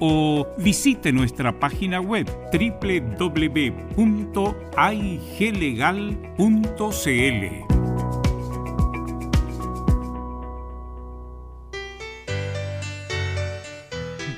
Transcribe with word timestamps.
o 0.00 0.46
visite 0.58 1.12
nuestra 1.12 1.58
página 1.58 2.00
web 2.00 2.26
www.iglegal.cl. 2.52 3.26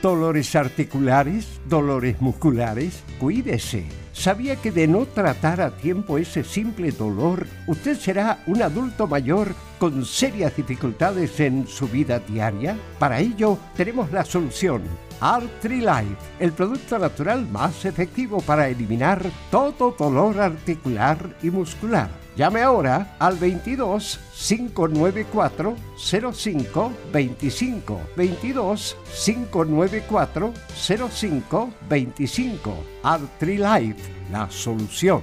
Dolores 0.00 0.54
articulares, 0.54 1.60
dolores 1.66 2.20
musculares, 2.20 3.02
cuídese. 3.18 3.84
¿Sabía 4.12 4.56
que 4.56 4.70
de 4.72 4.86
no 4.86 5.06
tratar 5.06 5.60
a 5.60 5.76
tiempo 5.76 6.18
ese 6.18 6.44
simple 6.44 6.92
dolor, 6.92 7.46
usted 7.66 7.96
será 7.96 8.42
un 8.46 8.62
adulto 8.62 9.06
mayor 9.06 9.54
con 9.78 10.04
serias 10.04 10.56
dificultades 10.56 11.40
en 11.40 11.66
su 11.66 11.88
vida 11.88 12.20
diaria? 12.20 12.76
Para 12.98 13.20
ello, 13.20 13.58
tenemos 13.76 14.12
la 14.12 14.24
solución 14.24 14.82
Artrilife, 15.20 16.16
el 16.38 16.52
producto 16.52 16.98
natural 16.98 17.46
más 17.48 17.84
efectivo 17.84 18.40
para 18.40 18.68
eliminar 18.68 19.22
todo 19.50 19.94
dolor 19.98 20.40
articular 20.40 21.36
y 21.42 21.50
muscular. 21.50 22.08
Llame 22.36 22.62
ahora 22.62 23.16
al 23.18 23.36
22 23.36 24.20
594 24.32 25.76
05 26.32 26.92
25 27.12 28.00
22 28.16 28.96
594 29.24 30.54
05 31.10 31.70
25 31.88 32.74
Artrilife, 33.02 34.12
la 34.30 34.48
solución. 34.48 35.22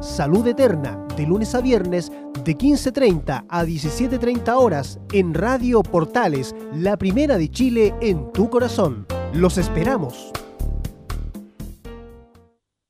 Salud 0.00 0.46
Eterna, 0.46 1.06
de 1.14 1.26
lunes 1.26 1.54
a 1.54 1.60
viernes, 1.60 2.10
de 2.42 2.56
15.30 2.56 3.44
a 3.46 3.64
17.30 3.64 4.48
horas, 4.56 4.98
en 5.12 5.34
Radio 5.34 5.82
Portales, 5.82 6.54
la 6.72 6.96
primera 6.96 7.36
de 7.36 7.50
Chile 7.50 7.94
en 8.00 8.32
tu 8.32 8.48
corazón. 8.48 9.06
Los 9.34 9.58
esperamos. 9.58 10.32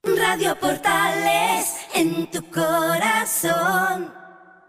Radio 0.05 0.57
Portales, 0.61 1.75
en 1.97 2.31
tu 2.31 2.45
corazón, 2.45 4.13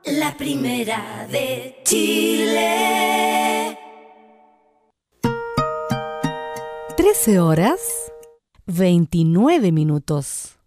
la 0.06 0.35
primera 0.35 1.28
de 1.31 1.80
Chile. 1.84 3.78
13 6.97 7.40
horas 7.40 7.80
29 8.66 9.72
minutos. 9.72 10.57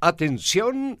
Atención 0.00 1.00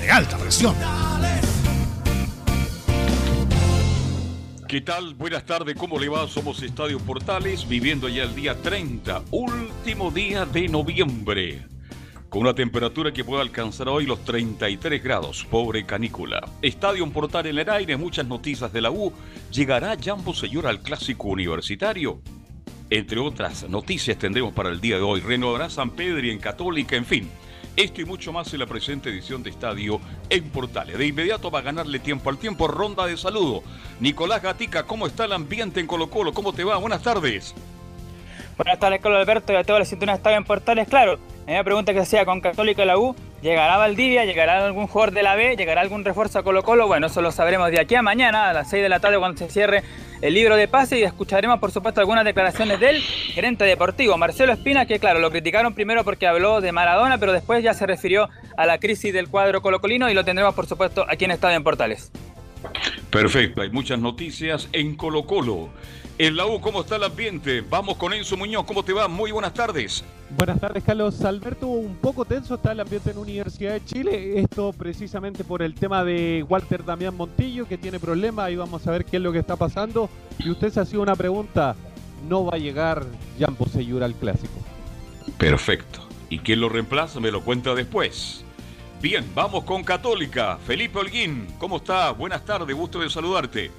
de 0.00 0.10
alta 0.10 0.38
presión. 0.38 0.74
¿Qué 4.66 4.80
tal? 4.80 5.14
Buenas 5.14 5.44
tardes, 5.44 5.74
¿cómo 5.76 5.98
le 5.98 6.08
va? 6.08 6.28
Somos 6.28 6.62
Estadio 6.62 7.00
Portales, 7.00 7.68
viviendo 7.68 8.08
ya 8.08 8.22
el 8.22 8.34
día 8.34 8.54
30, 8.54 9.24
último 9.32 10.12
día 10.12 10.46
de 10.46 10.68
noviembre, 10.68 11.66
con 12.28 12.42
una 12.42 12.54
temperatura 12.54 13.12
que 13.12 13.24
puede 13.24 13.42
alcanzar 13.42 13.88
hoy 13.88 14.06
los 14.06 14.24
33 14.24 15.02
grados, 15.02 15.44
pobre 15.50 15.84
canícula. 15.84 16.48
Estadio 16.62 17.10
Portal 17.10 17.46
en 17.46 17.58
el 17.58 17.68
aire, 17.68 17.96
muchas 17.96 18.26
noticias 18.26 18.72
de 18.72 18.80
la 18.80 18.92
U, 18.92 19.12
¿llegará 19.50 19.96
Jambo 20.00 20.32
Señor 20.32 20.68
al 20.68 20.80
clásico 20.80 21.28
universitario? 21.28 22.22
Entre 22.90 23.18
otras 23.18 23.68
noticias 23.68 24.18
tendremos 24.18 24.54
para 24.54 24.70
el 24.70 24.80
día 24.80 24.96
de 24.96 25.02
hoy, 25.02 25.20
renovará 25.20 25.68
San 25.68 25.90
Pedro 25.90 26.24
y 26.24 26.30
en 26.30 26.38
Católica, 26.38 26.94
en 26.94 27.04
fin. 27.04 27.28
Esto 27.76 28.00
y 28.00 28.04
mucho 28.04 28.32
más 28.32 28.52
en 28.52 28.60
la 28.60 28.66
presente 28.66 29.10
edición 29.10 29.42
de 29.42 29.50
Estadio 29.50 30.00
en 30.28 30.50
Portales. 30.50 30.98
De 30.98 31.06
inmediato 31.06 31.50
va 31.50 31.60
a 31.60 31.62
ganarle 31.62 31.98
tiempo 31.98 32.28
al 32.28 32.36
tiempo, 32.36 32.68
ronda 32.68 33.06
de 33.06 33.16
saludo. 33.16 33.62
Nicolás 34.00 34.42
Gatica, 34.42 34.84
¿cómo 34.84 35.06
está 35.06 35.24
el 35.24 35.32
ambiente 35.32 35.80
en 35.80 35.86
Colo 35.86 36.10
Colo? 36.10 36.32
¿Cómo 36.32 36.52
te 36.52 36.64
va? 36.64 36.76
Buenas 36.76 37.02
tardes. 37.02 37.54
Buenas 38.56 38.78
tardes, 38.78 39.00
Carlos 39.00 39.20
Alberto, 39.20 39.52
y 39.52 39.56
a 39.56 39.64
todos 39.64 39.80
los 39.80 39.88
sintonías 39.88 40.16
de 40.16 40.18
Estadio 40.18 40.36
en 40.36 40.44
Portales. 40.44 40.88
Claro, 40.88 41.18
la 41.46 41.64
pregunta 41.64 41.94
que 41.94 42.00
hacía 42.00 42.24
con 42.26 42.40
Católica 42.40 42.84
la 42.84 42.98
U, 42.98 43.16
¿Llegará 43.42 43.78
Valdivia? 43.78 44.26
¿Llegará 44.26 44.66
algún 44.66 44.86
jugador 44.86 45.14
de 45.14 45.22
la 45.22 45.34
B? 45.34 45.56
¿Llegará 45.56 45.80
algún 45.80 46.04
refuerzo 46.04 46.38
a 46.38 46.42
Colo 46.42 46.62
Colo? 46.62 46.86
Bueno, 46.86 47.06
eso 47.06 47.22
lo 47.22 47.32
sabremos 47.32 47.70
de 47.70 47.80
aquí 47.80 47.94
a 47.94 48.02
mañana, 48.02 48.50
a 48.50 48.52
las 48.52 48.68
6 48.68 48.82
de 48.82 48.88
la 48.90 49.00
tarde, 49.00 49.18
cuando 49.18 49.38
se 49.38 49.48
cierre 49.48 49.82
el 50.20 50.34
libro 50.34 50.56
de 50.56 50.68
pase 50.68 50.98
y 50.98 51.04
escucharemos, 51.04 51.58
por 51.58 51.70
supuesto, 51.70 52.02
algunas 52.02 52.26
declaraciones 52.26 52.78
del 52.80 53.00
gerente 53.00 53.64
deportivo, 53.64 54.18
Marcelo 54.18 54.52
Espina, 54.52 54.84
que 54.84 54.98
claro, 54.98 55.20
lo 55.20 55.30
criticaron 55.30 55.72
primero 55.72 56.04
porque 56.04 56.26
habló 56.26 56.60
de 56.60 56.72
Maradona, 56.72 57.16
pero 57.16 57.32
después 57.32 57.64
ya 57.64 57.72
se 57.72 57.86
refirió 57.86 58.28
a 58.58 58.66
la 58.66 58.78
crisis 58.78 59.14
del 59.14 59.28
cuadro 59.28 59.62
colocolino 59.62 60.10
y 60.10 60.14
lo 60.14 60.22
tendremos, 60.22 60.54
por 60.54 60.66
supuesto, 60.66 61.06
aquí 61.08 61.24
en 61.24 61.30
Estadio 61.30 61.56
en 61.56 61.64
Portales. 61.64 62.12
Perfecto, 63.10 63.62
hay 63.62 63.70
muchas 63.70 63.98
noticias 63.98 64.68
en 64.72 64.96
Colo 64.96 65.24
Colo. 65.24 65.70
En 66.22 66.36
la 66.36 66.44
U, 66.44 66.60
¿cómo 66.60 66.82
está 66.82 66.96
el 66.96 67.04
ambiente? 67.04 67.62
Vamos 67.62 67.96
con 67.96 68.12
Enzo 68.12 68.36
Muñoz, 68.36 68.66
¿cómo 68.66 68.82
te 68.82 68.92
va? 68.92 69.08
Muy 69.08 69.32
buenas 69.32 69.54
tardes. 69.54 70.04
Buenas 70.28 70.60
tardes, 70.60 70.84
Carlos 70.84 71.24
Alberto. 71.24 71.66
Un 71.66 71.96
poco 71.96 72.26
tenso 72.26 72.56
está 72.56 72.72
el 72.72 72.80
ambiente 72.80 73.12
en 73.12 73.16
Universidad 73.16 73.72
de 73.72 73.82
Chile. 73.86 74.38
Esto 74.38 74.74
precisamente 74.74 75.44
por 75.44 75.62
el 75.62 75.74
tema 75.74 76.04
de 76.04 76.44
Walter 76.46 76.84
Damián 76.84 77.16
Montillo, 77.16 77.66
que 77.66 77.78
tiene 77.78 77.98
problemas. 77.98 78.44
Ahí 78.44 78.56
vamos 78.56 78.86
a 78.86 78.90
ver 78.90 79.06
qué 79.06 79.16
es 79.16 79.22
lo 79.22 79.32
que 79.32 79.38
está 79.38 79.56
pasando. 79.56 80.10
Y 80.38 80.50
usted 80.50 80.70
se 80.70 80.80
ha 80.80 80.84
sido 80.84 81.00
una 81.00 81.16
pregunta. 81.16 81.74
No 82.28 82.44
va 82.44 82.56
a 82.56 82.58
llegar 82.58 83.06
Jan 83.38 83.56
Bosellura 83.58 84.04
al 84.04 84.14
clásico. 84.14 84.52
Perfecto. 85.38 86.00
¿Y 86.28 86.40
quién 86.40 86.60
lo 86.60 86.68
reemplaza? 86.68 87.18
Me 87.18 87.30
lo 87.30 87.42
cuenta 87.42 87.74
después. 87.74 88.44
Bien, 89.00 89.24
vamos 89.34 89.64
con 89.64 89.82
Católica. 89.84 90.58
Felipe 90.66 90.98
Holguín, 90.98 91.46
¿cómo 91.58 91.78
está? 91.78 92.10
Buenas 92.10 92.44
tardes, 92.44 92.76
gusto 92.76 93.00
de 93.00 93.08
saludarte. 93.08 93.70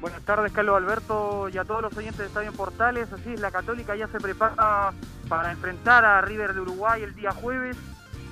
Buenas 0.00 0.22
tardes, 0.22 0.52
Carlos 0.52 0.76
Alberto, 0.76 1.48
y 1.48 1.58
a 1.58 1.64
todos 1.64 1.82
los 1.82 1.96
oyentes 1.96 2.18
de 2.18 2.26
Estadio 2.26 2.52
Portales. 2.52 3.12
Así 3.12 3.32
es, 3.32 3.40
la 3.40 3.50
Católica 3.50 3.96
ya 3.96 4.06
se 4.06 4.20
prepara 4.20 4.92
para 5.28 5.50
enfrentar 5.50 6.04
a 6.04 6.20
River 6.20 6.54
de 6.54 6.60
Uruguay 6.60 7.02
el 7.02 7.16
día 7.16 7.32
jueves, 7.32 7.76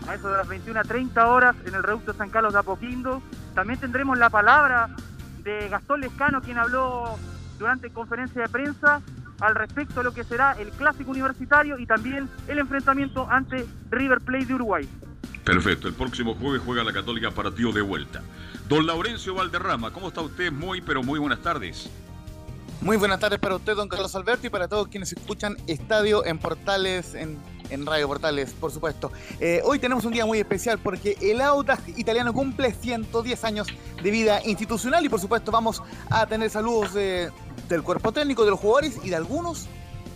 a 0.07 0.15
eso 0.15 0.31
de 0.31 0.37
las 0.37 0.49
21.30 0.49 1.27
horas, 1.27 1.57
en 1.65 1.75
el 1.75 1.83
Reducto 1.83 2.15
San 2.15 2.31
Carlos 2.31 2.53
de 2.53 2.61
Apoquindo. 2.61 3.21
También 3.57 3.81
tendremos 3.81 4.17
la 4.17 4.31
palabra 4.31 4.91
de 5.43 5.69
Gastón 5.69 6.03
Lescano, 6.03 6.41
quien 6.41 6.59
habló 6.59 7.17
durante 7.59 7.91
conferencia 7.91 8.43
de 8.43 8.49
prensa 8.49 9.01
al 9.41 9.57
respecto 9.57 9.95
de 10.01 10.05
lo 10.05 10.15
que 10.15 10.23
será 10.23 10.53
el 10.53 10.71
clásico 10.71 11.11
universitario 11.11 11.81
y 11.81 11.87
también 11.87 12.29
el 12.47 12.61
enfrentamiento 12.61 13.27
ante 13.29 13.67
River 13.91 14.21
Plate 14.21 14.47
de 14.47 14.55
Uruguay. 14.55 14.89
Perfecto, 15.47 15.87
el 15.87 15.95
próximo 15.95 16.35
jueves 16.35 16.61
juega 16.67 16.83
la 16.83 16.93
Católica 16.93 17.31
partido 17.31 17.71
de 17.71 17.81
vuelta. 17.81 18.21
Don 18.69 18.85
Laurencio 18.85 19.33
Valderrama, 19.33 19.93
¿cómo 19.93 20.09
está 20.09 20.21
usted? 20.21 20.51
Muy, 20.51 20.81
pero 20.81 21.05
muy 21.05 21.21
buenas 21.21 21.41
tardes. 21.41 21.89
Muy 22.81 22.97
buenas 22.97 23.21
tardes 23.21 23.39
para 23.39 23.55
usted, 23.55 23.77
don 23.77 23.89
Carlos 23.89 24.13
Alberto, 24.17 24.49
y 24.49 24.51
para 24.51 24.67
todos 24.67 24.89
quienes 24.89 25.13
escuchan 25.13 25.57
Estadio 25.69 26.27
en 26.27 26.41
Portales, 26.41 27.15
en, 27.15 27.39
Radio 27.87 28.09
Portales, 28.09 28.55
por 28.55 28.73
supuesto. 28.73 29.13
Eh, 29.39 29.61
hoy 29.65 29.79
tenemos 29.79 30.05
un 30.05 30.13
día 30.13 30.27
muy 30.27 30.41
especial 30.41 30.81
porque 30.81 31.17
el 31.21 31.41
Audax 31.41 31.97
italiano 31.97 32.33
cumple 32.33 32.75
110 32.75 33.45
años 33.45 33.69
de 34.03 34.11
vida 34.11 34.41
institucional 34.45 35.05
y 35.05 35.09
por 35.09 35.21
supuesto 35.21 35.53
vamos 35.53 35.81
a 36.11 36.27
tener 36.27 36.51
saludos 36.51 36.93
del 36.93 37.83
cuerpo 37.85 38.11
técnico, 38.11 38.45
de 38.45 38.51
los 38.51 38.59
jugadores 38.59 38.99
y 39.05 39.11
de 39.11 39.17
algunos 39.17 39.69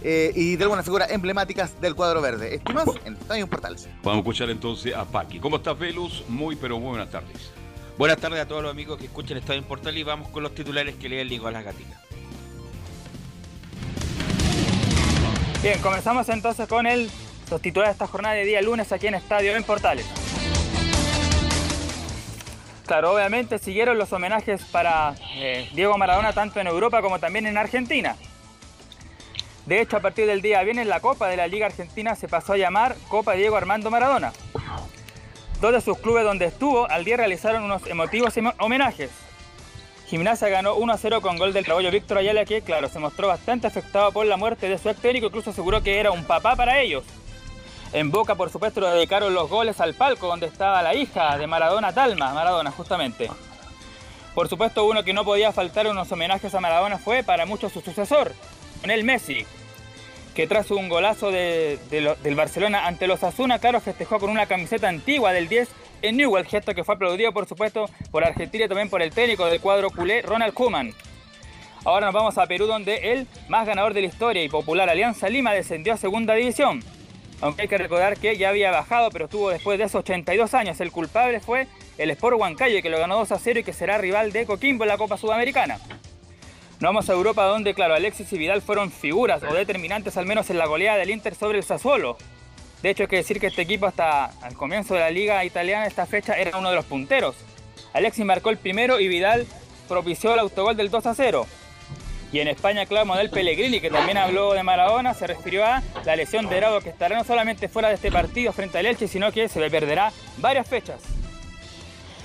eh, 0.02 0.32
y 0.34 0.56
de 0.56 0.64
algunas 0.64 0.84
figuras 0.84 1.10
emblemáticas 1.10 1.80
del 1.80 1.94
cuadro 1.94 2.20
verde. 2.20 2.54
Esto 2.54 2.72
más 2.72 2.88
en 3.04 3.14
Estadio 3.14 3.46
Portales. 3.46 3.88
Vamos 4.02 4.16
a 4.16 4.18
escuchar 4.18 4.50
entonces 4.50 4.94
a 4.94 5.04
Paqui. 5.04 5.38
¿Cómo 5.40 5.56
estás, 5.56 5.78
Velus? 5.78 6.24
Muy, 6.28 6.56
pero 6.56 6.78
muy 6.78 6.90
buenas 6.90 7.10
tardes. 7.10 7.52
Buenas 7.98 8.18
tardes 8.18 8.40
a 8.40 8.48
todos 8.48 8.62
los 8.62 8.70
amigos 8.70 8.98
que 8.98 9.06
escuchan 9.06 9.36
Estadio 9.36 9.62
Portal 9.62 9.96
y 9.98 10.02
vamos 10.02 10.28
con 10.28 10.42
los 10.42 10.54
titulares 10.54 10.94
que 10.94 11.08
lee 11.08 11.18
el 11.18 11.28
Nicolás 11.28 11.64
Gatica. 11.64 12.00
Bien, 15.62 15.78
comenzamos 15.80 16.26
entonces 16.30 16.66
con 16.66 16.86
el, 16.86 17.10
los 17.50 17.60
titulares 17.60 17.90
de 17.90 17.92
esta 17.92 18.06
jornada 18.06 18.34
de 18.34 18.46
día 18.46 18.62
lunes 18.62 18.90
aquí 18.92 19.08
en 19.08 19.16
Estadio 19.16 19.54
en 19.54 19.62
Portales. 19.64 20.06
Claro, 22.86 23.12
obviamente 23.12 23.58
siguieron 23.58 23.98
los 23.98 24.12
homenajes 24.12 24.64
para 24.64 25.14
eh, 25.34 25.68
Diego 25.74 25.98
Maradona 25.98 26.32
tanto 26.32 26.58
en 26.58 26.66
Europa 26.66 27.02
como 27.02 27.18
también 27.20 27.46
en 27.46 27.58
Argentina. 27.58 28.16
De 29.66 29.80
hecho, 29.80 29.96
a 29.96 30.00
partir 30.00 30.26
del 30.26 30.42
día 30.42 30.62
viernes 30.62 30.86
la 30.86 31.00
Copa 31.00 31.28
de 31.28 31.36
la 31.36 31.46
Liga 31.46 31.66
Argentina 31.66 32.14
se 32.16 32.28
pasó 32.28 32.54
a 32.54 32.56
llamar 32.56 32.96
Copa 33.08 33.34
Diego 33.34 33.56
Armando 33.56 33.90
Maradona. 33.90 34.32
Dos 35.60 35.72
de 35.72 35.80
sus 35.80 35.98
clubes 35.98 36.24
donde 36.24 36.46
estuvo 36.46 36.88
al 36.90 37.04
día 37.04 37.18
realizaron 37.18 37.64
unos 37.64 37.86
emotivos 37.86 38.34
homenajes. 38.58 39.10
Gimnasia 40.06 40.48
ganó 40.48 40.74
1 40.74 40.96
0 40.96 41.20
con 41.20 41.38
gol 41.38 41.52
del 41.52 41.64
traballo 41.64 41.90
Víctor 41.90 42.18
Ayala 42.18 42.44
que, 42.44 42.62
claro, 42.62 42.88
se 42.88 42.98
mostró 42.98 43.28
bastante 43.28 43.66
afectado 43.66 44.10
por 44.10 44.26
la 44.26 44.36
muerte 44.36 44.68
de 44.68 44.76
su 44.76 44.88
ex 44.88 45.00
técnico, 45.00 45.26
incluso 45.26 45.50
aseguró 45.50 45.82
que 45.82 46.00
era 46.00 46.10
un 46.10 46.24
papá 46.24 46.56
para 46.56 46.80
ellos. 46.80 47.04
En 47.92 48.10
Boca, 48.10 48.34
por 48.34 48.50
supuesto, 48.50 48.80
le 48.80 48.88
dedicaron 48.88 49.34
los 49.34 49.48
goles 49.48 49.80
al 49.80 49.94
palco 49.94 50.26
donde 50.26 50.46
estaba 50.46 50.82
la 50.82 50.94
hija 50.94 51.36
de 51.36 51.46
Maradona, 51.46 51.92
Talma, 51.92 52.32
Maradona, 52.32 52.72
justamente. 52.72 53.30
Por 54.34 54.48
supuesto, 54.48 54.84
uno 54.84 55.04
que 55.04 55.12
no 55.12 55.24
podía 55.24 55.52
faltar 55.52 55.86
unos 55.86 56.10
homenajes 56.10 56.54
a 56.54 56.60
Maradona 56.60 56.98
fue 56.98 57.22
para 57.22 57.46
muchos 57.46 57.72
su 57.72 57.80
sucesor, 57.80 58.32
Lionel 58.82 59.04
Messi, 59.04 59.44
que 60.34 60.46
tras 60.46 60.70
un 60.70 60.88
golazo 60.88 61.30
del 61.30 62.34
Barcelona 62.34 62.86
ante 62.86 63.06
los 63.06 63.22
Asuna, 63.22 63.58
claro, 63.58 63.80
festejó 63.80 64.18
con 64.18 64.30
una 64.30 64.46
camiseta 64.46 64.88
antigua 64.88 65.32
del 65.32 65.48
10 65.48 65.68
en 66.02 66.16
Newell, 66.16 66.46
gesto 66.46 66.74
que 66.74 66.82
fue 66.82 66.94
aplaudido 66.94 67.32
por 67.32 67.46
supuesto 67.46 67.90
por 68.10 68.24
Argentina 68.24 68.64
y 68.64 68.68
también 68.68 68.88
por 68.88 69.02
el 69.02 69.10
técnico 69.12 69.46
del 69.46 69.60
cuadro 69.60 69.90
culé, 69.90 70.22
Ronald 70.22 70.54
Koeman. 70.54 70.94
Ahora 71.84 72.06
nos 72.06 72.14
vamos 72.14 72.38
a 72.38 72.46
Perú 72.46 72.66
donde 72.66 73.12
el 73.12 73.26
más 73.48 73.66
ganador 73.66 73.94
de 73.94 74.02
la 74.02 74.06
historia 74.06 74.42
y 74.42 74.48
popular 74.48 74.88
Alianza 74.88 75.28
Lima 75.28 75.52
descendió 75.52 75.94
a 75.94 75.96
segunda 75.96 76.34
división. 76.34 76.82
Aunque 77.42 77.62
hay 77.62 77.68
que 77.68 77.78
recordar 77.78 78.18
que 78.18 78.36
ya 78.36 78.50
había 78.50 78.70
bajado, 78.70 79.10
pero 79.10 79.24
estuvo 79.24 79.48
después 79.48 79.78
de 79.78 79.84
esos 79.84 80.00
82 80.00 80.52
años. 80.52 80.78
El 80.80 80.92
culpable 80.92 81.40
fue 81.40 81.66
el 81.96 82.10
Sport 82.10 82.38
Huancayo, 82.38 82.82
que 82.82 82.90
lo 82.90 82.98
ganó 82.98 83.16
2 83.16 83.32
a 83.32 83.38
0 83.38 83.60
y 83.60 83.64
que 83.64 83.72
será 83.72 83.96
rival 83.96 84.30
de 84.30 84.44
Coquimbo 84.44 84.84
en 84.84 84.88
la 84.88 84.98
Copa 84.98 85.16
Sudamericana. 85.16 85.78
Nos 86.80 86.88
vamos 86.88 87.10
a 87.10 87.12
Europa 87.12 87.44
donde, 87.44 87.74
claro, 87.74 87.92
Alexis 87.92 88.32
y 88.32 88.38
Vidal 88.38 88.62
fueron 88.62 88.90
figuras 88.90 89.42
o 89.42 89.52
determinantes 89.52 90.16
al 90.16 90.24
menos 90.24 90.48
en 90.48 90.56
la 90.56 90.64
goleada 90.64 90.96
del 90.96 91.10
Inter 91.10 91.34
sobre 91.34 91.58
el 91.58 91.64
Sassuolo. 91.64 92.16
De 92.82 92.88
hecho, 92.88 93.02
hay 93.02 93.08
que 93.08 93.16
decir 93.16 93.38
que 93.38 93.48
este 93.48 93.60
equipo 93.60 93.84
hasta 93.84 94.30
al 94.40 94.54
comienzo 94.54 94.94
de 94.94 95.00
la 95.00 95.10
liga 95.10 95.44
italiana, 95.44 95.86
esta 95.86 96.06
fecha, 96.06 96.38
era 96.38 96.56
uno 96.56 96.70
de 96.70 96.76
los 96.76 96.86
punteros. 96.86 97.36
Alexis 97.92 98.24
marcó 98.24 98.48
el 98.48 98.56
primero 98.56 98.98
y 98.98 99.08
Vidal 99.08 99.46
propició 99.88 100.32
el 100.32 100.38
autogol 100.38 100.74
del 100.74 100.88
2 100.88 101.04
a 101.04 101.14
0. 101.14 101.46
Y 102.32 102.40
en 102.40 102.48
España, 102.48 102.86
claro, 102.86 103.04
Manuel 103.04 103.28
Pellegrini, 103.28 103.82
que 103.82 103.90
también 103.90 104.16
habló 104.16 104.54
de 104.54 104.62
Maradona, 104.62 105.12
se 105.12 105.26
refirió 105.26 105.66
a 105.66 105.82
la 106.06 106.16
lesión 106.16 106.48
de 106.48 106.56
Grado, 106.56 106.80
que 106.80 106.88
estará 106.88 107.14
no 107.14 107.24
solamente 107.24 107.68
fuera 107.68 107.88
de 107.88 107.96
este 107.96 108.10
partido 108.10 108.54
frente 108.54 108.78
al 108.78 108.86
Elche, 108.86 109.06
sino 109.06 109.30
que 109.32 109.50
se 109.50 109.60
le 109.60 109.70
perderá 109.70 110.12
varias 110.38 110.66
fechas. 110.66 111.02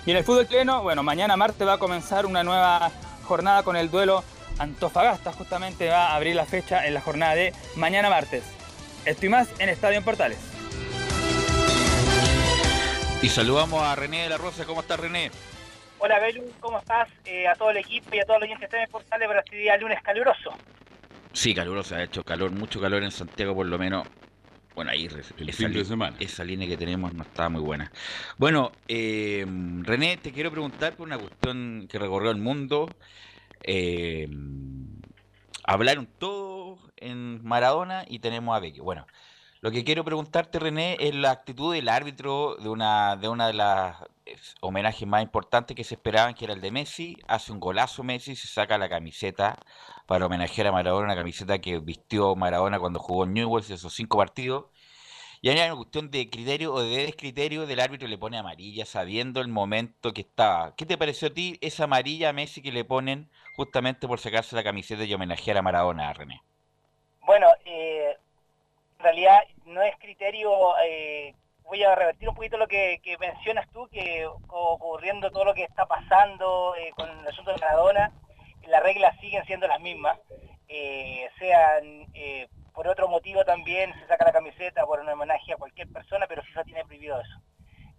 Y 0.06 0.12
en 0.12 0.18
el 0.18 0.24
fútbol 0.24 0.48
chileno, 0.48 0.82
bueno, 0.82 1.04
mañana 1.04 1.36
martes 1.36 1.68
va 1.68 1.74
a 1.74 1.78
comenzar 1.78 2.26
una 2.26 2.42
nueva 2.42 2.90
jornada 3.26 3.64
con 3.64 3.76
el 3.76 3.92
duelo 3.92 4.24
Antofagasta 4.58 5.34
justamente 5.34 5.90
va 5.90 6.08
a 6.08 6.16
abrir 6.16 6.36
la 6.36 6.46
fecha 6.46 6.86
en 6.86 6.94
la 6.94 7.02
jornada 7.02 7.36
de 7.36 7.54
mañana 7.76 8.10
martes. 8.10 8.44
Estoy 9.06 9.30
más 9.30 9.50
en 9.60 9.70
Estadio 9.70 9.98
en 9.98 10.04
Portales. 10.04 10.40
Y 13.22 13.30
saludamos 13.30 13.82
a 13.82 13.96
René 13.96 14.24
de 14.24 14.30
la 14.30 14.38
Rosa. 14.38 14.66
¿Cómo 14.66 14.82
estás, 14.82 15.00
René? 15.00 15.32
Hola, 16.00 16.20
Belu. 16.20 16.44
¿Cómo 16.60 16.80
estás? 16.80 17.10
Eh, 17.26 17.48
a 17.48 17.56
todo 17.56 17.72
el 17.72 17.78
equipo 17.78 18.10
y 18.14 18.20
a 18.20 18.26
todos 18.26 18.40
los 18.40 18.48
oyentes 18.48 18.70
de 18.70 18.84
en 18.84 18.90
Portales 18.90 19.28
para 19.28 19.40
este 19.42 19.58
día 19.58 19.78
lunes 19.78 20.02
caluroso. 20.02 20.52
Sí, 21.34 21.54
caluroso. 21.54 21.96
Ha 21.96 22.04
hecho 22.04 22.24
calor, 22.24 22.52
mucho 22.52 22.80
calor 22.80 23.04
en 23.04 23.12
Santiago 23.12 23.54
por 23.56 23.66
lo 23.66 23.78
menos. 23.78 24.08
Bueno, 24.74 24.92
ahí 24.92 25.06
el 25.06 25.54
fin 25.54 25.72
de 25.72 25.86
semana. 25.86 26.18
esa 26.20 26.44
línea 26.44 26.68
que 26.68 26.76
tenemos 26.76 27.14
no 27.14 27.24
está 27.24 27.48
muy 27.48 27.62
buena. 27.62 27.92
Bueno, 28.38 28.74
eh, 28.90 29.46
René, 29.82 30.18
te 30.18 30.34
quiero 30.34 30.52
preguntar 30.52 30.96
por 30.96 31.08
una 31.08 31.18
cuestión 31.18 31.88
que 31.90 31.98
recorrió 31.98 32.30
el 32.32 32.38
mundo 32.38 32.90
eh, 33.68 34.28
hablaron 35.64 36.08
todos 36.20 36.80
en 36.98 37.44
Maradona 37.44 38.06
y 38.08 38.20
tenemos 38.20 38.56
a 38.56 38.60
Becky. 38.60 38.80
Bueno, 38.80 39.08
lo 39.62 39.72
que 39.72 39.84
quiero 39.84 40.04
preguntarte, 40.04 40.60
René, 40.60 40.98
es 41.00 41.16
la 41.16 41.32
actitud 41.32 41.74
del 41.74 41.90
árbitro 41.90 42.56
de 42.58 42.70
una 42.70 43.16
de 43.16 43.28
una 43.28 43.48
de 43.48 43.54
las 43.54 43.96
homenajes 44.62 45.08
más 45.08 45.24
importantes 45.24 45.76
que 45.76 45.84
se 45.84 45.96
esperaban, 45.96 46.36
que 46.36 46.46
era 46.46 46.54
el 46.54 46.62
de 46.62 46.72
Messi. 46.72 47.18
Hace 47.28 47.52
un 47.52 47.60
golazo 47.60 48.04
Messi, 48.04 48.36
se 48.36 48.48
saca 48.48 48.78
la 48.78 48.90
camiseta 48.90 49.58
para 50.06 50.28
homenajear 50.28 50.68
a 50.68 50.72
Maradona, 50.72 51.06
una 51.06 51.16
camiseta 51.16 51.60
que 51.60 51.80
vistió 51.80 52.36
Maradona 52.36 52.80
cuando 52.80 53.00
jugó 53.00 53.24
en 53.24 53.34
Newell's 53.34 53.70
esos 53.72 53.94
cinco 53.94 54.18
partidos. 54.18 54.66
Y 55.42 55.50
hay 55.50 55.58
una 55.68 55.76
cuestión 55.76 56.12
de 56.12 56.30
criterio 56.30 56.74
o 56.74 56.82
de 56.82 57.06
descriterio 57.06 57.66
del 57.68 57.80
árbitro 57.80 58.08
le 58.08 58.18
pone 58.18 58.38
amarilla 58.38 58.86
sabiendo 58.86 59.42
el 59.42 59.48
momento 59.48 60.14
que 60.14 60.22
estaba. 60.22 60.76
¿Qué 60.76 60.86
te 60.86 60.98
pareció 60.98 61.28
a 61.30 61.34
ti 61.34 61.58
esa 61.62 61.86
amarilla 61.86 62.30
a 62.30 62.34
Messi 62.34 62.62
que 62.62 62.72
le 62.72 62.86
ponen 62.86 63.30
justamente 63.56 64.08
por 64.08 64.20
sacarse 64.20 64.56
la 64.56 64.64
camiseta 64.64 65.04
y 65.04 65.14
homenajear 65.14 65.58
a 65.58 65.62
Maradona, 65.62 66.14
René? 66.14 66.42
Bueno, 67.26 67.48
eh, 67.66 68.16
en 68.98 69.04
realidad 69.04 69.40
no 69.66 69.82
es 69.82 69.96
criterio, 69.98 70.78
eh, 70.86 71.34
voy 71.64 71.84
a 71.84 71.96
revertir 71.96 72.30
un 72.30 72.36
poquito 72.36 72.58
lo 72.58 72.68
que, 72.68 73.00
mencionas 73.20 73.68
tú, 73.72 73.88
que 73.88 74.28
ocurriendo 74.48 75.32
todo 75.32 75.46
lo 75.46 75.54
que 75.54 75.64
está 75.64 75.86
pasando 75.86 76.76
eh, 76.76 76.92
con 76.96 77.10
el 77.10 77.28
asunto 77.28 77.52
de 77.52 77.58
Maradona, 77.58 78.12
las 78.68 78.84
reglas 78.84 79.20
siguen 79.20 79.46
siendo 79.46 79.68
las 79.68 79.80
mismas, 79.80 80.20
sean 81.40 82.08
por 82.74 82.88
otro 82.88 83.08
motivo 83.08 83.46
también 83.46 83.94
se 83.94 84.08
saca 84.08 84.26
la 84.26 84.34
camiseta 84.34 84.86
por 84.86 85.00
un 85.00 85.08
homenaje 85.08 85.54
a 85.54 85.58
cualquier 85.58 85.88
persona, 85.88 86.26
pero 86.28 86.44
FIFA 86.44 86.64
tiene 86.66 86.84
prohibido 86.84 87.22
eso. 87.22 87.40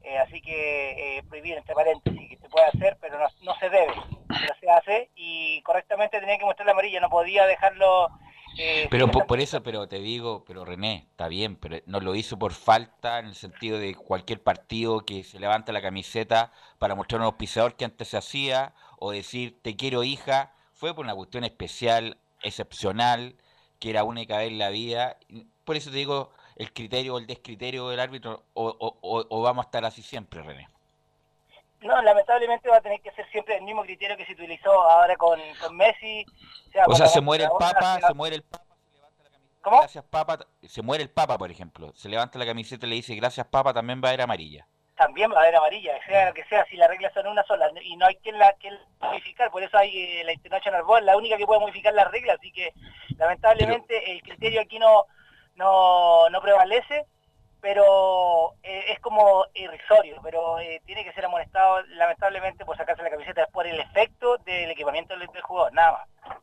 Eh, 0.06 0.18
así 0.18 0.40
que 0.40 1.18
eh, 1.18 1.22
prohibir 1.28 1.56
entre 1.56 1.74
paréntesis 1.74 2.28
que 2.28 2.36
se 2.36 2.48
puede 2.48 2.66
hacer, 2.66 2.96
pero 3.00 3.18
no, 3.18 3.26
no 3.42 3.58
se 3.58 3.68
debe, 3.68 3.92
pero 4.28 4.54
se 4.60 4.70
hace 4.70 5.10
y 5.16 5.60
correctamente 5.62 6.20
tenía 6.20 6.38
que 6.38 6.44
mostrar 6.44 6.66
la 6.66 6.72
amarilla, 6.72 7.00
no 7.00 7.10
podía 7.10 7.44
dejarlo 7.44 8.08
eh, 8.56 8.86
Pero 8.88 9.10
por, 9.10 9.26
por 9.26 9.40
eso, 9.40 9.62
pero 9.64 9.88
te 9.88 9.98
digo, 9.98 10.44
pero 10.46 10.64
René, 10.64 11.08
está 11.10 11.26
bien, 11.26 11.56
pero 11.56 11.78
no 11.86 11.98
lo 11.98 12.14
hizo 12.14 12.38
por 12.38 12.52
falta 12.52 13.18
en 13.18 13.26
el 13.26 13.34
sentido 13.34 13.78
de 13.78 13.96
cualquier 13.96 14.40
partido 14.42 15.04
que 15.04 15.24
se 15.24 15.40
levanta 15.40 15.72
la 15.72 15.82
camiseta 15.82 16.52
para 16.78 16.94
mostrar 16.94 17.20
un 17.20 17.26
auspiciador 17.26 17.74
que 17.74 17.84
antes 17.84 18.08
se 18.08 18.16
hacía 18.16 18.74
o 18.98 19.10
decir 19.10 19.58
te 19.60 19.76
quiero 19.76 20.04
hija, 20.04 20.54
fue 20.72 20.94
por 20.94 21.04
una 21.04 21.14
cuestión 21.14 21.42
especial, 21.42 22.16
excepcional, 22.42 23.34
que 23.78 23.90
era 23.90 24.04
única 24.04 24.38
vez 24.38 24.48
en 24.48 24.58
la 24.58 24.70
vida. 24.70 25.18
Por 25.64 25.76
eso 25.76 25.90
te 25.90 25.96
digo, 25.96 26.30
el 26.56 26.72
criterio 26.72 27.14
o 27.14 27.18
el 27.18 27.26
descriterio 27.26 27.88
del 27.88 28.00
árbitro, 28.00 28.44
o, 28.54 28.74
o- 29.00 29.42
vamos 29.42 29.64
a 29.64 29.68
estar 29.68 29.84
así 29.84 30.02
siempre, 30.02 30.42
René. 30.42 30.68
No, 31.80 32.00
lamentablemente 32.02 32.68
va 32.68 32.78
a 32.78 32.80
tener 32.80 33.00
que 33.00 33.12
ser 33.12 33.28
siempre 33.30 33.56
el 33.56 33.62
mismo 33.62 33.82
criterio 33.82 34.16
que 34.16 34.24
se 34.24 34.32
utilizó 34.32 34.72
ahora 34.72 35.16
con, 35.16 35.38
con 35.60 35.76
Messi. 35.76 36.24
sea 36.72 36.84
O 36.86 36.94
sea, 36.94 37.06
se 37.06 37.20
muere 37.20 37.44
el 37.44 37.50
Papa, 37.58 38.00
se 38.06 38.14
muere 38.14 38.36
el 38.36 38.42
Papa, 38.42 38.64
¿Cómo? 39.60 39.78
gracias 39.80 40.04
Papa, 40.04 40.38
se 40.62 40.82
muere 40.82 41.02
el 41.04 41.10
Papa, 41.10 41.36
por 41.36 41.50
ejemplo, 41.50 41.92
se 41.94 42.08
levanta 42.08 42.38
la 42.38 42.46
camiseta 42.46 42.86
y 42.86 42.88
le 42.90 42.94
dice 42.96 43.14
gracias 43.14 43.46
Papa, 43.46 43.74
también 43.74 44.00
va 44.02 44.08
a 44.10 44.14
ir 44.14 44.22
amarilla. 44.22 44.66
También 44.96 45.30
va 45.30 45.36
a 45.36 45.40
haber 45.42 45.56
amarilla, 45.56 45.92
sea 46.06 46.28
lo 46.28 46.34
que 46.34 46.44
sea, 46.44 46.64
si 46.70 46.76
las 46.78 46.88
reglas 46.88 47.12
son 47.12 47.26
una 47.26 47.42
sola 47.44 47.70
y 47.82 47.96
no 47.98 48.06
hay 48.06 48.14
quien 48.16 48.38
la 48.38 48.54
quien 48.54 48.78
modificar, 48.98 49.50
por 49.50 49.62
eso 49.62 49.76
hay 49.76 49.94
eh, 49.94 50.24
la 50.24 50.32
International 50.32 50.82
Board, 50.84 51.04
la 51.04 51.18
única 51.18 51.36
que 51.36 51.44
puede 51.44 51.60
modificar 51.60 51.92
las 51.92 52.10
reglas, 52.10 52.38
así 52.38 52.50
que 52.50 52.72
lamentablemente 53.18 54.12
el 54.12 54.22
criterio 54.22 54.62
aquí 54.62 54.78
no, 54.78 55.04
no, 55.56 56.28
no 56.30 56.40
prevalece, 56.40 57.06
pero 57.60 58.54
eh, 58.62 58.92
es 58.92 59.00
como 59.00 59.44
irrisorio, 59.54 60.20
pero 60.22 60.58
eh, 60.60 60.80
tiene 60.86 61.04
que 61.04 61.12
ser 61.12 61.24
amonestado 61.24 61.82
lamentablemente 61.96 62.64
por 62.64 62.76
sacarse 62.76 63.02
la 63.02 63.10
camiseta 63.10 63.42
es 63.42 63.50
por 63.50 63.66
el 63.66 63.80
efecto 63.80 64.38
del 64.38 64.70
equipamiento 64.70 65.16
del, 65.16 65.26
del 65.28 65.42
jugador, 65.42 65.72
nada 65.72 65.92
más. 65.92 66.38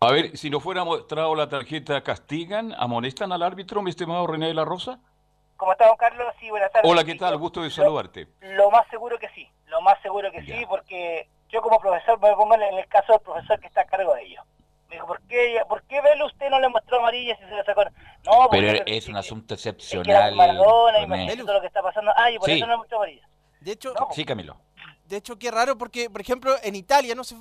A 0.00 0.12
ver, 0.12 0.36
si 0.36 0.50
no 0.50 0.60
fuera 0.60 0.84
mostrado 0.84 1.34
la 1.34 1.48
tarjeta, 1.48 2.02
¿castigan, 2.02 2.74
amonestan 2.76 3.32
al 3.32 3.42
árbitro, 3.42 3.80
mi 3.80 3.90
estimado 3.90 4.26
René 4.26 4.48
de 4.48 4.54
la 4.54 4.64
Rosa? 4.64 5.00
¿Cómo 5.56 5.72
está, 5.72 5.86
don 5.86 5.96
Carlos? 5.96 6.34
Sí, 6.40 6.50
buenas 6.50 6.70
tardes. 6.72 6.90
Hola, 6.90 7.04
¿qué 7.04 7.14
tal? 7.14 7.38
Gusto 7.38 7.62
de 7.62 7.70
saludarte. 7.70 8.28
Lo 8.40 8.70
más 8.70 8.86
seguro 8.88 9.18
que 9.18 9.28
sí, 9.30 9.48
lo 9.66 9.80
más 9.80 10.00
seguro 10.02 10.30
que 10.30 10.42
sí, 10.42 10.64
porque 10.68 11.28
yo 11.48 11.62
como 11.62 11.78
profesor 11.78 12.20
me 12.20 12.34
pongo 12.34 12.54
en 12.54 12.62
el 12.62 12.86
caso 12.88 13.12
del 13.12 13.22
profesor 13.22 13.58
que 13.60 13.68
está 13.68 13.82
a 13.82 13.86
cargo 13.86 14.14
de 14.14 14.24
ello. 14.24 14.42
Me 14.94 14.98
dijo, 14.98 15.06
¿por 15.08 15.20
qué, 15.22 15.58
¿por 15.68 15.82
qué 15.84 16.00
Velo 16.00 16.26
usted 16.26 16.48
no 16.50 16.60
le 16.60 16.68
mostró 16.68 16.98
amarilla 16.98 17.36
si 17.36 17.42
se 17.44 17.50
le 17.50 17.64
sacó? 17.64 17.82
No, 18.24 18.46
porque 18.48 18.58
Pero 18.60 18.72
es 18.86 18.98
es 19.04 19.08
un 19.08 19.16
asunto 19.16 19.48
que 19.48 19.54
excepcional. 19.54 20.34
Maradona 20.36 20.98
y 21.00 21.06
René. 21.06 21.26
me 21.26 21.36
todo 21.38 21.54
lo 21.54 21.60
que 21.60 21.66
está 21.66 21.82
pasando. 21.82 22.12
Ah, 22.16 22.30
y 22.30 22.38
por 22.38 22.48
Sí. 22.48 22.56
eso 22.56 22.66
no 22.66 22.72
le 22.72 22.78
mostró 22.78 22.98
amarilla. 22.98 23.28
De 23.60 23.72
hecho, 23.72 23.92
Sí, 24.12 24.24
Camilo. 24.24 24.56
de 25.06 25.16
hecho 25.16 25.36
qué 25.38 25.50
raro 25.50 25.76
porque, 25.76 26.08
por 26.10 26.20
ejemplo, 26.20 26.54
en 26.62 26.76
Italia, 26.76 27.14
no 27.16 27.24
se, 27.24 27.34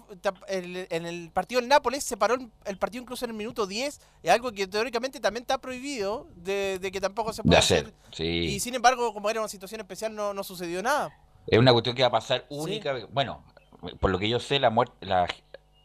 el- 0.47 0.87
en 0.89 1.05
el 1.05 1.29
partido 1.31 1.61
del 1.61 1.69
Nápoles 1.69 2.03
se 2.03 2.17
paró 2.17 2.33
el, 2.35 2.49
el 2.65 2.77
partido 2.79 3.03
incluso 3.03 3.25
en 3.25 3.31
el 3.31 3.37
minuto 3.37 3.67
10, 3.67 3.99
es 4.23 4.31
algo 4.31 4.51
que 4.51 4.65
teóricamente 4.65 5.19
también 5.19 5.43
está 5.43 5.59
prohibido, 5.59 6.27
de, 6.35 6.79
de 6.79 6.91
que 6.91 6.99
tampoco 7.01 7.33
se 7.33 7.41
De 7.43 7.47
puede 7.47 7.59
hacer, 7.59 7.79
hacer. 7.85 7.93
sí. 8.13 8.23
Y 8.25 8.59
sin 8.61 8.73
embargo, 8.73 9.13
como 9.13 9.29
era 9.29 9.41
una 9.41 9.49
situación 9.49 9.79
especial, 9.81 10.15
no, 10.15 10.33
no 10.33 10.43
sucedió 10.43 10.81
nada. 10.81 11.11
Es 11.45 11.59
una 11.59 11.71
cuestión 11.71 11.95
que 11.95 12.01
va 12.01 12.07
a 12.07 12.11
pasar 12.11 12.45
única. 12.49 12.95
Bueno, 13.11 13.43
por 13.99 14.09
lo 14.11 14.17
que 14.17 14.29
yo 14.29 14.39
sé, 14.39 14.59
la 14.59 14.69
muerte, 14.69 14.93
la, 15.05 15.27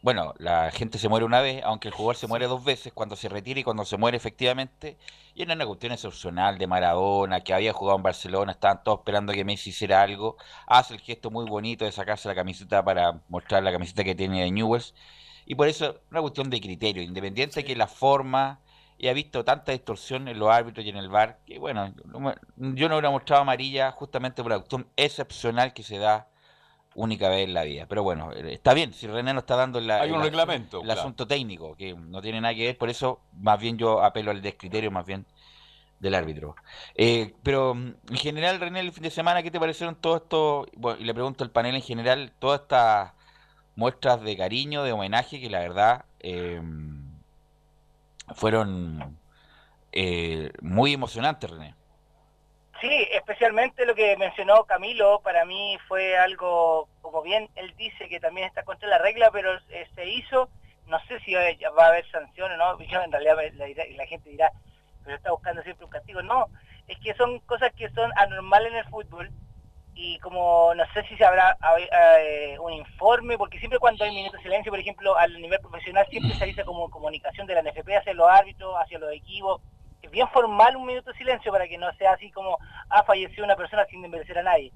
bueno, 0.01 0.33
la 0.37 0.71
gente 0.71 0.97
se 0.97 1.09
muere 1.09 1.25
una 1.25 1.41
vez, 1.41 1.61
aunque 1.63 1.89
el 1.89 1.93
jugador 1.93 2.15
se 2.15 2.27
muere 2.27 2.47
dos 2.47 2.63
veces, 2.63 2.93
cuando 2.93 3.15
se 3.15 3.27
retira 3.27 3.59
y 3.59 3.63
cuando 3.63 3.83
se 3.83 3.97
muere 3.97 4.15
efectivamente. 4.17 4.97
Y 5.35 5.41
era 5.41 5.53
una 5.53 5.65
cuestión 5.65 5.91
excepcional 5.91 6.57
de 6.57 6.67
Maradona, 6.67 7.41
que 7.41 7.53
había 7.53 7.73
jugado 7.73 7.97
en 7.97 8.03
Barcelona, 8.03 8.53
estaban 8.53 8.83
todos 8.83 8.99
esperando 8.99 9.33
que 9.33 9.43
Messi 9.43 9.71
hiciera 9.71 10.01
algo. 10.01 10.37
Hace 10.67 10.93
el 10.93 11.01
gesto 11.01 11.31
muy 11.31 11.45
bonito 11.49 11.83
de 11.85 11.91
sacarse 11.91 12.29
la 12.29 12.35
camiseta 12.35 12.83
para 12.83 13.21
mostrar 13.27 13.61
la 13.63 13.71
camiseta 13.71 14.03
que 14.03 14.15
tiene 14.15 14.43
de 14.43 14.51
Newells. 14.51 14.93
Y 15.45 15.55
por 15.55 15.67
eso, 15.67 15.99
una 16.11 16.21
cuestión 16.21 16.49
de 16.49 16.61
criterio, 16.61 17.03
independiente 17.03 17.65
que 17.65 17.75
la 17.75 17.87
forma, 17.87 18.61
y 18.97 19.07
ha 19.07 19.13
visto 19.13 19.43
tanta 19.43 19.71
distorsión 19.71 20.27
en 20.27 20.39
los 20.39 20.49
árbitros 20.49 20.85
y 20.85 20.89
en 20.89 20.97
el 20.97 21.09
VAR, 21.09 21.39
que 21.45 21.59
bueno, 21.59 21.93
yo 22.57 22.89
no 22.89 22.95
hubiera 22.95 23.09
mostrado 23.09 23.41
amarilla 23.41 23.91
justamente 23.91 24.43
por 24.43 24.51
la 24.51 24.57
cuestión 24.59 24.87
excepcional 24.95 25.73
que 25.73 25.83
se 25.83 25.97
da 25.97 26.27
única 26.95 27.29
vez 27.29 27.45
en 27.47 27.53
la 27.53 27.63
vida. 27.63 27.85
Pero 27.87 28.03
bueno, 28.03 28.31
eh, 28.33 28.53
está 28.53 28.73
bien, 28.73 28.93
si 28.93 29.07
René 29.07 29.33
nos 29.33 29.43
está 29.43 29.55
dando 29.55 29.79
la, 29.79 30.01
Hay 30.01 30.09
un 30.11 30.17
el- 30.17 30.23
reglamento, 30.23 30.79
el 30.79 30.85
claro. 30.85 30.99
asunto 31.01 31.27
técnico, 31.27 31.75
que 31.75 31.93
no 31.93 32.21
tiene 32.21 32.41
nada 32.41 32.53
que 32.55 32.65
ver, 32.65 32.77
por 32.77 32.89
eso 32.89 33.21
más 33.33 33.59
bien 33.59 33.77
yo 33.77 34.03
apelo 34.03 34.31
al 34.31 34.41
descriterio 34.41 34.91
más 34.91 35.05
bien 35.05 35.25
del 35.99 36.15
árbitro. 36.15 36.55
Eh, 36.95 37.33
pero 37.43 37.75
mm, 37.75 37.93
en 38.09 38.17
general, 38.17 38.59
René, 38.59 38.79
el 38.79 38.91
fin 38.91 39.03
de 39.03 39.11
semana, 39.11 39.43
¿qué 39.43 39.51
te 39.51 39.59
parecieron 39.59 39.95
todo 39.95 40.17
esto? 40.17 40.65
Bueno, 40.75 40.99
y 40.99 41.05
le 41.05 41.13
pregunto 41.13 41.43
al 41.43 41.51
panel 41.51 41.75
en 41.75 41.81
general, 41.81 42.31
todas 42.39 42.61
estas 42.61 43.11
muestras 43.75 44.21
de 44.21 44.35
cariño, 44.37 44.83
de 44.83 44.91
homenaje, 44.93 45.39
que 45.39 45.49
la 45.49 45.59
verdad 45.59 46.05
eh, 46.19 46.61
fueron 48.35 49.17
eh, 49.91 50.51
muy 50.61 50.93
emocionantes, 50.93 51.49
René. 51.49 51.75
Sí, 52.81 53.07
especialmente 53.11 53.85
lo 53.85 53.93
que 53.93 54.15
mencionó 54.15 54.63
Camilo, 54.63 55.19
para 55.21 55.43
mí 55.43 55.77
fue 55.87 56.17
algo, 56.17 56.87
como 57.01 57.21
bien 57.21 57.49
él 57.55 57.73
dice, 57.77 58.07
que 58.07 58.19
también 58.21 58.47
está 58.47 58.63
contra 58.63 58.87
la 58.87 58.97
regla, 58.99 59.31
pero 59.31 59.53
eh, 59.69 59.85
se 59.95 60.07
hizo, 60.07 60.49
no 60.85 60.97
sé 61.07 61.19
si 61.21 61.33
va 61.33 61.41
a- 61.41 61.87
haber 61.89 62.09
sanción 62.09 62.51
o 62.53 62.57
no, 62.57 62.79
yo 62.83 63.01
en 63.01 63.11
realidad 63.11 63.37
la, 63.55 63.67
la 63.67 64.05
gente 64.05 64.29
dirá, 64.29 64.51
pero 65.03 65.17
está 65.17 65.31
buscando 65.31 65.61
siempre 65.63 65.83
un 65.85 65.91
castigo, 65.91 66.21
no, 66.21 66.47
es 66.87 66.97
que 66.99 67.13
son 67.15 67.39
cosas 67.41 67.73
que 67.73 67.89
son 67.89 68.11
anormales 68.15 68.71
en 68.71 68.77
el 68.77 68.85
fútbol 68.85 69.29
y 69.95 70.17
como 70.19 70.73
no 70.75 70.85
sé 70.93 71.03
si 71.09 71.17
se 71.17 71.25
habrá 71.25 71.57
hab- 71.59 71.89
eh, 72.19 72.57
un 72.59 72.71
informe, 72.71 73.37
porque 73.37 73.59
siempre 73.59 73.79
cuando 73.79 74.05
hay 74.05 74.11
minutos 74.11 74.37
de 74.37 74.43
silencio, 74.43 74.71
por 74.71 74.79
ejemplo, 74.79 75.17
al 75.17 75.33
nivel 75.41 75.59
profesional 75.59 76.07
siempre 76.09 76.33
se 76.37 76.45
dice 76.45 76.63
como 76.63 76.89
comunicación 76.89 77.45
de 77.47 77.55
la 77.55 77.61
NFP 77.61 77.97
hacia 77.97 78.13
los 78.13 78.29
árbitros, 78.29 78.73
hacia 78.79 78.99
los 78.99 79.11
equipos, 79.11 79.61
bien 80.07 80.27
formal 80.29 80.75
un 80.75 80.85
minuto 80.85 81.11
de 81.11 81.17
silencio 81.17 81.51
para 81.51 81.67
que 81.67 81.77
no 81.77 81.91
sea 81.93 82.13
así 82.13 82.31
como, 82.31 82.57
ah, 82.89 83.03
falleció 83.03 83.43
una 83.43 83.55
persona 83.55 83.85
sin 83.85 84.01
desmerecer 84.01 84.37
a 84.37 84.43
nadie. 84.43 84.71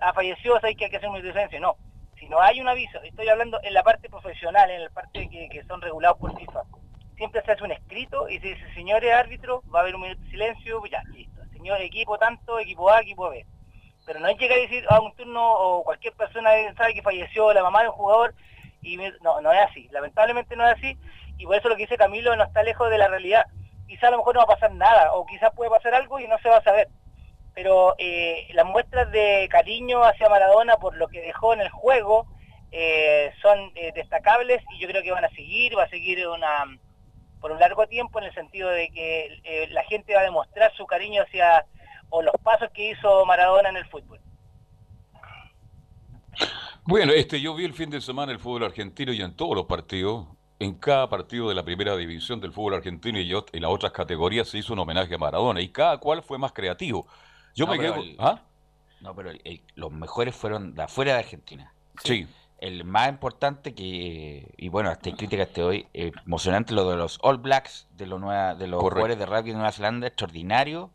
Ah, 0.00 0.12
falleció, 0.12 0.54
o 0.54 0.60
sea, 0.60 0.72
que 0.74 0.84
hay 0.84 0.90
que 0.90 0.96
hacer 0.96 1.08
un 1.08 1.14
minuto 1.14 1.28
de 1.28 1.34
silencio. 1.34 1.60
No, 1.60 1.76
si 2.18 2.28
no 2.28 2.40
hay 2.40 2.60
un 2.60 2.68
aviso, 2.68 3.02
estoy 3.02 3.28
hablando 3.28 3.58
en 3.62 3.74
la 3.74 3.82
parte 3.82 4.08
profesional, 4.08 4.70
en 4.70 4.84
la 4.84 4.90
parte 4.90 5.28
que, 5.28 5.48
que 5.48 5.64
son 5.64 5.80
regulados 5.80 6.18
por 6.18 6.38
FIFA. 6.38 6.62
Siempre 7.16 7.42
se 7.42 7.52
hace 7.52 7.64
un 7.64 7.72
escrito 7.72 8.28
y 8.28 8.38
se 8.40 8.48
dice, 8.48 8.74
señores 8.74 9.12
árbitros, 9.12 9.62
va 9.74 9.80
a 9.80 9.82
haber 9.82 9.94
un 9.94 10.02
minuto 10.02 10.22
de 10.22 10.30
silencio, 10.30 10.80
pues 10.80 10.92
ya, 10.92 11.02
listo. 11.12 11.40
Señor 11.52 11.80
equipo 11.82 12.16
tanto, 12.16 12.58
equipo 12.58 12.90
A, 12.90 13.00
equipo 13.00 13.28
B. 13.28 13.44
Pero 14.06 14.20
no 14.20 14.26
hay 14.26 14.36
llegar 14.36 14.58
y 14.58 14.62
decir, 14.62 14.84
a 14.88 15.00
un 15.00 15.14
turno 15.14 15.52
o 15.52 15.84
cualquier 15.84 16.14
persona 16.14 16.50
sabe 16.76 16.94
que 16.94 17.02
falleció 17.02 17.52
la 17.52 17.62
mamá 17.62 17.82
de 17.82 17.88
un 17.88 17.94
jugador 17.94 18.34
y 18.80 18.96
no, 18.96 19.40
no 19.40 19.52
es 19.52 19.60
así. 19.68 19.88
Lamentablemente 19.90 20.56
no 20.56 20.66
es 20.66 20.78
así 20.78 20.98
y 21.40 21.46
por 21.46 21.56
eso 21.56 21.68
lo 21.68 21.76
que 21.76 21.82
dice 21.82 21.96
Camilo 21.96 22.36
no 22.36 22.44
está 22.44 22.62
lejos 22.62 22.90
de 22.90 22.98
la 22.98 23.08
realidad. 23.08 23.46
Quizá 23.90 24.06
a 24.06 24.10
lo 24.12 24.18
mejor 24.18 24.36
no 24.36 24.38
va 24.38 24.44
a 24.44 24.54
pasar 24.54 24.72
nada 24.72 25.12
o 25.14 25.26
quizás 25.26 25.50
puede 25.52 25.68
pasar 25.68 25.94
algo 25.94 26.20
y 26.20 26.28
no 26.28 26.38
se 26.38 26.48
va 26.48 26.58
a 26.58 26.62
saber. 26.62 26.86
Pero 27.56 27.96
eh, 27.98 28.46
las 28.52 28.64
muestras 28.64 29.10
de 29.10 29.48
cariño 29.50 30.04
hacia 30.04 30.28
Maradona 30.28 30.76
por 30.76 30.96
lo 30.96 31.08
que 31.08 31.20
dejó 31.20 31.54
en 31.54 31.60
el 31.60 31.70
juego 31.70 32.28
eh, 32.70 33.32
son 33.42 33.72
eh, 33.74 33.90
destacables 33.92 34.62
y 34.76 34.78
yo 34.80 34.86
creo 34.86 35.02
que 35.02 35.10
van 35.10 35.24
a 35.24 35.30
seguir, 35.30 35.76
va 35.76 35.82
a 35.82 35.88
seguir 35.88 36.24
una 36.28 36.66
por 37.40 37.50
un 37.50 37.58
largo 37.58 37.88
tiempo 37.88 38.20
en 38.20 38.26
el 38.26 38.34
sentido 38.34 38.68
de 38.68 38.90
que 38.90 39.68
la 39.72 39.82
gente 39.82 40.14
va 40.14 40.20
a 40.20 40.24
demostrar 40.24 40.72
su 40.76 40.86
cariño 40.86 41.22
hacia 41.22 41.66
o 42.10 42.22
los 42.22 42.34
pasos 42.44 42.70
que 42.72 42.90
hizo 42.90 43.26
Maradona 43.26 43.70
en 43.70 43.76
el 43.76 43.86
fútbol. 43.86 44.20
Bueno, 46.84 47.12
este, 47.12 47.40
yo 47.40 47.54
vi 47.54 47.64
el 47.64 47.74
fin 47.74 47.90
de 47.90 48.00
semana 48.00 48.30
el 48.30 48.38
fútbol 48.38 48.64
argentino 48.64 49.12
y 49.12 49.20
en 49.20 49.34
todos 49.34 49.56
los 49.56 49.66
partidos, 49.66 50.26
en 50.60 50.74
cada 50.74 51.08
partido 51.08 51.48
de 51.48 51.54
la 51.54 51.64
primera 51.64 51.96
división 51.96 52.38
del 52.40 52.52
fútbol 52.52 52.74
argentino 52.74 53.18
y 53.18 53.24
las 53.60 53.70
otras 53.70 53.92
categorías 53.92 54.46
se 54.48 54.58
hizo 54.58 54.74
un 54.74 54.78
homenaje 54.78 55.14
a 55.14 55.18
Maradona 55.18 55.60
y 55.62 55.70
cada 55.70 55.96
cual 55.98 56.22
fue 56.22 56.38
más 56.38 56.52
creativo. 56.52 57.06
Yo 57.56 57.66
No, 57.66 57.72
me 57.72 57.78
quedo... 57.78 57.94
el- 57.96 58.16
¿Ah? 58.18 58.42
No, 59.00 59.14
pero 59.16 59.30
el- 59.30 59.40
el- 59.44 59.62
los 59.74 59.90
mejores 59.90 60.36
fueron 60.36 60.74
de 60.74 60.82
afuera 60.82 61.14
de 61.14 61.20
Argentina. 61.20 61.72
Sí. 62.04 62.26
El 62.58 62.84
más 62.84 63.08
importante 63.08 63.74
que, 63.74 64.52
y 64.58 64.68
bueno, 64.68 64.90
hasta 64.90 65.08
hay 65.08 65.16
críticas 65.16 65.48
te 65.48 65.62
doy, 65.62 65.86
eh, 65.94 66.12
emocionante 66.26 66.74
lo 66.74 66.88
de 66.90 66.96
los 66.96 67.18
All 67.22 67.38
Blacks, 67.38 67.88
de 67.96 68.06
los, 68.06 68.20
nueva, 68.20 68.54
de 68.54 68.66
los 68.66 68.80
Correcto. 68.82 69.00
jugadores 69.06 69.18
de 69.18 69.24
rugby 69.26 69.50
de 69.52 69.54
Nueva 69.56 69.72
Zelanda, 69.72 70.06
extraordinario. 70.08 70.90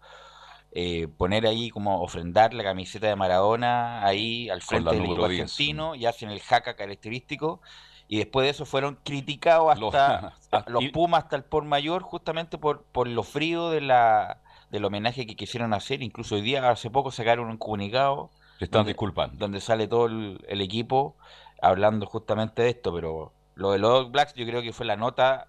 Eh, 0.77 1.07
poner 1.07 1.47
ahí 1.47 1.69
como 1.71 2.01
ofrendar 2.03 2.53
la 2.53 2.63
camiseta 2.63 3.07
de 3.07 3.15
Maradona 3.15 4.05
ahí 4.05 4.49
al 4.49 4.61
frente 4.61 4.91
del 4.91 5.05
equipo 5.05 5.27
10, 5.27 5.41
argentino 5.41 5.95
y 5.95 6.05
hacen 6.05 6.29
el 6.29 6.39
jaca 6.41 6.75
característico. 6.75 7.61
Y 8.07 8.17
después 8.17 8.45
de 8.45 8.51
eso 8.51 8.65
fueron 8.65 8.97
criticados 9.03 9.79
Los- 9.79 9.93
hasta 9.95 10.33
los, 10.67 10.83
y- 10.83 10.89
Pumas 10.89 11.23
hasta 11.23 11.35
el 11.37 11.43
por 11.43 11.63
mayor, 11.63 12.01
justamente 12.03 12.57
por, 12.57 12.83
por 12.83 13.07
lo 13.07 13.23
frío 13.23 13.69
de 13.69 13.81
la, 13.81 14.37
del 14.71 14.85
homenaje 14.85 15.25
que 15.25 15.35
quisieron 15.35 15.73
hacer. 15.73 16.03
Incluso 16.03 16.35
hoy 16.35 16.41
día, 16.41 16.69
hace 16.69 16.89
poco, 16.89 17.11
sacaron 17.11 17.49
un 17.49 17.57
comunicado 17.57 18.29
Se 18.59 18.65
están 18.65 18.79
donde- 18.79 18.91
disculpando. 18.93 19.37
donde 19.37 19.59
sale 19.59 19.87
todo 19.87 20.05
el, 20.05 20.43
el 20.47 20.61
equipo 20.61 21.15
hablando 21.61 22.05
justamente 22.05 22.61
de 22.61 22.69
esto, 22.69 22.93
pero 22.93 23.31
lo 23.55 23.71
de 23.71 23.79
los 23.79 24.11
Blacks 24.11 24.33
yo 24.35 24.45
creo 24.45 24.61
que 24.61 24.71
fue 24.73 24.85
la 24.85 24.97
nota, 24.97 25.47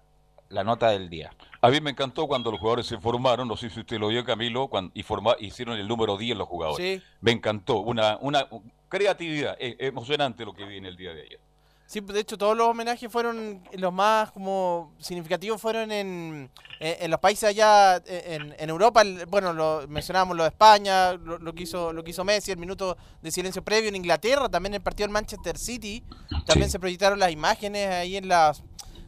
la 0.49 0.63
nota 0.63 0.89
del 0.89 1.09
día. 1.09 1.31
A 1.61 1.69
mí 1.69 1.79
me 1.81 1.91
encantó 1.91 2.25
cuando 2.27 2.49
los 2.49 2.59
jugadores 2.59 2.87
se 2.87 2.97
formaron, 2.97 3.47
no 3.47 3.55
sé 3.57 3.69
si 3.69 3.81
usted 3.81 3.99
lo 3.99 4.07
vio 4.07 4.23
Camilo, 4.23 4.67
cuando, 4.67 4.91
y 4.95 5.03
forma, 5.03 5.35
hicieron 5.39 5.77
el 5.77 5.87
número 5.87 6.17
10 6.17 6.37
los 6.37 6.47
jugadores. 6.47 7.01
Sí. 7.01 7.05
Me 7.21 7.31
encantó, 7.31 7.79
una, 7.81 8.17
una 8.21 8.47
creatividad, 8.89 9.55
es 9.59 9.75
emocionante 9.79 10.45
lo 10.45 10.53
que 10.53 10.65
vi 10.65 10.77
en 10.77 10.85
el 10.85 10.95
día 10.95 11.13
de 11.13 11.21
ayer. 11.23 11.39
Sí, 11.87 12.01
de 12.01 12.19
hecho 12.19 12.37
todos 12.37 12.55
los 12.57 12.67
homenajes 12.67 13.09
fueron, 13.09 13.63
los 13.71 13.93
más 13.93 14.31
como 14.33 14.93
significativos 14.99 15.61
fueron 15.61 15.89
en, 15.91 16.51
en, 16.81 16.95
en 16.99 17.09
los 17.11 17.19
países 17.21 17.47
allá 17.49 17.95
en, 18.05 18.53
en 18.59 18.69
Europa. 18.69 19.01
El- 19.03 19.25
Bueno, 19.25 19.53
lo, 19.53 19.85
mencionábamos 19.87 20.35
lo 20.35 20.43
de 20.43 20.49
España, 20.49 21.13
lo, 21.13 21.37
lo 21.37 21.53
que 21.53 21.63
hizo, 21.63 21.93
lo 21.93 22.03
que 22.03 22.11
hizo 22.11 22.25
Messi, 22.25 22.51
el 22.51 22.57
minuto 22.57 22.97
de 23.21 23.31
silencio 23.31 23.63
previo 23.63 23.87
en 23.87 23.95
Inglaterra, 23.95 24.49
también 24.49 24.73
el 24.73 24.81
partido 24.81 25.05
en 25.05 25.13
Manchester 25.13 25.57
City. 25.57 26.03
También 26.45 26.69
se 26.69 26.77
proyectaron 26.77 27.19
las 27.19 27.31
imágenes 27.31 27.87
ahí 27.89 28.17
en 28.17 28.27
las 28.27 28.63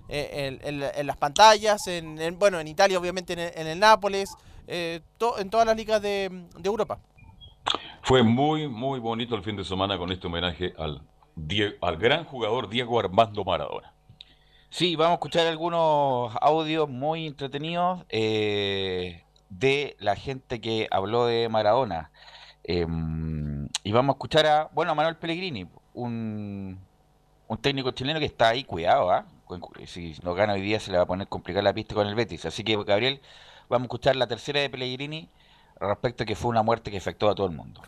eh, 0.07 0.57
en, 0.63 0.81
en- 0.95 1.05
las 1.07 1.17
pantallas, 1.17 1.85
en, 1.87 2.17
en- 2.19 2.39
bueno, 2.39 2.61
en 2.61 2.67
Italia 2.69 2.97
obviamente 2.97 3.33
en 3.33 3.39
el, 3.39 3.51
en 3.55 3.67
el 3.67 3.79
Nápoles, 3.79 4.29
eh, 4.67 5.01
to- 5.17 5.37
en 5.37 5.49
todas 5.49 5.67
las 5.67 5.75
ligas 5.75 6.01
de, 6.01 6.29
de 6.57 6.67
Europa. 6.69 6.97
Fue 8.03 8.23
muy, 8.23 8.69
muy 8.69 8.99
bonito 9.01 9.35
el 9.35 9.43
fin 9.43 9.57
de 9.57 9.65
semana 9.65 9.97
con 9.97 10.11
este 10.13 10.27
homenaje 10.27 10.73
al, 10.77 11.01
Al 11.81 11.97
gran 11.97 12.25
jugador 12.25 12.69
Diego 12.69 12.99
Armando 12.99 13.43
Maradona. 13.43 13.93
Sí, 14.69 14.95
vamos 14.95 15.11
a 15.11 15.15
escuchar 15.15 15.47
algunos 15.47 16.31
audios 16.41 16.87
muy 16.87 17.25
entretenidos 17.25 18.05
eh, 18.09 19.23
de 19.49 19.95
la 19.99 20.15
gente 20.15 20.61
que 20.61 20.87
habló 20.91 21.25
de 21.25 21.49
Maradona. 21.49 22.11
Em, 22.63 23.67
y 23.83 23.91
vamos 23.91 24.13
a 24.13 24.17
escuchar 24.17 24.45
a, 24.45 24.69
bueno, 24.73 24.91
a 24.91 24.95
Manuel 24.95 25.17
Pellegrini, 25.17 25.67
un, 25.93 26.79
un 27.47 27.57
técnico 27.57 27.91
chileno 27.91 28.19
que 28.19 28.27
está 28.27 28.49
ahí, 28.49 28.63
cuidado, 28.63 29.11
¿ah? 29.11 29.25
Si 29.87 30.15
no 30.21 30.35
gana 30.35 30.53
hoy 30.53 30.61
día 30.61 30.79
se 30.79 30.91
le 30.91 30.97
va 30.97 31.03
a 31.03 31.07
poner 31.07 31.27
complicada 31.27 31.63
la 31.63 31.73
pista 31.73 31.95
con 31.95 32.05
el 32.05 32.13
Betis. 32.13 32.45
Así 32.45 32.63
que, 32.63 32.77
Gabriel, 32.83 33.21
vamos 33.67 33.85
a 33.85 33.87
escuchar 33.87 34.15
la 34.15 34.27
tercera 34.27 34.59
de 34.59 34.69
Pellegrini 34.69 35.29
respecto 35.79 36.23
a 36.23 36.25
que 36.27 36.35
fue 36.35 36.51
una 36.51 36.61
muerte 36.61 36.91
que 36.91 36.97
afectó 36.97 37.29
a 37.29 37.35
todo 37.35 37.47
el 37.47 37.53
mundo. 37.53 37.81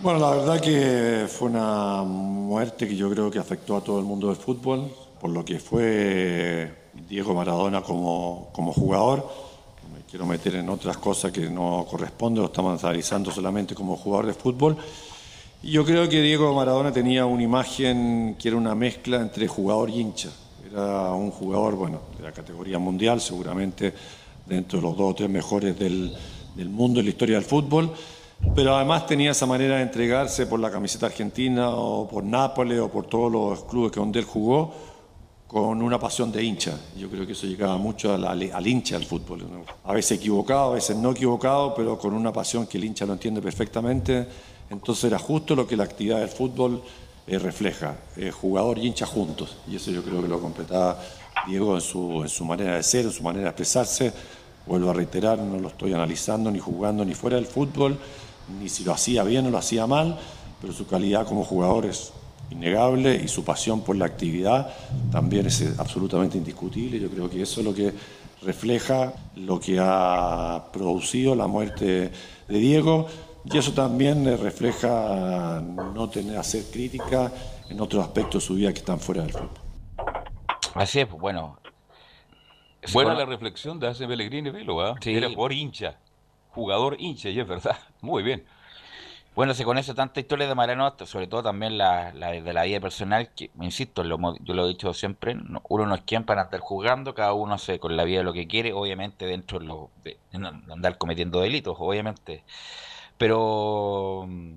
Bueno, 0.00 0.20
la 0.20 0.30
verdad 0.30 0.60
que 0.60 1.26
fue 1.26 1.48
una 1.48 2.04
muerte 2.04 2.86
que 2.86 2.94
yo 2.94 3.10
creo 3.10 3.32
que 3.32 3.40
afectó 3.40 3.76
a 3.76 3.80
todo 3.80 3.98
el 3.98 4.04
mundo 4.04 4.28
del 4.28 4.36
fútbol, 4.36 4.88
por 5.20 5.28
lo 5.30 5.44
que 5.44 5.58
fue 5.58 6.72
Diego 7.08 7.34
Maradona 7.34 7.82
como, 7.82 8.48
como 8.52 8.72
jugador. 8.72 9.28
Me 9.92 10.02
quiero 10.08 10.24
meter 10.24 10.54
en 10.54 10.68
otras 10.68 10.98
cosas 10.98 11.32
que 11.32 11.50
no 11.50 11.84
corresponden, 11.90 12.42
lo 12.42 12.46
estamos 12.46 12.84
analizando 12.84 13.32
solamente 13.32 13.74
como 13.74 13.96
jugador 13.96 14.26
de 14.26 14.34
fútbol. 14.34 14.76
Y 15.64 15.72
yo 15.72 15.84
creo 15.84 16.08
que 16.08 16.22
Diego 16.22 16.54
Maradona 16.54 16.92
tenía 16.92 17.26
una 17.26 17.42
imagen 17.42 18.36
que 18.38 18.46
era 18.46 18.56
una 18.56 18.76
mezcla 18.76 19.16
entre 19.16 19.48
jugador 19.48 19.90
y 19.90 19.98
hincha. 19.98 20.30
Era 20.70 21.10
un 21.10 21.32
jugador, 21.32 21.74
bueno, 21.74 22.02
de 22.16 22.22
la 22.22 22.30
categoría 22.30 22.78
mundial, 22.78 23.20
seguramente 23.20 23.92
dentro 24.46 24.78
de 24.78 24.86
los 24.86 24.96
dos 24.96 25.10
o 25.10 25.14
tres 25.16 25.28
mejores 25.28 25.76
del, 25.76 26.14
del 26.54 26.68
mundo 26.68 27.00
en 27.00 27.06
la 27.06 27.10
historia 27.10 27.34
del 27.34 27.44
fútbol 27.44 27.92
pero 28.54 28.76
además 28.76 29.06
tenía 29.06 29.32
esa 29.32 29.46
manera 29.46 29.76
de 29.76 29.82
entregarse 29.82 30.46
por 30.46 30.60
la 30.60 30.70
camiseta 30.70 31.06
argentina 31.06 31.70
o 31.70 32.08
por 32.08 32.24
Nápoles 32.24 32.80
o 32.80 32.88
por 32.88 33.06
todos 33.06 33.30
los 33.32 33.64
clubes 33.64 33.92
que 33.92 34.00
donde 34.00 34.20
él 34.20 34.24
jugó 34.24 34.72
con 35.46 35.80
una 35.82 35.98
pasión 35.98 36.30
de 36.30 36.42
hincha. 36.44 36.78
Yo 36.96 37.08
creo 37.08 37.26
que 37.26 37.32
eso 37.32 37.46
llegaba 37.46 37.78
mucho 37.78 38.12
al, 38.14 38.24
al- 38.26 38.50
al 38.52 38.66
hincha 38.66 38.98
del 38.98 39.06
fútbol. 39.06 39.40
¿no? 39.50 39.64
A 39.84 39.92
veces 39.94 40.18
equivocado, 40.18 40.72
a 40.72 40.74
veces 40.74 40.96
no 40.96 41.12
equivocado, 41.12 41.74
pero 41.74 41.98
con 41.98 42.12
una 42.14 42.32
pasión 42.32 42.66
que 42.66 42.76
el 42.78 42.84
hincha 42.84 43.06
lo 43.06 43.14
entiende 43.14 43.40
perfectamente. 43.40 44.26
Entonces 44.70 45.04
era 45.04 45.18
justo 45.18 45.56
lo 45.56 45.66
que 45.66 45.76
la 45.76 45.84
actividad 45.84 46.18
del 46.20 46.28
fútbol 46.28 46.82
eh, 47.26 47.38
refleja, 47.38 47.96
eh, 48.16 48.30
jugador 48.30 48.78
y 48.78 48.86
hincha 48.86 49.06
juntos. 49.06 49.56
Y 49.66 49.76
eso 49.76 49.90
yo 49.90 50.02
creo 50.02 50.20
que 50.20 50.28
lo 50.28 50.38
completaba 50.40 51.00
Diego 51.46 51.74
en 51.74 51.80
su, 51.80 52.22
en 52.22 52.28
su 52.28 52.44
manera 52.44 52.74
de 52.76 52.82
ser, 52.82 53.06
en 53.06 53.12
su 53.12 53.22
manera 53.22 53.44
de 53.44 53.48
expresarse. 53.50 54.12
Vuelvo 54.66 54.90
a 54.90 54.92
reiterar, 54.92 55.38
no 55.38 55.58
lo 55.58 55.68
estoy 55.68 55.94
analizando 55.94 56.50
ni 56.50 56.58
jugando 56.58 57.02
ni 57.06 57.14
fuera 57.14 57.36
del 57.36 57.46
fútbol, 57.46 57.98
ni 58.60 58.68
si 58.68 58.84
lo 58.84 58.92
hacía 58.92 59.22
bien 59.24 59.46
o 59.46 59.50
lo 59.50 59.58
hacía 59.58 59.86
mal, 59.86 60.18
pero 60.60 60.72
su 60.72 60.86
calidad 60.86 61.26
como 61.26 61.44
jugador 61.44 61.86
es 61.86 62.12
innegable 62.50 63.14
y 63.22 63.28
su 63.28 63.44
pasión 63.44 63.82
por 63.82 63.96
la 63.96 64.06
actividad 64.06 64.74
también 65.12 65.46
es 65.46 65.60
eh, 65.60 65.74
absolutamente 65.78 66.38
indiscutible. 66.38 66.98
Yo 66.98 67.10
creo 67.10 67.28
que 67.28 67.42
eso 67.42 67.60
es 67.60 67.66
lo 67.66 67.74
que 67.74 67.92
refleja 68.42 69.12
lo 69.36 69.58
que 69.60 69.78
ha 69.80 70.64
producido 70.72 71.34
la 71.34 71.46
muerte 71.46 72.10
de 72.48 72.58
Diego 72.58 73.06
y 73.44 73.58
eso 73.58 73.72
también 73.72 74.26
eh, 74.26 74.36
refleja 74.36 75.60
no 75.94 76.08
tener 76.08 76.38
hacer 76.38 76.64
crítica 76.72 77.32
en 77.68 77.80
otros 77.80 78.02
aspectos 78.04 78.42
de 78.42 78.46
su 78.46 78.54
vida 78.54 78.72
que 78.72 78.78
están 78.78 78.98
fuera 79.00 79.22
del 79.22 79.32
fútbol. 79.32 79.50
Así 80.74 81.00
es, 81.00 81.06
pues, 81.06 81.20
bueno. 81.20 81.58
Buena 82.92 83.10
Bueno. 83.10 83.14
la 83.20 83.26
reflexión 83.26 83.80
de 83.80 83.88
hace 83.88 84.06
Pellegrini 84.06 84.50
Velo, 84.50 84.80
¿ah? 84.80 84.94
Era 85.04 85.28
jugador 85.28 85.52
hincha, 85.52 85.98
jugador 86.48 86.96
hincha, 87.00 87.28
y 87.30 87.40
es 87.40 87.46
verdad, 87.48 87.78
muy 88.00 88.22
bien. 88.22 88.44
Bueno, 89.34 89.54
se 89.54 89.64
conoce 89.64 89.94
tanta 89.94 90.20
historia 90.20 90.48
de 90.48 90.54
Maradona, 90.56 90.94
sobre 91.06 91.28
todo 91.28 91.44
también 91.44 91.78
la, 91.78 92.12
la 92.14 92.32
de 92.32 92.52
la 92.52 92.64
vida 92.64 92.80
personal, 92.80 93.32
que, 93.34 93.50
insisto, 93.60 94.02
yo 94.04 94.54
lo 94.54 94.66
he 94.66 94.68
dicho 94.68 94.92
siempre, 94.94 95.34
no- 95.36 95.62
uno 95.68 95.86
no 95.86 95.94
es 95.94 96.02
quien 96.02 96.24
para 96.24 96.42
andar 96.42 96.60
jugando, 96.60 97.14
cada 97.14 97.34
uno 97.34 97.54
hace 97.54 97.78
con 97.78 97.96
la 97.96 98.04
vida 98.04 98.22
lo 98.24 98.32
que 98.32 98.48
quiere, 98.48 98.72
obviamente 98.72 99.26
dentro 99.26 99.60
de, 99.60 99.66
lo, 99.66 99.92
andar 100.32 100.98
cometiendo 100.98 101.40
delitos, 101.40 101.76
obviamente. 101.78 102.44
Pero... 103.16 104.24
mm, 104.28 104.54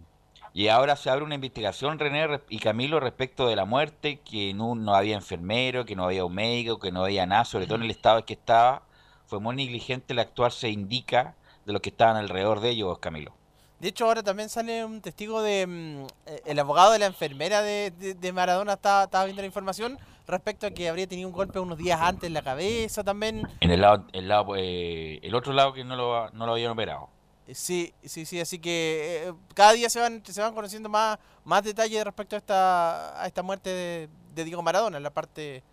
Y 0.53 0.67
ahora 0.67 0.95
se 0.97 1.09
abre 1.09 1.23
una 1.23 1.35
investigación, 1.35 1.97
René 1.99 2.27
y 2.49 2.59
Camilo, 2.59 2.99
respecto 2.99 3.47
de 3.47 3.55
la 3.55 3.63
muerte, 3.65 4.19
que 4.21 4.53
no, 4.53 4.75
no 4.75 4.95
había 4.95 5.15
enfermero, 5.15 5.85
que 5.85 5.95
no 5.95 6.03
había 6.05 6.25
un 6.25 6.33
médico, 6.35 6.77
que 6.79 6.91
no 6.91 7.05
había 7.05 7.25
nada, 7.25 7.45
sobre 7.45 7.67
todo 7.67 7.77
en 7.77 7.83
el 7.85 7.91
estado 7.91 8.19
en 8.19 8.25
que 8.25 8.33
estaba. 8.33 8.83
Fue 9.27 9.39
muy 9.39 9.55
negligente 9.55 10.13
el 10.13 10.19
actuar, 10.19 10.51
se 10.51 10.69
indica, 10.69 11.37
de 11.65 11.73
los 11.73 11.81
que 11.81 11.89
estaban 11.89 12.15
alrededor 12.17 12.59
de 12.59 12.69
ellos, 12.69 12.97
Camilo. 12.99 13.33
De 13.79 13.87
hecho, 13.87 14.05
ahora 14.05 14.21
también 14.21 14.47
sale 14.49 14.85
un 14.85 15.01
testigo 15.01 15.41
de. 15.41 15.65
mm, 15.67 16.05
eh, 16.27 16.41
el 16.45 16.59
abogado 16.59 16.91
de 16.91 16.99
la 16.99 17.07
enfermera 17.07 17.61
de, 17.63 17.91
de- 17.91 18.13
de 18.13 18.31
Maradona 18.33 18.73
estaba, 18.73 19.05
estaba 19.05 19.25
viendo 19.25 19.41
la 19.41 19.47
información 19.47 19.97
respecto 20.27 20.67
a 20.67 20.71
que 20.71 20.87
habría 20.87 21.07
tenido 21.07 21.27
un 21.27 21.33
golpe 21.33 21.59
unos 21.59 21.77
días 21.79 21.99
antes 21.99 22.27
en 22.27 22.33
la 22.33 22.43
cabeza 22.43 23.03
también. 23.03 23.47
En 23.59 23.71
el 23.71 23.81
lado, 23.81 24.05
el 24.13 24.27
lado, 24.27 24.55
eh, 24.55 25.19
el 25.23 25.33
otro 25.35 25.51
lado 25.51 25.73
que 25.73 25.83
no 25.83 25.95
lo, 25.95 26.29
no 26.29 26.45
lo 26.45 26.51
habían 26.53 26.71
operado. 26.71 27.09
Eh, 27.47 27.55
Sí, 27.55 27.91
sí, 28.03 28.25
sí, 28.25 28.39
así 28.39 28.59
que 28.59 29.23
eh, 29.29 29.33
cada 29.55 29.73
día 29.73 29.89
se 29.89 29.99
van, 29.99 30.23
se 30.23 30.39
van 30.39 30.53
conociendo 30.53 30.87
más, 30.87 31.17
más 31.43 31.63
detalles 31.63 32.03
respecto 32.03 32.35
a 32.35 32.39
esta, 32.39 33.21
a 33.23 33.25
esta 33.25 33.41
muerte 33.41 33.69
de, 33.71 34.09
de 34.35 34.43
Diego 34.43 34.61
Maradona 34.61 34.97
en 34.97 35.03
la 35.03 35.09
parte, 35.09 35.63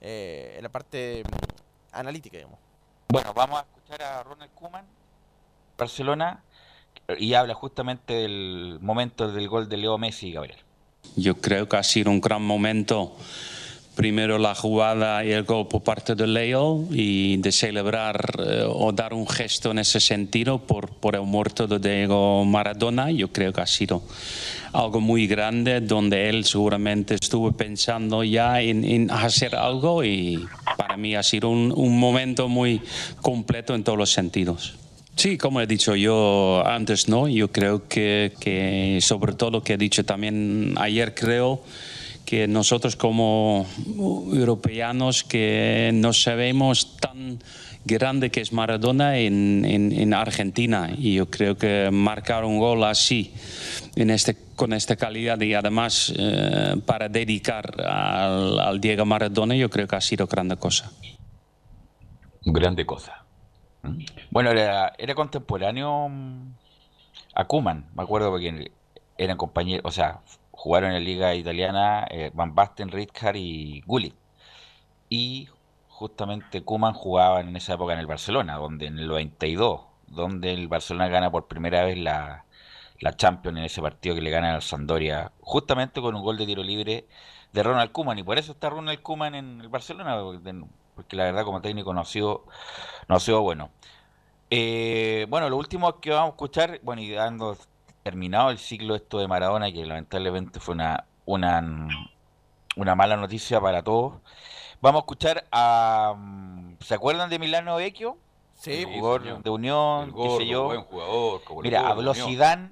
eh, 0.00 0.54
en 0.56 0.62
la 0.64 0.68
parte 0.68 1.22
mm, 1.24 1.96
analítica, 1.96 2.36
digamos. 2.38 2.58
Bueno, 3.08 3.32
vamos 3.32 3.60
a 3.60 3.62
escuchar 3.62 4.02
a 4.02 4.22
Ronald 4.24 4.50
Koeman, 4.54 4.84
Barcelona, 5.76 6.42
y 7.18 7.34
habla 7.34 7.54
justamente 7.54 8.14
del 8.14 8.78
momento 8.80 9.30
del 9.30 9.48
gol 9.48 9.68
de 9.68 9.76
Leo 9.76 9.98
Messi 9.98 10.32
Gabriel. 10.32 10.58
Yo 11.16 11.36
creo 11.36 11.68
que 11.68 11.76
ha 11.76 11.82
sido 11.82 12.10
un 12.10 12.20
gran 12.20 12.42
momento. 12.42 13.16
Primero 13.94 14.38
la 14.38 14.54
jugada 14.54 15.22
y 15.22 15.32
el 15.32 15.42
gol 15.42 15.68
por 15.68 15.82
parte 15.82 16.14
de 16.14 16.26
Leo 16.26 16.86
y 16.90 17.36
de 17.36 17.52
celebrar 17.52 18.36
eh, 18.38 18.64
o 18.66 18.90
dar 18.90 19.12
un 19.12 19.28
gesto 19.28 19.70
en 19.70 19.80
ese 19.80 20.00
sentido 20.00 20.60
por, 20.60 21.14
el 21.14 21.22
muerto 21.22 21.66
de 21.66 21.78
Diego 21.78 22.42
Maradona. 22.46 23.10
Yo 23.10 23.30
creo 23.30 23.52
que 23.52 23.60
ha 23.60 23.66
sido 23.66 24.02
algo 24.72 25.02
muy 25.02 25.26
grande 25.26 25.82
donde 25.82 26.30
él 26.30 26.46
seguramente 26.46 27.16
estuvo 27.16 27.52
pensando 27.52 28.24
ya 28.24 28.62
en, 28.62 29.10
hacer 29.10 29.54
algo 29.54 30.02
y 30.02 30.42
para 30.78 30.96
mí 30.96 31.14
ha 31.14 31.22
sido 31.22 31.50
un 31.50 32.00
momento 32.00 32.48
muy 32.48 32.80
completo 33.20 33.74
en 33.74 33.84
todos 33.84 33.98
los 33.98 34.10
sentidos. 34.10 34.81
Sí, 35.16 35.36
como 35.38 35.60
he 35.60 35.66
dicho 35.66 35.94
yo 35.94 36.62
antes, 36.66 37.08
¿no? 37.08 37.28
Yo 37.28 37.48
creo 37.52 37.86
que, 37.86 38.32
que 38.40 38.98
sobre 39.02 39.34
todo 39.34 39.50
lo 39.50 39.62
que 39.62 39.74
he 39.74 39.76
dicho 39.78 40.04
también 40.04 40.74
ayer, 40.78 41.14
creo 41.14 41.62
que 42.24 42.48
nosotros 42.48 42.96
como 42.96 43.66
europeanos 44.32 45.22
que 45.22 45.90
no 45.92 46.12
sabemos 46.12 46.96
tan 46.96 47.38
grande 47.84 48.30
que 48.30 48.40
es 48.40 48.52
Maradona 48.52 49.18
en, 49.18 49.64
en- 49.66 49.92
en 49.92 50.14
Argentina 50.14 50.90
y 50.96 51.14
yo 51.14 51.28
creo 51.28 51.56
que 51.58 51.90
marcar 51.92 52.44
un 52.44 52.58
gol 52.58 52.84
así 52.84 53.32
en 53.96 54.10
este, 54.10 54.36
con 54.56 54.72
esta 54.72 54.96
calidad 54.96 55.38
y 55.40 55.52
además 55.54 56.12
eh, 56.16 56.76
para 56.86 57.08
dedicar 57.08 57.74
al, 57.84 58.58
al 58.60 58.80
Diego 58.80 59.04
Maradona 59.04 59.54
yo 59.56 59.68
creo 59.68 59.86
que 59.88 59.96
ha 59.96 60.00
sido 60.00 60.26
grande 60.26 60.56
cosa. 60.56 60.90
Grande 62.44 62.86
cosa. 62.86 63.21
Bueno, 64.30 64.50
era, 64.50 65.14
contemporáneo 65.14 66.08
mm, 66.08 66.54
a 67.34 67.44
Koeman, 67.46 67.90
me 67.94 68.02
acuerdo 68.02 68.30
porque 68.30 68.72
eran 69.18 69.36
compañeros, 69.36 69.82
o 69.84 69.90
sea, 69.90 70.20
jugaron 70.52 70.90
en 70.90 70.94
la 70.94 71.00
liga 71.00 71.34
italiana 71.34 72.06
eh, 72.10 72.30
Van 72.34 72.54
Basten, 72.54 72.90
Rijkaard 72.90 73.36
y 73.36 73.82
Gullit. 73.82 74.14
Y 75.08 75.48
justamente 75.88 76.64
Koeman 76.64 76.94
jugaba 76.94 77.40
en 77.40 77.54
esa 77.56 77.74
época 77.74 77.92
en 77.92 78.00
el 78.00 78.06
Barcelona, 78.06 78.56
donde 78.56 78.86
en 78.86 78.98
el 78.98 79.08
92, 79.08 79.82
donde 80.08 80.52
el 80.52 80.68
Barcelona 80.68 81.08
gana 81.08 81.30
por 81.30 81.48
primera 81.48 81.84
vez 81.84 81.98
la, 81.98 82.44
la 83.00 83.16
Champions 83.16 83.58
en 83.58 83.64
ese 83.64 83.82
partido 83.82 84.14
que 84.14 84.22
le 84.22 84.30
gana 84.30 84.54
al 84.54 84.62
Sampdoria, 84.62 85.32
justamente 85.40 86.00
con 86.00 86.14
un 86.14 86.22
gol 86.22 86.38
de 86.38 86.46
tiro 86.46 86.62
libre 86.62 87.06
de 87.52 87.62
Ronald 87.62 87.92
Koeman, 87.92 88.18
y 88.18 88.22
por 88.22 88.38
eso 88.38 88.52
está 88.52 88.70
Ronald 88.70 89.02
Koeman 89.02 89.34
en 89.34 89.60
el 89.60 89.68
Barcelona, 89.68 90.16
porque 91.02 91.16
la 91.16 91.24
verdad 91.24 91.44
como 91.44 91.60
técnico 91.60 91.92
no 91.92 92.00
ha 92.00 92.04
sido, 92.04 92.44
no 93.08 93.16
ha 93.16 93.20
sido 93.20 93.42
bueno. 93.42 93.70
Eh, 94.50 95.26
bueno, 95.28 95.48
lo 95.48 95.56
último 95.56 95.98
que 96.00 96.10
vamos 96.10 96.28
a 96.28 96.30
escuchar, 96.30 96.80
bueno, 96.82 97.02
y 97.02 97.10
dando 97.10 97.56
terminado 98.02 98.50
el 98.50 98.58
ciclo 98.58 98.94
esto 98.94 99.18
de 99.18 99.28
Maradona, 99.28 99.72
que 99.72 99.84
lamentablemente 99.84 100.60
fue 100.60 100.74
una, 100.74 101.04
una, 101.24 101.88
una 102.76 102.94
mala 102.94 103.16
noticia 103.16 103.60
para 103.60 103.82
todos. 103.82 104.14
Vamos 104.80 105.00
a 105.00 105.02
escuchar 105.02 105.44
a... 105.52 106.14
¿Se 106.80 106.94
acuerdan 106.94 107.30
de 107.30 107.38
Milano 107.38 107.76
Vecchio? 107.76 108.16
Sí, 108.54 108.82
el 108.82 108.86
jugador 108.86 109.42
de 109.42 109.50
Unión, 109.50 110.08
El 110.08 110.14
qué 110.14 110.36
sé 110.38 110.46
yo. 110.46 110.64
buen 110.64 110.82
jugador, 110.82 111.44
como 111.44 111.62
Mira, 111.62 111.88
habló. 111.88 112.14
Zidane, 112.14 112.70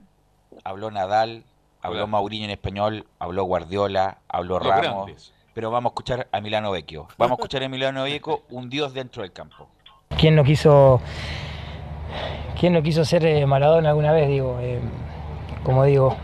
habló 0.64 0.90
Nadal, 0.90 1.44
habló. 1.82 2.06
Mauriño 2.06 2.44
en 2.44 2.50
español, 2.50 3.06
habló 3.18 3.44
Guardiola, 3.44 4.18
habló 4.28 4.58
Los 4.58 4.68
Ramos. 4.68 5.06
grandes. 5.06 5.32
Pero 5.54 5.70
vamos 5.70 5.90
a 5.90 5.92
escuchar 5.92 6.28
a 6.30 6.40
Milano 6.40 6.70
Vecchio. 6.70 7.08
Vamos 7.18 7.32
a 7.32 7.40
escuchar 7.40 7.62
a 7.64 7.68
Milano 7.68 8.04
Vecchio, 8.04 8.42
un 8.50 8.70
dios 8.70 8.94
dentro 8.94 9.22
del 9.22 9.32
campo. 9.32 9.66
¿Quién 10.16 10.34
no 10.36 10.44
quiso, 10.44 11.00
quién 12.58 12.72
no 12.72 12.82
quiso 12.82 13.04
ser 13.04 13.24
eh, 13.24 13.44
Maradona 13.46 13.88
alguna 13.90 14.12
vez? 14.12 14.28
Digo, 14.28 14.58
eh, 14.60 14.80
como 15.64 15.84
digo, 15.84 16.16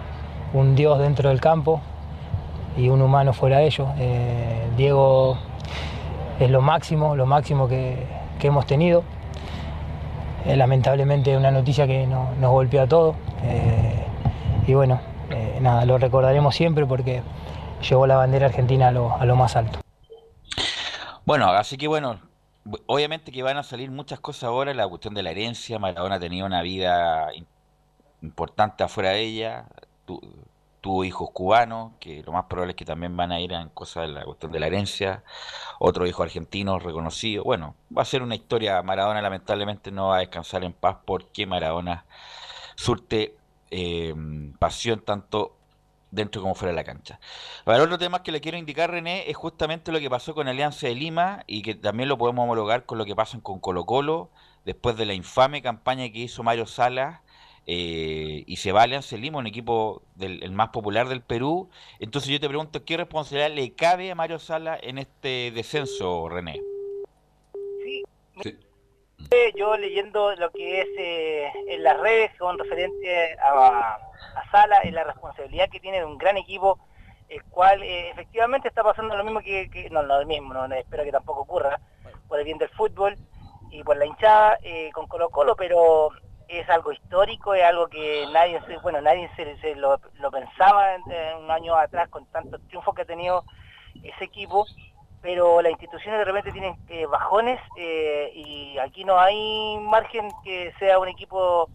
un 0.52 0.76
dios 0.76 0.98
dentro 0.98 1.28
del 1.28 1.40
campo 1.40 1.80
y 2.76 2.88
un 2.88 3.02
humano 3.02 3.32
fuera 3.32 3.58
de 3.58 3.66
ello. 3.66 3.88
Eh, 3.98 4.62
Diego 4.76 5.38
es 6.38 6.50
lo 6.50 6.60
máximo, 6.60 7.16
lo 7.16 7.26
máximo 7.26 7.68
que, 7.68 8.06
que 8.38 8.46
hemos 8.48 8.66
tenido. 8.66 9.02
Eh, 10.44 10.56
lamentablemente 10.56 11.36
una 11.36 11.50
noticia 11.50 11.86
que 11.86 12.06
no- 12.06 12.30
nos 12.40 12.50
golpeó 12.52 12.82
a 12.82 12.86
todos. 12.86 13.16
Y 14.66 14.74
bueno, 14.74 15.00
nada, 15.60 15.84
lo 15.84 15.96
recordaremos 15.98 16.54
siempre 16.56 16.86
porque 16.86 17.22
llevó 17.80 18.06
la 18.06 18.16
bandera 18.16 18.46
argentina 18.46 18.88
a 18.88 18.90
lo, 18.90 19.14
a 19.16 19.24
lo 19.24 19.36
más 19.36 19.56
alto. 19.56 19.78
Bueno, 21.24 21.48
así 21.48 21.76
que 21.76 21.88
bueno, 21.88 22.20
obviamente 22.86 23.32
que 23.32 23.42
van 23.42 23.56
a 23.56 23.62
salir 23.62 23.90
muchas 23.90 24.20
cosas 24.20 24.44
ahora, 24.44 24.72
la 24.74 24.86
cuestión 24.88 25.14
de 25.14 25.22
la 25.22 25.30
herencia, 25.32 25.78
Maradona 25.78 26.20
tenía 26.20 26.44
una 26.44 26.62
vida 26.62 27.32
im- 27.32 27.46
importante 28.22 28.84
afuera 28.84 29.10
de 29.10 29.22
ella, 29.22 29.66
tu- 30.04 30.20
tuvo 30.80 31.04
hijos 31.04 31.30
cubanos, 31.32 31.92
que 31.98 32.22
lo 32.22 32.30
más 32.30 32.44
probable 32.44 32.72
es 32.72 32.76
que 32.76 32.84
también 32.84 33.16
van 33.16 33.32
a 33.32 33.40
ir 33.40 33.52
en 33.52 33.70
cosas 33.70 34.06
de 34.06 34.14
la 34.14 34.24
cuestión 34.24 34.52
de 34.52 34.60
la 34.60 34.68
herencia, 34.68 35.24
otro 35.80 36.06
hijo 36.06 36.22
argentino 36.22 36.78
reconocido, 36.78 37.42
bueno, 37.42 37.74
va 37.96 38.02
a 38.02 38.04
ser 38.04 38.22
una 38.22 38.36
historia, 38.36 38.80
Maradona 38.82 39.20
lamentablemente 39.20 39.90
no 39.90 40.08
va 40.08 40.18
a 40.18 40.20
descansar 40.20 40.62
en 40.62 40.72
paz 40.72 40.98
porque 41.04 41.44
Maradona 41.44 42.04
surte 42.76 43.34
eh, 43.72 44.14
pasión 44.60 45.00
tanto 45.00 45.55
dentro 46.10 46.40
como 46.42 46.54
fuera 46.54 46.72
de 46.72 46.76
la 46.76 46.84
cancha. 46.84 47.20
Para 47.64 47.82
otro 47.82 47.98
tema 47.98 48.22
que 48.22 48.32
le 48.32 48.40
quiero 48.40 48.58
indicar, 48.58 48.90
René, 48.90 49.28
es 49.30 49.36
justamente 49.36 49.92
lo 49.92 50.00
que 50.00 50.10
pasó 50.10 50.34
con 50.34 50.48
Alianza 50.48 50.86
de 50.86 50.94
Lima 50.94 51.44
y 51.46 51.62
que 51.62 51.74
también 51.74 52.08
lo 52.08 52.18
podemos 52.18 52.44
homologar 52.44 52.86
con 52.86 52.98
lo 52.98 53.04
que 53.04 53.14
pasa 53.14 53.38
con 53.40 53.60
Colo 53.60 53.84
Colo 53.86 54.30
después 54.64 54.96
de 54.96 55.06
la 55.06 55.14
infame 55.14 55.62
campaña 55.62 56.10
que 56.10 56.18
hizo 56.18 56.42
Mario 56.42 56.66
Salas 56.66 57.20
eh, 57.66 58.44
y 58.46 58.56
se 58.56 58.72
va 58.72 58.82
Alianza 58.82 59.16
de 59.16 59.22
Lima, 59.22 59.38
un 59.38 59.46
equipo 59.46 60.02
del, 60.14 60.42
el 60.42 60.52
más 60.52 60.68
popular 60.68 61.08
del 61.08 61.22
Perú. 61.22 61.68
Entonces 61.98 62.30
yo 62.30 62.40
te 62.40 62.48
pregunto, 62.48 62.84
¿qué 62.84 62.96
responsabilidad 62.96 63.54
le 63.54 63.74
cabe 63.74 64.10
a 64.10 64.14
Mario 64.14 64.38
Salas 64.38 64.78
en 64.82 64.98
este 64.98 65.50
descenso, 65.52 66.28
René? 66.28 66.60
Yo 69.56 69.76
leyendo 69.76 70.34
lo 70.36 70.50
que 70.50 70.80
es 70.82 70.88
eh, 70.98 71.52
en 71.68 71.82
las 71.82 71.98
redes 72.00 72.30
con 72.38 72.58
referente 72.58 73.36
a, 73.40 73.94
a 73.94 74.50
Sala, 74.52 74.82
en 74.84 74.94
la 74.94 75.04
responsabilidad 75.04 75.68
que 75.68 75.80
tiene 75.80 75.98
de 75.98 76.04
un 76.04 76.16
gran 76.18 76.36
equipo, 76.36 76.78
el 77.28 77.42
cual 77.44 77.82
eh, 77.82 78.10
efectivamente 78.10 78.68
está 78.68 78.82
pasando 78.84 79.16
lo 79.16 79.24
mismo 79.24 79.40
que, 79.40 79.68
no, 79.90 80.02
no 80.02 80.20
lo 80.20 80.26
mismo, 80.26 80.54
no, 80.54 80.72
espero 80.74 81.02
que 81.04 81.10
tampoco 81.12 81.40
ocurra, 81.40 81.80
por 82.28 82.38
el 82.38 82.44
bien 82.44 82.58
del 82.58 82.68
fútbol 82.70 83.16
y 83.72 83.82
por 83.82 83.96
la 83.96 84.06
hinchada 84.06 84.58
eh, 84.62 84.90
con 84.92 85.06
Colo 85.06 85.28
Colo, 85.30 85.56
pero 85.56 86.10
es 86.48 86.68
algo 86.70 86.92
histórico, 86.92 87.54
es 87.54 87.64
algo 87.64 87.88
que 87.88 88.26
nadie, 88.32 88.60
se- 88.66 88.78
bueno, 88.78 89.00
nadie 89.00 89.28
se, 89.36 89.74
lo, 89.74 89.98
pensaba 90.30 90.94
en, 90.94 91.02
en 91.10 91.36
un 91.38 91.50
año 91.50 91.74
atrás 91.74 92.08
con 92.08 92.24
tantos 92.26 92.60
triunfos 92.68 92.94
que 92.94 93.02
ha 93.02 93.06
tenido 93.06 93.44
ese 94.04 94.24
equipo 94.24 94.66
pero 95.26 95.60
las 95.60 95.72
instituciones 95.72 96.20
de 96.20 96.24
repente 96.24 96.52
tienen 96.52 96.76
eh, 96.88 97.04
bajones 97.06 97.58
eh, 97.76 98.30
y 98.32 98.78
aquí 98.78 99.04
no 99.04 99.18
hay 99.18 99.76
margen 99.80 100.28
que 100.44 100.72
sea 100.78 101.00
un 101.00 101.08
equipo 101.08 101.68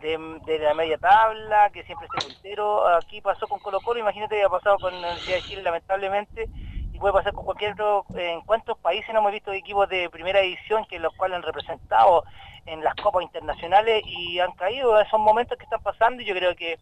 de, 0.00 0.18
de 0.44 0.58
la 0.58 0.74
media 0.74 0.98
tabla, 0.98 1.70
que 1.70 1.84
siempre 1.84 2.08
esté 2.08 2.26
puntero. 2.26 2.88
Aquí 2.88 3.20
pasó 3.20 3.46
con 3.46 3.60
Colo 3.60 3.80
Colo, 3.80 4.00
imagínate 4.00 4.34
que 4.34 4.42
ha 4.42 4.48
pasado 4.48 4.76
con 4.78 4.92
la 4.92 4.98
Universidad 4.98 5.36
de 5.36 5.42
Chile 5.42 5.62
lamentablemente, 5.62 6.48
y 6.92 6.98
puede 6.98 7.14
pasar 7.14 7.32
con 7.32 7.44
cualquier 7.44 7.80
otro. 7.80 8.04
¿En 8.16 8.40
cuántos 8.40 8.76
países 8.78 9.14
no 9.14 9.20
hemos 9.20 9.30
visto 9.30 9.52
equipos 9.52 9.88
de 9.88 10.10
primera 10.10 10.40
división 10.40 10.84
que 10.86 10.98
los 10.98 11.14
cuales 11.14 11.36
han 11.36 11.44
representado 11.44 12.24
en 12.66 12.82
las 12.82 12.96
copas 12.96 13.22
internacionales 13.22 14.02
y 14.04 14.40
han 14.40 14.50
caído? 14.56 14.98
Son 15.12 15.20
momentos 15.20 15.56
que 15.56 15.64
están 15.64 15.80
pasando 15.80 16.22
y 16.22 16.24
yo 16.24 16.34
creo 16.34 16.56
que 16.56 16.76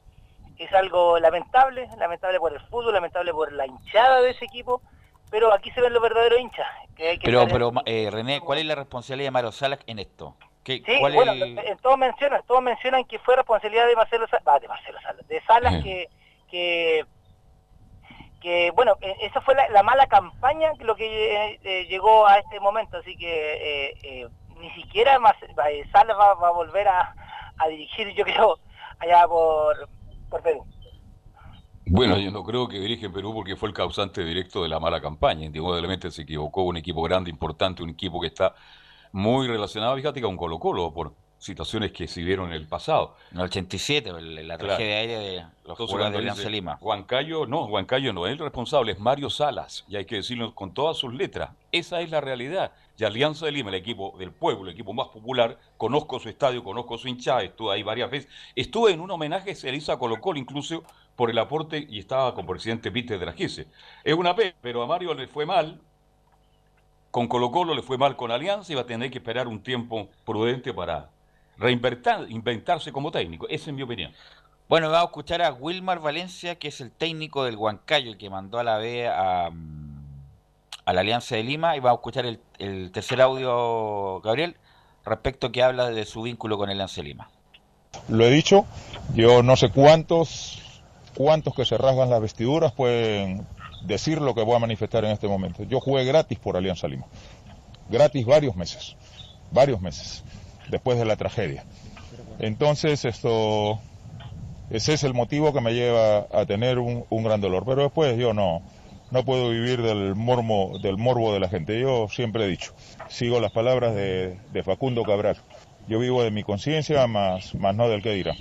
es 0.57 0.73
algo 0.73 1.19
lamentable, 1.19 1.87
lamentable 1.99 2.41
por 2.41 2.55
el 2.55 2.61
fútbol, 2.61 2.95
lamentable 2.95 3.31
por 3.35 3.53
la 3.53 3.67
hinchada 3.67 4.23
de 4.23 4.31
ese 4.31 4.47
equipo, 4.47 4.81
pero 5.35 5.53
aquí 5.53 5.73
se 5.73 5.81
ven 5.81 5.93
los 5.93 6.01
verdaderos 6.01 6.39
hinchas. 6.39 6.69
Que 6.95 7.09
hay 7.09 7.19
que 7.19 7.27
Pero, 7.27 7.49
pero 7.49 7.73
eh, 7.87 8.09
René, 8.09 8.39
¿cuál 8.41 8.61
es 8.61 8.67
la 8.67 8.77
responsabilidad 8.77 9.27
de 9.27 9.31
Mario 9.33 9.51
Salas 9.51 9.81
en 9.89 9.99
esto? 9.99 10.37
¿Qué, 10.63 10.81
Sí, 10.87 10.97
cuál 11.01 11.13
bueno, 11.13 11.33
es 11.33 11.83
todos 11.83 11.99
mencionan, 11.99 12.41
todos 12.47 12.63
mencionan 12.63 13.05
que 13.05 13.19
fue 13.19 13.35
responsabilidad 13.35 13.89
de 13.89 13.97
Marcelo 13.97 14.29
Salas, 14.29 14.63
de 14.63 14.69
Marcelo 14.69 15.01
Salas, 15.01 15.27
de 15.27 15.43
Salas 15.43 15.83
que, 15.83 16.09
que, 16.49 17.05
que, 18.41 18.71
bueno, 18.77 18.97
eh, 19.01 19.17
esa 19.23 19.41
fue 19.41 19.57
la, 19.57 19.69
la 19.71 19.83
mala 19.83 20.07
campaña 20.07 20.71
lo 20.79 20.95
que 20.95 21.35
eh, 21.35 21.61
eh, 21.65 21.87
llegó 21.87 22.29
a 22.29 22.39
este 22.39 22.61
momento, 22.61 22.99
así 22.99 23.17
que 23.17 23.91
eh, 24.05 24.29
ni 24.61 24.71
siquiera 24.71 25.19
Salas 25.91 26.17
va, 26.17 26.35
va 26.35 26.49
a 26.49 26.53
volver 26.53 26.87
a, 26.87 27.13
a 27.59 27.67
dirigir, 27.67 28.15
yo 28.15 28.23
creo, 28.25 28.61
allá 29.01 29.27
por, 29.27 29.89
por 30.31 30.43
Perú. 30.43 30.65
Bueno, 31.87 32.19
yo 32.19 32.31
no 32.31 32.43
creo 32.45 32.67
que 32.67 32.81
dirige 32.81 33.07
en 33.07 33.13
Perú 33.13 33.33
porque 33.35 33.57
fue 33.57 33.69
el 33.69 33.75
causante 33.75 34.25
directo 34.25 34.63
de 34.63 34.69
la 34.69 34.81
mala 34.81 35.01
campaña. 35.01 35.45
Indudablemente 35.45 36.11
se 36.11 36.23
equivocó, 36.23 36.63
un 36.63 36.77
equipo 36.77 37.03
grande, 37.03 37.31
importante, 37.31 37.83
un 37.83 37.91
equipo 37.91 38.21
que 38.21 38.29
está 38.29 38.55
muy 39.13 39.47
relacionado, 39.47 39.95
fíjate, 39.97 40.21
con 40.23 40.37
Colo 40.37 40.59
Colo, 40.59 40.93
por 40.93 41.13
situaciones 41.39 41.93
que 41.93 42.09
se 42.09 42.23
vieron 42.23 42.49
en 42.49 42.55
el 42.55 42.67
pasado. 42.67 43.17
En 43.31 43.39
el 43.39 43.45
87, 43.45 44.09
el- 44.11 44.49
la 44.49 44.57
tragedia 44.57 44.97
aérea 44.97 45.19
de 45.19 45.37
los 45.37 45.47
Entonces, 45.59 45.87
jugadores 45.91 46.13
de 46.13 46.19
Alianza 46.19 46.49
Lima. 46.49 46.79
Huancayo, 46.81 47.45
no, 47.47 47.67
Huancayo 47.67 48.15
no 48.15 48.27
es 48.27 48.33
el 48.33 48.39
responsable, 48.39 48.93
es 48.93 48.99
Mario 48.99 49.29
Salas, 49.29 49.85
y 49.87 49.97
hay 49.97 50.07
que 50.07 50.17
decirlo 50.17 50.55
con 50.55 50.73
todas 50.73 50.97
sus 50.97 51.13
letras. 51.13 51.51
Esa 51.71 52.01
es 52.01 52.11
la 52.11 52.23
realidad. 52.23 52.73
Y 52.97 53.05
Alianza 53.05 53.45
de 53.45 53.53
Lima, 53.53 53.69
el 53.69 53.75
equipo 53.75 54.15
del 54.19 54.31
pueblo, 54.31 54.65
el 54.65 54.71
equipo 54.71 54.95
más 54.95 55.09
popular, 55.09 55.59
conozco 55.77 56.19
su 56.19 56.31
estadio, 56.31 56.65
conozco 56.65 56.97
su 56.97 57.09
hinchada, 57.09 57.43
estuve 57.43 57.75
ahí 57.75 57.83
varias 57.83 58.11
veces. 58.11 58.31
Estuve 58.57 58.93
en 58.93 59.01
un 59.01 59.11
homenaje 59.11 59.47
que 59.51 59.55
se 59.55 59.71
le 59.71 59.77
hizo 59.77 59.93
a 59.93 59.99
Colo 59.99 60.21
Colo, 60.23 60.39
incluso 60.39 60.83
por 61.17 61.31
el 61.31 61.39
aporte, 61.39 61.87
y 61.89 61.99
estaba 61.99 62.35
con 62.35 62.47
presidente 62.47 62.91
Peter 62.91 63.19
de 63.19 63.27
la 63.27 63.33
Gise. 63.33 63.67
Es 64.03 64.15
una 64.15 64.35
pena, 64.35 64.55
pero 64.61 64.83
a 64.83 64.87
Mario 64.87 65.15
le 65.15 65.29
fue 65.29 65.47
mal, 65.47 65.81
con 67.11 67.29
Colo 67.29 67.53
Colo 67.53 67.75
le 67.75 67.83
fue 67.83 67.97
mal 67.97 68.17
con 68.17 68.33
Alianza 68.33 68.73
y 68.73 68.75
va 68.75 68.83
a 68.83 68.87
tener 68.87 69.11
que 69.11 69.19
esperar 69.19 69.47
un 69.47 69.63
tiempo 69.63 70.09
prudente 70.25 70.75
para 70.75 71.11
reinventar, 71.57 72.29
inventarse 72.29 72.91
como 72.91 73.13
técnico. 73.13 73.47
Esa 73.49 73.71
es 73.71 73.77
mi 73.77 73.83
opinión. 73.83 74.13
Bueno, 74.69 74.89
vamos 74.89 75.03
a 75.03 75.11
escuchar 75.11 75.43
a 75.43 75.53
Wilmar 75.53 76.01
Valencia, 76.01 76.57
que 76.57 76.69
es 76.69 76.81
el 76.81 76.91
técnico 76.91 77.45
del 77.45 77.57
Huancayo, 77.57 78.11
el 78.11 78.19
que 78.19 78.31
mandó 78.31 78.59
a 78.59 78.65
la 78.65 78.79
B 78.79 79.07
a, 79.07 79.51
a 80.85 80.93
la 80.93 81.01
Alianza 81.01 81.37
de 81.37 81.45
Lima, 81.45 81.77
y 81.77 81.81
vamos 81.81 81.99
a 81.99 82.01
escuchar 82.01 82.27
el, 82.27 82.41
el 82.59 82.91
tercer 82.91 83.21
audio, 83.21 84.21
Gabriel, 84.23 84.57
respecto 85.05 85.53
que 85.53 85.63
habla 85.63 85.91
de 85.91 86.07
su 86.07 86.23
vínculo 86.23 86.59
con 86.59 86.71
el 86.71 86.77
Alianza 86.77 87.03
de 87.03 87.09
Lima. 87.09 87.29
Lo 88.09 88.25
he 88.25 88.31
dicho, 88.31 88.65
yo 89.15 89.45
no 89.45 89.55
sé 89.57 89.71
cuántos, 89.71 90.61
cuántos 91.17 91.55
que 91.55 91.65
se 91.65 91.79
rasgan 91.79 92.11
las 92.11 92.21
vestiduras 92.21 92.73
pueden 92.73 93.47
decir 93.85 94.21
lo 94.21 94.35
que 94.35 94.43
voy 94.43 94.57
a 94.57 94.61
manifestar 94.61 95.05
en 95.05 95.13
este 95.13 95.29
momento. 95.29 95.63
Yo 95.65 95.81
jugué 95.81 96.05
gratis 96.05 96.39
por 96.39 96.57
Alianza 96.57 96.89
Lima, 96.89 97.07
gratis 97.89 98.27
varios 98.27 98.57
meses, 98.57 98.97
varios 99.51 99.81
meses, 99.81 100.25
después 100.69 100.99
de 100.99 101.05
la 101.05 101.17
tragedia. 101.17 101.65
Entonces, 102.39 103.05
esto, 103.05 103.79
ese 104.71 104.95
es 104.95 105.05
el 105.05 105.15
motivo 105.15 105.53
que 105.53 105.61
me 105.61 105.75
lleva 105.75 106.27
a 106.33 106.47
tener 106.47 106.79
un, 106.79 107.05
un 107.09 107.25
gran 107.25 107.41
dolor. 107.41 107.65
Pero 107.65 107.83
después 107.83 108.17
yo 108.17 108.35
no, 108.35 108.63
no 109.11 109.25
puedo 109.25 109.51
vivir 109.51 109.83
del 109.83 110.15
mormo, 110.15 110.79
del 110.83 110.97
morbo 110.97 111.33
de 111.33 111.41
la 111.41 111.49
gente. 111.49 111.79
Yo 111.81 112.09
siempre 112.09 112.45
he 112.45 112.49
dicho, 112.49 112.73
sigo 113.09 113.41
las 113.41 113.53
palabras 113.53 113.95
de, 113.95 114.39
de 114.53 114.63
Facundo 114.63 115.05
Cabral. 115.05 115.37
Yo 115.87 115.99
vivo 115.99 116.23
de 116.23 116.31
mi 116.31 116.43
conciencia, 116.43 117.07
más, 117.07 117.55
más 117.55 117.75
no 117.75 117.89
del 117.89 118.03
que 118.03 118.13
dirá. 118.13 118.35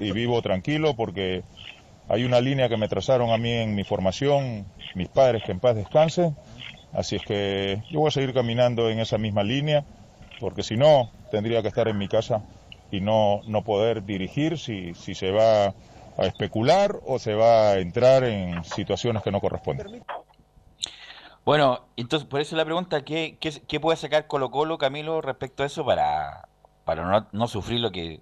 Y 0.00 0.10
vivo 0.10 0.42
tranquilo 0.42 0.94
porque 0.94 1.44
hay 2.08 2.24
una 2.24 2.40
línea 2.40 2.68
que 2.68 2.76
me 2.76 2.88
trazaron 2.88 3.30
a 3.30 3.38
mí 3.38 3.52
en 3.52 3.74
mi 3.74 3.84
formación, 3.84 4.66
mis 4.94 5.08
padres 5.08 5.42
que 5.44 5.52
en 5.52 5.60
paz 5.60 5.76
descansen. 5.76 6.36
Así 6.92 7.16
es 7.16 7.22
que 7.22 7.82
yo 7.90 8.00
voy 8.00 8.08
a 8.08 8.12
seguir 8.12 8.32
caminando 8.32 8.88
en 8.88 8.98
esa 8.98 9.18
misma 9.18 9.42
línea, 9.42 9.84
porque 10.40 10.62
si 10.62 10.76
no, 10.76 11.10
tendría 11.30 11.60
que 11.60 11.68
estar 11.68 11.86
en 11.86 11.98
mi 11.98 12.08
casa 12.08 12.42
y 12.90 13.00
no, 13.00 13.42
no 13.46 13.62
poder 13.62 14.04
dirigir 14.04 14.58
si, 14.58 14.94
si 14.94 15.14
se 15.14 15.30
va 15.30 15.66
a 15.66 16.26
especular 16.26 16.96
o 17.06 17.18
se 17.18 17.34
va 17.34 17.70
a 17.70 17.78
entrar 17.78 18.24
en 18.24 18.64
situaciones 18.64 19.22
que 19.22 19.30
no 19.30 19.40
corresponden. 19.40 20.02
Bueno, 21.44 21.86
entonces 21.96 22.28
por 22.28 22.40
eso 22.40 22.56
la 22.56 22.64
pregunta, 22.64 23.02
¿qué, 23.04 23.38
qué, 23.38 23.80
puede 23.80 23.96
sacar 23.96 24.26
Colo 24.26 24.50
Colo, 24.50 24.78
Camilo, 24.78 25.20
respecto 25.20 25.62
a 25.62 25.66
eso 25.66 25.84
para, 25.84 26.48
para 26.84 27.04
no, 27.04 27.26
no 27.32 27.48
sufrir 27.48 27.80
lo 27.80 27.90
que, 27.90 28.20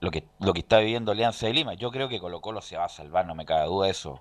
lo 0.00 0.10
que 0.10 0.24
lo 0.38 0.52
que 0.52 0.60
está 0.60 0.78
viviendo 0.78 1.12
Alianza 1.12 1.46
de 1.46 1.52
Lima? 1.52 1.74
Yo 1.74 1.90
creo 1.90 2.08
que 2.08 2.20
Colo 2.20 2.40
Colo 2.40 2.60
se 2.60 2.76
va 2.76 2.84
a 2.84 2.88
salvar, 2.88 3.26
no 3.26 3.34
me 3.34 3.46
cabe 3.46 3.66
duda 3.66 3.86
de 3.86 3.92
eso. 3.92 4.20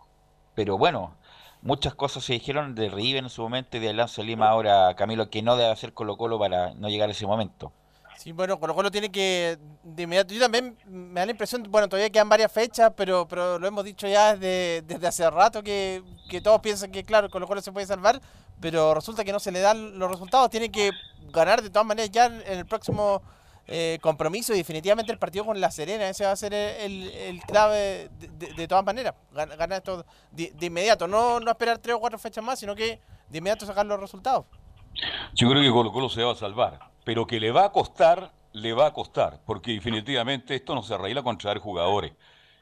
Pero 0.56 0.78
bueno, 0.78 1.16
muchas 1.62 1.94
cosas 1.96 2.24
se 2.24 2.34
dijeron 2.34 2.76
de 2.76 2.90
River 2.90 3.24
en 3.24 3.30
su 3.30 3.42
momento 3.42 3.78
y 3.78 3.80
de 3.80 3.90
Alianza 3.90 4.22
de 4.22 4.28
Lima 4.28 4.50
ahora, 4.50 4.96
Camilo, 4.96 5.30
que 5.30 5.42
no 5.42 5.56
debe 5.56 5.72
hacer 5.72 5.94
Colo 5.94 6.18
Colo 6.18 6.40
para 6.40 6.74
no 6.74 6.90
llegar 6.90 7.10
a 7.10 7.12
ese 7.12 7.28
momento. 7.28 7.72
Sí, 8.18 8.32
bueno, 8.32 8.60
Colo 8.60 8.74
Colo 8.74 8.90
tiene 8.90 9.12
que 9.12 9.60
de 9.84 10.04
inmediato. 10.04 10.34
Yo 10.34 10.40
también 10.40 10.76
me 10.88 11.20
da 11.20 11.28
la 11.28 11.32
impresión, 11.32 11.63
bueno, 11.70 11.88
todavía 11.88 12.10
quedan 12.10 12.28
varias 12.28 12.52
fechas, 12.52 12.92
pero, 12.96 13.28
pero 13.28 13.60
lo 13.60 13.68
hemos 13.68 13.86
dicho 13.86 14.08
ya 14.08 14.36
desde, 14.36 14.82
desde 14.82 15.08
hace 15.08 15.30
rato 15.30 15.62
que, 15.62 16.02
que 16.28 16.42
todos 16.42 16.60
piensan 16.62 16.92
que, 16.92 17.04
claro, 17.04 17.30
Colo 17.30 17.46
Colo 17.46 17.62
se 17.62 17.72
puede 17.72 17.86
salvar, 17.86 18.20
pero 18.60 18.96
resulta 18.96 19.24
que 19.24 19.32
no 19.32 19.40
se 19.40 19.52
le 19.52 19.60
dan 19.60 20.00
los 20.00 20.10
resultados. 20.10 20.50
Tiene 20.50 20.72
que 20.72 20.90
ganar 21.32 21.62
de 21.62 21.70
todas 21.70 21.86
maneras 21.86 22.10
ya 22.10 22.26
en 22.26 22.58
el 22.58 22.66
próximo 22.66 23.22
eh, 23.67 23.99
compromiso 24.01 24.53
y 24.53 24.58
definitivamente 24.58 25.12
el 25.12 25.19
partido 25.19 25.45
con 25.45 25.60
La 25.60 25.71
Serena. 25.71 26.08
Ese 26.08 26.25
va 26.25 26.32
a 26.32 26.36
ser 26.36 26.53
el, 26.53 27.10
el 27.10 27.41
clave 27.41 28.10
de, 28.10 28.67
todas 28.67 28.86
maneras. 28.86 29.13
Ganar 29.34 29.73
esto 29.73 30.06
de, 30.32 30.51
de, 30.51 30.65
inmediato. 30.65 31.08
No, 31.08 31.39
no 31.39 31.51
esperar 31.51 31.77
tres 31.77 31.95
o 31.95 31.99
cuatro 31.99 32.17
fechas 32.17 32.43
más, 32.43 32.60
sino 32.60 32.75
que 32.75 32.99
de 33.27 33.38
inmediato 33.38 33.65
sacar 33.65 33.86
los 33.86 33.99
resultados. 33.99 34.45
Yo 35.34 35.49
creo 35.49 35.62
que 35.62 35.69
Colo 35.69 35.91
Colo 35.91 36.10
se 36.10 36.23
va 36.23 36.32
a 36.32 36.36
salvar, 36.36 36.80
pero 37.03 37.27
que 37.27 37.39
le 37.39 37.51
va 37.51 37.65
a 37.65 37.71
costar, 37.71 38.32
le 38.53 38.73
va 38.73 38.88
a 38.88 38.93
costar, 38.93 39.41
porque 39.45 39.73
definitivamente 39.73 40.56
esto 40.56 40.73
no 40.73 40.82
se 40.82 40.93
arregla 40.93 41.21
con 41.21 41.38
traer 41.38 41.60
jugadores 41.60 42.13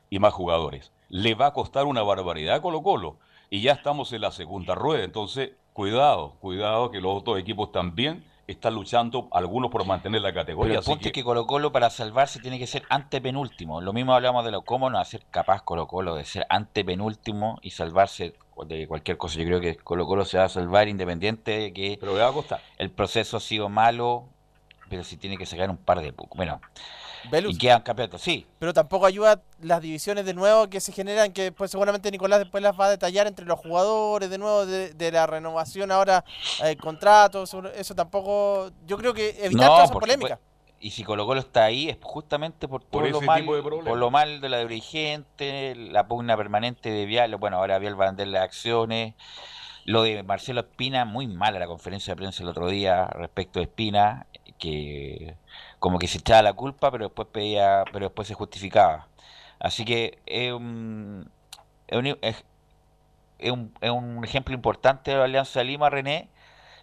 y 0.10 0.20
más 0.20 0.34
jugadores. 0.34 0.92
Le 1.10 1.36
va 1.36 1.48
a 1.48 1.54
costar 1.54 1.86
una 1.86 2.02
barbaridad 2.04 2.56
a 2.56 2.62
Colo 2.62 2.82
Colo 2.82 3.20
y 3.50 3.62
ya 3.62 3.74
estamos 3.74 4.12
en 4.12 4.22
la 4.22 4.32
segunda 4.32 4.76
rueda, 4.76 5.04
entonces 5.04 5.52
cuidado, 5.72 6.36
cuidado 6.42 6.90
que 6.90 7.00
los 7.00 7.16
otros 7.16 7.38
equipos 7.40 7.72
también 7.72 8.26
están 8.48 8.76
luchando 8.76 9.28
algunos 9.32 9.72
por 9.72 9.86
mantener 9.86 10.22
la 10.22 10.34
categoría. 10.34 10.74
Pero 10.74 10.80
el 10.80 10.86
punto 10.86 11.04
que... 11.04 11.10
es 11.10 11.14
que 11.14 11.24
Colo 11.24 11.48
Colo 11.48 11.72
para 11.72 11.90
salvarse 11.90 12.40
tiene 12.40 12.60
que 12.60 12.68
ser 12.68 12.84
antepenúltimo. 12.90 13.82
Lo 13.82 13.94
mismo 13.94 14.14
hablamos 14.14 14.46
de 14.46 14.52
lo 14.52 14.62
cómo 14.62 14.90
no 14.90 15.00
hacer 15.00 15.24
capaz 15.32 15.64
Colo 15.64 15.88
Colo 15.88 16.16
de 16.16 16.26
ser 16.26 16.46
antepenúltimo 16.50 17.60
y 17.62 17.72
salvarse 17.72 18.36
de 18.68 18.88
cualquier 18.88 19.18
cosa. 19.18 19.40
Yo 19.40 19.46
creo 19.46 19.62
que 19.62 19.76
Colo 19.76 20.06
Colo 20.06 20.26
se 20.26 20.38
va 20.38 20.46
a 20.46 20.50
salvar 20.50 20.88
independiente 20.88 21.52
de 21.60 21.74
que 21.74 21.98
pero 22.00 22.14
le 22.14 22.22
va 22.22 22.30
a 22.30 22.34
costar. 22.34 22.62
el 22.78 22.92
proceso 22.92 23.38
ha 23.38 23.40
sido 23.40 23.70
malo, 23.70 24.26
pero 24.90 25.04
si 25.04 25.18
tiene 25.18 25.38
que 25.38 25.46
sacar 25.46 25.70
un 25.70 25.78
par 25.78 26.02
de... 26.02 26.14
Bueno, 26.36 26.62
Y 27.32 27.58
quedan 27.58 27.82
campeonatos, 27.82 28.22
sí. 28.22 28.46
Pero 28.60 28.74
tampoco 28.74 29.06
ayuda 29.06 29.42
las 29.62 29.82
divisiones 29.82 30.26
de 30.26 30.34
nuevo 30.34 30.70
que 30.70 30.80
se 30.80 30.92
generan, 30.92 31.32
que 31.32 31.44
después 31.44 31.72
seguramente 31.72 32.12
Nicolás 32.12 32.40
después 32.40 32.62
las 32.64 32.80
va 32.80 32.86
a 32.86 32.90
detallar 32.90 33.28
entre 33.28 33.46
los 33.46 33.60
jugadores 33.60 34.30
de 34.30 34.38
nuevo, 34.38 34.66
de, 34.66 34.94
de 34.94 35.12
la 35.12 35.28
renovación 35.28 35.92
ahora, 35.92 36.24
eh, 36.64 36.76
contratos, 36.76 37.56
eso 37.76 37.96
tampoco... 37.96 38.72
Yo 38.86 38.98
creo 38.98 39.14
que 39.14 39.30
evitar 39.42 39.68
no, 39.68 39.68
toda 39.68 39.84
esa 39.86 39.94
polémica. 39.94 40.40
Y 40.80 40.92
si 40.92 41.04
Colo 41.04 41.26
Colo 41.26 41.40
está 41.40 41.64
ahí 41.64 41.90
es 41.90 41.98
justamente 42.02 42.68
por, 42.68 42.84
por, 42.84 43.10
lo, 43.10 43.22
mal, 43.22 43.44
por 43.46 43.98
lo 43.98 44.12
mal 44.12 44.42
de 44.42 44.50
la 44.50 44.60
dirigente, 44.60 45.74
la 45.76 46.08
pugna 46.08 46.38
permanente 46.38 46.92
de 46.92 47.06
Vial, 47.06 47.36
bueno, 47.38 47.58
ahora 47.58 47.80
Vial 47.80 48.00
va 48.00 48.06
a 48.06 48.10
vender 48.10 48.28
las 48.28 48.44
acciones, 48.44 49.16
lo 49.86 50.04
de 50.04 50.22
Marcelo 50.24 50.62
Espina, 50.62 51.06
muy 51.06 51.28
mala 51.28 51.60
la 51.60 51.68
conferencia 51.68 52.14
de 52.14 52.18
prensa 52.18 52.44
el 52.44 52.50
otro 52.50 52.68
día 52.68 53.08
respecto 53.08 53.60
de 53.60 53.64
Espina, 53.64 54.28
que 54.60 55.36
como 55.86 56.00
que 56.00 56.08
se 56.08 56.18
echaba 56.18 56.42
la 56.42 56.54
culpa, 56.54 56.90
pero 56.90 57.06
después 57.06 57.28
pedía, 57.32 57.84
pero 57.94 58.08
después 58.08 58.28
se 58.28 58.34
justificaba. 58.34 59.08
Así 59.60 59.86
que 59.86 60.18
es 60.26 60.52
un, 60.52 61.30
es 61.88 62.00
un, 62.00 62.08
es 63.38 63.52
un, 63.52 63.72
es 63.80 63.92
un 63.92 64.26
ejemplo 64.26 64.56
importante 64.56 65.12
de 65.12 65.18
la 65.18 65.26
Alianza 65.26 65.60
de 65.60 65.66
Lima, 65.66 65.92
René, 65.92 66.28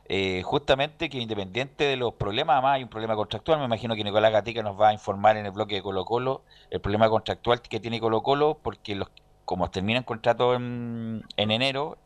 eh, 0.05 0.43
justamente 0.45 1.11
que 1.11 1.19
independiente 1.19 1.83
de 1.83 1.97
los 1.97 2.15
problemas, 2.15 2.55
además 2.55 2.77
hay 2.77 2.85
un 2.85 2.91
problema 2.91 3.17
contractual, 3.17 3.59
me 3.59 3.65
imagino 3.65 3.97
que 3.97 4.05
Nicolás 4.05 4.31
Gatica 4.31 4.62
nos 4.62 4.81
va 4.81 4.91
a 4.91 4.93
informar 4.93 5.37
en 5.37 5.47
el 5.47 5.51
bloque 5.51 5.75
de 5.75 5.83
Colo 5.83 6.05
Colo 6.05 6.45
el 6.71 6.81
problema 6.81 7.09
contractual 7.09 7.61
que 7.61 7.81
tiene 7.81 7.99
Colo 7.99 8.23
Colo, 8.23 8.61
porque 8.62 8.95
los, 8.95 9.11
como 9.45 9.69
terminan 9.69 10.05
contrato 10.05 10.55
en, 10.55 11.25
en 11.37 11.51
enero, 11.51 11.99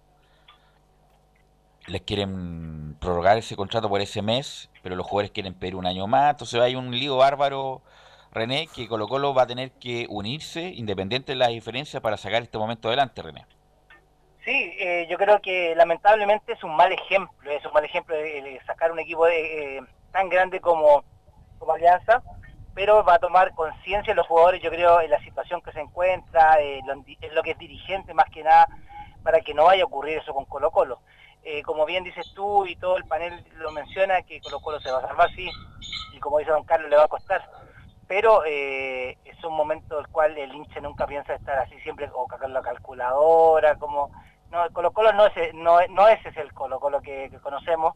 les 1.89 2.01
quieren 2.01 2.97
prorrogar 3.01 3.37
ese 3.37 3.55
contrato 3.55 3.91
por 3.91 4.01
ese 4.01 4.23
mes, 4.23 4.71
pero 4.87 4.95
los 4.95 5.05
jugadores 5.05 5.33
quieren 5.33 5.53
pedir 5.53 5.75
un 5.75 5.85
año 5.85 6.07
más, 6.07 6.31
entonces 6.31 6.61
hay 6.61 6.77
un 6.77 6.93
lío 6.93 7.17
bárbaro, 7.17 7.83
René, 8.31 8.69
que 8.73 8.87
Colo 8.87 9.09
Colo 9.09 9.35
va 9.35 9.43
a 9.43 9.47
tener 9.49 9.73
que 9.73 10.07
unirse, 10.09 10.63
independiente 10.63 11.33
de 11.33 11.37
las 11.37 11.49
diferencias, 11.49 12.01
para 12.01 12.17
sacar 12.17 12.41
este 12.43 12.57
momento 12.57 12.87
adelante, 12.87 13.21
René. 13.21 13.45
Sí, 14.45 14.77
eh, 14.79 15.09
yo 15.11 15.19
creo 15.19 15.41
que 15.41 15.75
lamentablemente 15.75 16.53
es 16.53 16.63
un 16.63 16.77
mal 16.77 16.93
ejemplo, 16.93 17.51
es 17.51 17.67
un 17.67 17.73
mal 17.73 17.85
ejemplo 17.85 18.15
de, 18.15 18.43
de 18.43 18.61
sacar 18.65 18.93
un 18.93 19.01
equipo 19.01 19.27
eh, 19.27 19.81
tan 20.13 20.29
grande 20.29 20.61
como, 20.61 21.03
como 21.59 21.73
Alianza, 21.73 22.23
pero 22.73 23.03
va 23.03 23.15
a 23.15 23.19
tomar 23.19 23.55
conciencia 23.57 24.15
los 24.15 24.29
jugadores, 24.29 24.63
yo 24.63 24.71
creo, 24.71 25.01
en 25.01 25.11
la 25.11 25.19
situación 25.19 25.63
que 25.63 25.73
se 25.73 25.81
encuentra, 25.81 26.61
eh, 26.61 26.79
en 26.79 27.35
lo 27.35 27.43
que 27.43 27.51
es 27.51 27.59
dirigente 27.59 28.15
más 28.15 28.31
que 28.31 28.45
nada, 28.45 28.69
para 29.25 29.41
que 29.41 29.53
no 29.53 29.65
vaya 29.65 29.83
a 29.83 29.87
ocurrir 29.87 30.19
eso 30.19 30.33
con 30.33 30.45
Colo 30.45 30.71
Colo. 30.71 31.01
Eh, 31.49 31.63
como 31.63 31.87
bien 31.87 32.03
dices 32.03 32.27
tú 32.35 32.67
y 32.67 32.75
todo 32.75 32.97
el 32.97 33.05
panel 33.05 33.33
lo 33.59 33.71
menciona, 33.71 34.21
que 34.23 34.41
Colo 34.41 34.59
Colo 34.59 34.81
se 34.81 34.91
va 34.91 34.99
a 34.99 35.07
salvar, 35.07 35.31
sí, 35.31 35.49
y 36.13 36.19
como 36.19 36.41
dice 36.41 36.51
don 36.51 36.65
Carlos, 36.65 36.91
le 36.91 36.97
va 36.97 37.05
a 37.05 37.09
costar. 37.09 37.49
Pero 38.09 38.45
eh, 38.45 39.17
es 39.25 39.45
un 39.45 39.55
momento 39.55 40.01
el 40.01 40.09
cual 40.09 40.37
el 40.37 40.53
hincha 40.53 40.81
nunca 40.81 41.07
piensa 41.07 41.35
estar 41.35 41.57
así 41.61 41.79
siempre 41.83 42.11
o 42.13 42.27
con 42.27 42.53
la 42.53 42.63
calculadora, 42.63 43.77
como... 43.77 44.11
No, 44.51 44.69
Colo 44.73 44.91
Colo 44.91 45.13
no 45.13 45.27
es, 45.27 45.55
no, 45.55 45.79
no 45.91 46.09
ese 46.09 46.31
es 46.31 46.37
el 46.37 46.53
Colo 46.53 46.81
Colo 46.81 47.01
que, 47.01 47.31
conocemos. 47.41 47.95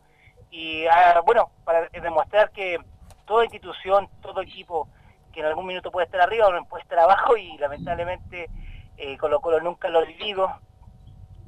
Y 0.53 0.87
ah, 0.87 1.21
bueno, 1.27 1.51
para 1.65 1.89
demostrar 1.89 2.53
que 2.53 2.79
toda 3.27 3.43
institución, 3.43 4.09
todo 4.23 4.43
equipo 4.43 4.87
que 5.33 5.41
en 5.41 5.47
algún 5.47 5.67
minuto 5.67 5.91
puede 5.91 6.05
estar 6.05 6.21
arriba 6.21 6.47
puede 6.69 6.85
estar 6.85 7.01
abajo 7.01 7.37
y 7.37 7.59
lamentablemente 7.59 8.49
eh, 8.97 9.17
Colo 9.19 9.41
Colo 9.41 9.61
nunca 9.61 9.89
lo 9.89 10.07
vivido 10.07 10.53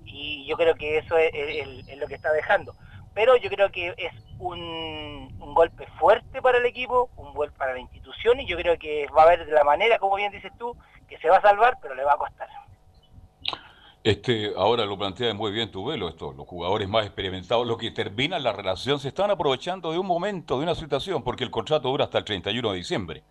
y 0.05 0.47
yo 0.47 0.57
creo 0.57 0.75
que 0.75 0.99
eso 0.99 1.17
es, 1.17 1.99
lo 1.99 2.07
que 2.07 2.15
está 2.15 2.33
dejando. 2.33 2.75
Pero 3.15 3.37
yo 3.37 3.51
creo 3.51 3.71
que 3.71 3.95
es 3.99 4.12
un, 4.38 5.37
un, 5.38 5.55
golpe 5.55 5.87
fuerte 5.99 6.41
para 6.41 6.59
el 6.59 6.67
equipo, 6.67 7.11
un 7.17 7.35
golpe 7.35 7.57
para 7.59 7.75
la 7.75 7.81
institución 7.81 8.41
y 8.41 8.47
yo 8.47 8.57
creo 8.57 8.79
que 8.79 9.07
va 9.17 9.23
a 9.23 9.27
haber 9.27 9.45
de 9.45 9.53
la 9.53 9.65
manera, 9.65 9.99
como 9.99 10.17
bien 10.17 10.33
dices 10.33 10.53
tú, 10.59 10.77
que 11.09 11.19
se 11.19 11.29
va 11.29 11.37
a 11.37 11.43
salvar, 11.43 11.79
pero 11.83 11.95
le 11.95 12.05
va 12.05 12.15
a 12.15 12.17
costar. 12.17 12.49
Este, 14.05 14.53
ahora 14.57 14.85
lo 14.85 14.99
plantea 14.99 15.33
muy 15.33 15.53
bien 15.53 15.71
tu 15.71 15.85
velo, 15.85 16.09
esto, 16.09 16.33
los 16.33 16.49
jugadores 16.49 16.88
más 16.88 17.07
experimentados, 17.07 17.65
los 17.65 17.79
que 17.79 17.93
terminan 17.93 18.43
la 18.43 18.53
relación, 18.53 18.99
se 18.99 19.09
están 19.09 19.31
aprovechando 19.31 19.93
de 19.93 19.99
un 19.99 20.07
momento, 20.07 20.57
de 20.57 20.65
una 20.65 20.75
situación, 20.75 21.23
porque 21.23 21.45
el 21.45 21.53
contrato 21.53 21.88
dura 21.88 22.07
hasta 22.07 22.19
el 22.19 22.25
31 22.25 22.73
de 22.73 22.77
diciembre. 22.77 23.23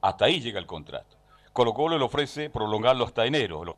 Hasta 0.00 0.26
ahí 0.26 0.40
llega 0.40 0.60
el 0.60 0.66
contrato. 0.66 1.16
Colo 1.52 1.74
Colo 1.74 1.98
le 1.98 2.04
ofrece 2.04 2.50
prolongarlo 2.50 3.04
hasta 3.04 3.26
enero. 3.26 3.64
Lo, 3.64 3.76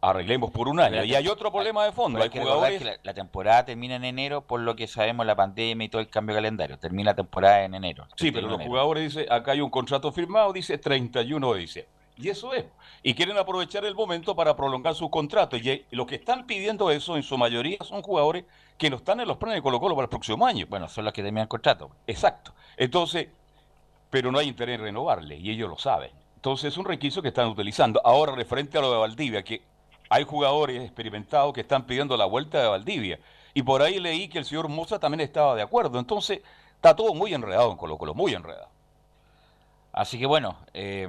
arreglemos 0.00 0.50
por 0.50 0.68
un 0.68 0.80
año. 0.80 1.04
Y 1.04 1.14
hay 1.14 1.28
otro 1.28 1.50
problema 1.50 1.84
de 1.84 1.92
fondo. 1.92 2.18
Hay, 2.18 2.30
hay 2.32 2.40
jugadores... 2.40 2.78
que 2.78 2.84
la, 2.84 2.96
la, 3.02 3.14
temporada 3.14 3.64
termina 3.64 3.96
en 3.96 4.04
enero, 4.04 4.42
por 4.42 4.60
lo 4.60 4.76
que 4.76 4.86
sabemos 4.86 5.26
la 5.26 5.36
pandemia 5.36 5.84
y 5.84 5.88
todo 5.88 6.00
el 6.00 6.08
cambio 6.08 6.34
de 6.34 6.38
calendario. 6.38 6.78
Termina 6.78 7.10
la 7.10 7.16
temporada 7.16 7.64
en 7.64 7.74
enero. 7.74 8.06
Sí, 8.16 8.30
pero 8.30 8.48
los 8.48 8.62
jugadores 8.62 9.14
dicen, 9.14 9.30
acá 9.32 9.52
hay 9.52 9.60
un 9.60 9.70
contrato 9.70 10.12
firmado, 10.12 10.52
dice 10.52 10.78
31 10.78 11.54
de 11.54 11.60
diciembre. 11.60 11.98
Y 12.16 12.28
eso 12.28 12.52
es. 12.52 12.64
Y 13.02 13.14
quieren 13.14 13.38
aprovechar 13.38 13.84
el 13.84 13.94
momento 13.94 14.34
para 14.34 14.56
prolongar 14.56 14.94
su 14.94 15.08
contrato. 15.08 15.56
Y 15.56 15.84
los 15.92 16.06
que 16.06 16.16
están 16.16 16.46
pidiendo 16.46 16.90
eso, 16.90 17.16
en 17.16 17.22
su 17.22 17.38
mayoría, 17.38 17.78
son 17.84 18.02
jugadores 18.02 18.44
que 18.76 18.90
no 18.90 18.96
están 18.96 19.20
en 19.20 19.28
los 19.28 19.36
planes 19.36 19.58
de 19.58 19.62
Colo 19.62 19.78
Colo 19.78 19.94
para 19.94 20.06
el 20.06 20.10
próximo 20.10 20.44
año. 20.44 20.66
Bueno, 20.68 20.88
son 20.88 21.04
los 21.04 21.14
que 21.14 21.22
terminan 21.22 21.42
el 21.44 21.48
contrato. 21.48 21.90
Exacto. 22.06 22.52
Entonces, 22.76 23.28
pero 24.10 24.32
no 24.32 24.38
hay 24.38 24.48
interés 24.48 24.78
en 24.78 24.86
renovarle, 24.86 25.36
y 25.36 25.50
ellos 25.50 25.68
lo 25.68 25.78
saben. 25.78 26.10
Entonces, 26.34 26.72
es 26.72 26.78
un 26.78 26.84
requisito 26.84 27.22
que 27.22 27.28
están 27.28 27.48
utilizando. 27.48 28.00
Ahora, 28.04 28.32
referente 28.32 28.78
a 28.78 28.80
lo 28.80 28.92
de 28.92 28.98
Valdivia, 28.98 29.42
que 29.42 29.62
hay 30.08 30.24
jugadores 30.24 30.82
experimentados 30.82 31.52
que 31.52 31.60
están 31.60 31.84
pidiendo 31.84 32.16
la 32.16 32.26
vuelta 32.26 32.60
de 32.60 32.68
Valdivia. 32.68 33.18
Y 33.54 33.62
por 33.62 33.82
ahí 33.82 33.98
leí 33.98 34.28
que 34.28 34.38
el 34.38 34.44
señor 34.44 34.68
Moza 34.68 34.98
también 34.98 35.20
estaba 35.20 35.54
de 35.54 35.62
acuerdo. 35.62 35.98
Entonces, 35.98 36.40
está 36.74 36.94
todo 36.94 37.14
muy 37.14 37.34
enredado 37.34 37.70
en 37.70 37.76
Colo 37.76 37.98
Colo, 37.98 38.14
muy 38.14 38.34
enredado. 38.34 38.68
Así 39.92 40.18
que 40.18 40.26
bueno, 40.26 40.56
eh, 40.74 41.08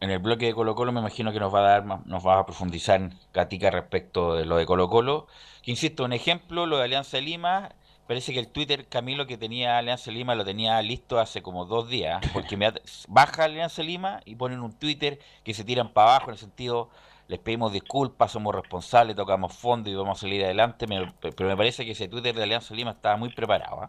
en 0.00 0.10
el 0.10 0.18
bloque 0.18 0.46
de 0.46 0.54
Colo 0.54 0.74
Colo 0.74 0.92
me 0.92 1.00
imagino 1.00 1.32
que 1.32 1.40
nos 1.40 1.52
va 1.52 1.60
a 1.60 1.80
dar 1.80 2.06
nos 2.06 2.26
va 2.26 2.38
a 2.38 2.46
profundizar 2.46 3.10
Gatica 3.32 3.70
respecto 3.70 4.34
de 4.34 4.44
lo 4.44 4.56
de 4.56 4.66
Colo 4.66 4.88
Colo. 4.88 5.26
Que 5.62 5.72
insisto, 5.72 6.04
un 6.04 6.12
ejemplo, 6.12 6.66
lo 6.66 6.78
de 6.78 6.84
Alianza 6.84 7.20
Lima, 7.20 7.70
parece 8.08 8.32
que 8.32 8.40
el 8.40 8.48
Twitter 8.48 8.86
Camilo 8.88 9.26
que 9.26 9.36
tenía 9.36 9.78
Alianza 9.78 10.10
Lima 10.10 10.34
lo 10.34 10.44
tenía 10.44 10.80
listo 10.82 11.20
hace 11.20 11.42
como 11.42 11.66
dos 11.66 11.88
días, 11.88 12.20
porque 12.32 12.56
me 12.56 12.72
baja 13.06 13.44
Alianza 13.44 13.82
Lima 13.82 14.20
y 14.24 14.34
ponen 14.34 14.60
un 14.60 14.72
Twitter 14.72 15.20
que 15.44 15.54
se 15.54 15.62
tiran 15.62 15.92
para 15.92 16.16
abajo 16.16 16.30
en 16.30 16.32
el 16.32 16.38
sentido, 16.38 16.88
les 17.28 17.38
pedimos 17.38 17.70
disculpas, 17.70 18.32
somos 18.32 18.54
responsables, 18.54 19.14
tocamos 19.14 19.52
fondo 19.52 19.90
y 19.90 19.94
vamos 19.94 20.18
a 20.18 20.20
salir 20.22 20.42
adelante, 20.42 20.86
pero 20.88 21.48
me 21.48 21.56
parece 21.56 21.84
que 21.84 21.92
ese 21.92 22.08
Twitter 22.08 22.34
de 22.34 22.42
Alianza 22.42 22.74
Lima 22.74 22.92
estaba 22.92 23.18
muy 23.18 23.28
preparado. 23.28 23.84
¿eh? 23.84 23.88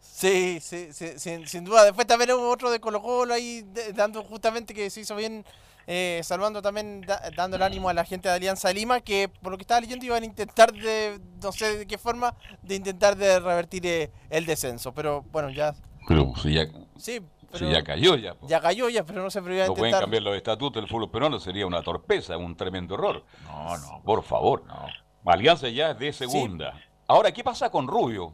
Sí, 0.00 0.58
sí, 0.60 0.92
sí 0.92 1.18
sin, 1.18 1.46
sin, 1.46 1.64
duda. 1.64 1.84
Después 1.84 2.06
también 2.06 2.32
hubo 2.32 2.48
otro 2.48 2.70
de 2.70 2.80
Colo 2.80 3.02
Colo 3.02 3.34
ahí, 3.34 3.60
de, 3.60 3.92
dando 3.92 4.24
justamente 4.24 4.72
que 4.72 4.88
se 4.88 5.00
hizo 5.00 5.14
bien 5.16 5.44
eh, 5.92 6.20
saludando 6.22 6.62
también, 6.62 7.04
dando 7.36 7.56
el 7.56 7.62
ánimo 7.64 7.88
a 7.88 7.92
la 7.92 8.04
gente 8.04 8.28
de 8.28 8.36
Alianza 8.36 8.72
Lima, 8.72 9.00
que 9.00 9.28
por 9.28 9.50
lo 9.50 9.58
que 9.58 9.62
estaba 9.62 9.80
leyendo 9.80 10.06
iban 10.06 10.22
a 10.22 10.26
intentar 10.26 10.72
de, 10.72 11.20
no 11.42 11.50
sé 11.50 11.78
de 11.78 11.86
qué 11.88 11.98
forma, 11.98 12.36
de 12.62 12.76
intentar 12.76 13.16
de 13.16 13.40
revertir 13.40 13.84
eh, 13.84 14.12
el 14.28 14.46
descenso. 14.46 14.94
Pero 14.94 15.24
bueno, 15.32 15.50
ya... 15.50 15.74
Pero 16.06 16.32
si 16.40 16.54
ya, 16.54 16.66
sí, 16.96 17.20
si 17.54 17.68
ya 17.68 17.82
cayó 17.82 18.14
ya. 18.14 18.36
Ya 18.42 18.60
cayó 18.60 18.88
ya, 18.88 19.04
pero 19.04 19.20
no 19.20 19.30
se 19.30 19.42
prevé 19.42 19.66
No 19.66 19.74
pueden 19.74 19.98
cambiar 19.98 20.22
los 20.22 20.36
estatutos 20.36 20.80
del 20.80 20.88
fútbol 20.88 21.10
peruano, 21.10 21.40
sería 21.40 21.66
una 21.66 21.82
torpeza, 21.82 22.36
un 22.36 22.56
tremendo 22.56 22.94
error. 22.94 23.24
No, 23.46 23.76
no. 23.76 24.00
Por 24.04 24.22
favor. 24.22 24.62
No. 24.66 24.86
Alianza 25.24 25.68
ya 25.70 25.90
es 25.90 25.98
de 25.98 26.12
segunda. 26.12 26.72
Ahora, 27.08 27.32
¿qué 27.32 27.42
pasa 27.42 27.68
con 27.68 27.88
Rubio? 27.88 28.32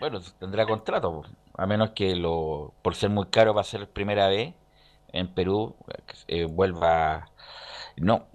Bueno, 0.00 0.20
tendrá 0.40 0.66
contrato, 0.66 1.22
a 1.54 1.64
menos 1.64 1.90
que 1.90 2.16
lo 2.16 2.74
por 2.82 2.96
ser 2.96 3.10
muy 3.10 3.26
caro 3.26 3.54
va 3.54 3.60
a 3.60 3.64
ser 3.64 3.88
primera 3.88 4.26
vez 4.26 4.54
en 5.12 5.28
Perú 5.34 5.76
eh, 6.26 6.44
vuelva. 6.44 7.30
No. 7.96 8.26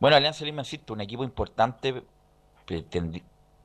Bueno, 0.00 0.16
Alianza 0.16 0.44
Lima, 0.44 0.62
insisto, 0.62 0.92
un 0.92 1.00
equipo 1.00 1.24
importante. 1.24 2.04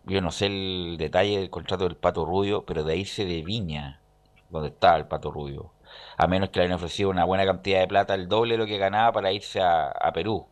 Yo 0.05 0.21
no 0.21 0.31
sé 0.31 0.47
el 0.47 0.97
detalle 0.97 1.39
del 1.39 1.49
contrato 1.49 1.85
del 1.85 1.95
Pato 1.95 2.25
Rubio, 2.25 2.65
pero 2.65 2.83
de 2.83 2.97
irse 2.97 3.25
de 3.25 3.41
Viña, 3.43 4.01
donde 4.49 4.69
está 4.69 4.95
el 4.97 5.07
Pato 5.07 5.31
Rubio. 5.31 5.71
A 6.17 6.27
menos 6.27 6.49
que 6.49 6.59
le 6.59 6.65
hayan 6.65 6.75
ofrecido 6.75 7.09
una 7.09 7.25
buena 7.25 7.45
cantidad 7.45 7.79
de 7.79 7.87
plata, 7.87 8.15
el 8.15 8.27
doble 8.27 8.53
de 8.55 8.57
lo 8.59 8.65
que 8.65 8.77
ganaba 8.77 9.11
para 9.11 9.31
irse 9.31 9.61
a, 9.61 10.11
Perú. 10.13 10.47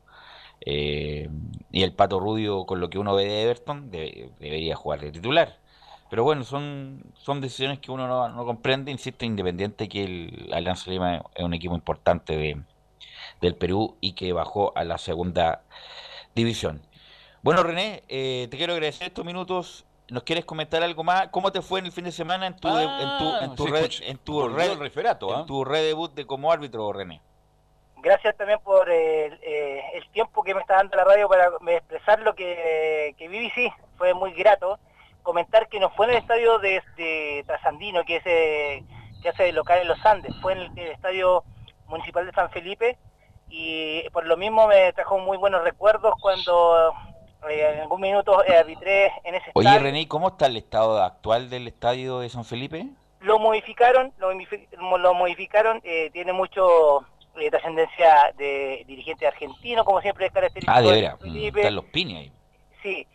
Eh, 0.66 1.30
y 1.72 1.84
el 1.84 1.94
Pato 1.94 2.20
Rubio, 2.20 2.66
con 2.66 2.80
lo 2.80 2.90
que 2.90 3.00
uno 3.00 3.16
ve 3.16 3.26
de 3.26 3.44
Everton, 3.44 3.92
debería 3.92 4.76
jugar 4.76 5.02
de 5.02 5.12
titular. 5.12 5.60
Pero 6.10 6.24
bueno, 6.24 6.44
son, 6.44 7.04
son 7.16 7.42
decisiones 7.42 7.80
que 7.80 7.92
uno 7.92 8.30
no, 8.30 8.46
comprende, 8.46 8.92
insisto, 8.92 9.26
independiente 9.26 9.90
que 9.90 10.04
el 10.04 10.50
Alianza 10.54 10.90
Lima 10.90 11.24
es 11.36 11.44
un 11.44 11.54
equipo 11.54 11.76
importante 11.76 12.38
de, 12.38 12.62
del 13.42 13.56
Perú 13.56 13.98
y 14.00 14.14
que 14.14 14.32
bajó 14.32 14.72
a 14.78 14.84
la 14.86 14.98
segunda 14.98 15.64
división. 16.34 16.82
Bueno, 17.42 17.64
René, 17.64 18.04
eh, 18.08 18.48
te 18.50 18.58
quiero 18.58 18.74
agradecer 18.74 19.08
estos 19.08 19.26
minutos. 19.26 19.86
¿Nos 20.10 20.24
quieres 20.24 20.46
comentar 20.46 20.82
algo 20.82 21.04
más? 21.04 21.28
¿Cómo 21.28 21.52
te 21.52 21.62
fue 21.62 21.82
en 21.82 21.88
el 21.88 21.92
fin 21.92 22.06
de 22.06 22.14
semana 22.14 22.48
en 22.48 22.56
tu, 22.56 22.70
en 22.70 23.18
tu, 23.18 23.36
en 23.42 23.56
tu 23.56 23.68
red, 23.68 23.92
en 24.04 24.18
tu 24.18 24.48
red, 24.48 24.78
referato, 24.78 25.34
en 25.34 25.42
¿ah? 25.42 25.46
tu 25.46 25.66
red 25.66 25.84
debut 25.84 26.14
de 26.14 26.26
como 26.26 26.50
árbitro, 26.50 26.94
René? 26.94 27.22
Gracias 27.98 28.38
también 28.38 28.60
por 28.64 28.90
el, 28.90 29.34
eh, 29.42 29.82
el 29.96 30.08
tiempo 30.12 30.44
que 30.44 30.56
me 30.56 30.62
está 30.62 30.76
dando 30.76 30.96
la 30.96 31.04
radio 31.04 31.28
para 31.28 31.50
expresar 31.74 32.22
lo 32.22 32.34
que, 32.36 33.14
que 33.18 33.28
viví, 33.28 33.50
sí, 33.50 33.70
fue 33.98 34.14
muy 34.14 34.32
grato 34.32 34.80
comentar 35.28 35.68
que 35.68 35.82
no 35.82 35.90
fue 35.90 36.06
en 36.06 36.14
el 36.14 36.18
estadio 36.20 36.58
de, 36.60 37.44
Trasandino, 37.46 38.06
que, 38.06 38.16
es, 38.16 38.24
eh, 38.26 38.82
que 39.22 39.28
hace 39.28 39.52
local 39.52 39.80
en 39.82 39.90
los 39.90 40.06
Andes, 40.06 40.34
fue 40.42 40.54
en 40.54 40.60
el, 40.80 40.88
estadio 40.88 41.44
municipal 41.88 42.26
de 42.26 42.32
San 42.32 42.50
Felipe 42.50 42.98
y 43.50 44.10
por 44.12 44.26
lo 44.26 44.38
mismo 44.38 44.68
me 44.68 44.94
trajo 44.94 45.20
muy 45.20 45.38
buenos 45.38 45.66
recuerdos 45.66 46.14
cuando 46.22 46.94
eh, 47.50 47.74
en 47.74 47.82
algún 47.82 48.00
minuto 48.00 48.42
eh, 48.46 48.56
arbitré 48.56 49.08
en 49.26 49.36
ese 49.36 49.50
estadio. 49.50 49.70
Oye 49.70 49.80
René, 49.80 50.08
¿cómo 50.08 50.30
está 50.30 50.46
el 50.46 50.56
estado 50.56 51.04
actual 51.04 51.50
del 51.50 51.68
estadio 51.68 52.20
de 52.20 52.30
San 52.30 52.46
Felipe? 52.46 52.88
Lo 53.20 53.38
modificaron, 53.38 54.14
lo, 54.20 55.14
modificaron, 55.14 55.82
tiene 56.14 56.32
mucho 56.32 57.06
trascendencia 57.52 58.32
de 58.38 58.86
dirigente 58.88 59.28
argentino, 59.28 59.84
como 59.84 60.00
siempre 60.00 60.28
es 60.28 60.32
característico. 60.32 60.74
Ah, 60.74 60.82
de 60.82 60.90
veras, 60.90 61.20
están 61.22 61.76
los 61.76 61.86
pines 61.86 62.16
ahí. 62.16 62.32
Sí, 62.82 63.06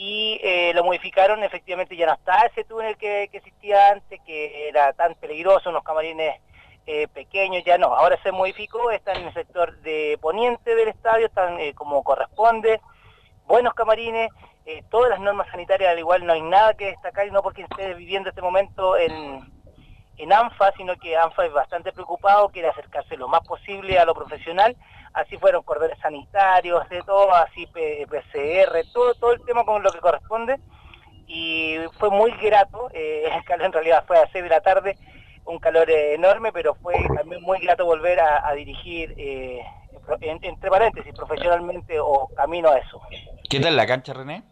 y 0.00 0.38
eh, 0.44 0.70
lo 0.74 0.84
modificaron, 0.84 1.42
efectivamente 1.42 1.96
ya 1.96 2.06
no 2.06 2.14
está 2.14 2.46
ese 2.46 2.62
túnel 2.62 2.96
que, 2.96 3.24
existía 3.24 3.90
antes, 3.90 4.20
que 4.24 4.68
era 4.68 4.92
tan 4.92 5.16
peligroso, 5.16 5.70
unos 5.70 5.82
camarines 5.82 6.40
eh, 6.86 7.08
pequeños, 7.08 7.64
ya 7.64 7.78
no, 7.78 7.86
ahora 7.88 8.16
se 8.22 8.30
modificó, 8.30 8.92
están 8.92 9.16
en 9.16 9.26
el 9.26 9.34
sector 9.34 9.76
de 9.78 10.16
poniente 10.20 10.76
del 10.76 10.86
estadio, 10.86 11.26
están 11.26 11.58
eh, 11.58 11.74
como 11.74 12.04
corresponde, 12.04 12.80
buenos 13.46 13.74
camarines, 13.74 14.30
todas 14.90 15.10
las 15.10 15.18
normas 15.18 15.48
sanitarias 15.50 15.90
al 15.90 15.98
igual 15.98 16.24
no 16.24 16.32
hay 16.34 16.42
nada 16.42 16.74
que 16.74 16.86
destacar, 16.86 17.26
y 17.26 17.32
no 17.32 17.42
porque 17.42 17.62
esté 17.62 17.94
viviendo 17.94 18.28
este 18.28 18.42
momento 18.42 18.96
en, 18.96 19.40
en 20.18 20.32
ANFA, 20.32 20.72
sino 20.76 20.94
que 20.96 21.16
ANFA 21.16 21.46
es 21.46 21.52
bastante 21.52 21.90
preocupado, 21.90 22.50
quiere 22.50 22.68
acercarse 22.68 23.16
lo 23.16 23.26
más 23.26 23.40
posible 23.40 23.98
a 23.98 24.04
lo 24.04 24.14
profesional, 24.14 24.76
así 25.12 25.36
fueron 25.36 25.62
cordones 25.62 25.98
sanitarios, 25.98 26.88
de 26.88 27.02
todo, 27.02 27.34
así 27.34 27.66
PCR, 27.66 28.82
todo, 28.92 29.14
todo 29.14 29.32
el 29.32 29.44
tema 29.44 29.64
con 29.64 29.82
lo 29.82 29.90
que 29.90 30.00
corresponde, 30.00 30.58
y 31.26 31.76
fue 31.98 32.10
muy 32.10 32.32
grato, 32.32 32.90
eh, 32.92 33.28
el 33.34 33.44
calor 33.44 33.66
en 33.66 33.72
realidad 33.72 34.04
fue 34.06 34.18
a 34.18 34.28
6 34.32 34.44
de 34.44 34.50
la 34.50 34.60
tarde, 34.60 34.96
un 35.44 35.58
calor 35.58 35.90
enorme, 35.90 36.52
pero 36.52 36.74
fue 36.74 36.94
también 37.16 37.42
muy 37.42 37.58
grato 37.60 37.86
volver 37.86 38.20
a, 38.20 38.52
dirigir, 38.52 39.14
eh, 39.16 39.62
entre 40.20 40.70
paréntesis, 40.70 41.14
profesionalmente 41.14 41.98
o 42.00 42.28
camino 42.36 42.68
a 42.68 42.78
eso. 42.78 43.00
¿Qué 43.48 43.58
tal 43.58 43.74
la 43.74 43.86
cancha, 43.86 44.12
René? 44.12 44.42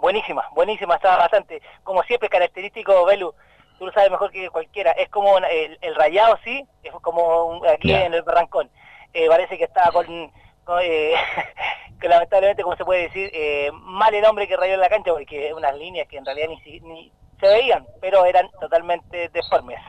Buenísima, 0.00 0.48
buenísima, 0.54 0.96
estaba 0.96 1.18
bastante, 1.18 1.60
como 1.84 2.02
siempre, 2.04 2.28
característico, 2.28 3.04
Belu, 3.04 3.34
tú 3.78 3.86
lo 3.86 3.92
sabes 3.92 4.10
mejor 4.10 4.30
que 4.30 4.48
cualquiera, 4.48 4.92
es 4.92 5.08
como 5.10 5.38
el, 5.38 5.94
rayado, 5.94 6.38
sí, 6.42 6.66
es 6.82 6.92
como 7.02 7.62
aquí 7.66 7.92
en 7.92 8.14
el 8.14 8.22
Barrancón, 8.22 8.70
eh, 9.12 9.28
parece 9.28 9.58
que 9.58 9.64
estaba 9.64 9.92
con, 9.92 10.06
eh, 10.82 11.14
que 12.00 12.08
lamentablemente, 12.08 12.62
como 12.62 12.76
se 12.76 12.84
puede 12.84 13.02
decir, 13.02 13.30
eh, 13.32 13.70
mal 13.72 14.14
el 14.14 14.24
hombre 14.24 14.48
que 14.48 14.56
rayó 14.56 14.74
en 14.74 14.80
la 14.80 14.88
cancha, 14.88 15.12
porque 15.12 15.52
unas 15.54 15.76
líneas 15.76 16.08
que 16.08 16.18
en 16.18 16.24
realidad 16.24 16.48
ni, 16.48 16.80
ni 16.80 17.12
se 17.40 17.46
veían, 17.46 17.86
pero 18.00 18.24
eran 18.24 18.50
totalmente 18.60 19.28
deformes. 19.28 19.80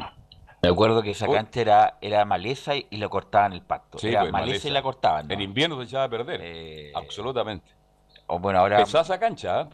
Me 0.61 0.69
acuerdo 0.69 1.03
que 1.03 1.11
esa 1.11 1.27
cancha 1.27 1.59
era, 1.59 1.97
era 1.99 2.23
maleza 2.23 2.73
y, 2.75 2.85
lo 2.91 3.09
cortaban 3.09 3.51
el 3.51 3.61
pacto. 3.61 3.97
era 4.01 4.21
pues, 4.21 4.31
maleza, 4.31 4.67
y 4.69 4.71
la 4.71 4.81
cortaban. 4.81 5.29
En 5.29 5.41
invierno 5.41 5.77
se 5.77 5.83
echaba 5.83 6.05
a 6.05 6.09
perder. 6.09 6.91
Absolutamente. 6.95 7.69
O 8.27 8.39
bueno, 8.39 8.59
ahora... 8.59 8.81
esa 8.81 9.19
cancha, 9.19 9.67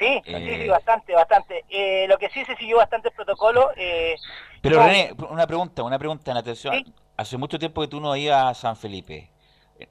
Sí, 0.00 0.22
sí, 0.24 0.32
sí, 0.34 0.68
bastante, 0.68 1.14
bastante. 1.14 1.64
Eh, 1.68 2.06
lo 2.08 2.16
que 2.16 2.30
sí 2.30 2.42
se 2.46 2.56
siguió 2.56 2.78
bastante 2.78 3.08
el 3.08 3.14
protocolo. 3.14 3.70
Eh, 3.76 4.16
Pero 4.62 4.82
René, 4.82 5.12
una 5.28 5.46
pregunta, 5.46 5.82
una 5.82 5.98
pregunta 5.98 6.30
en 6.30 6.36
atención. 6.38 6.94
Hace 7.20 7.36
mucho 7.36 7.58
tiempo 7.58 7.82
que 7.82 7.88
tú 7.88 8.00
no 8.00 8.16
ibas 8.16 8.46
a 8.46 8.54
San 8.54 8.76
Felipe 8.76 9.30
eh, 9.78 9.88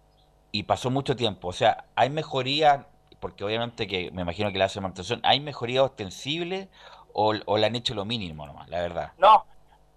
y 0.52 0.64
pasó 0.64 0.90
mucho 0.90 1.16
tiempo. 1.16 1.50
O 1.50 1.54
sea, 1.54 1.86
¿hay 1.96 2.10
mejoría? 2.10 2.88
Porque 3.20 3.44
obviamente 3.44 3.86
que 3.86 4.10
me 4.10 4.24
imagino 4.24 4.52
que 4.52 4.58
la 4.58 4.66
hace 4.66 4.82
manutención. 4.82 5.20
¿Hay 5.24 5.40
mejoría 5.40 5.84
ostensible 5.84 6.70
o, 7.14 7.36
o 7.46 7.58
le 7.60 7.68
han 7.68 7.76
hecho 7.76 7.94
lo 7.94 8.04
mínimo 8.04 8.48
nomás, 8.48 8.68
la 8.70 8.82
verdad? 8.82 9.12
No, 9.20 9.46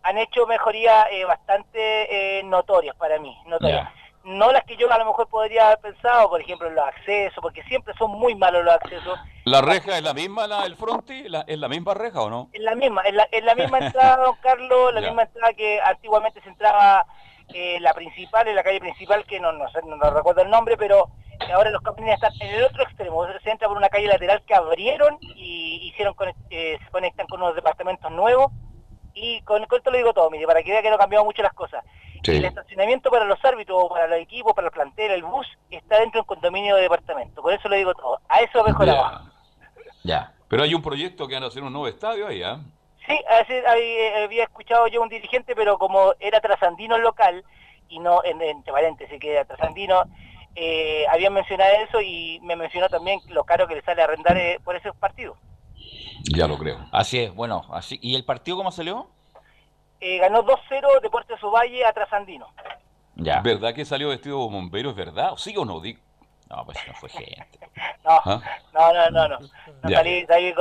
han 0.02 0.18
hecho 0.18 0.46
mejoría 0.46 1.06
bastante 1.26 2.42
notorias 2.44 2.94
para 2.96 3.18
mí, 3.18 3.34
notorias 3.46 3.88
no 4.24 4.52
las 4.52 4.64
que 4.64 4.76
yo 4.76 4.90
a 4.92 4.98
lo 4.98 5.04
mejor 5.06 5.28
podría 5.28 5.66
haber 5.66 5.78
pensado, 5.78 6.28
por 6.28 6.40
ejemplo, 6.40 6.70
los 6.70 6.84
accesos, 6.84 7.38
porque 7.42 7.62
siempre 7.64 7.94
son 7.98 8.10
muy 8.12 8.34
malos 8.34 8.64
los 8.64 8.74
accesos. 8.74 9.18
¿La 9.44 9.60
reja 9.60 9.98
es 9.98 10.04
la 10.04 10.14
misma, 10.14 10.46
la, 10.46 10.64
el 10.64 10.76
fronti? 10.76 11.24
¿Es 11.46 11.58
la 11.58 11.68
misma 11.68 11.94
reja 11.94 12.22
o 12.22 12.30
no? 12.30 12.48
Es 12.52 12.60
la 12.60 12.74
misma, 12.74 13.02
es 13.02 13.44
la, 13.44 13.54
misma 13.54 13.78
entrada, 13.78 14.24
don 14.24 14.36
Carlos, 14.36 14.94
la 14.94 15.00
misma 15.02 15.22
entrada 15.22 15.52
que 15.54 15.80
antiguamente 15.80 16.40
se 16.42 16.48
entraba 16.48 17.06
eh, 17.52 17.78
la 17.80 17.92
principal, 17.94 18.46
en 18.46 18.56
la 18.56 18.62
calle 18.62 18.80
principal, 18.80 19.24
que 19.26 19.40
no, 19.40 19.52
no, 19.52 19.66
no, 19.84 20.10
recuerdo 20.10 20.42
el 20.42 20.50
nombre, 20.50 20.76
pero 20.76 21.08
ahora 21.52 21.70
los 21.70 21.82
campines 21.82 22.14
están 22.14 22.32
en 22.40 22.54
el 22.54 22.64
otro 22.64 22.84
extremo, 22.84 23.26
se 23.42 23.50
entra 23.50 23.66
por 23.66 23.76
una 23.76 23.88
calle 23.88 24.06
lateral 24.06 24.42
que 24.46 24.54
abrieron 24.54 25.18
y 25.20 25.88
hicieron 25.88 26.14
eh, 26.50 26.78
se 26.82 26.90
conectan 26.90 27.26
con 27.26 27.42
unos 27.42 27.56
departamentos 27.56 28.10
nuevos, 28.12 28.52
y 29.14 29.42
con, 29.42 29.62
esto 29.62 29.90
lo 29.90 29.96
digo 29.96 30.12
todo, 30.12 30.30
mire, 30.30 30.46
para 30.46 30.62
que 30.62 30.70
vea 30.70 30.82
que 30.82 30.88
no 30.88 30.94
han 30.94 31.00
cambiado 31.00 31.24
mucho 31.24 31.42
las 31.42 31.52
cosas. 31.52 31.84
El 32.24 32.44
estacionamiento 32.44 33.10
para 33.10 33.24
los 33.24 33.44
árbitros, 33.44 33.88
para 33.88 34.06
los 34.06 34.18
equipos, 34.18 34.52
para 34.54 34.68
el 34.68 34.72
plantel, 34.72 35.10
el 35.10 35.24
bus, 35.24 35.46
está 35.70 35.98
dentro 35.98 36.18
de 36.18 36.20
un 36.20 36.26
condominio 36.26 36.76
de 36.76 36.82
departamento. 36.82 37.42
Por 37.42 37.52
eso 37.52 37.68
lo 37.68 37.76
digo 37.76 37.94
todo. 37.94 38.20
A 38.28 38.40
eso 38.40 38.62
mejoraba. 38.62 39.32
Ya. 40.04 40.32
Pero 40.48 40.62
hay 40.62 40.74
un 40.74 40.82
proyecto 40.82 41.26
que 41.26 41.34
van 41.34 41.44
a 41.44 41.46
hacer 41.46 41.62
un 41.62 41.72
nuevo 41.72 41.88
estadio 41.88 42.28
ahí, 42.28 42.42
¿ah? 42.42 42.60
Sí, 43.06 43.18
había 43.66 44.44
escuchado 44.44 44.86
yo 44.86 45.02
un 45.02 45.08
dirigente, 45.08 45.56
pero 45.56 45.78
como 45.78 46.14
era 46.20 46.40
trasandino 46.40 46.98
local, 46.98 47.44
y 47.88 47.98
no, 47.98 48.22
en, 48.24 48.40
entre 48.40 48.72
paréntesis, 48.72 49.18
que 49.18 49.32
era 49.32 49.44
trasandino, 49.44 50.04
eh, 50.54 51.04
habían 51.10 51.32
mencionado 51.32 51.72
eso 51.88 52.00
y 52.00 52.38
me 52.42 52.56
mencionó 52.56 52.88
también 52.88 53.20
lo 53.28 53.44
caro 53.44 53.66
que 53.66 53.74
le 53.74 53.82
sale 53.82 54.02
arrendar 54.02 54.36
eh, 54.36 54.60
por 54.62 54.76
esos 54.76 54.94
partidos. 54.96 55.36
Ya 56.24 56.46
lo 56.46 56.58
creo. 56.58 56.78
Así 56.92 57.18
es, 57.18 57.34
bueno, 57.34 57.64
así 57.72 57.98
¿y 58.00 58.14
el 58.14 58.24
partido 58.24 58.56
cómo 58.56 58.70
salió? 58.70 59.08
Eh, 60.04 60.18
ganó 60.18 60.42
2-0 60.42 61.00
Deportes 61.00 61.38
Valle 61.40 61.84
a 61.84 61.92
Trasandino. 61.92 62.48
Ya. 63.14 63.40
¿Verdad 63.40 63.72
que 63.72 63.84
salió 63.84 64.08
vestido 64.08 64.44
de 64.44 64.52
bombero? 64.52 64.90
¿Es 64.90 64.96
verdad? 64.96 65.34
¿Sí 65.36 65.56
o 65.56 65.64
no? 65.64 65.80
No, 66.50 66.64
pues 66.66 66.76
no 66.88 66.94
fue 66.94 67.08
gente. 67.08 67.60
¿Ah? 68.04 68.40
no, 68.74 68.92
no, 68.92 69.10
no, 69.10 69.28
no, 69.28 69.38
no. 69.38 69.88
salí, 69.88 70.26
salí 70.26 70.52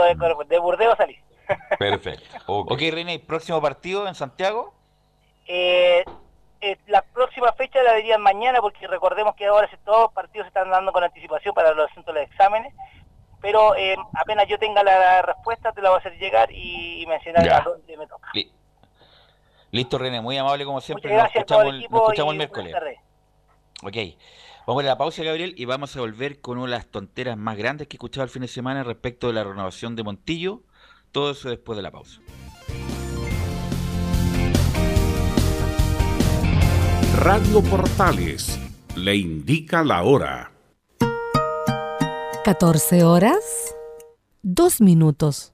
de 0.47 0.59
Burdeo 0.59 0.95
salí. 0.95 1.17
Perfecto. 1.79 2.37
Okay. 2.45 2.89
ok, 2.89 2.93
René, 2.93 3.17
¿próximo 3.17 3.59
partido 3.59 4.07
en 4.07 4.13
Santiago? 4.13 4.75
Eh, 5.47 6.05
eh, 6.61 6.77
la 6.85 7.01
próxima 7.01 7.51
fecha 7.53 7.81
la 7.81 7.95
dirían 7.95 8.21
mañana 8.21 8.61
porque 8.61 8.85
recordemos 8.85 9.35
que 9.35 9.47
ahora 9.47 9.67
todos 9.83 10.01
los 10.01 10.13
partidos 10.13 10.45
se 10.45 10.49
están 10.49 10.69
dando 10.69 10.91
con 10.91 11.03
anticipación 11.03 11.55
para 11.55 11.73
los 11.73 11.89
asuntos 11.89 12.13
de 12.13 12.21
los 12.21 12.29
exámenes 12.29 12.75
pero 13.41 13.75
eh, 13.75 13.97
apenas 14.13 14.47
yo 14.47 14.59
tenga 14.59 14.83
la 14.83 15.23
respuesta 15.23 15.71
te 15.71 15.81
la 15.81 15.89
voy 15.89 15.97
a 15.97 15.99
hacer 15.99 16.15
llegar 16.19 16.51
y, 16.51 17.03
mencionar 17.07 17.49
a 17.49 17.61
dónde 17.61 17.97
me 17.97 18.05
toca. 18.05 18.29
Listo, 19.71 19.97
René, 19.97 20.21
muy 20.21 20.37
amable 20.37 20.65
como 20.65 20.81
siempre. 20.81 21.09
Muchas 21.09 21.23
gracias 21.23 21.43
a 21.43 21.45
todo 21.45 21.61
el 21.61 21.81
escuchamos, 21.81 21.83
equipo 21.83 21.97
nos 21.97 22.03
escuchamos 22.03 22.33
y 22.33 22.35
el 22.35 22.37
miércoles. 22.37 22.75
Ok. 23.83 23.97
Vamos 24.67 24.83
a 24.83 24.87
la 24.87 24.97
pausa, 24.97 25.23
Gabriel, 25.23 25.55
y 25.57 25.65
vamos 25.65 25.95
a 25.95 26.01
volver 26.01 26.39
con 26.39 26.57
una 26.57 26.71
de 26.71 26.77
las 26.77 26.87
tonteras 26.87 27.37
más 27.37 27.57
grandes 27.57 27.87
que 27.87 27.95
he 27.95 27.97
escuchado 27.97 28.23
el 28.23 28.29
fin 28.29 28.43
de 28.43 28.47
semana 28.47 28.83
respecto 28.83 29.27
de 29.27 29.33
la 29.33 29.43
renovación 29.43 29.95
de 29.95 30.03
Montillo. 30.03 30.61
Todo 31.11 31.31
eso 31.31 31.49
después 31.49 31.77
de 31.77 31.81
la 31.81 31.91
pausa. 31.91 32.21
Radio 37.17 37.61
Portales 37.63 38.59
le 38.95 39.15
indica 39.15 39.83
la 39.83 40.03
hora. 40.03 40.51
14 42.43 43.03
horas, 43.03 43.75
2 44.43 44.81
minutos. 44.81 45.53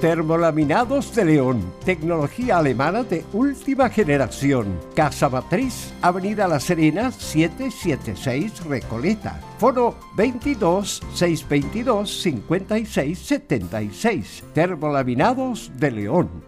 Termolaminados 0.00 1.12
de 1.12 1.24
León, 1.24 1.74
tecnología 1.84 2.58
alemana 2.58 3.02
de 3.02 3.24
última 3.32 3.90
generación. 3.90 4.78
Casa 4.94 5.28
Matriz, 5.28 5.92
Avenida 6.00 6.46
La 6.46 6.60
Serena, 6.60 7.10
776 7.10 8.64
Recoleta. 8.66 9.40
Foro 9.58 9.96
22 10.14 11.02
622 11.14 12.22
56 12.22 13.18
76. 13.18 14.44
Termolaminados 14.54 15.72
de 15.74 15.90
León. 15.90 16.44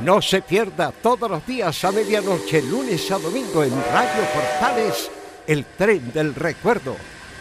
No 0.00 0.20
se 0.20 0.42
pierda 0.42 0.90
todos 0.90 1.30
los 1.30 1.46
días 1.46 1.84
a 1.84 1.92
medianoche, 1.92 2.60
lunes 2.60 3.08
a 3.12 3.18
domingo 3.18 3.62
en 3.62 3.70
Radio 3.70 4.24
Portales, 4.34 5.08
el 5.46 5.64
tren 5.64 6.12
del 6.12 6.34
recuerdo. 6.34 6.96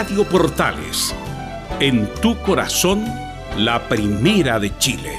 Radio 0.00 0.22
Portales, 0.22 1.12
en 1.80 2.08
tu 2.22 2.40
corazón, 2.42 3.04
la 3.56 3.88
primera 3.88 4.60
de 4.60 4.70
Chile. 4.78 5.10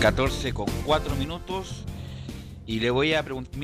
...14 0.00 0.52
con 0.52 0.66
4 0.84 1.14
minutos... 1.14 1.84
...y 2.66 2.80
le 2.80 2.90
voy 2.90 3.14
a 3.14 3.22
preguntar... 3.22 3.54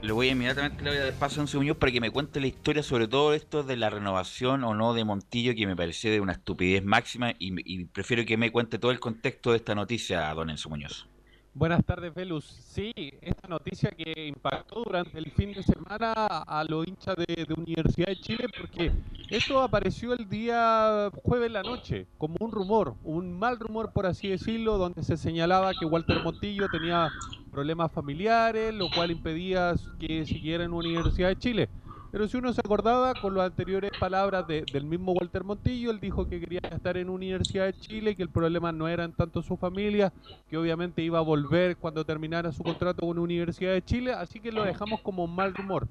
Le 0.00 0.12
voy 0.12 0.28
a 0.28 0.30
inmediatamente 0.30 0.84
le 0.84 0.90
voy 0.90 0.98
a 1.00 1.04
dar 1.06 1.14
paso 1.14 1.40
a 1.40 1.42
Enzo 1.42 1.58
Muñoz 1.58 1.78
para 1.78 1.90
que 1.90 2.00
me 2.00 2.12
cuente 2.12 2.38
la 2.38 2.46
historia 2.46 2.84
sobre 2.84 3.08
todo 3.08 3.34
esto 3.34 3.64
de 3.64 3.76
la 3.76 3.90
renovación 3.90 4.62
o 4.62 4.74
no 4.74 4.94
de 4.94 5.04
Montillo, 5.04 5.56
que 5.56 5.66
me 5.66 5.74
pareció 5.74 6.12
de 6.12 6.20
una 6.20 6.34
estupidez 6.34 6.84
máxima 6.84 7.32
y, 7.32 7.52
y 7.64 7.84
prefiero 7.86 8.24
que 8.24 8.36
me 8.36 8.52
cuente 8.52 8.78
todo 8.78 8.92
el 8.92 9.00
contexto 9.00 9.50
de 9.50 9.56
esta 9.56 9.74
noticia, 9.74 10.32
don 10.34 10.50
Enzo 10.50 10.68
Muñoz. 10.68 11.08
Buenas 11.54 11.84
tardes, 11.84 12.14
Velus. 12.14 12.46
Sí, 12.46 12.92
esta 13.20 13.46
noticia 13.46 13.90
que 13.90 14.26
impactó 14.26 14.82
durante 14.84 15.18
el 15.18 15.30
fin 15.30 15.52
de 15.52 15.62
semana 15.62 16.14
a 16.14 16.64
los 16.66 16.88
hinchas 16.88 17.14
de, 17.16 17.46
Universidad 17.54 18.06
de 18.06 18.16
Chile, 18.16 18.46
porque 18.56 18.90
esto 19.28 19.60
apareció 19.60 20.14
el 20.14 20.26
día 20.30 21.10
jueves 21.22 21.48
en 21.48 21.52
la 21.52 21.62
noche, 21.62 22.06
como 22.16 22.36
un 22.40 22.50
rumor, 22.52 22.94
un 23.04 23.38
mal 23.38 23.58
rumor, 23.58 23.92
por 23.92 24.06
así 24.06 24.28
decirlo, 24.28 24.78
donde 24.78 25.02
se 25.02 25.18
señalaba 25.18 25.74
que 25.74 25.84
Walter 25.84 26.22
Montillo 26.24 26.68
tenía 26.70 27.12
problemas 27.50 27.92
familiares, 27.92 28.72
lo 28.72 28.88
cual 28.88 29.10
impedía 29.10 29.74
que 29.98 30.24
siguiera 30.24 30.64
en 30.64 30.72
Universidad 30.72 31.28
de 31.28 31.36
Chile. 31.36 31.68
Pero 32.12 32.28
si 32.28 32.36
uno 32.36 32.52
se 32.52 32.60
acordaba 32.60 33.14
con 33.14 33.34
las 33.34 33.46
anteriores 33.46 33.90
palabras 33.98 34.46
de, 34.46 34.66
del 34.70 34.84
mismo 34.84 35.12
Walter 35.12 35.44
Montillo, 35.44 35.90
él 35.90 35.98
dijo 35.98 36.28
que 36.28 36.40
quería 36.40 36.60
estar 36.70 36.98
en 36.98 37.08
Universidad 37.08 37.64
de 37.64 37.72
Chile, 37.72 38.14
que 38.14 38.22
el 38.22 38.28
problema 38.28 38.70
no 38.70 38.86
era 38.86 39.04
en 39.04 39.14
tanto 39.14 39.42
su 39.42 39.56
familia, 39.56 40.12
que 40.50 40.58
obviamente 40.58 41.02
iba 41.02 41.18
a 41.18 41.22
volver 41.22 41.78
cuando 41.78 42.04
terminara 42.04 42.52
su 42.52 42.62
contrato 42.62 43.06
con 43.06 43.18
Universidad 43.18 43.72
de 43.72 43.82
Chile, 43.82 44.12
así 44.12 44.40
que 44.40 44.52
lo 44.52 44.62
dejamos 44.62 45.00
como 45.00 45.24
un 45.24 45.34
mal 45.34 45.54
rumor. 45.54 45.88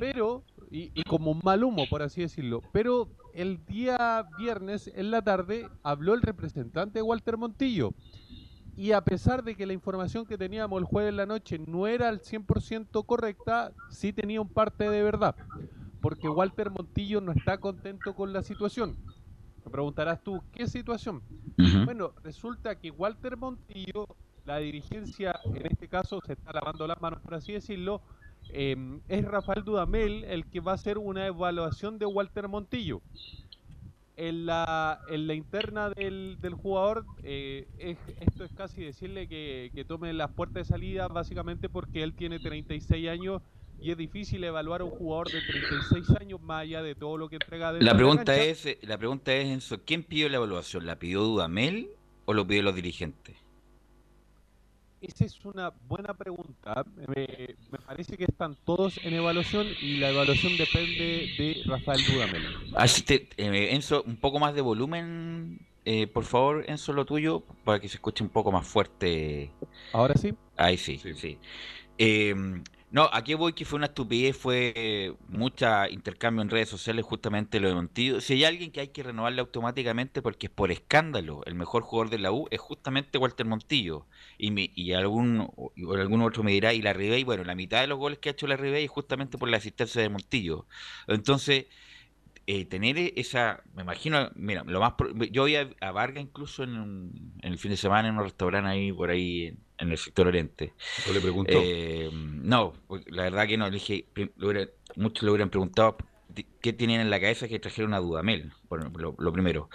Pero, 0.00 0.42
y, 0.70 0.90
y 0.94 1.02
como 1.02 1.32
un 1.32 1.40
mal 1.44 1.62
humo, 1.64 1.86
por 1.86 2.00
así 2.00 2.22
decirlo. 2.22 2.62
Pero 2.72 3.10
el 3.34 3.62
día 3.66 4.24
viernes, 4.38 4.90
en 4.94 5.10
la 5.10 5.20
tarde, 5.20 5.68
habló 5.82 6.14
el 6.14 6.22
representante 6.22 7.00
de 7.00 7.02
Walter 7.02 7.36
Montillo. 7.36 7.92
Y 8.82 8.90
a 8.90 9.00
pesar 9.00 9.44
de 9.44 9.54
que 9.54 9.64
la 9.64 9.74
información 9.74 10.26
que 10.26 10.36
teníamos 10.36 10.76
el 10.80 10.84
jueves 10.84 11.10
en 11.10 11.16
la 11.16 11.24
noche 11.24 11.56
no 11.56 11.86
era 11.86 12.08
al 12.08 12.20
100% 12.20 13.06
correcta, 13.06 13.70
sí 13.90 14.12
tenía 14.12 14.40
un 14.40 14.48
parte 14.48 14.90
de 14.90 15.04
verdad. 15.04 15.36
Porque 16.00 16.28
Walter 16.28 16.68
Montillo 16.68 17.20
no 17.20 17.30
está 17.30 17.58
contento 17.58 18.12
con 18.16 18.32
la 18.32 18.42
situación. 18.42 18.96
Me 19.64 19.70
preguntarás 19.70 20.20
tú, 20.24 20.42
¿qué 20.50 20.66
situación? 20.66 21.22
Uh 21.58 21.62
-huh. 21.62 21.84
Bueno, 21.84 22.12
resulta 22.24 22.74
que 22.74 22.90
Walter 22.90 23.36
Montillo, 23.36 24.08
la 24.44 24.58
dirigencia, 24.58 25.38
en 25.44 25.64
este 25.64 25.86
caso 25.86 26.18
se 26.26 26.32
está 26.32 26.52
lavando 26.52 26.84
las 26.88 27.00
manos, 27.00 27.20
por 27.20 27.34
así 27.34 27.52
decirlo, 27.52 28.02
eh, 28.52 28.98
es 29.06 29.24
Rafael 29.24 29.62
Dudamel 29.62 30.24
el 30.24 30.46
que 30.46 30.58
va 30.58 30.72
a 30.72 30.74
hacer 30.74 30.98
una 30.98 31.24
evaluación 31.28 32.00
de 32.00 32.06
Walter 32.06 32.48
Montillo 32.48 33.00
en 34.28 34.46
la, 34.46 35.00
en 35.08 35.26
la 35.26 35.34
interna 35.34 35.90
del, 35.90 36.38
del 36.40 36.54
jugador, 36.54 37.04
eh, 37.24 37.66
es, 37.78 37.98
esto 38.20 38.44
es 38.44 38.52
casi 38.52 38.80
decirle 38.80 39.26
que, 39.26 39.72
que, 39.74 39.84
tome 39.84 40.12
las 40.12 40.30
puertas 40.30 40.68
de 40.68 40.72
salida, 40.72 41.08
básicamente 41.08 41.68
porque 41.68 42.04
él 42.04 42.14
tiene 42.14 42.38
36 42.38 43.08
años 43.08 43.42
y 43.80 43.90
es 43.90 43.96
difícil 43.96 44.44
evaluar 44.44 44.82
a 44.82 44.84
un 44.84 44.92
jugador 44.92 45.28
de 45.32 45.40
36 45.40 46.10
años 46.20 46.40
más 46.40 46.62
allá 46.62 46.82
de 46.82 46.94
todo 46.94 47.18
lo 47.18 47.28
que 47.28 47.36
entrega. 47.36 47.72
La 47.72 47.96
pregunta, 47.96 48.36
la, 48.36 48.44
es, 48.44 48.78
la 48.82 48.96
pregunta 48.96 49.34
es, 49.34 49.48
Enzo, 49.48 49.80
¿quién 49.84 50.04
pidió 50.04 50.28
la 50.28 50.36
evaluación? 50.36 50.86
¿La 50.86 51.00
pidió 51.00 51.22
Dudamel 51.22 51.90
o 52.24 52.32
lo 52.32 52.46
pidió 52.46 52.62
los 52.62 52.76
dirigentes? 52.76 53.41
Esa 55.02 55.24
es 55.24 55.44
una 55.44 55.72
buena 55.88 56.14
pregunta. 56.14 56.84
Me, 57.08 57.56
me, 57.72 57.78
parece 57.78 58.16
que 58.16 58.22
están 58.22 58.56
todos 58.64 59.00
en 59.02 59.14
evaluación 59.14 59.66
y 59.80 59.96
la 59.96 60.10
evaluación 60.10 60.56
depende 60.56 61.28
de 61.36 61.62
Rafael 61.66 62.00
Dudamel. 62.06 62.42
Eh, 63.36 63.74
Enzo, 63.74 64.04
un 64.06 64.16
poco 64.16 64.38
más 64.38 64.54
de 64.54 64.60
volumen, 64.60 65.66
eh, 65.84 66.06
por 66.06 66.22
favor, 66.24 66.64
Enzo, 66.68 66.92
lo 66.92 67.04
tuyo, 67.04 67.42
para 67.64 67.80
que 67.80 67.88
se 67.88 67.96
escuche 67.96 68.22
un 68.22 68.30
poco 68.30 68.52
más 68.52 68.64
fuerte. 68.64 69.50
¿Ahora 69.92 70.14
sí? 70.14 70.34
Ahí 70.56 70.76
sí, 70.76 70.98
sí. 70.98 71.14
sí. 71.14 71.36
Eh, 71.98 72.62
No, 72.94 73.08
aquí 73.10 73.32
voy 73.32 73.54
que 73.54 73.64
fue 73.64 73.78
una 73.78 73.86
estupidez, 73.86 74.36
fue 74.36 74.74
eh, 74.76 75.14
mucha 75.28 75.88
intercambio 75.88 76.42
en 76.42 76.50
redes 76.50 76.68
sociales 76.68 77.06
justamente 77.06 77.58
lo 77.58 77.68
de 77.68 77.74
Montillo. 77.74 78.20
Si 78.20 78.34
hay 78.34 78.44
alguien 78.44 78.70
que 78.70 78.80
hay 78.80 78.88
que 78.88 79.02
renovarle 79.02 79.40
automáticamente 79.40 80.20
porque 80.20 80.46
es 80.48 80.52
por 80.52 80.70
escándalo, 80.70 81.40
el 81.46 81.54
mejor 81.54 81.82
jugador 81.84 82.10
de 82.10 82.18
la 82.18 82.32
U 82.32 82.46
es 82.50 82.60
justamente 82.60 83.16
Walter 83.16 83.46
Montillo. 83.46 84.06
Y, 84.36 84.50
mi- 84.50 84.70
y 84.74 84.92
algún, 84.92 85.40
o 85.56 85.72
algún 85.94 86.20
otro 86.20 86.42
me 86.42 86.52
dirá, 86.52 86.74
y 86.74 86.82
la 86.82 86.92
Ribey, 86.92 87.24
bueno, 87.24 87.44
la 87.44 87.54
mitad 87.54 87.80
de 87.80 87.86
los 87.86 87.96
goles 87.98 88.18
que 88.18 88.28
ha 88.28 88.32
hecho 88.32 88.46
la 88.46 88.58
Ribey 88.58 88.84
es 88.84 88.90
justamente 88.90 89.38
por 89.38 89.48
la 89.48 89.56
asistencia 89.56 90.02
de 90.02 90.10
Montillo. 90.10 90.66
Entonces, 91.06 91.66
eh, 92.46 92.64
tener 92.66 92.98
e- 92.98 93.12
esa, 93.16 93.62
me 93.74 93.82
imagino, 93.82 94.30
mira, 94.34 94.64
lo 94.64 94.80
más, 94.80 94.94
yo 95.30 95.44
vi 95.44 95.56
a, 95.56 95.70
a 95.80 95.92
Vargas 95.92 96.22
incluso 96.24 96.64
en, 96.64 96.76
un- 96.78 97.34
en 97.42 97.52
el 97.52 97.58
fin 97.58 97.70
de 97.70 97.76
semana 97.76 98.08
en 98.08 98.16
un 98.18 98.24
restaurante 98.24 98.68
ahí 98.70 98.92
por 98.92 99.10
ahí 99.10 99.56
en 99.82 99.90
el 99.92 99.98
sector 99.98 100.26
oriente. 100.26 100.72
¿O 101.08 101.12
le 101.12 101.20
preguntó? 101.20 101.52
Eh, 101.54 102.10
no, 102.12 102.72
porque 102.86 103.10
la 103.10 103.24
verdad 103.24 103.46
que 103.46 103.56
no, 103.58 103.66
le 103.66 103.72
dije, 103.72 104.06
le 104.14 104.30
hubiera- 104.38 104.70
muchos 104.96 105.22
le 105.24 105.30
hubieran 105.30 105.50
preguntado 105.50 105.96
qué 106.60 106.72
tenían 106.72 107.00
en 107.00 107.10
la 107.10 107.20
cabeza 107.20 107.48
que 107.48 107.58
trajeron 107.58 107.92
a 107.92 107.98
Dudamel, 107.98 108.52
bueno, 108.68 108.90
lo, 108.96 109.14
lo 109.18 109.32
primero. 109.32 109.68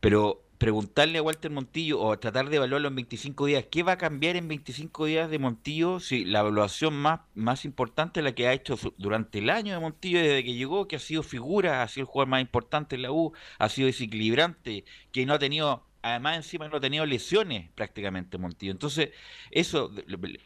Pero 0.00 0.42
preguntarle 0.58 1.18
a 1.18 1.22
Walter 1.22 1.50
Montillo 1.50 2.00
o 2.00 2.18
tratar 2.18 2.50
de 2.50 2.56
evaluarlo 2.56 2.88
en 2.88 2.94
25 2.94 3.46
días, 3.46 3.64
¿qué 3.70 3.82
va 3.82 3.92
a 3.92 3.98
cambiar 3.98 4.36
en 4.36 4.46
25 4.46 5.06
días 5.06 5.30
de 5.30 5.38
Montillo 5.38 6.00
si 6.00 6.24
la 6.26 6.40
evaluación 6.40 6.94
más, 6.94 7.20
más 7.34 7.64
importante 7.64 8.20
es 8.20 8.24
la 8.24 8.34
que 8.34 8.46
ha 8.46 8.52
hecho 8.52 8.78
durante 8.98 9.38
el 9.38 9.48
año 9.50 9.72
de 9.74 9.80
Montillo 9.80 10.18
desde 10.20 10.44
que 10.44 10.54
llegó, 10.54 10.86
que 10.86 10.96
ha 10.96 10.98
sido 10.98 11.22
figura, 11.22 11.82
ha 11.82 11.88
sido 11.88 12.02
el 12.02 12.08
jugador 12.08 12.28
más 12.28 12.40
importante 12.42 12.96
en 12.96 13.02
la 13.02 13.10
U, 13.12 13.32
ha 13.58 13.68
sido 13.70 13.86
desequilibrante, 13.86 14.84
que 15.12 15.24
no 15.26 15.32
ha 15.34 15.38
tenido, 15.38 15.86
además 16.02 16.36
encima 16.36 16.68
no 16.68 16.76
ha 16.76 16.80
tenido 16.80 17.06
lesiones 17.06 17.70
prácticamente 17.74 18.38
Montillo. 18.38 18.72
Entonces, 18.72 19.10
eso, 19.50 19.92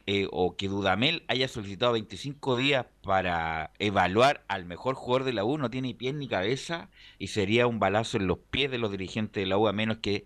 eh, 0.07 0.27
o 0.31 0.57
que 0.57 0.69
Dudamel 0.69 1.25
haya 1.29 1.49
solicitado 1.49 1.93
25 1.93 2.57
días 2.57 2.87
para 3.03 3.73
evaluar 3.79 4.45
al 4.49 4.65
mejor 4.65 4.95
jugador 4.95 5.25
de 5.25 5.33
la 5.33 5.45
U, 5.45 5.59
no 5.59 5.71
tiene 5.71 5.89
ni 5.89 5.95
pies 5.95 6.15
ni 6.15 6.29
cabeza 6.29 6.91
y 7.19 7.29
sería 7.29 7.67
un 7.67 7.79
balazo 7.79 8.17
en 8.17 8.27
los 8.27 8.39
pies 8.39 8.71
de 8.71 8.79
los 8.79 8.91
dirigentes 8.91 9.43
de 9.43 9.47
la 9.47 9.59
U 9.59 9.69
a 9.69 9.73
menos 9.73 9.99
que 9.99 10.25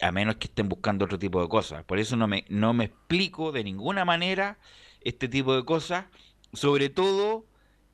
a 0.00 0.12
menos 0.12 0.36
que 0.36 0.46
estén 0.48 0.68
buscando 0.68 1.06
otro 1.06 1.18
tipo 1.18 1.40
de 1.40 1.48
cosas. 1.48 1.84
Por 1.84 1.98
eso 1.98 2.16
no 2.16 2.28
me, 2.28 2.44
no 2.48 2.74
me 2.74 2.84
explico 2.84 3.50
de 3.50 3.64
ninguna 3.64 4.04
manera 4.04 4.58
este 5.00 5.28
tipo 5.28 5.56
de 5.56 5.64
cosas, 5.64 6.06
sobre 6.52 6.90
todo 6.90 7.46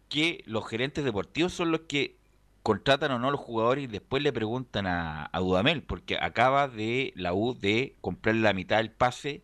que 0.09 0.43
los 0.47 0.69
gerentes 0.69 1.05
deportivos 1.05 1.53
son 1.53 1.71
los 1.71 1.83
que 1.83 2.17
contratan 2.63 3.13
o 3.13 3.19
no 3.19 3.31
los 3.31 3.41
jugadores 3.41 3.85
y 3.85 3.87
después 3.89 4.23
le 4.23 4.33
preguntan 4.33 4.87
a, 4.87 5.29
a 5.33 5.41
Dudamel, 5.41 5.83
porque 5.83 6.17
acaba 6.21 6.69
de 6.69 7.13
la 7.17 7.35
U 7.35 7.55
de 7.55 7.97
comprarle 8.01 8.43
la 8.43 8.53
mitad 8.55 8.79
del 8.79 8.93
pase 8.93 9.43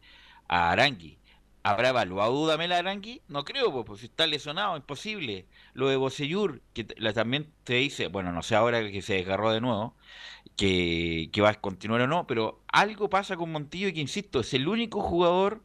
a 0.49 0.71
Arangui. 0.71 1.19
¿Habrá 1.65 1.91
evaluado 1.91 2.33
Dudamel 2.33 2.73
a 2.73 2.79
Arangui? 2.79 3.23
No 3.29 3.45
creo, 3.45 3.73
pues, 3.73 3.85
pues, 3.87 4.03
está 4.05 4.27
lesionado, 4.27 4.77
imposible. 4.77 5.49
Lo 5.75 5.89
de 5.89 5.97
Bocellur, 5.97 6.63
que 6.73 6.85
también 6.85 7.53
te 7.65 7.75
dice, 7.75 8.09
bueno, 8.09 8.33
no 8.33 8.43
sé 8.43 8.55
ahora 8.55 8.81
que 8.91 9.03
se 9.03 9.15
desgarró 9.15 9.53
de 9.53 9.61
nuevo, 9.61 9.97
que, 10.57 11.31
que 11.33 11.41
va 11.43 11.51
a 11.51 11.61
continuar 11.61 12.01
o 12.03 12.07
no, 12.07 12.27
pero 12.27 12.63
algo 12.69 13.11
pasa 13.11 13.37
con 13.37 13.53
Montillo 13.53 13.89
y 13.89 13.93
que, 13.95 14.01
insisto, 14.01 14.41
es 14.41 14.55
el 14.55 14.69
único 14.69 15.03
jugador 15.03 15.63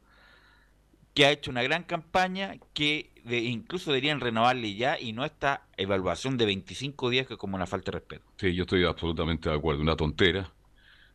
que 1.14 1.26
ha 1.26 1.32
hecho 1.32 1.51
una 1.51 1.61
gran 1.64 1.84
campaña 1.84 2.55
que 2.74 3.11
de- 3.24 3.39
incluso 3.41 3.91
deberían 3.91 4.20
renovarle 4.20 4.74
ya 4.76 4.99
y 4.99 5.14
no 5.14 5.24
esta 5.26 5.68
evaluación 5.78 6.38
de 6.38 6.45
25 6.45 7.09
días 7.09 7.28
que 7.28 7.34
es 7.34 7.39
como 7.39 7.55
una 7.55 7.66
falta 7.68 7.91
de 7.91 7.99
respeto. 7.99 8.26
Sí, 8.38 8.53
yo 8.53 8.64
estoy 8.64 8.84
absolutamente 8.86 9.49
de 9.49 9.55
acuerdo. 9.55 9.82
Una 9.82 9.95
tontera. 9.95 10.51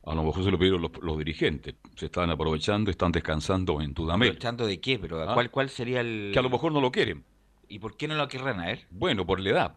A 0.07 0.15
lo 0.15 0.23
mejor 0.23 0.43
se 0.45 0.51
lo 0.51 0.59
pidieron 0.59 0.81
los, 0.81 0.93
los 1.03 1.19
dirigentes. 1.19 1.75
Se 1.97 2.07
están 2.07 2.31
aprovechando, 2.31 2.91
están 2.91 3.13
descansando 3.13 3.81
en 3.83 3.93
Dudamel. 3.93 4.29
¿Aprovechando 4.29 4.67
de 4.67 4.81
qué? 4.81 4.99
Pero 4.99 5.29
Ah. 5.29 5.35
¿cuál, 5.35 5.51
¿cuál 5.51 5.69
sería 5.69 6.01
el...? 6.01 6.31
Que 6.33 6.39
a 6.39 6.43
lo 6.43 6.49
mejor 6.51 6.73
no 6.73 6.81
lo 6.81 6.91
quieren. 6.93 7.25
¿Y 7.69 7.79
por 7.81 7.97
qué 7.97 8.09
no 8.09 8.15
lo 8.15 8.27
querrán? 8.29 8.61
A 8.61 8.67
ver. 8.67 8.87
Bueno, 8.91 9.27
por 9.27 9.41
la 9.41 9.51
edad. 9.51 9.75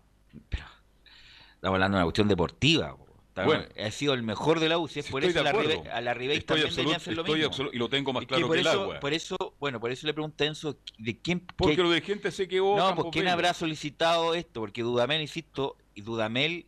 Estamos 1.55 1.75
hablando 1.75 1.97
de 1.97 2.01
una 2.01 2.05
cuestión 2.05 2.27
deportiva. 2.27 2.95
po. 2.95 3.07
Bueno. 3.35 3.63
ha 3.81 3.91
sido 3.91 4.13
el 4.13 4.23
mejor 4.23 4.59
de 4.59 4.69
la 4.69 4.77
U. 4.77 4.87
Si 4.87 4.99
es 4.99 5.09
por 5.09 5.23
eso 5.23 5.37
de 5.37 5.43
la. 5.43 5.53
Ribe- 5.53 5.89
a 5.89 6.01
la 6.01 6.13
también 6.13 6.41
absolut- 6.41 6.95
hacer 6.95 7.15
lo 7.15 7.23
mismo. 7.23 7.49
absolut- 7.49 7.69
y 7.73 7.77
lo 7.77 7.89
tengo 7.89 8.11
más 8.13 8.21
Es 8.23 8.27
que 8.27 8.35
claro 8.35 8.47
por 8.47 8.55
que 8.55 8.61
el 8.61 8.67
eso, 8.67 8.81
agua. 8.81 8.99
Por 8.99 9.13
eso, 9.13 9.37
bueno, 9.59 9.79
por 9.79 9.91
eso 9.91 10.05
le 10.07 10.13
pregunté 10.13 10.43
a 10.43 10.47
Enzo, 10.47 10.77
¿de 10.97 11.19
quién? 11.19 11.39
Porque 11.55 11.75
qué- 11.75 11.81
los 11.81 11.93
dirigentes 11.93 12.35
se 12.35 12.43
equivocan. 12.43 12.77
No, 12.89 12.95
pues 12.95 13.03
pues, 13.05 13.13
¿quién 13.13 13.27
habrá 13.27 13.53
solicitado 13.53 14.33
esto? 14.33 14.59
Porque 14.59 14.81
Dudamel, 14.81 15.21
insisto, 15.21 15.77
y 15.95 16.01
Dudamel, 16.01 16.65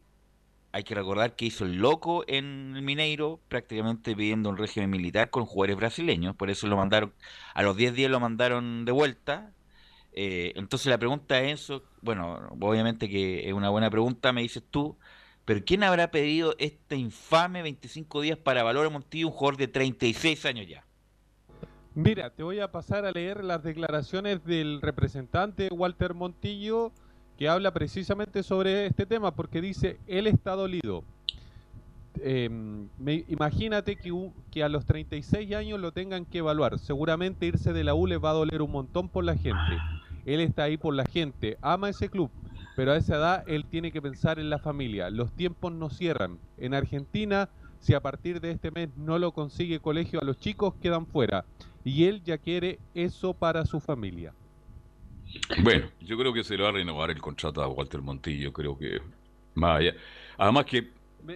hay 0.71 0.83
que 0.83 0.95
recordar 0.95 1.35
que 1.35 1.45
hizo 1.45 1.65
el 1.65 1.75
loco 1.77 2.23
en 2.27 2.73
el 2.75 2.81
Mineiro, 2.81 3.39
prácticamente 3.47 4.15
pidiendo 4.15 4.49
un 4.49 4.57
régimen 4.57 4.89
militar 4.89 5.29
con 5.29 5.45
jugadores 5.45 5.75
brasileños, 5.77 6.35
por 6.35 6.49
eso 6.49 6.65
lo 6.67 6.77
mandaron, 6.77 7.13
a 7.53 7.61
los 7.61 7.75
10 7.77 7.93
días 7.93 8.09
lo 8.09 8.19
mandaron 8.19 8.85
de 8.85 8.91
vuelta. 8.91 9.51
Eh, 10.13 10.53
entonces 10.55 10.87
la 10.87 10.97
pregunta 10.97 11.39
es 11.41 11.51
Enzo, 11.51 11.83
bueno, 12.01 12.47
obviamente 12.59 13.09
que 13.09 13.47
es 13.47 13.53
una 13.53 13.69
buena 13.69 13.89
pregunta, 13.89 14.31
me 14.31 14.41
dices 14.41 14.63
tú, 14.69 14.97
pero 15.45 15.61
¿quién 15.65 15.83
habrá 15.83 16.09
pedido 16.11 16.55
este 16.57 16.95
infame 16.95 17.61
25 17.61 18.21
días 18.21 18.37
para 18.37 18.61
evaluar 18.61 18.85
a 18.87 18.89
Montillo, 18.89 19.27
un 19.27 19.33
jugador 19.33 19.57
de 19.57 19.67
36 19.67 20.45
años 20.45 20.67
ya? 20.67 20.85
Mira, 21.95 22.29
te 22.31 22.41
voy 22.43 22.59
a 22.59 22.71
pasar 22.71 23.05
a 23.05 23.11
leer 23.11 23.43
las 23.43 23.61
declaraciones 23.63 24.43
del 24.45 24.81
representante 24.81 25.69
Walter 25.71 26.13
Montillo 26.13 26.91
que 27.37 27.47
habla 27.49 27.71
precisamente 27.73 28.41
sobre 28.43 28.85
este 28.85 29.05
tema 29.05 29.35
porque 29.35 29.61
dice, 29.61 29.97
él 30.07 30.27
está 30.27 30.51
dolido. 30.55 31.03
Me- 32.99 33.25
imagínate 33.27 33.97
que 34.51 34.63
a 34.63 34.69
los 34.69 34.85
36 34.85 35.53
años 35.53 35.79
lo 35.79 35.91
tengan 35.91 36.25
que 36.25 36.39
evaluar. 36.39 36.79
Seguramente 36.79 37.45
irse 37.47 37.73
de 37.73 37.83
la 37.83 37.95
U 37.95 38.07
le 38.07 38.17
va 38.17 38.29
a 38.29 38.33
doler 38.33 38.61
un 38.61 38.71
montón 38.71 39.09
por 39.09 39.23
la 39.23 39.35
gente. 39.35 39.77
Él 40.25 40.39
está 40.39 40.63
ahí 40.63 40.77
por 40.77 40.93
la 40.93 41.05
gente, 41.05 41.57
ama 41.61 41.89
ese 41.89 42.09
club, 42.09 42.29
pero 42.75 42.91
a 42.91 42.97
esa 42.97 43.15
edad 43.15 43.43
él 43.47 43.65
tiene 43.65 43.91
que 43.91 44.01
pensar 44.01 44.39
en 44.39 44.49
la 44.49 44.59
familia. 44.59 45.09
Los 45.09 45.31
tiempos 45.33 45.71
no 45.71 45.89
cierran. 45.89 46.39
En 46.57 46.73
Argentina, 46.73 47.49
si 47.79 47.93
a 47.93 47.99
partir 47.99 48.39
de 48.41 48.51
este 48.51 48.71
mes 48.71 48.89
no 48.95 49.19
lo 49.19 49.31
consigue 49.31 49.79
colegio 49.79 50.21
a 50.21 50.25
los 50.25 50.37
chicos, 50.37 50.73
quedan 50.81 51.05
fuera. 51.05 51.45
Y 51.83 52.05
él 52.05 52.23
ya 52.23 52.37
quiere 52.37 52.79
eso 52.93 53.33
para 53.33 53.65
su 53.65 53.79
familia. 53.79 54.33
Bueno, 55.61 55.87
yo 55.99 56.17
creo 56.17 56.33
que 56.33 56.43
se 56.43 56.57
le 56.57 56.63
va 56.63 56.69
a 56.69 56.73
renovar 56.73 57.11
el 57.11 57.21
contrato 57.21 57.61
a 57.61 57.67
Walter 57.67 58.01
Montillo. 58.01 58.53
Creo 58.53 58.77
que 58.77 59.01
más 59.55 59.79
allá. 59.79 59.93
Además 60.37 60.65
que 60.65 60.91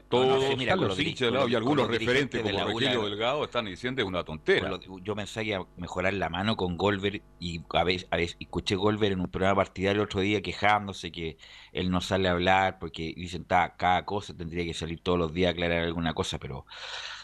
todos 0.09 0.27
No, 0.27 0.49
sí, 0.49 0.55
mira, 0.57 0.75
los 0.75 0.99
hinchas 0.99 1.31
de 1.31 1.49
y 1.49 1.55
algunos 1.55 1.88
referentes 1.88 2.43
de 2.43 2.51
como 2.51 2.65
U, 2.65 2.69
Rogelio 2.71 3.03
Delgado 3.05 3.43
están 3.43 3.65
diciendo 3.65 4.01
es 4.01 4.07
una 4.07 4.23
tontera. 4.23 4.69
Lo- 4.69 4.79
yo 5.01 5.15
pensé 5.15 5.55
a 5.55 5.61
mejorar 5.75 6.13
la 6.13 6.29
mano 6.29 6.55
con 6.55 6.77
Golver 6.77 7.23
y 7.39 7.61
a 7.73 7.83
veces, 7.83 8.07
a 8.11 8.17
veces 8.17 8.38
escuché 8.39 8.75
Golver 8.75 9.11
en 9.11 9.19
un 9.21 9.29
programa 9.31 9.55
partidario 9.57 10.01
el 10.01 10.05
otro 10.07 10.21
día 10.21 10.41
quejándose 10.41 11.11
que 11.11 11.38
él 11.71 11.89
no 11.91 12.01
sale 12.01 12.27
a 12.27 12.31
hablar 12.31 12.79
porque 12.79 13.13
dicen 13.15 13.45
"Ta, 13.45 13.75
cada 13.77 14.05
cosa 14.05 14.35
tendría 14.35 14.63
que 14.65 14.73
salir 14.73 15.01
todos 15.01 15.19
los 15.19 15.33
días 15.33 15.49
a 15.49 15.51
aclarar 15.51 15.83
alguna 15.83 16.13
cosa, 16.13 16.39
pero 16.39 16.65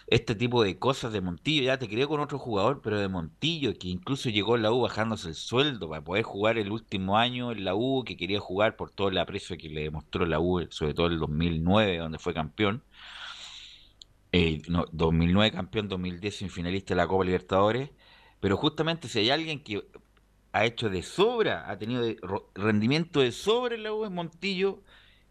este 0.08 0.36
tipo 0.36 0.64
de 0.64 0.78
cosas 0.80 1.14
de 1.14 1.22
Montillo, 1.22 1.64
ya 1.64 1.80
te 1.80 1.88
creo 1.90 2.08
con 2.08 2.20
otro 2.20 2.38
jugador, 2.40 2.82
pero 2.82 3.00
de 3.00 3.08
Montillo, 3.10 3.74
que 3.78 3.88
incluso 3.88 4.30
llegó 4.30 4.56
a 4.56 4.58
la 4.58 4.72
U 4.72 4.82
bajándose 4.82 5.30
el 5.30 5.36
sueldo 5.36 5.90
para 5.90 6.04
poder 6.04 6.24
jugar 6.24 6.58
el 6.58 6.72
último 6.72 7.18
año 7.18 7.52
en 7.52 7.64
la 7.66 7.76
U, 7.76 8.04
que 8.06 8.18
quería 8.18 8.40
jugar 8.40 8.76
por 8.76 8.92
todo 8.92 9.10
el 9.10 9.18
aprecio 9.18 9.58
que 9.58 9.70
le 9.70 9.84
demostró 9.84 10.26
la 10.26 10.40
U, 10.40 10.68
sobre 10.72 10.94
todo 10.94 11.08
el 11.08 11.20
2009, 11.20 11.98
donde 11.98 12.20
fue 12.20 12.34
campeón. 12.34 12.84
Eh, 14.32 14.62
no, 14.68 14.86
2009 14.92 15.52
campeón, 15.52 15.88
2010 15.88 16.36
semifinalista 16.38 16.94
de 16.94 16.98
la 16.98 17.08
Copa 17.08 17.24
Libertadores. 17.26 17.92
Pero 18.40 18.58
justamente 18.58 19.08
si 19.08 19.20
hay 19.20 19.30
alguien 19.30 19.64
que 19.64 19.88
ha 20.54 20.66
hecho 20.66 20.90
de 20.90 21.04
sobra, 21.04 21.70
ha 21.70 21.78
tenido 21.78 22.02
de- 22.04 22.18
rendimiento 22.56 23.20
de 23.22 23.32
sobra 23.32 23.76
en 23.76 23.84
la 23.84 23.94
U 23.94 24.06
es 24.06 24.12
Montillo 24.12 24.84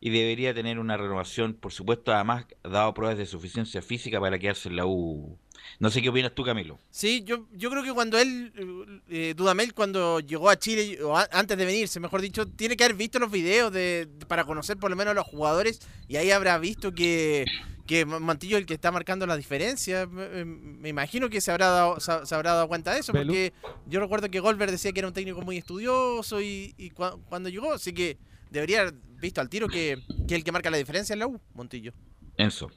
y 0.04 0.10
debería 0.10 0.52
tener 0.52 0.80
una 0.80 0.96
renovación, 0.96 1.54
por 1.54 1.72
supuesto, 1.72 2.12
además 2.12 2.44
dado 2.64 2.92
pruebas 2.92 3.16
de 3.16 3.24
suficiencia 3.24 3.80
física 3.80 4.20
para 4.20 4.36
quedarse 4.36 4.68
en 4.68 4.74
la 4.76 4.84
U. 4.84 5.38
No 5.78 5.90
sé 5.90 6.02
qué 6.02 6.08
opinas 6.08 6.34
tú, 6.34 6.42
Camilo. 6.44 6.80
Sí, 6.90 7.22
yo, 7.24 7.46
yo 7.52 7.70
creo 7.70 7.84
que 7.84 7.92
cuando 7.92 8.18
él, 8.18 9.00
eh, 9.08 9.32
Dudamel, 9.36 9.74
cuando 9.74 10.18
llegó 10.18 10.50
a 10.50 10.58
Chile, 10.58 11.00
o 11.04 11.16
a- 11.16 11.28
antes 11.30 11.56
de 11.56 11.64
venirse, 11.64 12.00
mejor 12.00 12.20
dicho, 12.20 12.48
tiene 12.48 12.76
que 12.76 12.82
haber 12.82 12.96
visto 12.96 13.20
los 13.20 13.30
videos 13.30 13.72
de, 13.72 14.06
de- 14.18 14.26
para 14.26 14.44
conocer 14.44 14.76
por 14.76 14.90
lo 14.90 14.96
menos 14.96 15.12
a 15.12 15.14
los 15.14 15.26
jugadores 15.26 15.78
y 16.08 16.16
ahí 16.16 16.32
habrá 16.32 16.58
visto 16.58 16.92
que, 16.92 17.44
que 17.86 18.04
Ma- 18.04 18.18
Mantillo 18.18 18.56
es 18.56 18.62
el 18.62 18.66
que 18.66 18.74
está 18.74 18.90
marcando 18.90 19.24
la 19.24 19.36
diferencia. 19.36 20.06
Me, 20.06 20.24
eh, 20.24 20.44
me 20.44 20.88
imagino 20.88 21.30
que 21.30 21.40
se 21.40 21.52
habrá, 21.52 21.68
dado, 21.68 22.00
se, 22.00 22.26
se 22.26 22.34
habrá 22.34 22.54
dado 22.54 22.66
cuenta 22.66 22.92
de 22.92 22.98
eso, 23.00 23.12
Belu. 23.12 23.26
porque 23.28 23.52
yo 23.86 24.00
recuerdo 24.00 24.28
que 24.32 24.40
Goldberg 24.40 24.72
decía 24.72 24.90
que 24.92 24.98
era 24.98 25.06
un 25.08 25.14
técnico 25.14 25.42
muy 25.42 25.58
estudioso 25.58 26.40
y, 26.40 26.74
y 26.76 26.90
cua- 26.90 27.20
cuando 27.28 27.48
llegó, 27.48 27.72
así 27.74 27.92
que 27.92 28.18
debería 28.50 28.92
visto 29.22 29.40
al 29.40 29.48
tiro 29.48 29.68
que, 29.68 29.98
que 30.28 30.34
es 30.34 30.38
el 30.38 30.44
que 30.44 30.52
marca 30.52 30.70
la 30.70 30.76
diferencia 30.76 31.14
en 31.14 31.20
la 31.20 31.26
U, 31.26 31.40
Montillo. 31.54 31.92
Enzo. 32.36 32.70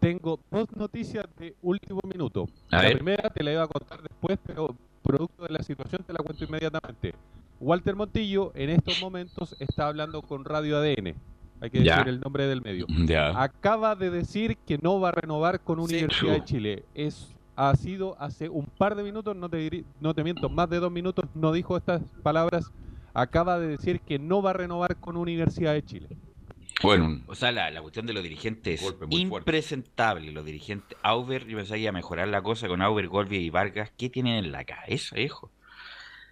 Tengo 0.00 0.38
dos 0.50 0.66
noticias 0.76 1.24
de 1.38 1.54
último 1.62 2.00
minuto. 2.06 2.46
A 2.70 2.76
la 2.76 2.82
ver. 2.82 2.94
primera 2.96 3.30
te 3.30 3.42
la 3.42 3.52
iba 3.52 3.62
a 3.62 3.68
contar 3.68 4.02
después, 4.02 4.38
pero 4.44 4.76
producto 5.02 5.44
de 5.44 5.50
la 5.50 5.62
situación 5.62 6.02
te 6.06 6.12
la 6.12 6.18
cuento 6.18 6.44
inmediatamente. 6.44 7.14
Walter 7.60 7.94
Montillo 7.96 8.52
en 8.54 8.70
estos 8.70 9.00
momentos 9.00 9.56
está 9.60 9.86
hablando 9.88 10.20
con 10.20 10.44
Radio 10.44 10.76
ADN. 10.76 11.14
Hay 11.60 11.70
que 11.70 11.82
Ya. 11.82 11.96
decir 11.96 12.08
el 12.08 12.20
nombre 12.20 12.46
del 12.46 12.60
medio. 12.60 12.86
Ya. 13.06 13.40
Acaba 13.42 13.94
de 13.94 14.10
decir 14.10 14.58
que 14.66 14.76
no 14.76 15.00
va 15.00 15.08
a 15.10 15.12
renovar 15.12 15.60
con 15.60 15.78
Universidad 15.78 16.32
de 16.32 16.38
Chu. 16.40 16.44
Chile. 16.44 16.84
Es 16.94 17.30
ha 17.56 17.74
sido 17.76 18.16
hace 18.18 18.48
un 18.48 18.66
par 18.66 18.96
de 18.96 19.04
minutos, 19.04 19.36
no 19.36 19.48
te, 19.48 19.84
no 20.00 20.12
te 20.12 20.24
miento, 20.24 20.48
más 20.48 20.68
de 20.68 20.80
dos 20.80 20.90
minutos, 20.90 21.24
no 21.34 21.52
dijo 21.52 21.76
estas 21.76 22.02
palabras, 22.24 22.72
acaba 23.14 23.58
de 23.58 23.68
decir 23.68 24.00
que 24.00 24.18
no 24.18 24.42
va 24.42 24.50
a 24.50 24.54
renovar 24.54 24.96
con 24.96 25.16
Universidad 25.16 25.72
de 25.72 25.84
Chile. 25.84 26.08
Bueno, 26.82 27.22
o 27.28 27.34
sea, 27.34 27.52
la, 27.52 27.80
cuestión 27.80 28.04
de 28.04 28.12
los 28.12 28.22
dirigentes 28.22 28.82
es 28.82 28.94
impresentable. 29.08 30.32
Los 30.32 30.44
dirigentes, 30.44 30.98
Auber, 31.02 31.46
yo 31.46 31.56
pensaba 31.56 31.76
que 31.76 31.82
iba 31.82 31.90
a 31.90 31.92
mejorar 31.92 32.28
la 32.28 32.42
cosa 32.42 32.68
con 32.68 32.82
Auber, 32.82 33.08
Golvi 33.08 33.38
y 33.38 33.50
Vargas. 33.50 33.90
¿Qué 33.96 34.10
tienen 34.10 34.44
en 34.44 34.52
la 34.52 34.64
cabeza, 34.64 35.18
hijo? 35.18 35.50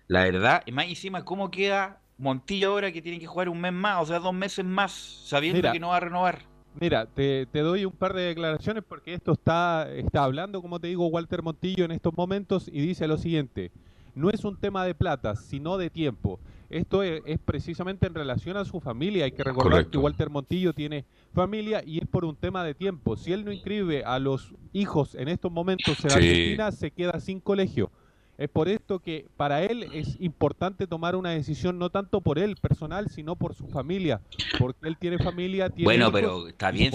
La 0.09 0.25
verdad, 0.25 0.63
y 0.67 0.73
más 0.73 0.87
encima, 0.87 1.25
¿cómo 1.25 1.51
queda 1.51 2.01
Montillo 2.19 2.73
ahora 2.73 2.93
que 2.93 3.01
tiene 3.01 3.19
que 3.19 3.27
jugar 3.27 3.49
un 3.49 3.61
mes 3.61 3.73
más, 3.73 4.03
o 4.03 4.07
sea, 4.07 4.19
dos 4.19 4.35
meses 4.35 4.65
más, 4.65 4.93
sabiendo 4.93 5.73
que 5.73 5.81
no 5.81 5.89
va 5.89 5.97
a 5.97 6.01
renovar? 6.01 6.41
Mira, 6.79 7.07
te, 7.07 7.47
doy 7.53 7.85
un 7.85 7.93
par 7.93 8.13
de 8.15 8.23
declaraciones 8.23 8.83
porque 8.87 9.15
esto 9.15 9.33
está, 9.33 9.91
está 9.93 10.25
hablando, 10.25 10.61
como 10.61 10.81
te 10.81 10.89
digo, 10.89 11.07
Walter 11.07 11.43
Montillo 11.43 11.85
en 11.85 11.93
estos 11.93 12.15
momentos 12.17 12.69
y 12.69 12.81
dice 12.81 13.07
lo 13.07 13.17
siguiente. 13.17 13.71
No 14.15 14.31
es 14.31 14.45
un 14.45 14.57
tema 14.57 14.85
de 14.85 14.95
plata, 14.95 15.37
sino 15.37 15.79
de 15.79 15.91
tiempo. 15.91 16.39
Esto 16.73 17.03
es, 17.03 17.23
precisamente 17.45 18.07
en 18.07 18.15
relación 18.15 18.57
a 18.57 18.65
su 18.65 18.81
familia. 18.81 19.27
Hay 19.27 19.33
que 19.33 19.45
recordar 19.45 19.89
que 19.89 19.99
Walter 19.99 20.31
Montillo 20.31 20.73
tiene 20.73 21.05
familia 21.35 21.83
y 21.85 21.99
es 21.99 22.07
por 22.07 22.25
un 22.25 22.35
tema 22.35 22.65
de 22.65 22.75
tiempo. 22.75 23.17
Si 23.17 23.33
él 23.33 23.45
no 23.45 23.53
inscribe 23.53 24.05
a 24.05 24.19
los 24.19 24.55
hijos 24.73 25.15
en 25.15 25.29
estos 25.29 25.53
momentos 25.53 26.03
en 26.05 26.11
Argentina, 26.11 26.73
se 26.73 26.91
queda 26.91 27.21
sin 27.21 27.41
colegio. 27.41 27.91
Es 28.39 28.49
por 28.49 28.69
esto 28.69 28.99
que 28.99 29.27
para 29.37 29.63
él 29.63 29.85
es 29.93 30.17
importante 30.19 30.87
tomar 30.87 31.15
una 31.17 31.31
decisión 31.31 31.79
no 31.79 31.91
tanto 31.91 32.23
por 32.23 32.39
él 32.39 32.57
personal, 32.57 33.11
sino 33.11 33.37
por 33.37 33.55
su 33.55 33.69
familia, 33.69 34.23
porque 34.59 34.89
él 34.89 34.97
tiene 34.97 35.19
familia, 35.19 35.69
tiene 35.69 35.85
Bueno, 35.85 36.11
pero 36.11 36.49
está 36.49 36.71
bien, 36.71 36.91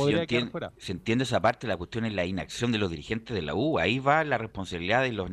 se 0.77 0.91
entiende 0.91 1.23
esa 1.23 1.39
parte, 1.39 1.67
la 1.67 1.77
cuestión 1.77 2.05
es 2.05 2.13
la 2.13 2.25
inacción 2.25 2.71
de 2.71 2.79
los 2.79 2.89
dirigentes 2.89 3.35
de 3.35 3.43
la 3.43 3.53
U, 3.53 3.77
ahí 3.77 3.99
va 3.99 4.23
la 4.23 4.39
responsabilidad 4.39 5.03
de 5.03 5.13
los 5.13 5.29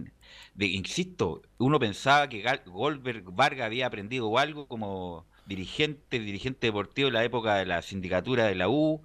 de, 0.55 0.67
insisto, 0.67 1.43
uno 1.59 1.79
pensaba 1.79 2.29
que 2.29 2.45
Goldberg 2.67 3.25
Vargas 3.33 3.67
había 3.67 3.87
aprendido 3.87 4.39
algo 4.39 4.69
como 4.69 5.27
dirigente, 5.47 6.19
dirigente 6.21 6.69
deportivo 6.69 7.09
en 7.09 7.15
la 7.15 7.25
época 7.25 7.57
de 7.57 7.67
la 7.67 7.83
sindicatura 7.83 8.47
de 8.47 8.55
la 8.55 8.69
U. 8.69 9.03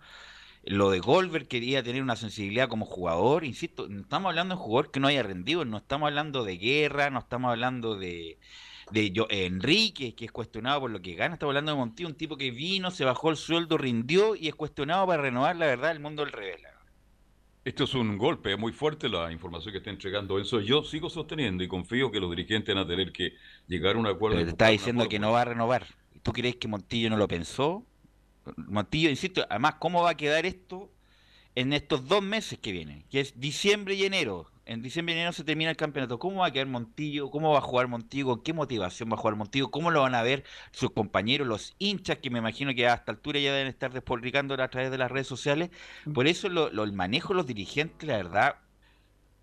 Lo 0.64 0.92
de 0.92 1.00
Goldberg 1.00 1.48
quería 1.48 1.84
tener 1.84 2.04
una 2.04 2.16
sensibilidad 2.16 2.70
como 2.70 2.86
jugador, 2.86 3.46
insisto, 3.46 3.88
no 3.90 4.02
estamos 4.02 4.30
hablando 4.30 4.56
de 4.56 4.60
un 4.60 4.66
jugador 4.66 4.92
que 4.92 5.00
no 5.00 5.08
haya 5.08 5.24
rendido, 5.24 5.66
no 5.66 5.78
estamos 5.78 6.08
hablando 6.08 6.44
de 6.44 6.58
guerra, 6.58 7.10
no 7.10 7.20
estamos 7.20 7.50
hablando 7.52 7.96
de, 7.96 8.40
de 8.92 9.12
yo, 9.12 9.28
Enrique, 9.30 10.16
que 10.16 10.26
es 10.26 10.32
cuestionado 10.32 10.82
por 10.82 10.92
lo 10.92 11.02
que 11.02 11.16
gana, 11.16 11.36
estamos 11.36 11.52
hablando 11.52 11.72
de 11.72 11.78
Montillo, 11.78 12.10
un 12.10 12.16
tipo 12.16 12.38
que 12.38 12.52
vino, 12.52 12.92
se 12.92 13.06
bajó 13.06 13.30
el 13.30 13.38
sueldo, 13.38 13.78
rindió 13.78 14.36
y 14.36 14.48
es 14.50 14.56
cuestionado 14.56 15.08
para 15.08 15.24
renovar 15.24 15.56
la 15.56 15.66
verdad, 15.68 15.92
el 15.92 16.00
mundo 16.02 16.24
del 16.26 16.34
revela. 16.34 16.69
Esto 17.66 17.84
es 17.84 17.94
un 17.94 18.18
golpe 18.18 18.56
muy 18.56 18.72
fuerte 18.72 19.10
la 19.10 19.32
información 19.32 19.74
que 19.74 19.80
está 19.80 19.90
entregando 19.90 20.40
eso. 20.40 20.62
Yo 20.62 20.84
sigo 20.84 21.10
sosteniendo 21.10 21.64
y 21.64 21.68
confío 21.68 22.10
que 22.10 22.20
los 22.20 22.30
dirigentes 22.30 22.74
van 22.74 22.86
a 22.86 22.88
tener 22.88 23.12
que 23.12 23.34
llegar 23.68 23.96
a 23.96 24.00
un 24.00 24.08
acuerdo. 24.08 24.38
Pero 24.38 24.46
te 24.46 24.52
está 24.52 24.70
diciendo 24.70 25.10
que 25.10 25.20
no 25.20 25.32
va 25.32 25.42
a 25.42 25.46
renovar. 25.46 25.86
¿Tú 26.24 26.32
crees 26.32 26.56
que 26.56 26.68
Montillo 26.68 27.10
no 27.10 27.18
lo 27.18 27.28
pensó? 27.28 27.86
Montillo, 28.56 29.10
insisto, 29.10 29.46
además, 29.50 29.76
¿cómo 29.80 30.04
va 30.04 30.12
a 30.12 30.18
quedar 30.18 30.46
esto 30.46 30.90
en 31.56 31.74
estos 31.74 32.08
dos 32.08 32.24
meses 32.24 32.58
que 32.60 32.72
vienen? 32.72 33.04
Que 33.10 33.20
es 33.20 33.40
diciembre 33.40 33.94
y 33.96 34.06
enero 34.06 34.50
en 34.70 34.84
diciembre 34.84 35.16
y 35.16 35.18
enero 35.18 35.34
se 35.34 35.44
termina 35.44 35.72
el 35.72 35.76
campeonato. 35.76 36.20
¿Cómo 36.20 36.42
va 36.42 36.48
a 36.48 36.52
quedar 36.52 36.68
Montillo? 36.68 37.32
¿Cómo 37.32 37.52
va 37.52 37.58
a 37.58 37.62
jugar 37.62 37.88
Montillo? 37.88 38.28
¿Con 38.28 38.44
qué 38.44 38.54
motivación 38.54 39.10
va 39.10 39.16
a 39.16 39.18
jugar 39.18 39.36
Montillo? 39.36 39.72
¿Cómo 39.72 39.90
lo 39.90 40.02
van 40.02 40.14
a 40.14 40.22
ver 40.22 40.44
sus 40.72 40.92
compañeros, 40.92 41.48
los 41.48 41.76
hinchas, 41.80 42.20
que 42.20 42.30
me 42.30 42.38
imagino 42.38 42.76
que 42.76 42.88
a 42.88 42.94
esta 42.94 43.12
altura 43.12 43.40
ya 43.40 43.52
deben 43.52 43.68
estar 43.68 43.92
despublicando 43.92 44.54
a 44.54 44.68
través 44.68 44.92
de 44.92 45.00
las 45.00 45.10
redes 45.10 45.26
sociales? 45.26 45.72
Mm. 46.06 46.14
Por 46.14 46.28
eso 46.28 46.50
lo, 46.50 46.68
el 46.68 46.94
manejo 46.94 47.30
de 47.30 47.38
los 47.38 47.48
dirigentes, 47.48 48.08
la 48.08 48.18
verdad, 48.18 48.58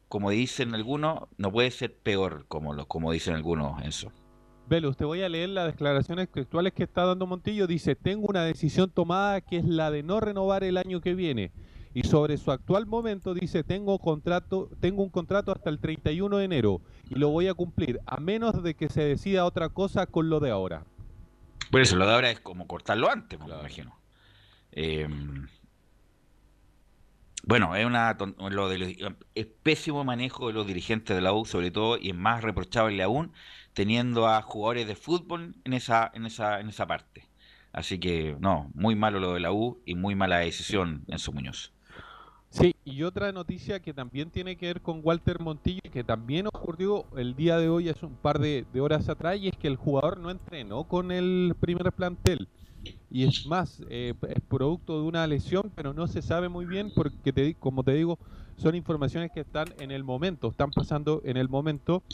como 0.06 0.30
dicen 0.30 0.72
algunos, 0.76 1.24
no 1.38 1.50
puede 1.50 1.72
ser 1.72 1.92
peor, 1.92 2.44
como, 2.46 2.72
lo, 2.72 2.86
como 2.86 3.10
dicen 3.10 3.34
algunos, 3.34 3.82
eso. 3.84 4.12
Velus, 4.68 4.96
te 4.96 5.04
voy 5.04 5.22
a 5.22 5.28
leer 5.28 5.48
las 5.48 5.66
declaraciones 5.66 6.30
textuales 6.30 6.72
que 6.72 6.84
está 6.84 7.04
dando 7.04 7.26
Montillo. 7.26 7.66
Dice, 7.66 7.96
tengo 7.96 8.28
una 8.28 8.44
decisión 8.44 8.90
tomada 8.90 9.40
que 9.40 9.56
es 9.56 9.64
la 9.64 9.90
de 9.90 10.04
no 10.04 10.20
renovar 10.20 10.62
el 10.62 10.76
año 10.76 11.00
que 11.00 11.14
viene. 11.14 11.50
Y 11.96 12.02
sobre 12.02 12.36
su 12.36 12.50
actual 12.50 12.84
momento 12.84 13.32
dice, 13.32 13.64
tengo, 13.64 13.98
contrato, 13.98 14.68
tengo 14.80 15.02
un 15.02 15.08
contrato 15.08 15.50
hasta 15.50 15.70
el 15.70 15.78
31 15.78 16.36
de 16.36 16.44
enero 16.44 16.82
y 17.08 17.14
lo 17.14 17.30
voy 17.30 17.48
a 17.48 17.54
cumplir, 17.54 18.00
a 18.04 18.20
menos 18.20 18.62
de 18.62 18.74
que 18.74 18.90
se 18.90 19.02
decida 19.02 19.46
otra 19.46 19.70
cosa 19.70 20.04
con 20.04 20.28
lo 20.28 20.38
de 20.38 20.50
ahora. 20.50 20.84
Por 21.70 21.80
eso, 21.80 21.96
lo 21.96 22.06
de 22.06 22.12
ahora 22.12 22.30
es 22.30 22.38
como 22.40 22.66
cortarlo 22.66 23.10
antes, 23.10 23.40
me 23.40 23.48
lo 23.48 23.58
imagino. 23.58 23.98
Em, 24.72 25.48
bueno, 27.44 27.74
es 27.74 27.86
una 27.86 28.14
lo 28.50 28.68
de 28.68 29.16
es 29.34 29.46
pésimo 29.46 30.04
manejo 30.04 30.48
de 30.48 30.52
los 30.52 30.66
dirigentes 30.66 31.16
de 31.16 31.22
la 31.22 31.32
U, 31.32 31.46
sobre 31.46 31.70
todo, 31.70 31.96
y 31.96 32.10
es 32.10 32.14
más 32.14 32.44
reprochable 32.44 33.02
aún 33.02 33.32
teniendo 33.72 34.28
a 34.28 34.42
jugadores 34.42 34.86
de 34.86 34.96
fútbol 34.96 35.54
en 35.64 35.72
esa, 35.72 36.10
en 36.12 36.26
esa, 36.26 36.60
en 36.60 36.68
esa 36.68 36.86
parte. 36.86 37.26
Así 37.72 37.98
que, 37.98 38.36
no, 38.38 38.70
muy 38.74 38.94
malo 38.96 39.18
lo 39.18 39.32
de 39.32 39.40
la 39.40 39.50
U 39.50 39.80
y 39.86 39.94
muy 39.94 40.14
mala 40.14 40.40
decisión 40.40 41.02
en 41.08 41.18
su 41.18 41.32
Muñoz. 41.32 41.72
Y 42.88 43.02
otra 43.02 43.32
noticia 43.32 43.80
que 43.80 43.92
también 43.92 44.30
tiene 44.30 44.56
que 44.56 44.66
ver 44.66 44.80
con 44.80 45.00
Walter 45.02 45.40
Montillo, 45.40 45.80
que 45.92 46.04
también 46.04 46.46
ocurrió 46.46 47.04
el 47.16 47.34
día 47.34 47.58
de 47.58 47.68
hoy, 47.68 47.88
hace 47.88 48.06
un 48.06 48.14
par 48.14 48.38
de, 48.38 48.64
horas 48.80 49.08
atrás, 49.08 49.38
y 49.40 49.48
es 49.48 49.56
que 49.56 49.66
el 49.66 49.74
jugador 49.74 50.20
no 50.20 50.30
entrenó 50.30 50.84
con 50.84 51.10
el 51.10 51.56
primer 51.58 51.90
plantel. 51.90 52.46
Y 53.10 53.24
es 53.24 53.44
más, 53.44 53.82
eh, 53.90 54.14
es 54.28 54.40
producto 54.48 55.00
de 55.00 55.08
una 55.08 55.26
lesión, 55.26 55.72
pero 55.74 55.94
no 55.94 56.06
se 56.06 56.22
sabe 56.22 56.48
muy 56.48 56.64
bien 56.64 56.92
porque, 56.94 57.32
te, 57.32 57.56
como 57.56 57.82
te 57.82 57.92
digo, 57.92 58.20
son 58.56 58.76
informaciones 58.76 59.32
que 59.32 59.40
están 59.40 59.66
en 59.80 59.90
el 59.90 60.04
momento, 60.04 60.50
están 60.50 60.70
pasando 60.70 61.22
en 61.24 61.36
el 61.38 61.48
momento. 61.48 62.04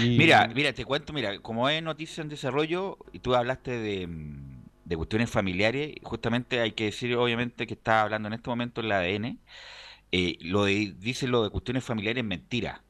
Mira, 0.00 0.50
mira, 0.52 0.72
te 0.72 0.84
cuento, 0.84 1.12
mira, 1.12 1.38
como 1.38 1.68
es 1.68 1.80
noticia 1.84 2.20
en 2.22 2.28
desarrollo, 2.28 2.98
y 3.12 3.20
tú 3.20 3.36
hablaste 3.36 3.78
de, 3.78 4.08
de 4.84 4.96
cuestiones 4.96 5.30
familiares, 5.30 5.94
justamente 6.02 6.58
hay 6.58 6.72
que 6.72 6.86
decir, 6.86 7.14
obviamente, 7.14 7.64
que 7.68 7.74
está 7.74 8.02
hablando 8.02 8.26
en 8.26 8.34
este 8.34 8.50
momento 8.50 8.80
el 8.80 8.90
ADN 8.90 9.38
eh, 10.18 10.38
lo 10.40 10.64
de, 10.64 10.94
dice 10.98 11.28
lo 11.28 11.42
de 11.42 11.50
cuestiones 11.50 11.84
familiares 11.84 12.24
mentira, 12.24 12.82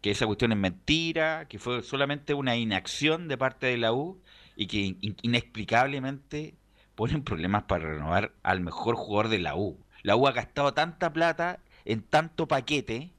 que 0.00 0.10
esa 0.10 0.26
cuestión 0.26 0.50
es 0.50 0.58
mentira, 0.58 1.46
que 1.48 1.60
fue 1.60 1.80
solamente 1.84 2.34
una 2.34 2.56
inacción 2.56 3.28
de 3.28 3.38
parte 3.38 3.68
de 3.68 3.76
la 3.76 3.92
U 3.92 4.20
y 4.56 4.66
que 4.66 4.96
inexplicablemente 5.22 6.56
ponen 6.96 7.22
problemas 7.22 7.62
para 7.68 7.86
renovar 7.86 8.34
al 8.42 8.62
mejor 8.62 8.96
jugador 8.96 9.28
de 9.28 9.38
la 9.38 9.54
U. 9.54 9.78
La 10.02 10.16
U 10.16 10.26
ha 10.26 10.32
gastado 10.32 10.74
tanta 10.74 11.12
plata 11.12 11.60
en 11.84 12.02
tanto 12.02 12.48
paquete, 12.48 13.12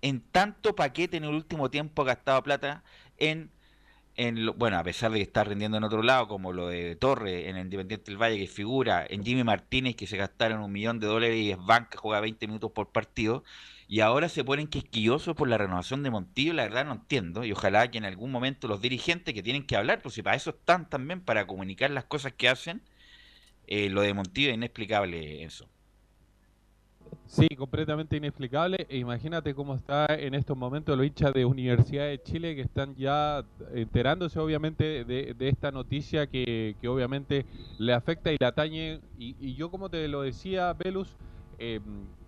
en 0.00 0.20
tanto 0.20 0.76
paquete 0.76 1.16
en 1.16 1.24
el 1.24 1.34
último 1.34 1.70
tiempo 1.70 2.02
ha 2.02 2.04
gastado 2.04 2.40
plata 2.44 2.84
en 3.16 3.50
bueno, 4.56 4.78
a 4.78 4.82
pesar 4.82 5.12
de 5.12 5.18
que 5.18 5.22
está 5.22 5.44
rindiendo 5.44 5.76
en 5.76 5.84
otro 5.84 6.02
lado, 6.02 6.26
como 6.26 6.52
lo 6.52 6.66
de 6.66 6.96
Torre 6.96 7.48
en 7.48 7.56
el 7.56 7.64
Independiente 7.66 8.10
del 8.10 8.20
Valle, 8.20 8.36
que 8.38 8.48
figura, 8.48 9.06
en 9.08 9.24
Jimmy 9.24 9.44
Martínez, 9.44 9.94
que 9.94 10.08
se 10.08 10.16
gastaron 10.16 10.60
un 10.60 10.72
millón 10.72 10.98
de 10.98 11.06
dólares 11.06 11.36
y 11.36 11.52
es 11.52 11.58
banca, 11.58 11.98
juega 11.98 12.20
20 12.20 12.46
minutos 12.48 12.72
por 12.72 12.90
partido, 12.90 13.44
y 13.86 14.00
ahora 14.00 14.28
se 14.28 14.42
ponen 14.42 14.66
quisquillosos 14.66 15.36
por 15.36 15.48
la 15.48 15.56
renovación 15.56 16.02
de 16.02 16.10
Montillo, 16.10 16.52
la 16.52 16.64
verdad 16.64 16.84
no 16.84 16.94
entiendo, 16.94 17.44
y 17.44 17.52
ojalá 17.52 17.90
que 17.92 17.98
en 17.98 18.04
algún 18.04 18.32
momento 18.32 18.66
los 18.66 18.80
dirigentes 18.80 19.34
que 19.34 19.42
tienen 19.42 19.64
que 19.66 19.76
hablar, 19.76 20.02
pues 20.02 20.16
si 20.16 20.22
para 20.22 20.36
eso 20.36 20.50
están 20.50 20.88
también, 20.90 21.20
para 21.20 21.46
comunicar 21.46 21.90
las 21.90 22.04
cosas 22.04 22.32
que 22.32 22.48
hacen, 22.48 22.82
eh, 23.68 23.88
lo 23.90 24.02
de 24.02 24.14
Montillo 24.14 24.48
es 24.50 24.54
inexplicable 24.56 25.44
eso. 25.44 25.68
Sí, 27.28 27.46
completamente 27.58 28.16
inexplicable. 28.16 28.86
E 28.88 28.96
imagínate 28.96 29.54
cómo 29.54 29.74
está 29.74 30.06
en 30.06 30.34
estos 30.34 30.56
momentos 30.56 30.96
los 30.96 31.06
hinchas 31.06 31.34
de 31.34 31.44
Universidad 31.44 32.06
de 32.06 32.22
Chile 32.22 32.54
que 32.54 32.62
están 32.62 32.94
ya 32.96 33.44
enterándose 33.74 34.38
obviamente 34.38 35.04
de, 35.04 35.36
esta 35.40 35.70
noticia 35.70 36.26
que, 36.26 36.74
obviamente 36.86 37.44
le 37.78 37.92
afecta 37.92 38.32
y 38.32 38.38
le 38.40 38.46
atañe. 38.46 39.00
Y, 39.18 39.54
yo 39.54 39.70
como 39.70 39.90
te 39.90 40.08
lo 40.08 40.22
decía, 40.22 40.72
Velus, 40.72 41.16
eh, 41.58 41.80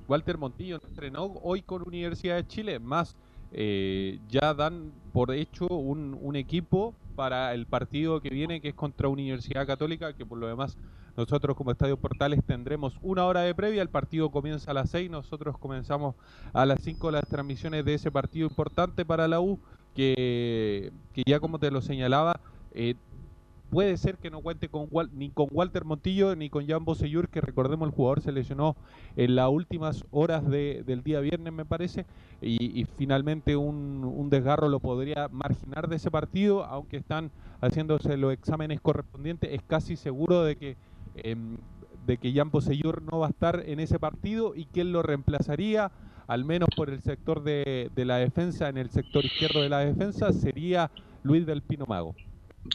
Walter 0.06 0.36
Montillo 0.36 0.78
entrenó 0.86 1.32
hoy 1.42 1.62
con 1.62 1.80
Universidad 1.82 2.36
de 2.36 2.46
Chile, 2.46 2.78
más 2.78 3.16
eh, 3.52 4.18
ya 4.28 4.52
dan 4.52 4.92
por 5.14 5.32
hecho 5.32 5.66
un, 5.66 6.18
un 6.20 6.36
equipo 6.36 6.94
para 7.16 7.54
el 7.54 7.64
partido 7.64 8.20
que 8.20 8.28
viene, 8.28 8.60
que 8.60 8.68
es 8.68 8.74
contra 8.74 9.08
Universidad 9.08 9.66
Católica, 9.66 10.12
que 10.12 10.26
por 10.26 10.36
lo 10.36 10.46
demás 10.46 10.76
nosotros 11.20 11.54
como 11.54 11.70
Estadio 11.70 11.98
Portales 11.98 12.42
tendremos 12.46 12.96
una 13.02 13.26
hora 13.26 13.42
de 13.42 13.54
previa, 13.54 13.82
el 13.82 13.90
partido 13.90 14.30
comienza 14.30 14.70
a 14.70 14.74
las 14.74 14.88
6, 14.88 15.10
nosotros 15.10 15.58
comenzamos 15.58 16.14
a 16.54 16.64
las 16.64 16.80
5 16.82 17.10
las 17.10 17.28
transmisiones 17.28 17.84
de 17.84 17.92
ese 17.92 18.10
partido 18.10 18.48
importante 18.48 19.04
para 19.04 19.28
la 19.28 19.38
U, 19.38 19.58
que, 19.94 20.92
que 21.12 21.22
ya 21.26 21.38
como 21.38 21.58
te 21.58 21.70
lo 21.70 21.82
señalaba, 21.82 22.40
eh, 22.72 22.94
puede 23.68 23.98
ser 23.98 24.16
que 24.16 24.30
no 24.30 24.40
cuente 24.40 24.70
con 24.70 24.88
ni 25.12 25.28
con 25.28 25.48
Walter 25.50 25.84
Montillo 25.84 26.34
ni 26.36 26.48
con 26.48 26.66
Jan 26.66 26.86
Bosellur, 26.86 27.28
que 27.28 27.42
recordemos 27.42 27.88
el 27.88 27.94
jugador 27.94 28.22
se 28.22 28.32
lesionó 28.32 28.74
en 29.14 29.36
las 29.36 29.50
últimas 29.50 30.06
horas 30.10 30.48
del 30.48 31.02
día 31.02 31.20
viernes, 31.20 31.52
me 31.52 31.66
parece, 31.66 32.06
y, 32.40 32.86
finalmente 32.96 33.56
un, 33.56 34.04
un, 34.04 34.30
desgarro 34.30 34.70
lo 34.70 34.80
podría 34.80 35.28
marginar 35.28 35.86
de 35.86 35.96
ese 35.96 36.10
partido, 36.10 36.64
aunque 36.64 36.96
están 36.96 37.30
haciéndose 37.60 38.16
los 38.16 38.32
exámenes 38.32 38.80
correspondientes, 38.80 39.52
es 39.52 39.60
casi 39.62 39.96
seguro 39.96 40.44
de 40.44 40.56
que 40.56 40.76
Em, 41.14 41.56
de 42.06 42.16
que 42.16 42.32
Jan 42.32 42.50
Poseyur 42.50 43.02
no 43.02 43.20
va 43.20 43.26
a 43.26 43.30
estar 43.30 43.62
en 43.66 43.78
ese 43.78 43.98
partido 43.98 44.54
y 44.56 44.64
que 44.64 44.80
él 44.80 44.92
lo 44.92 45.02
reemplazaría 45.02 45.92
al 46.26 46.44
menos 46.44 46.68
por 46.76 46.90
el 46.90 47.02
sector 47.02 47.42
de, 47.42 47.90
la 47.96 48.18
defensa, 48.18 48.68
en 48.68 48.78
el 48.78 48.90
sector 48.90 49.24
izquierdo 49.24 49.62
de 49.62 49.68
la 49.68 49.80
defensa, 49.80 50.32
sería 50.32 50.88
Luis 51.24 51.44
del 51.44 51.60
Pino 51.60 51.86
Mago. 51.86 52.14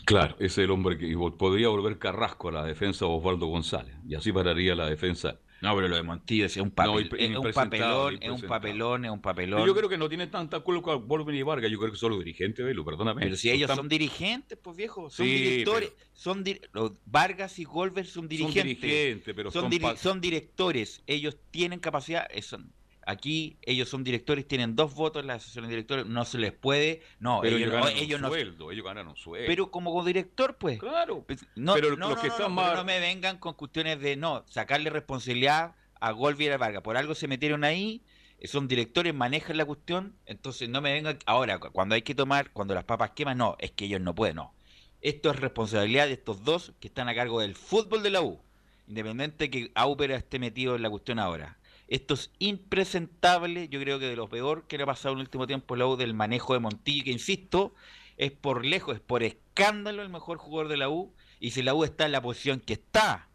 Claro, 0.04 0.36
ese 0.40 0.46
es 0.46 0.58
el 0.58 0.72
hombre 0.72 0.98
que 0.98 1.16
podría 1.38 1.70
volver 1.70 1.98
Carrasco 1.98 2.50
a 2.50 2.52
la 2.52 2.66
defensa 2.66 3.06
de 3.06 3.12
Osvaldo 3.12 3.48
González. 3.48 3.96
Y 4.06 4.16
así 4.16 4.34
pararía 4.34 4.76
la 4.76 4.88
defensa. 4.90 5.40
No, 5.66 5.76
pero 5.76 5.88
lo 5.88 5.95
de 5.95 6.03
Montillo 6.03 6.45
es 6.45 6.57
un, 6.57 6.70
papel, 6.70 7.09
es 7.18 7.36
un 7.36 7.51
papelón, 7.51 8.20
es 8.22 8.30
un 8.30 8.41
papelón, 8.41 9.05
es 9.05 9.11
un 9.11 9.20
papelón. 9.20 9.66
yo 9.66 9.74
creo 9.74 9.89
que 9.89 9.97
no 9.97 10.07
tiene 10.07 10.28
tanta 10.28 10.59
culpa 10.59 10.93
Volver 10.93 11.34
y 11.34 11.41
Vargas, 11.41 11.72
yo 11.72 11.80
creo 11.80 11.91
que 11.91 11.97
son 11.97 12.11
los 12.11 12.20
dirigentes 12.20 12.63
de 12.63 12.74
lo 12.76 12.86
perdóname. 12.86 13.24
Pero 13.24 13.36
si 13.36 13.49
ellos 13.49 13.72
son 13.74 13.89
dirigentes, 13.89 14.59
pues 14.61 14.78
viejo, 14.78 15.09
son 15.09 15.26
directores, 15.26 15.91
son 16.13 16.43
los 16.72 16.91
Vargas 17.05 17.57
y 17.57 17.63
Golver 17.63 18.05
son 18.05 18.28
dirigentes. 18.28 18.61
Son 18.61 18.68
dirigentes, 18.68 19.34
pero 19.36 19.49
son, 19.49 19.72
son, 19.97 20.22
directores, 20.22 21.01
ellos 21.07 21.36
tienen 21.49 21.80
capacidad, 21.80 22.28
son, 22.43 22.72
Aquí 23.08 23.58
ellos 23.62 23.88
son 23.88 24.03
directores, 24.03 24.47
tienen 24.47 24.76
dos 24.76 24.95
votos 24.95 25.22
en 25.22 25.28
la 25.28 25.36
asociación 25.36 25.66
de 25.66 25.70
directores, 25.70 26.08
no 26.08 26.26
se 26.26 26.39
les 26.39 26.51
puede, 26.51 27.03
no, 27.20 27.39
pero 27.39 27.58
ellos, 27.58 27.72
ganan 27.72 27.93
ellos 27.95 28.20
no, 28.20 28.30
sueldo, 28.30 28.72
ellos 28.72 28.84
ganan 28.84 29.08
un 29.08 29.16
sueldo. 29.16 29.45
Pero 29.45 29.70
como 29.70 30.03
director, 30.03 30.58
pues. 30.58 30.80
Claro. 30.80 31.24
Pues, 31.28 31.45
no, 31.56 31.76
pero 31.76 31.95
los 31.95 32.20
que 32.20 32.28
están 32.28 32.56
no 32.56 32.84
me 32.84 32.99
vengan 32.99 33.38
con 33.38 33.53
cuestiones 33.53 33.99
de 33.99 34.16
no, 34.16 34.43
sacarle 34.49 34.89
responsabilidad 34.89 35.76
a 35.99 36.12
Golvi 36.12 36.45
y 36.45 36.49
a 36.49 36.58
Vargas. 36.58 36.82
Por 36.82 36.97
algo 36.97 37.14
se 37.14 37.28
metieron 37.28 37.64
ahí, 37.64 38.01
eh, 38.39 38.47
son 38.47 38.68
directores, 38.68 39.14
manejan 39.14 39.58
la 39.58 39.66
cuestión, 39.66 40.16
entonces 40.26 40.68
no 40.68 40.82
me 40.82 40.91
vengan. 40.91 41.20
Ahora, 41.28 41.60
cuando 41.60 41.93
hay 41.93 42.01
que 42.01 42.16
tomar, 42.16 42.49
cuando 42.53 42.74
las 42.74 42.86
papas 42.86 43.12
queman, 43.12 43.38
no, 43.38 43.56
es 43.60 43.70
que 43.70 43.86
ellos 43.86 44.01
no 44.01 44.16
pueden, 44.16 44.38
no. 44.38 44.53
Esto 45.01 45.30
es 45.30 45.39
responsabilidad 45.39 46.08
de 46.08 46.14
estos 46.14 46.43
dos 46.43 46.74
que 46.80 46.88
están 46.88 47.08
a 47.08 47.14
cargo 47.14 47.39
del 47.39 47.53
fútbol 47.53 48.01
de 48.01 48.10
la 48.10 48.22
U. 48.22 48.39
Independiente 48.88 49.51
que 49.51 49.72
Aupera 49.76 50.16
esté 50.16 50.39
metido 50.39 50.76
en 50.76 50.82
la 50.82 50.89
cuestión 50.89 51.20
ahora. 51.20 51.60
Esto 51.88 52.16
es 52.16 52.32
impresentable, 52.40 53.70
yo 53.70 53.80
creo 53.80 54.00
que 54.00 54.08
de 54.08 54.16
lo 54.16 54.28
peor 54.28 54.66
que 54.68 54.78
le 54.78 54.84
ha 54.84 54.88
pasado 54.88 55.14
en 55.14 55.20
el 55.20 55.26
último 55.26 55.46
tiempo 55.46 55.76
la 55.76 55.86
U 55.86 55.96
del 55.96 56.14
manejo 56.14 56.54
de 56.54 56.60
Montillo, 56.60 57.04
que 57.04 57.12
insisto, 57.12 57.74
es 58.18 58.32
por 58.32 58.66
lejos, 58.66 58.96
es 58.96 59.02
por 59.02 59.22
escándalo 59.24 60.02
el 60.02 60.10
mejor 60.10 60.38
jugador 60.38 60.68
de 60.70 60.78
la 60.78 60.90
U, 60.90 61.14
y 61.40 61.52
si 61.52 61.62
la 61.62 61.74
U 61.74 61.84
está 61.84 62.06
en 62.06 62.12
la 62.12 62.22
posición 62.22 62.60
que 62.60 62.74
está, 62.74 63.30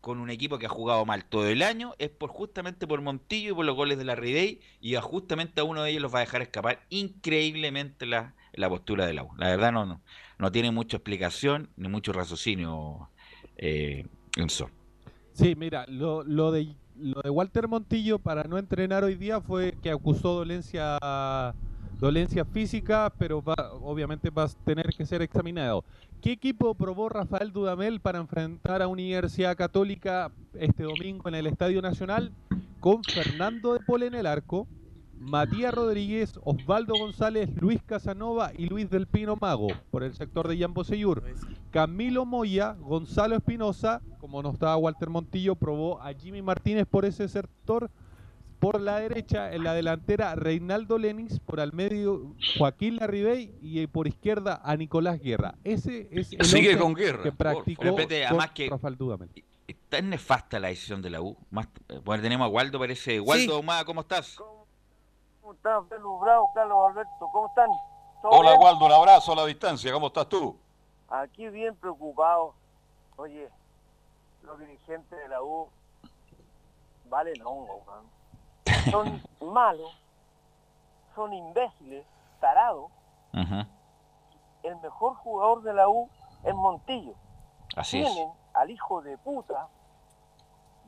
con 0.00 0.20
un 0.20 0.30
equipo 0.30 0.58
que 0.60 0.66
ha 0.66 0.68
jugado 0.68 1.04
mal 1.04 1.24
todo 1.24 1.48
el 1.48 1.62
año, 1.62 1.94
es 1.98 2.10
por 2.10 2.30
justamente 2.30 2.86
por 2.86 3.02
Montillo 3.02 3.50
y 3.50 3.54
por 3.54 3.64
los 3.64 3.74
goles 3.74 3.98
de 3.98 4.04
la 4.04 4.14
Ridey, 4.14 4.60
y 4.80 4.94
justamente 4.94 5.60
a 5.60 5.64
uno 5.64 5.82
de 5.82 5.90
ellos 5.90 6.02
los 6.02 6.14
va 6.14 6.18
a 6.18 6.20
dejar 6.20 6.42
escapar 6.42 6.86
increíblemente 6.90 8.06
la, 8.06 8.36
la 8.52 8.68
postura 8.68 9.04
de 9.04 9.14
la 9.14 9.24
U. 9.24 9.30
La 9.36 9.48
verdad 9.48 9.72
no, 9.72 9.84
no, 9.84 10.00
no 10.38 10.52
tiene 10.52 10.70
mucha 10.70 10.98
explicación 10.98 11.70
ni 11.76 11.88
mucho 11.88 12.12
raciocinio, 12.12 13.10
eh. 13.56 14.06
Sí, 15.32 15.54
mira, 15.56 15.86
lo, 15.88 16.22
lo 16.22 16.52
de 16.52 16.60
lo 16.98 17.20
de 17.22 17.30
Walter 17.30 17.68
Montillo 17.68 18.18
para 18.18 18.44
no 18.44 18.58
entrenar 18.58 19.04
hoy 19.04 19.14
día 19.14 19.40
fue 19.40 19.76
que 19.82 19.90
acusó 19.90 20.34
dolencia 20.34 20.98
dolencia 21.98 22.44
física, 22.44 23.12
pero 23.18 23.42
va, 23.42 23.54
obviamente 23.80 24.30
va 24.30 24.44
a 24.44 24.48
tener 24.64 24.94
que 24.94 25.06
ser 25.06 25.22
examinado. 25.22 25.84
¿Qué 26.20 26.32
equipo 26.32 26.74
probó 26.74 27.08
Rafael 27.08 27.52
Dudamel 27.52 28.00
para 28.00 28.18
enfrentar 28.18 28.82
a 28.82 28.88
Universidad 28.88 29.56
Católica 29.56 30.32
este 30.54 30.82
domingo 30.82 31.28
en 31.28 31.36
el 31.36 31.46
Estadio 31.46 31.80
Nacional? 31.80 32.32
Con 32.80 33.02
Fernando 33.02 33.72
de 33.72 33.80
Pol 33.80 34.02
en 34.02 34.14
el 34.14 34.26
arco, 34.26 34.68
Matías 35.18 35.74
Rodríguez, 35.74 36.38
Osvaldo 36.44 36.94
González, 36.94 37.50
Luis 37.56 37.82
Casanova 37.82 38.52
y 38.56 38.66
Luis 38.66 38.90
del 38.90 39.06
Pino 39.06 39.36
Mago 39.40 39.68
por 39.90 40.02
el 40.02 40.14
sector 40.14 40.46
de 40.48 40.56
Yambo 40.56 40.84
Seyur. 40.84 41.24
Camilo 41.70 42.24
Moya, 42.24 42.76
Gonzalo 42.80 43.36
Espinosa, 43.36 44.02
como 44.18 44.42
no 44.42 44.50
estaba 44.50 44.76
Walter 44.76 45.10
Montillo, 45.10 45.56
probó 45.56 46.00
a 46.00 46.12
Jimmy 46.14 46.42
Martínez 46.42 46.86
por 46.86 47.04
ese 47.04 47.28
sector. 47.28 47.90
Por 48.58 48.80
la 48.80 49.00
derecha, 49.00 49.52
en 49.52 49.64
la 49.64 49.74
delantera, 49.74 50.34
Reinaldo 50.34 50.96
Lenins, 50.96 51.40
por 51.40 51.60
al 51.60 51.74
medio, 51.74 52.34
Joaquín 52.56 52.96
Larribey 52.96 53.54
y 53.60 53.86
por 53.86 54.08
izquierda 54.08 54.62
a 54.64 54.76
Nicolás 54.76 55.20
Guerra. 55.20 55.56
Ese 55.62 56.08
es 56.10 56.32
el 56.32 56.44
Sigue 56.46 56.78
con 56.78 56.94
Guerra, 56.94 57.22
que 57.22 57.32
practicó 57.32 57.94
que 57.94 58.68
Rafael 58.70 58.96
Dudamel. 58.96 59.28
Está 59.68 60.00
nefasta 60.00 60.58
la 60.58 60.68
decisión 60.68 61.02
de 61.02 61.10
la 61.10 61.20
U. 61.20 61.36
Más, 61.50 61.68
bueno, 62.04 62.22
tenemos 62.22 62.46
a 62.46 62.48
Waldo, 62.48 62.78
parece. 62.78 63.20
Waldo, 63.20 63.62
¿cómo 63.84 64.00
estás? 64.00 64.36
¿Cómo 64.36 64.50
estás, 64.50 64.55
Carlos 65.62 66.20
Bravo, 66.20 66.50
Carlos 66.54 66.78
Alberto? 66.88 67.28
¿Cómo 67.32 67.48
están? 67.48 67.70
Hola, 68.22 68.54
Waldo, 68.58 68.86
un 68.86 68.92
abrazo 68.92 69.32
a 69.32 69.36
la 69.36 69.44
distancia. 69.46 69.92
¿Cómo 69.92 70.08
estás 70.08 70.28
tú? 70.28 70.58
Aquí 71.08 71.48
bien 71.48 71.76
preocupado. 71.76 72.54
Oye, 73.16 73.50
los 74.42 74.58
dirigentes 74.58 75.18
de 75.18 75.28
la 75.28 75.42
U 75.42 75.68
valen 77.08 77.40
hongo, 77.44 77.82
Son 78.90 79.22
malos, 79.40 79.90
son 81.14 81.32
imbéciles, 81.32 82.04
tarados. 82.40 82.90
El 84.62 84.76
mejor 84.76 85.14
jugador 85.16 85.62
de 85.62 85.74
la 85.74 85.88
U 85.88 86.08
es 86.42 86.54
Montillo. 86.54 87.14
Así 87.76 88.02
Tienen 88.02 88.30
al 88.54 88.70
hijo 88.70 89.02
de 89.02 89.16
puta 89.18 89.68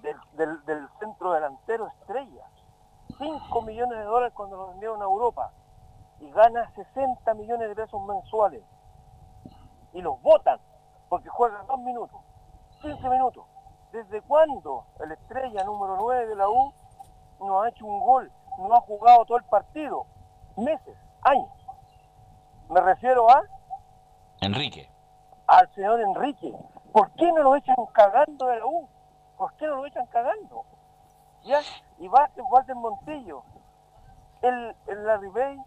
del, 0.03 0.16
del, 0.33 0.64
del 0.64 0.89
centro 0.99 1.33
delantero 1.33 1.89
estrella 1.89 2.45
5 3.17 3.63
millones 3.63 3.99
de 3.99 4.05
dólares 4.05 4.35
cuando 4.35 4.57
lo 4.57 4.69
vendieron 4.69 5.01
a 5.01 5.05
Europa 5.05 5.53
y 6.21 6.31
gana 6.31 6.71
60 6.75 7.35
millones 7.35 7.69
de 7.69 7.75
pesos 7.75 8.03
mensuales. 8.07 8.63
Y 9.93 10.03
los 10.03 10.21
votan 10.23 10.61
porque 11.09 11.29
juegan 11.29 11.67
dos 11.67 11.81
minutos, 11.81 12.21
15 12.83 13.09
minutos. 13.09 13.45
¿Desde 13.93 14.21
cuándo 14.23 14.85
el 15.01 15.13
estrella 15.13 15.65
número 15.65 15.97
9 15.99 16.27
de 16.27 16.37
la 16.37 16.49
U 16.49 16.73
no 17.41 17.63
ha 17.63 17.69
hecho 17.71 17.87
un 17.87 18.01
gol? 18.01 18.31
No 18.59 18.75
ha 18.75 18.81
jugado 18.81 19.25
todo 19.25 19.39
el 19.39 19.45
partido. 19.45 20.05
Meses, 20.57 20.97
años. 21.23 21.49
Me 22.69 22.81
refiero 22.81 23.31
a... 23.31 23.43
Enrique. 24.41 24.91
Al 25.47 25.73
señor 25.75 26.01
Enrique. 26.01 26.55
¿Por 26.93 27.11
qué 27.13 27.33
no 27.33 27.43
lo 27.43 27.57
echan 27.57 27.77
cagando 27.93 28.47
de 28.47 28.59
la 28.59 28.67
U? 28.67 28.89
¿Por 29.39 29.55
qué 29.55 29.67
no 29.67 29.77
lo 29.77 29.87
echan 29.87 30.07
cagando? 30.07 30.65
¿Ya? 31.45 31.61
Y 31.99 32.09
Walter 32.09 32.74
Montillo, 32.74 33.43
el, 34.43 34.76
el 34.86 35.07
Larry 35.07 35.28
Bay 35.28 35.59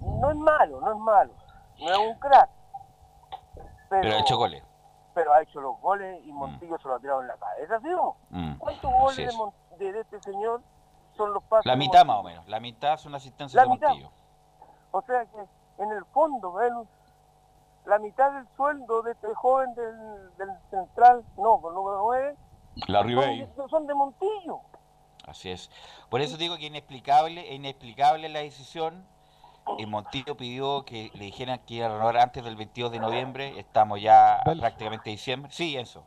no 0.00 0.30
es 0.30 0.36
malo, 0.36 0.80
no 0.80 0.92
es 0.92 0.98
malo, 0.98 1.34
no 1.78 1.90
es 1.90 1.98
un 1.98 2.14
crack. 2.18 2.50
Pero, 3.88 4.16
ha 4.16 4.18
hecho 4.18 4.36
goles. 4.36 4.62
Pero 5.14 5.32
ha 5.32 5.42
hecho 5.42 5.60
los 5.60 5.80
goles 5.80 6.20
y 6.24 6.32
Montillo 6.32 6.78
se 6.78 6.88
lo 6.88 6.94
ha 6.94 7.00
tirado 7.00 7.22
en 7.22 7.28
la 7.28 7.36
cabeza, 7.36 7.80
¿sí 7.80 7.92
o 7.92 8.16
mm. 8.30 8.56
¿Cuántos 8.56 8.92
goles 8.92 9.34
de, 9.78 10.00
este 10.00 10.20
señor 10.22 10.62
son 11.16 11.32
los 11.32 11.42
pasos? 11.44 11.66
La 11.66 11.76
mitad 11.76 12.04
más 12.04 12.18
o 12.18 12.22
menos, 12.22 12.46
la 12.48 12.60
mitad 12.60 12.96
son 12.96 13.14
asistencias 13.14 13.62
de 13.62 13.68
Montillo. 13.68 14.10
O 14.90 15.02
sea 15.02 15.24
que 15.26 15.38
en 15.78 15.92
el 15.92 16.04
fondo, 16.06 16.52
ven, 16.52 16.72
la 17.86 17.98
mitad 17.98 18.32
del 18.32 18.46
sueldo 18.56 19.02
de 19.02 19.12
este 19.12 19.32
joven 19.34 19.74
del, 19.74 20.36
del 20.36 20.50
central, 20.70 21.24
no, 21.36 21.60
por 21.60 21.72
número 21.72 22.02
9, 22.04 22.36
la 22.88 23.02
son, 23.54 23.68
son 23.68 23.86
de 23.86 23.94
Montillo. 23.94 24.60
Así 25.26 25.50
es. 25.50 25.70
Por 26.10 26.20
eso 26.20 26.36
digo 26.36 26.56
que 26.56 26.66
inexplicable, 26.66 27.54
inexplicable 27.54 28.28
la 28.28 28.40
decisión. 28.40 29.06
El 29.78 29.86
Montillo 29.86 30.36
pidió 30.36 30.84
que 30.84 31.10
le 31.14 31.24
dijeran 31.24 31.58
que 31.60 31.74
iba 31.74 31.86
a 31.86 31.88
renovar 31.88 32.18
antes 32.18 32.44
del 32.44 32.56
22 32.56 32.92
de 32.92 32.98
noviembre. 32.98 33.58
Estamos 33.58 34.00
ya 34.00 34.40
prácticamente 34.44 35.08
diciembre. 35.08 35.50
Sí, 35.52 35.76
eso. 35.76 36.04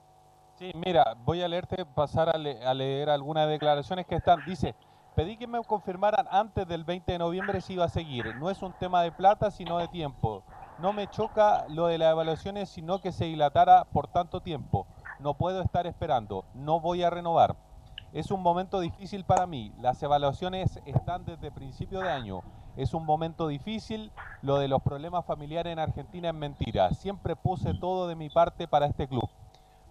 Sí, 0.57 0.71
mira, 0.73 1.15
voy 1.23 1.41
a 1.41 1.47
leerte, 1.47 1.85
pasar 1.85 2.29
a, 2.29 2.37
leer 2.37 3.09
algunas 3.09 3.47
declaraciones 3.47 4.05
que 4.05 4.15
están. 4.15 4.43
Dice, 4.45 4.75
pedí 5.15 5.37
que 5.37 5.47
me 5.47 5.63
confirmaran 5.63 6.27
antes 6.31 6.67
del 6.67 6.83
20 6.83 7.11
de 7.11 7.19
noviembre 7.19 7.61
si 7.61 7.73
iba 7.73 7.85
a 7.85 7.89
seguir. 7.89 8.35
No 8.35 8.49
es 8.49 8.61
un 8.61 8.73
tema 8.73 9.01
de 9.03 9.11
plata, 9.11 9.51
sino 9.51 9.77
de 9.77 9.87
tiempo. 9.87 10.43
No 10.79 10.93
me 10.93 11.07
choca 11.07 11.65
lo 11.69 11.87
de 11.87 11.97
las 11.97 12.11
evaluaciones, 12.11 12.69
sino 12.69 13.01
que 13.01 13.11
se 13.11 13.25
dilatara 13.25 13.85
por 13.85 14.07
tanto 14.07 14.41
tiempo. 14.41 14.87
No 15.19 15.35
puedo 15.35 15.61
estar 15.61 15.87
esperando. 15.87 16.45
No 16.53 16.79
voy 16.79 17.03
a 17.03 17.09
renovar. 17.09 17.55
Es 18.13 18.31
un 18.31 18.41
momento 18.41 18.79
difícil 18.79 19.25
para 19.25 19.45
mí. 19.45 19.73
Las 19.79 20.01
evaluaciones 20.01 20.79
están 20.85 21.25
desde 21.25 21.51
principio 21.51 21.99
de 21.99 22.09
año. 22.09 22.41
Es 22.77 22.93
un 22.93 23.05
momento 23.05 23.47
difícil. 23.47 24.11
Lo 24.41 24.57
de 24.57 24.69
los 24.69 24.81
problemas 24.81 25.25
familiares 25.25 25.73
en 25.73 25.79
Argentina 25.79 26.29
es 26.29 26.35
mentira. 26.35 26.93
Siempre 26.93 27.35
puse 27.35 27.73
todo 27.73 28.07
de 28.07 28.15
mi 28.15 28.29
parte 28.29 28.67
para 28.67 28.85
este 28.85 29.07
club. 29.07 29.29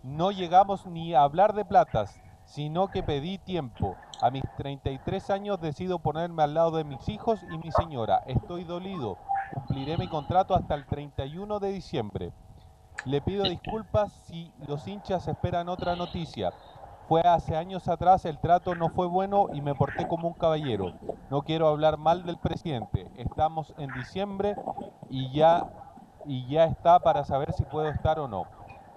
No 0.02 0.30
llegamos 0.30 0.86
ni 0.86 1.14
a 1.14 1.22
hablar 1.22 1.52
de 1.52 1.64
platas, 1.64 2.18
sino 2.46 2.88
que 2.88 3.02
pedí 3.02 3.38
tiempo. 3.38 3.96
A 4.22 4.30
mis 4.30 4.44
33 4.56 5.30
años 5.30 5.60
decido 5.60 5.98
ponerme 5.98 6.42
al 6.42 6.54
lado 6.54 6.78
de 6.78 6.84
mis 6.84 7.06
hijos 7.10 7.40
y 7.50 7.58
mi 7.58 7.70
señora. 7.70 8.22
Estoy 8.26 8.64
dolido. 8.64 9.18
Cumpliré 9.52 9.98
mi 9.98 10.08
contrato 10.08 10.54
hasta 10.54 10.74
el 10.74 10.86
31 10.86 11.60
de 11.60 11.72
diciembre. 11.72 12.32
Le 13.04 13.20
pido 13.20 13.44
disculpas 13.44 14.10
si 14.26 14.52
los 14.66 14.86
hinchas 14.88 15.28
esperan 15.28 15.68
otra 15.68 15.94
noticia. 15.94 16.52
Fue 17.08 17.20
hace 17.20 17.56
años 17.56 17.86
atrás, 17.86 18.24
el 18.24 18.38
trato 18.38 18.74
no 18.74 18.88
fue 18.88 19.06
bueno 19.06 19.46
y 19.52 19.60
me 19.60 19.76
porté 19.76 20.08
como 20.08 20.26
un 20.26 20.34
caballero. 20.34 20.92
No 21.30 21.42
quiero 21.42 21.68
hablar 21.68 21.98
mal 21.98 22.24
del 22.24 22.36
presidente. 22.36 23.08
Estamos 23.16 23.72
en 23.78 23.92
diciembre 23.92 24.56
y 25.08 25.32
ya, 25.32 25.68
y 26.24 26.48
ya 26.48 26.64
está 26.64 26.98
para 26.98 27.24
saber 27.24 27.52
si 27.52 27.64
puedo 27.64 27.88
estar 27.88 28.18
o 28.18 28.26
no. 28.26 28.46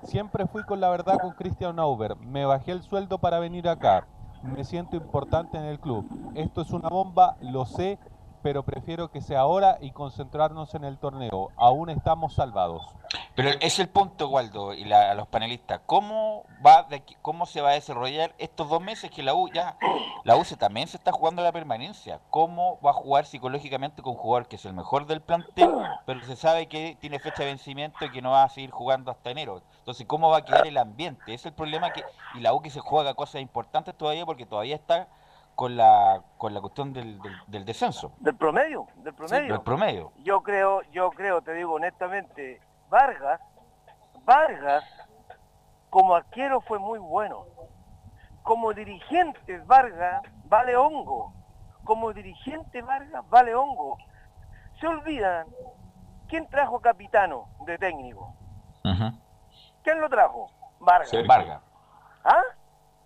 Siempre 0.04 0.48
fui 0.48 0.64
con 0.64 0.80
la 0.80 0.90
verdad 0.90 1.20
con 1.20 1.34
Christian 1.34 1.76
Nauber. 1.76 2.16
Me 2.16 2.46
bajé 2.46 2.72
el 2.72 2.82
sueldo 2.82 3.20
para 3.20 3.38
venir 3.38 3.70
acá. 3.70 4.08
me 4.42 4.64
siento 4.64 4.96
importante 4.96 5.58
en 5.58 5.66
el 5.66 5.80
club. 5.80 6.08
Esto 6.34 6.62
es 6.62 6.72
una 6.72 6.90
bomba, 6.90 7.36
lo 7.42 7.66
sé, 7.66 8.00
pero 8.42 8.64
prefiero 8.64 9.12
que 9.12 9.22
sea 9.22 9.42
ahora 9.42 9.78
y 9.82 9.92
concentrarnos 9.92 10.74
en 10.74 10.84
el 10.84 10.98
torneo. 10.98 11.50
Aún 11.58 11.92
estamos 11.92 12.34
salvados. 12.34 12.99
Pero 13.36 13.50
es 13.60 13.80
el 13.80 13.90
punto, 13.90 14.28
Waldo, 14.30 14.74
y 14.74 14.86
la- 14.86 15.12
a 15.12 15.16
los 15.16 15.28
panelistas. 15.28 15.82
¿Cómo 15.86 16.46
va 16.66 16.84
de 16.84 16.98
aquí- 16.98 17.18
cómo 17.22 17.46
se 17.46 17.62
va 17.62 17.70
a 17.70 17.74
desarrollar 17.74 18.36
estos 18.38 18.70
dos 18.70 18.82
meses 18.82 19.10
que 19.10 19.24
la 19.24 19.34
U 19.34 19.50
ya, 19.52 19.78
la 20.24 20.36
U 20.36 20.44
se 20.44 20.58
también 20.58 20.88
se 20.88 20.98
está 20.98 21.12
jugando 21.12 21.42
la 21.42 21.52
permanencia? 21.52 22.20
¿Cómo 22.30 22.80
va 22.82 22.92
a 22.92 22.94
jugar 22.94 23.26
psicológicamente 23.26 24.02
con 24.04 24.14
un 24.14 24.20
jugador 24.20 24.48
que 24.48 24.58
es 24.58 24.66
el 24.66 24.74
mejor 24.74 25.08
del 25.08 25.22
plantel, 25.22 25.72
pero 26.06 26.22
se 26.22 26.36
sabe 26.36 26.68
que 26.68 26.98
tiene 27.00 27.20
fecha 27.20 27.44
de 27.44 27.50
vencimiento 27.50 28.06
y 28.06 28.12
que 28.12 28.22
no 28.22 28.32
va 28.32 28.44
a 28.44 28.50
seguir 28.50 28.72
jugando 28.72 29.10
hasta 29.12 29.32
enero? 29.32 29.62
Entonces, 29.80 30.06
¿cómo 30.06 30.30
va 30.30 30.38
a 30.38 30.46
quedar 30.46 30.68
el 30.68 30.78
ambiente? 30.78 31.34
Es 31.34 31.46
el 31.46 31.54
problema 31.54 31.92
que 31.92 32.04
y 32.36 32.42
la 32.42 32.54
U 32.54 32.62
que 32.62 32.70
se 32.70 32.80
juega 32.80 33.14
cosas 33.16 33.42
importantes 33.42 33.96
todavía 33.96 34.26
porque 34.26 34.46
todavía 34.46 34.76
está 34.76 35.08
con 35.56 35.76
la 35.76 36.22
con 36.38 36.54
la 36.54 36.62
cuestión 36.62 36.94
del, 36.94 37.20
del, 37.22 37.34
del 37.48 37.66
descenso, 37.66 38.12
Del 38.20 38.36
promedio, 38.36 38.88
del 38.98 39.14
promedio. 39.14 39.54
del 39.54 39.62
promedio. 39.62 40.12
Yo 40.24 40.42
creo, 40.42 40.82
yo 40.92 41.10
creo, 41.12 41.42
te 41.42 41.54
digo 41.54 41.74
honestamente, 41.74 42.62
Vargas, 42.90 43.40
Vargas 44.24 44.84
como 45.90 46.16
arquero 46.16 46.62
fue 46.62 46.80
muy 46.80 47.00
bueno. 47.00 47.46
Como 48.44 48.74
dirigente 48.74 49.60
Vargas 49.66 50.24
vale 50.46 50.76
hongo. 50.76 51.34
Como 51.84 52.14
dirigente 52.14 52.82
Vargas 52.82 53.28
vale 53.30 53.54
hongo. 53.56 53.98
Se 54.80 54.88
olvidan 54.88 55.48
quién 56.28 56.48
trajo 56.50 56.80
Capitano 56.80 57.48
de 57.66 57.78
técnico. 57.78 58.34
¿Quién 59.84 60.00
lo 60.02 60.10
trajo? 60.10 60.52
Vargas. 60.80 61.10
Sergio. 61.10 61.28
Vargas. 61.28 61.62
¿Ah? 62.24 62.42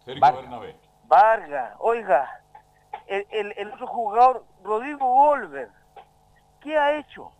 Sergio 0.05 0.21
Vargas. 0.21 0.41
Vargas, 1.05 1.75
oiga, 1.79 2.41
el, 3.07 3.27
el- 3.31 3.53
el 3.57 3.73
otro 3.73 3.87
jugador, 3.87 4.45
Rodrigo 4.63 5.05
Golver, 5.05 5.69
¿qué 6.61 6.77
ha 6.77 6.93
hecho? 6.97 7.31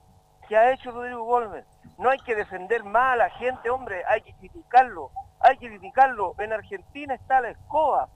¿Qué 0.48 0.56
ha 0.58 0.72
hecho 0.72 0.92
Rodrigo 0.92 1.24
Golver? 1.24 1.66
No 1.98 2.10
hay 2.10 2.20
que 2.20 2.36
defender 2.36 2.84
más 2.84 3.14
a 3.14 3.16
la 3.16 3.30
gente, 3.32 3.70
hombre, 3.70 4.04
hay 4.08 4.22
que 4.22 4.34
criticarlo, 4.34 5.12
hay 5.40 5.58
que 5.58 5.68
criticarlo. 5.68 6.34
En 6.40 6.52
Argentina 6.54 7.14
está 7.14 7.42
la 7.42 7.50
escoba. 7.50 8.10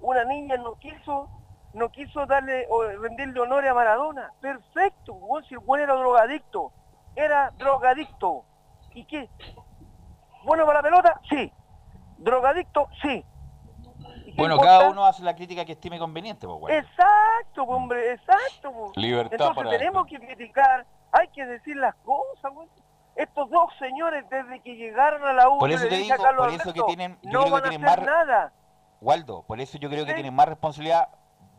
Una 0.00 0.24
niña 0.24 0.56
no 0.56 0.74
quiso, 0.74 1.28
no 1.72 1.88
quiso 1.90 2.26
darle 2.26 2.66
o 2.68 2.82
rendirle 2.84 3.40
honores 3.40 3.70
a 3.70 3.74
Maradona. 3.74 4.32
Perfecto, 4.40 5.14
weón, 5.14 5.44
si 5.44 5.54
el 5.54 5.60
buen 5.60 5.82
era 5.82 5.94
drogadicto, 5.94 6.72
era 7.14 7.50
drogadicto. 7.58 8.44
¿Y 8.94 9.04
qué? 9.04 9.28
¿Bueno 10.44 10.64
para 10.66 10.78
la 10.78 10.82
pelota? 10.82 11.20
Sí. 11.28 11.52
¿Drogadicto? 12.18 12.88
Sí. 13.02 13.24
¿Y 14.24 14.32
qué 14.32 14.34
Bueno, 14.36 14.54
importa? 14.54 14.78
cada 14.78 14.90
uno 14.90 15.04
hace 15.04 15.22
la 15.22 15.34
crítica 15.34 15.64
que 15.64 15.72
estime 15.72 15.98
conveniente, 15.98 16.46
pues, 16.46 16.60
bueno. 16.60 16.76
Exacto, 16.76 17.62
hombre, 17.64 18.12
exacto. 18.12 18.72
pues. 18.72 18.96
Libertad 18.96 19.32
Entonces 19.32 19.56
para 19.56 19.70
tenemos 19.70 20.06
que 20.06 20.18
criticar, 20.18 20.86
hay 21.12 21.28
que 21.28 21.44
decir 21.46 21.76
las 21.76 21.94
cosas, 21.96 22.52
güey. 22.52 22.68
Estos 23.16 23.48
dos 23.48 23.72
señores 23.78 24.28
desde 24.28 24.60
que 24.60 24.76
llegaron 24.76 25.24
a 25.24 25.32
la 25.32 25.48
U, 25.48 25.58
Por 25.58 25.70
eso 25.70 25.88
te 25.88 25.96
digo, 25.96 26.14
por 26.36 26.50
eso 26.50 26.72
que 26.74 26.82
tienen- 26.82 27.18
yo 27.22 27.30
no 27.32 27.40
creo 27.40 27.44
que 27.44 27.50
van 27.50 27.64
a 27.64 27.68
hacer 27.68 27.80
más- 27.80 28.02
nada. 28.02 28.52
Waldo, 29.00 29.42
por 29.42 29.58
eso 29.60 29.78
yo 29.78 29.88
creo 29.88 30.04
que 30.04 30.14
tienen 30.14 30.34
más 30.34 30.48
responsabilidad 30.48 31.08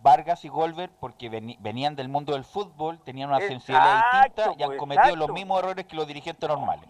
Vargas 0.03 0.45
y 0.45 0.49
Golver 0.49 0.91
porque 0.99 1.29
venían 1.29 1.95
del 1.95 2.09
mundo 2.09 2.33
del 2.33 2.45
fútbol, 2.45 2.99
tenían 3.03 3.29
una 3.29 3.39
sensibilidad 3.39 3.97
Exacto, 3.97 4.41
distinta 4.41 4.59
y 4.59 4.63
han 4.63 4.69
pues, 4.69 4.79
cometido 4.79 5.15
los 5.15 5.29
mismos 5.31 5.59
errores 5.59 5.85
que 5.85 5.95
los 5.95 6.07
dirigentes 6.07 6.47
normales. 6.47 6.87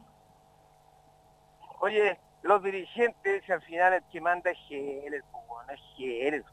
Oye, 1.80 2.20
los 2.42 2.62
dirigentes, 2.62 3.50
al 3.50 3.62
final 3.62 3.94
el 3.94 4.04
que 4.12 4.20
manda 4.20 4.52
es 4.52 4.58
bueno, 5.48 5.72
es 5.72 5.80
Heller. 5.98 6.44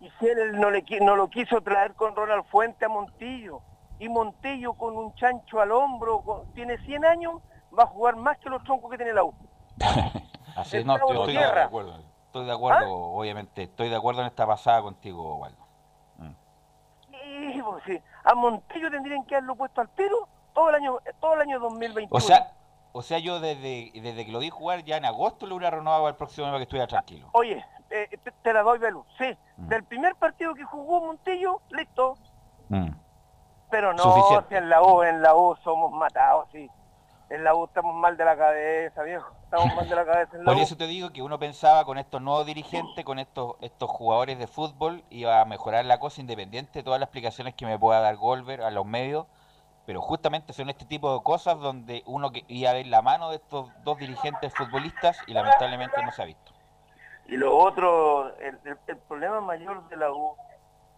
Y 0.00 0.10
Heller 0.20 0.54
no, 0.54 0.70
le, 0.70 0.84
no 1.00 1.14
lo 1.14 1.28
quiso 1.28 1.60
traer 1.60 1.94
con 1.94 2.16
Ronald 2.16 2.44
Fuente 2.46 2.84
a 2.84 2.88
Montillo. 2.88 3.62
Y 4.02 4.08
Montillo 4.08 4.72
con 4.74 4.96
un 4.96 5.14
chancho 5.14 5.60
al 5.60 5.70
hombro, 5.70 6.22
con- 6.22 6.52
tiene 6.54 6.76
100 6.78 7.04
años, 7.04 7.40
va 7.78 7.84
a 7.84 7.86
jugar 7.86 8.16
más 8.16 8.36
que 8.38 8.50
los 8.50 8.60
troncos 8.64 8.90
que 8.90 8.96
tiene 8.96 9.12
la 9.12 9.22
U. 9.22 9.32
Así 10.56 10.78
El 10.78 10.86
no, 10.86 10.96
estoy, 10.96 11.34
de 11.34 11.38
acuerdo. 11.44 11.94
Estoy 12.26 12.44
de 12.46 12.52
acuerdo, 12.52 12.84
¿Ah? 12.84 13.18
obviamente. 13.20 13.62
Estoy 13.62 13.88
de 13.90 13.94
acuerdo 13.94 14.22
en 14.22 14.26
esta 14.26 14.44
pasada 14.44 14.82
contigo, 14.82 15.36
Waldo. 15.36 15.62
Pues 17.64 17.82
sí. 17.86 18.00
A 18.24 18.34
Montillo 18.34 18.90
tendrían 18.90 19.24
que 19.24 19.36
haberlo 19.36 19.54
puesto 19.54 19.80
al 19.80 19.88
tiro 19.90 20.28
todo 20.52 20.68
el 20.70 20.74
año, 20.74 20.98
todo 21.20 21.34
el 21.34 21.42
año 21.42 21.60
2021. 21.60 22.08
O 22.10 22.20
sea, 22.20 22.52
o 22.92 23.02
sea, 23.02 23.18
yo 23.20 23.38
desde, 23.38 23.92
desde 23.94 24.26
que 24.26 24.32
lo 24.32 24.40
vi 24.40 24.50
jugar 24.50 24.82
ya 24.84 24.96
en 24.96 25.04
agosto 25.04 25.46
lo 25.46 25.54
hubiera 25.56 25.76
renovado 25.76 26.08
al 26.08 26.16
próximo 26.16 26.46
año 26.46 26.52
para 26.54 26.58
que 26.58 26.64
estuviera 26.64 26.86
tranquilo. 26.88 27.28
Oye, 27.32 27.64
eh, 27.90 28.08
te, 28.22 28.32
te 28.32 28.52
la 28.52 28.62
doy, 28.62 28.78
Belu. 28.80 29.04
Sí, 29.16 29.26
Mm. 29.58 29.68
del 29.68 29.84
primer 29.84 30.16
partido 30.16 30.54
que 30.54 30.64
jugó 30.64 31.00
Montillo, 31.02 31.60
listo. 31.70 32.16
Pero 33.72 33.92
no, 33.94 34.02
Suficiente. 34.02 34.46
si 34.50 34.54
en 34.56 34.68
la 34.68 34.82
U, 34.82 35.02
en 35.02 35.22
la 35.22 35.34
U 35.34 35.56
somos 35.64 35.90
matados, 35.92 36.46
sí. 36.52 36.70
En 37.30 37.42
la 37.42 37.54
U 37.54 37.64
estamos 37.64 37.94
mal 37.94 38.16
de 38.18 38.24
la 38.26 38.36
cabeza, 38.36 39.02
viejo. 39.02 39.32
Estamos 39.44 39.74
mal 39.74 39.88
de 39.88 39.96
la 39.96 40.04
cabeza 40.04 40.36
en 40.36 40.44
la 40.44 40.44
Por 40.44 40.56
U. 40.56 40.60
eso 40.60 40.76
te 40.76 40.86
digo 40.86 41.10
que 41.10 41.22
uno 41.22 41.38
pensaba 41.38 41.84
con 41.86 41.96
estos 41.96 42.20
nuevos 42.20 42.44
dirigentes, 42.44 43.02
con 43.04 43.18
estos 43.18 43.54
estos 43.62 43.88
jugadores 43.90 44.38
de 44.38 44.46
fútbol, 44.46 45.02
iba 45.08 45.40
a 45.40 45.44
mejorar 45.46 45.86
la 45.86 45.98
cosa 45.98 46.20
independiente 46.20 46.80
de 46.80 46.82
todas 46.82 47.00
las 47.00 47.06
explicaciones 47.06 47.54
que 47.54 47.64
me 47.64 47.78
pueda 47.78 48.00
dar 48.00 48.16
Golver 48.16 48.60
a 48.60 48.70
los 48.70 48.84
medios, 48.84 49.26
pero 49.86 50.02
justamente 50.02 50.52
son 50.52 50.68
este 50.68 50.84
tipo 50.84 51.14
de 51.16 51.22
cosas 51.22 51.58
donde 51.58 52.02
uno 52.04 52.30
que 52.30 52.44
iba 52.48 52.68
a 52.70 52.74
ver 52.74 52.86
la 52.88 53.00
mano 53.00 53.30
de 53.30 53.36
estos 53.36 53.70
dos 53.84 53.96
dirigentes 53.98 54.54
futbolistas 54.54 55.18
y 55.26 55.32
lamentablemente 55.32 56.02
no 56.04 56.12
se 56.12 56.20
ha 56.22 56.26
visto. 56.26 56.52
Y 57.26 57.38
lo 57.38 57.56
otro, 57.56 58.36
el, 58.38 58.58
el- 58.64 58.78
el 58.86 58.96
problema 59.08 59.40
mayor 59.40 59.88
de 59.88 59.96
la 59.96 60.12
U, 60.12 60.36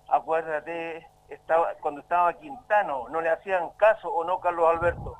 acuérdate, 0.09 1.07
estaba 1.29 1.75
cuando 1.81 2.01
estaba 2.01 2.33
Quintano, 2.35 3.09
no 3.09 3.20
le 3.20 3.31
hacían 3.31 3.70
caso 3.77 4.09
o 4.12 4.25
no 4.25 4.41
Carlos 4.41 4.68
Alberto. 4.68 5.16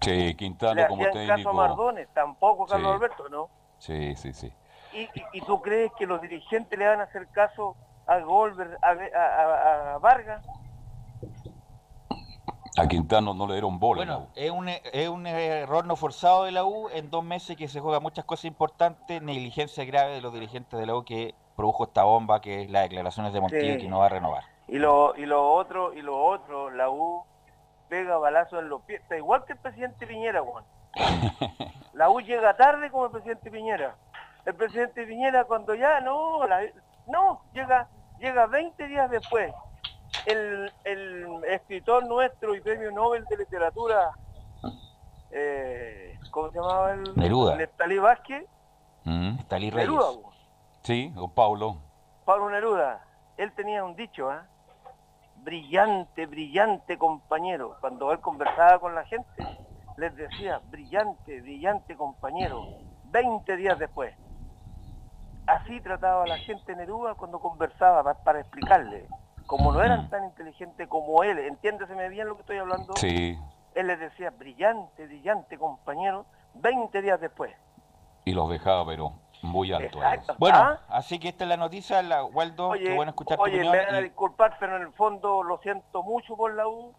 Sí, 0.00 0.10
le 0.10 0.36
Quintano 0.36 0.86
como 0.88 1.02
hacían 1.02 1.12
caso 1.26 1.32
a 1.32 1.36
técnico. 1.36 1.52
Mardones, 1.54 2.08
tampoco 2.14 2.66
Carlos 2.66 2.90
Sí. 2.90 2.94
Alberto, 2.94 3.28
¿no? 3.28 3.48
Sí, 3.78 4.14
sí, 4.16 4.32
sí. 4.32 4.52
¿Y, 4.92 5.00
y, 5.02 5.10
y 5.34 5.40
tú 5.42 5.60
crees 5.60 5.90
que 5.98 6.06
los 6.06 6.20
dirigentes 6.20 6.78
le 6.78 6.86
van 6.86 7.00
a 7.00 7.04
hacer 7.04 7.26
caso 7.28 7.76
a 8.06 8.18
Goldberg, 8.20 8.78
a, 8.82 8.90
a- 8.90 9.90
a- 9.92 9.94
a 9.94 9.98
Vargas? 9.98 10.46
A 12.78 12.86
Quintano 12.88 13.32
no 13.32 13.46
le 13.46 13.54
dieron 13.54 13.78
bola. 13.78 14.04
Bueno, 14.04 14.28
es 14.34 14.50
un, 14.50 14.68
es 14.68 15.08
un 15.08 15.26
error 15.26 15.86
no 15.86 15.96
forzado 15.96 16.44
de 16.44 16.52
la 16.52 16.64
U 16.64 16.90
en 16.90 17.10
dos 17.10 17.24
meses 17.24 17.56
que 17.56 17.68
se 17.68 17.80
juega 17.80 18.00
muchas 18.00 18.26
cosas 18.26 18.44
importantes, 18.44 19.22
negligencia 19.22 19.84
grave 19.86 20.12
de 20.12 20.20
los 20.20 20.32
dirigentes 20.34 20.78
de 20.78 20.84
la 20.84 20.94
U 20.94 21.02
que 21.02 21.34
produjo 21.56 21.84
esta 21.84 22.04
bomba 22.04 22.40
que 22.42 22.62
es 22.62 22.70
las 22.70 22.82
declaraciones 22.82 23.32
de 23.32 23.40
Montillo 23.40 23.74
Sí. 23.74 23.80
que 23.80 23.88
no 23.88 24.00
va 24.00 24.06
a 24.06 24.10
renovar. 24.10 24.44
Y 24.68 24.78
lo, 24.78 25.14
y 25.16 25.26
lo 25.26 25.52
otro, 25.52 25.92
y 25.92 26.02
lo 26.02 26.22
otro, 26.24 26.70
la 26.70 26.90
U 26.90 27.24
pega 27.88 28.18
balazo 28.18 28.58
en 28.58 28.68
los 28.68 28.82
pies. 28.82 29.00
Está 29.02 29.16
igual 29.16 29.44
que 29.44 29.52
el 29.52 29.58
presidente 29.60 30.06
Piñera, 30.06 30.42
Juan. 30.42 30.64
La 31.92 32.10
U 32.10 32.20
llega 32.20 32.54
tarde 32.56 32.90
como 32.90 33.06
el 33.06 33.10
presidente 33.12 33.50
Piñera. 33.50 33.94
El 34.44 34.54
presidente 34.54 35.06
Piñera 35.06 35.44
cuando 35.44 35.74
ya 35.74 36.00
no, 36.00 36.46
la- 36.46 36.66
no, 37.06 37.40
llega, 37.54 37.88
llega 38.18 38.46
20 38.46 38.86
días 38.88 39.08
después. 39.10 39.52
El, 40.26 40.72
el 40.84 41.42
escritor 41.48 42.06
nuestro 42.06 42.54
y 42.54 42.60
premio 42.60 42.90
Nobel 42.90 43.24
de 43.26 43.36
literatura, 43.38 44.10
eh, 45.30 46.18
¿cómo 46.30 46.50
se 46.50 46.58
llamaba 46.58 46.92
el? 46.92 47.16
Neruda. 47.16 47.56
Neftalí 47.56 47.98
Vázquez. 47.98 48.44
Mm. 49.04 49.38
Reyes. 49.48 49.74
Neruda. 49.74 50.06
Sí, 50.82 51.10
don 51.14 51.30
Pablo. 51.32 51.78
Pablo 52.24 52.50
Neruda, 52.50 53.04
él 53.36 53.52
tenía 53.52 53.84
un 53.84 53.94
dicho, 53.96 54.30
¿ah? 54.30 54.46
Brillante, 55.50 56.26
brillante 56.26 56.98
compañero. 56.98 57.76
Cuando 57.80 58.10
él 58.10 58.18
conversaba 58.20 58.80
con 58.80 58.96
la 58.96 59.04
gente, 59.04 59.46
les 59.96 60.14
decía, 60.16 60.60
brillante, 60.70 61.40
brillante 61.40 61.96
compañero. 61.96 62.64
20 63.04 63.56
días 63.56 63.78
después. 63.78 64.12
Así 65.46 65.80
trataba 65.80 66.24
a 66.24 66.26
la 66.26 66.36
gente 66.38 66.74
Neruda 66.74 67.14
cuando 67.14 67.38
conversaba 67.38 68.02
pa- 68.02 68.24
para 68.24 68.40
explicarle. 68.40 69.06
Como 69.46 69.70
no 69.72 69.80
eran 69.80 70.10
tan 70.10 70.24
inteligentes 70.24 70.88
como 70.88 71.22
él, 71.22 71.38
entiéndeseme 71.38 72.08
bien 72.08 72.26
lo 72.26 72.34
que 72.34 72.40
estoy 72.40 72.58
hablando, 72.58 72.96
Sí. 72.96 73.38
él 73.76 73.86
les 73.86 74.00
decía, 74.00 74.30
brillante, 74.30 75.06
brillante 75.06 75.56
compañero, 75.56 76.26
20 76.54 77.00
días 77.00 77.20
después. 77.20 77.54
Y 78.24 78.32
los 78.32 78.50
dejaba, 78.50 78.84
pero 78.84 79.12
muy 79.42 79.72
alto. 79.72 79.98
Exacto. 79.98 80.36
Bueno, 80.38 80.58
¿Ah? 80.58 80.80
así 80.88 81.18
que 81.18 81.28
esta 81.28 81.44
es 81.44 81.48
la 81.48 81.56
noticia, 81.56 82.02
la, 82.02 82.24
Waldo, 82.24 82.72
qué 82.72 82.94
bueno 82.94 83.10
escuchar 83.10 83.36
tu 83.36 83.42
oye, 83.44 83.54
opinión. 83.56 83.72
me 83.72 83.84
van 83.86 83.94
a 83.94 84.00
y- 84.00 84.04
disculpar, 84.04 84.56
pero 84.58 84.76
en 84.76 84.82
el 84.82 84.92
fondo 84.94 85.42
lo 85.42 85.58
siento 85.58 86.02
mucho 86.02 86.36
por 86.36 86.54
la 86.54 86.66
U. 86.68 86.94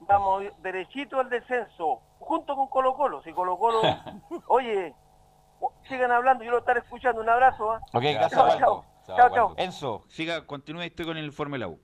Vamos 0.00 0.44
derechito 0.62 1.20
al 1.20 1.28
descenso, 1.28 2.00
junto 2.18 2.54
con 2.56 2.68
Colo 2.68 2.94
Colo. 2.94 3.22
Si 3.22 3.32
Colo 3.32 3.58
Colo, 3.58 3.80
oye, 4.48 4.94
sigan 5.88 6.10
hablando, 6.10 6.42
yo 6.42 6.50
lo 6.52 6.58
estaré 6.58 6.80
escuchando. 6.80 7.20
Un 7.20 7.28
abrazo. 7.28 7.72
¿ah? 7.72 7.80
Ok, 7.92 8.02
gracias, 8.02 8.30
Chao, 8.32 8.44
Waldo. 8.48 8.58
chao. 8.58 8.84
Chao, 9.16 9.30
chao. 9.34 9.54
Enzo, 9.58 10.04
siga, 10.08 10.46
continúe, 10.46 10.82
estoy 10.82 11.04
con 11.04 11.16
el 11.18 11.24
informe 11.26 11.56
de 11.56 11.58
la 11.60 11.68
U. 11.68 11.80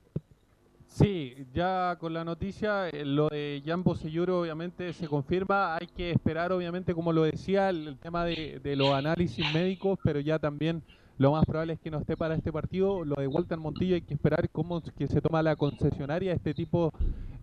Sí, 0.87 1.35
ya 1.53 1.95
con 1.99 2.13
la 2.13 2.23
noticia, 2.23 2.89
eh, 2.89 3.05
lo 3.05 3.27
de 3.27 3.61
Jan 3.65 3.83
Boselluro 3.83 4.41
obviamente 4.41 4.93
se 4.93 5.07
confirma, 5.07 5.75
hay 5.75 5.87
que 5.87 6.11
esperar 6.11 6.51
obviamente 6.51 6.95
como 6.95 7.13
lo 7.13 7.23
decía 7.23 7.69
el, 7.69 7.97
tema 7.99 8.25
de, 8.25 8.59
de 8.63 8.75
los 8.75 8.91
análisis 8.91 9.45
médicos, 9.53 9.99
pero 10.03 10.19
ya 10.19 10.39
también 10.39 10.81
lo 11.17 11.31
más 11.31 11.45
probable 11.45 11.73
es 11.73 11.79
que 11.79 11.91
no 11.91 11.99
esté 11.99 12.15
para 12.15 12.35
este 12.35 12.51
partido. 12.51 13.03
Lo 13.03 13.15
de 13.15 13.27
Walter 13.27 13.57
Montillo 13.57 13.95
hay 13.95 14.01
que 14.01 14.13
esperar 14.13 14.49
cómo 14.49 14.81
que 14.81 15.07
se 15.07 15.21
toma 15.21 15.41
la 15.41 15.55
concesionaria 15.55 16.33
este 16.33 16.53
tipo 16.53 16.93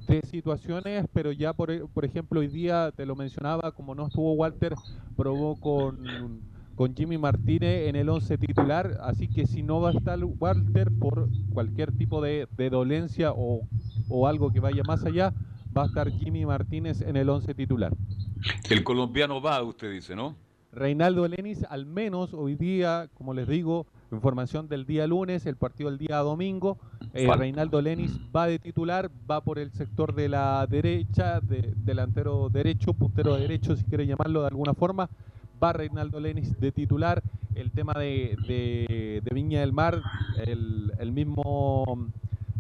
de 0.07 0.23
situaciones, 0.23 1.07
pero 1.13 1.33
ya 1.33 1.53
por, 1.53 1.89
por 1.89 2.05
ejemplo 2.05 2.41
hoy 2.41 2.49
día 2.49 2.93
te 2.93 3.07
lo 3.07 3.17
mencionaba, 3.17 3.73
como 3.73 3.95
no 3.95 4.07
estuvo 4.07 4.33
Walter, 4.35 4.75
probó 5.17 5.57
con, 5.57 6.41
con 6.75 6.95
Jimmy 6.95 7.19
Martínez 7.19 7.89
en 7.89 7.97
el 7.97 8.09
11 8.09 8.39
titular, 8.39 8.99
así 9.03 9.29
que 9.29 9.47
si 9.47 9.63
no 9.63 9.81
va 9.81 9.91
a 9.91 9.93
estar 9.93 10.19
Walter 10.23 10.91
por 10.99 11.29
cualquier 11.53 11.93
tipo 11.93 12.21
de, 12.21 12.49
de 12.57 12.71
dolencia 12.71 13.33
o, 13.33 13.67
o 14.09 14.27
algo 14.27 14.53
que 14.53 14.61
vaya 14.61 14.83
más 14.87 15.05
allá, 15.05 15.33
va 15.77 15.85
a 15.85 15.87
estar 15.87 16.11
Jimmy 16.11 16.47
Martínez 16.47 17.01
en 17.01 17.17
el 17.17 17.29
11 17.29 17.55
titular. 17.55 17.93
El 18.71 18.85
colombiano 18.85 19.41
va, 19.41 19.63
usted 19.63 19.91
dice, 19.91 20.15
¿no? 20.15 20.37
Reinaldo 20.73 21.29
Lenis, 21.29 21.65
al 21.71 21.87
menos 21.87 22.35
hoy 22.35 22.57
día, 22.57 23.09
como 23.15 23.33
les 23.33 23.47
digo, 23.47 23.87
información 24.11 24.69
del 24.69 24.87
día 24.87 25.07
lunes, 25.07 25.47
el 25.47 25.57
partido 25.57 25.89
del 25.89 25.99
día 25.99 26.19
domingo, 26.19 26.79
eh, 27.13 27.29
Reinaldo 27.33 27.81
Lenis 27.81 28.19
va 28.35 28.49
de 28.49 28.59
titular, 28.59 29.09
va 29.31 29.41
por 29.43 29.61
el 29.61 29.71
sector 29.71 30.15
de 30.15 30.29
la 30.29 30.67
derecha, 30.67 31.41
de, 31.41 31.73
delantero 31.77 32.49
derecho, 32.49 32.93
puntero 32.93 33.37
derecho, 33.37 33.77
si 33.77 33.85
quiere 33.85 34.07
llamarlo 34.07 34.41
de 34.41 34.49
alguna 34.49 34.75
forma, 34.75 35.09
va 35.63 35.73
Reinaldo 35.73 36.21
Lenis 36.21 36.59
de 36.61 36.73
titular, 36.73 37.23
el 37.55 37.71
tema 37.71 37.93
de, 37.95 39.21
Viña 39.33 39.61
del 39.61 39.73
Mar, 39.73 40.03
el, 40.45 40.93
el 40.99 41.13
mismo... 41.13 42.09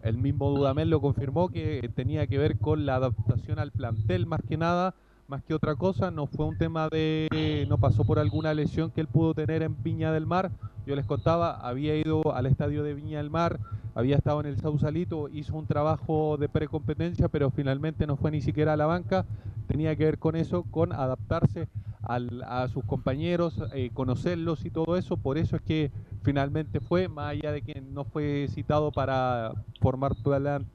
El 0.02 0.18
mismo 0.18 0.50
Dudamel 0.50 0.90
lo 0.90 1.00
confirmó 1.00 1.48
que 1.48 1.90
tenía 1.94 2.26
que 2.26 2.36
ver 2.36 2.58
con 2.58 2.84
la 2.84 2.96
adaptación 2.96 3.58
al 3.58 3.70
plantel 3.70 4.26
más 4.26 4.42
que 4.46 4.58
nada, 4.58 4.94
más 5.28 5.42
que 5.42 5.54
otra 5.54 5.76
cosa, 5.76 6.10
no 6.10 6.26
fue 6.26 6.44
un 6.44 6.58
tema 6.58 6.88
de, 6.90 7.66
no 7.68 7.78
pasó 7.78 8.04
por 8.04 8.18
alguna 8.18 8.52
lesión 8.52 8.90
que 8.90 9.00
él 9.00 9.06
pudo 9.06 9.32
tener 9.34 9.62
en 9.62 9.82
Viña 9.82 10.12
del 10.12 10.26
Mar. 10.26 10.50
Yo 10.86 10.94
les 10.94 11.06
contaba, 11.06 11.52
había 11.66 11.96
ido 11.96 12.34
al 12.34 12.44
estadio 12.44 12.82
de 12.82 12.92
Viña 12.92 13.18
del 13.18 13.30
Mar, 13.30 13.58
había 13.94 14.16
estado 14.16 14.40
en 14.40 14.46
el 14.46 14.58
Sausalito, 14.58 15.30
hizo 15.30 15.56
un 15.56 15.66
trabajo 15.66 16.36
de 16.36 16.48
precompetencia, 16.48 17.28
pero 17.28 17.50
finalmente 17.50 18.06
no 18.06 18.16
fue 18.16 18.30
ni 18.30 18.42
siquiera 18.42 18.74
a 18.74 18.76
la 18.76 18.86
banca. 18.86 19.24
Tenía 19.66 19.96
que 19.96 20.04
ver 20.04 20.18
con 20.18 20.36
eso, 20.36 20.64
con 20.70 20.92
adaptarse 20.92 21.68
a 22.06 22.68
sus 22.68 22.84
compañeros, 22.84 23.62
eh, 23.72 23.90
conocerlos 23.92 24.64
y 24.64 24.70
todo 24.70 24.96
eso. 24.96 25.16
Por 25.16 25.38
eso 25.38 25.56
es 25.56 25.62
que 25.62 25.90
finalmente 26.22 26.80
fue, 26.80 27.08
más 27.08 27.32
allá 27.32 27.52
de 27.52 27.62
que 27.62 27.80
no 27.80 28.04
fue 28.04 28.48
citado 28.50 28.92
para 28.92 29.52
formar 29.80 30.12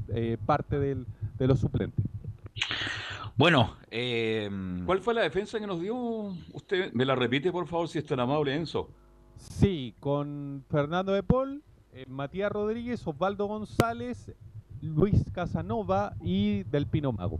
eh, 0.10 0.38
parte 0.46 0.80
del, 0.80 1.06
de 1.38 1.48
los 1.48 1.60
suplentes. 1.60 2.06
Bueno, 3.36 3.78
em, 3.90 4.86
¿cuál 4.86 5.00
fue 5.00 5.14
la 5.14 5.22
defensa 5.22 5.60
que 5.60 5.68
nos 5.68 5.80
dio 5.80 5.96
usted? 6.52 6.92
¿Me 6.94 7.06
la 7.06 7.16
repite, 7.16 7.52
por 7.52 7.68
favor, 7.68 7.88
si 7.88 8.00
es 8.00 8.06
tan 8.06 8.20
amable, 8.20 8.54
Enzo? 8.54 8.90
Sí, 9.38 9.96
con 10.02 10.66
Fernando 10.70 11.14
de 11.14 11.24
Paul, 11.24 11.64
eh, 11.94 12.06
Matías 12.10 12.52
Rodríguez, 12.52 13.06
Osvaldo 13.08 13.46
González, 13.46 14.34
Luis 14.82 15.24
Casanova 15.32 16.16
y 16.22 16.64
Del 16.64 16.86
Pino 16.86 17.14
Mago. 17.14 17.40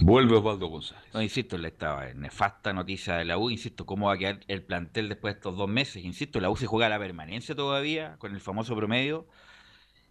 Vuelve 0.00 0.36
Osvaldo 0.36 0.68
González. 0.68 1.04
No, 1.12 1.22
insisto, 1.22 1.56
esta 1.56 2.12
nefasta 2.14 2.72
noticia 2.72 3.16
de 3.16 3.24
la 3.24 3.38
U, 3.38 3.50
insisto, 3.50 3.84
cómo 3.86 4.06
va 4.06 4.14
a 4.14 4.18
quedar 4.18 4.40
el 4.48 4.62
plantel 4.62 5.08
después 5.08 5.34
de 5.34 5.38
estos 5.38 5.56
dos 5.56 5.68
meses. 5.68 6.04
Insisto, 6.04 6.40
la 6.40 6.50
U 6.50 6.56
se 6.56 6.66
juega 6.66 6.88
la 6.88 6.98
permanencia 6.98 7.54
todavía 7.54 8.16
con 8.18 8.34
el 8.34 8.40
famoso 8.40 8.76
promedio. 8.76 9.26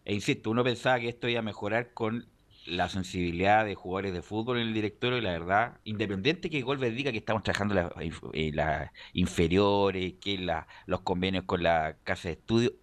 E 0.05 0.13
insisto, 0.13 0.49
uno 0.51 0.63
pensaba 0.63 0.99
que 0.99 1.09
esto 1.09 1.27
iba 1.27 1.39
a 1.39 1.43
mejorar 1.43 1.93
con 1.93 2.27
la 2.65 2.89
sensibilidad 2.89 3.65
de 3.65 3.75
jugadores 3.75 4.13
de 4.13 4.21
fútbol 4.21 4.57
en 4.57 4.67
el 4.67 4.73
directorio 4.73 5.17
y 5.17 5.21
la 5.21 5.31
verdad, 5.31 5.79
independiente 5.85 6.49
que 6.49 6.61
Golver 6.61 6.93
diga 6.93 7.11
que 7.11 7.17
estamos 7.19 7.43
trabajando 7.43 7.75
las 7.75 7.91
eh, 8.33 8.89
inferiores, 9.13 10.15
que 10.19 10.38
la, 10.38 10.67
los 10.85 11.01
convenios 11.01 11.45
con 11.45 11.63
la 11.63 11.95
casa 12.03 12.27
de 12.27 12.33
estudio, 12.33 12.73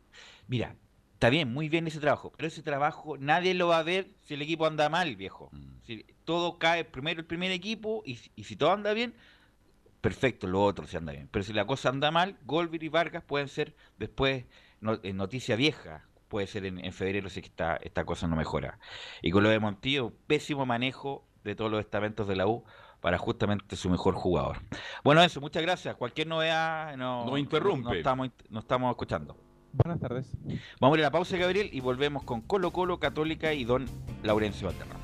mira, 0.49 0.77
está 1.13 1.29
bien, 1.29 1.53
muy 1.53 1.69
bien 1.69 1.87
ese 1.87 2.01
trabajo, 2.01 2.33
pero 2.37 2.49
ese 2.49 2.63
trabajo 2.63 3.19
nadie 3.19 3.53
lo 3.53 3.69
va 3.69 3.79
a 3.79 3.83
ver 3.83 4.11
si 4.23 4.35
el 4.35 4.43
equipo 4.43 4.67
anda 4.67 4.89
mal, 4.89 5.17
viejo. 5.17 5.51
Mm. 5.53 5.81
Si 5.83 6.07
todo 6.25 6.59
cae 6.59 6.85
primero 6.85 7.21
el 7.21 7.27
primer 7.27 7.51
equipo 7.51 8.03
y, 8.05 8.17
si 8.17 8.57
todo 8.57 8.73
anda 8.73 8.93
bien, 8.93 9.15
perfecto, 10.01 10.47
lo 10.47 10.63
otro 10.63 10.87
se 10.87 10.97
anda 10.97 11.13
bien. 11.13 11.29
Pero 11.31 11.45
si 11.45 11.53
la 11.53 11.67
cosa 11.67 11.89
anda 11.89 12.11
mal, 12.11 12.37
Golver 12.45 12.83
y 12.83 12.89
Vargas 12.89 13.23
pueden 13.23 13.49
ser 13.49 13.75
después 13.99 14.45
eh, 15.03 15.13
noticia 15.13 15.57
vieja 15.57 16.05
puede 16.29 16.47
ser 16.49 16.65
en, 16.65 16.93
febrero 16.93 17.29
si 17.31 17.39
esta, 17.39 17.77
esta 17.77 18.05
cosa 18.05 18.27
no 18.27 18.35
mejora. 18.35 18.81
Y 19.23 19.31
con 19.31 19.45
lo 19.45 19.51
de 19.51 19.61
Montillo, 19.61 20.13
pésimo 20.27 20.67
manejo 20.67 21.25
de 21.45 21.55
todos 21.55 21.71
los 21.71 21.79
estamentos 21.79 22.27
de 22.27 22.35
la 22.35 22.49
U 22.49 22.65
para 23.01 23.19
justamente 23.19 23.77
su 23.77 23.89
mejor 23.89 24.15
jugador. 24.15 24.57
Bueno, 25.05 25.23
eso, 25.23 25.41
muchas 25.41 25.63
gracias. 25.63 25.95
Cualquier 25.95 26.27
novedad 26.27 26.97
no, 26.97 27.27
no 27.27 27.39
interrumpe. 27.39 27.89
No, 27.89 27.95
estamos, 27.95 28.31
no 28.49 28.61
estamos 28.61 28.91
escuchando. 28.91 29.37
Buenas 29.75 30.01
tardes. 30.01 30.37
Vamos 30.81 30.97
a 30.97 30.99
ir 30.99 31.05
a 31.05 31.09
la 31.09 31.13
pausa, 31.13 31.37
Gabriel, 31.37 31.69
y 31.73 31.81
volvemos 31.81 32.25
con 32.25 32.41
Colo 32.41 32.73
Colo, 32.73 32.99
Católica 32.99 33.53
y 33.53 33.65
Don 33.65 33.87
Laurencio 34.23 34.69
Valderrama. 34.69 35.04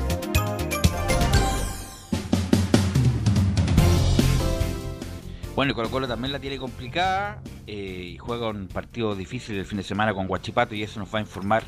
Bueno, 5.53 5.73
y 5.73 5.75
Colo 5.75 5.89
Colo 5.89 6.07
también 6.07 6.31
la 6.31 6.39
tiene 6.39 6.57
complicada 6.57 7.43
eh, 7.67 8.13
y 8.13 8.17
juega 8.17 8.49
un 8.49 8.69
partido 8.69 9.15
difícil 9.15 9.57
el 9.57 9.65
fin 9.65 9.77
de 9.77 9.83
semana 9.83 10.13
con 10.13 10.27
Guachipato 10.27 10.75
y 10.75 10.83
eso 10.83 10.99
nos 11.01 11.13
va 11.13 11.19
a 11.19 11.21
informar 11.21 11.63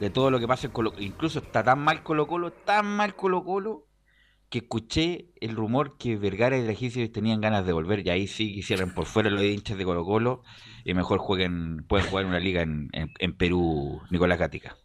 de 0.00 0.08
todo 0.08 0.30
lo 0.30 0.40
que 0.40 0.48
pasa 0.48 0.66
en 0.66 0.72
Colo 0.72 0.94
Incluso 0.98 1.40
está 1.40 1.62
tan 1.62 1.78
mal 1.78 2.02
Colo 2.02 2.26
Colo, 2.26 2.52
tan 2.52 2.86
mal 2.86 3.14
Colo 3.14 3.44
Colo, 3.44 3.86
que 4.48 4.60
escuché 4.60 5.26
el 5.42 5.56
rumor 5.56 5.98
que 5.98 6.16
Vergara 6.16 6.56
y 6.56 6.62
Dragicius 6.62 7.12
tenían 7.12 7.42
ganas 7.42 7.66
de 7.66 7.74
volver 7.74 8.04
y 8.06 8.08
ahí 8.08 8.26
sí 8.26 8.54
quisieran 8.54 8.94
por 8.94 9.04
fuera 9.04 9.28
los 9.28 9.42
hinchas 9.42 9.76
de 9.76 9.84
Colo 9.84 10.06
Colo 10.06 10.42
y 10.84 10.94
mejor 10.94 11.18
jueguen, 11.18 11.84
pueden 11.86 12.06
jugar 12.06 12.24
una 12.24 12.40
liga 12.40 12.62
en, 12.62 12.88
en 12.92 13.36
Perú, 13.36 14.00
Nicolás 14.10 14.38
Gatica. 14.38 14.78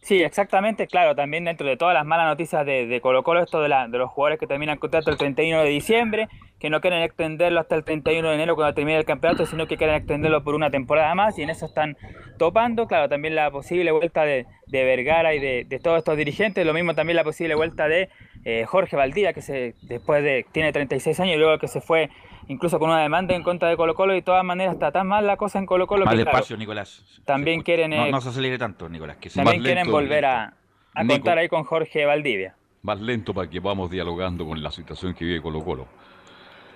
Sí, 0.00 0.22
exactamente, 0.22 0.86
claro, 0.86 1.14
también 1.14 1.44
dentro 1.44 1.66
de 1.66 1.76
todas 1.76 1.92
las 1.92 2.06
malas 2.06 2.26
noticias 2.26 2.64
de, 2.64 2.98
Colo 3.02 3.22
Colo, 3.22 3.42
esto 3.42 3.60
de, 3.60 3.68
la, 3.68 3.88
de 3.88 3.98
los 3.98 4.10
jugadores 4.10 4.38
que 4.38 4.46
terminan 4.46 4.78
contrato 4.78 5.10
el 5.10 5.18
31 5.18 5.62
de 5.62 5.68
diciembre, 5.68 6.28
que 6.58 6.70
no 6.70 6.80
quieren 6.80 7.02
extenderlo 7.02 7.60
hasta 7.60 7.74
el 7.74 7.84
31 7.84 8.28
de 8.28 8.34
enero 8.34 8.54
cuando 8.54 8.74
termine 8.74 8.96
el 8.96 9.04
campeonato, 9.04 9.44
sino 9.44 9.66
que 9.66 9.76
quieren 9.76 9.96
extenderlo 9.96 10.42
por 10.42 10.54
una 10.54 10.70
temporada 10.70 11.14
más 11.14 11.38
y 11.38 11.42
en 11.42 11.50
eso 11.50 11.66
están 11.66 11.96
topando, 12.38 12.86
claro, 12.86 13.08
también 13.08 13.34
la 13.34 13.50
posible 13.50 13.90
vuelta 13.92 14.24
de, 14.24 14.46
Vergara 14.70 15.34
y 15.34 15.40
de, 15.40 15.80
todos 15.82 15.98
estos 15.98 16.16
dirigentes, 16.16 16.64
lo 16.64 16.72
mismo 16.72 16.94
también 16.94 17.16
la 17.16 17.24
posible 17.24 17.54
vuelta 17.54 17.88
de 17.88 18.08
eh, 18.44 18.64
Jorge 18.66 18.96
Valdía, 18.96 19.32
que 19.32 19.42
se, 19.42 19.74
después 19.82 20.22
de, 20.22 20.46
tiene 20.52 20.72
36 20.72 21.18
años 21.20 21.36
y 21.36 21.38
luego 21.38 21.58
que 21.58 21.68
se 21.68 21.80
fue 21.80 22.08
incluso 22.48 22.78
con 22.78 22.90
una 22.90 23.00
demanda 23.00 23.34
en 23.34 23.42
contra 23.42 23.68
de 23.68 23.76
Colo 23.76 23.94
Colo 23.94 24.14
y 24.14 24.16
de 24.16 24.22
todas 24.22 24.44
maneras 24.44 24.74
está 24.74 24.90
tan 24.90 25.06
mal 25.06 25.26
la 25.26 25.36
cosa 25.36 25.58
en 25.58 25.66
Colo 25.66 25.86
Colo 25.86 26.06
que 26.06 26.16
despacio, 26.16 26.56
Nicolás. 26.56 27.04
También 27.24 27.62
quieren 27.62 27.90
no, 27.90 28.10
no, 28.10 28.20
se 28.20 28.30
acelere 28.30 28.58
tanto, 28.58 28.88
Nicolás. 28.88 29.18
Que 29.18 29.30
también 29.30 29.62
quieren 29.62 29.90
volver 29.90 30.24
a, 30.24 30.54
a 30.94 31.06
contar 31.06 31.38
ahí 31.38 31.48
con 31.48 31.64
Jorge 31.64 32.04
Valdivia. 32.04 32.54
Más 32.82 33.00
lento 33.00 33.34
para 33.34 33.48
que 33.48 33.60
vamos 33.60 33.90
dialogando 33.90 34.46
con 34.46 34.62
la 34.62 34.70
situación 34.70 35.14
que 35.14 35.24
vive 35.24 35.42
Colo 35.42 35.64
Colo. 35.64 35.86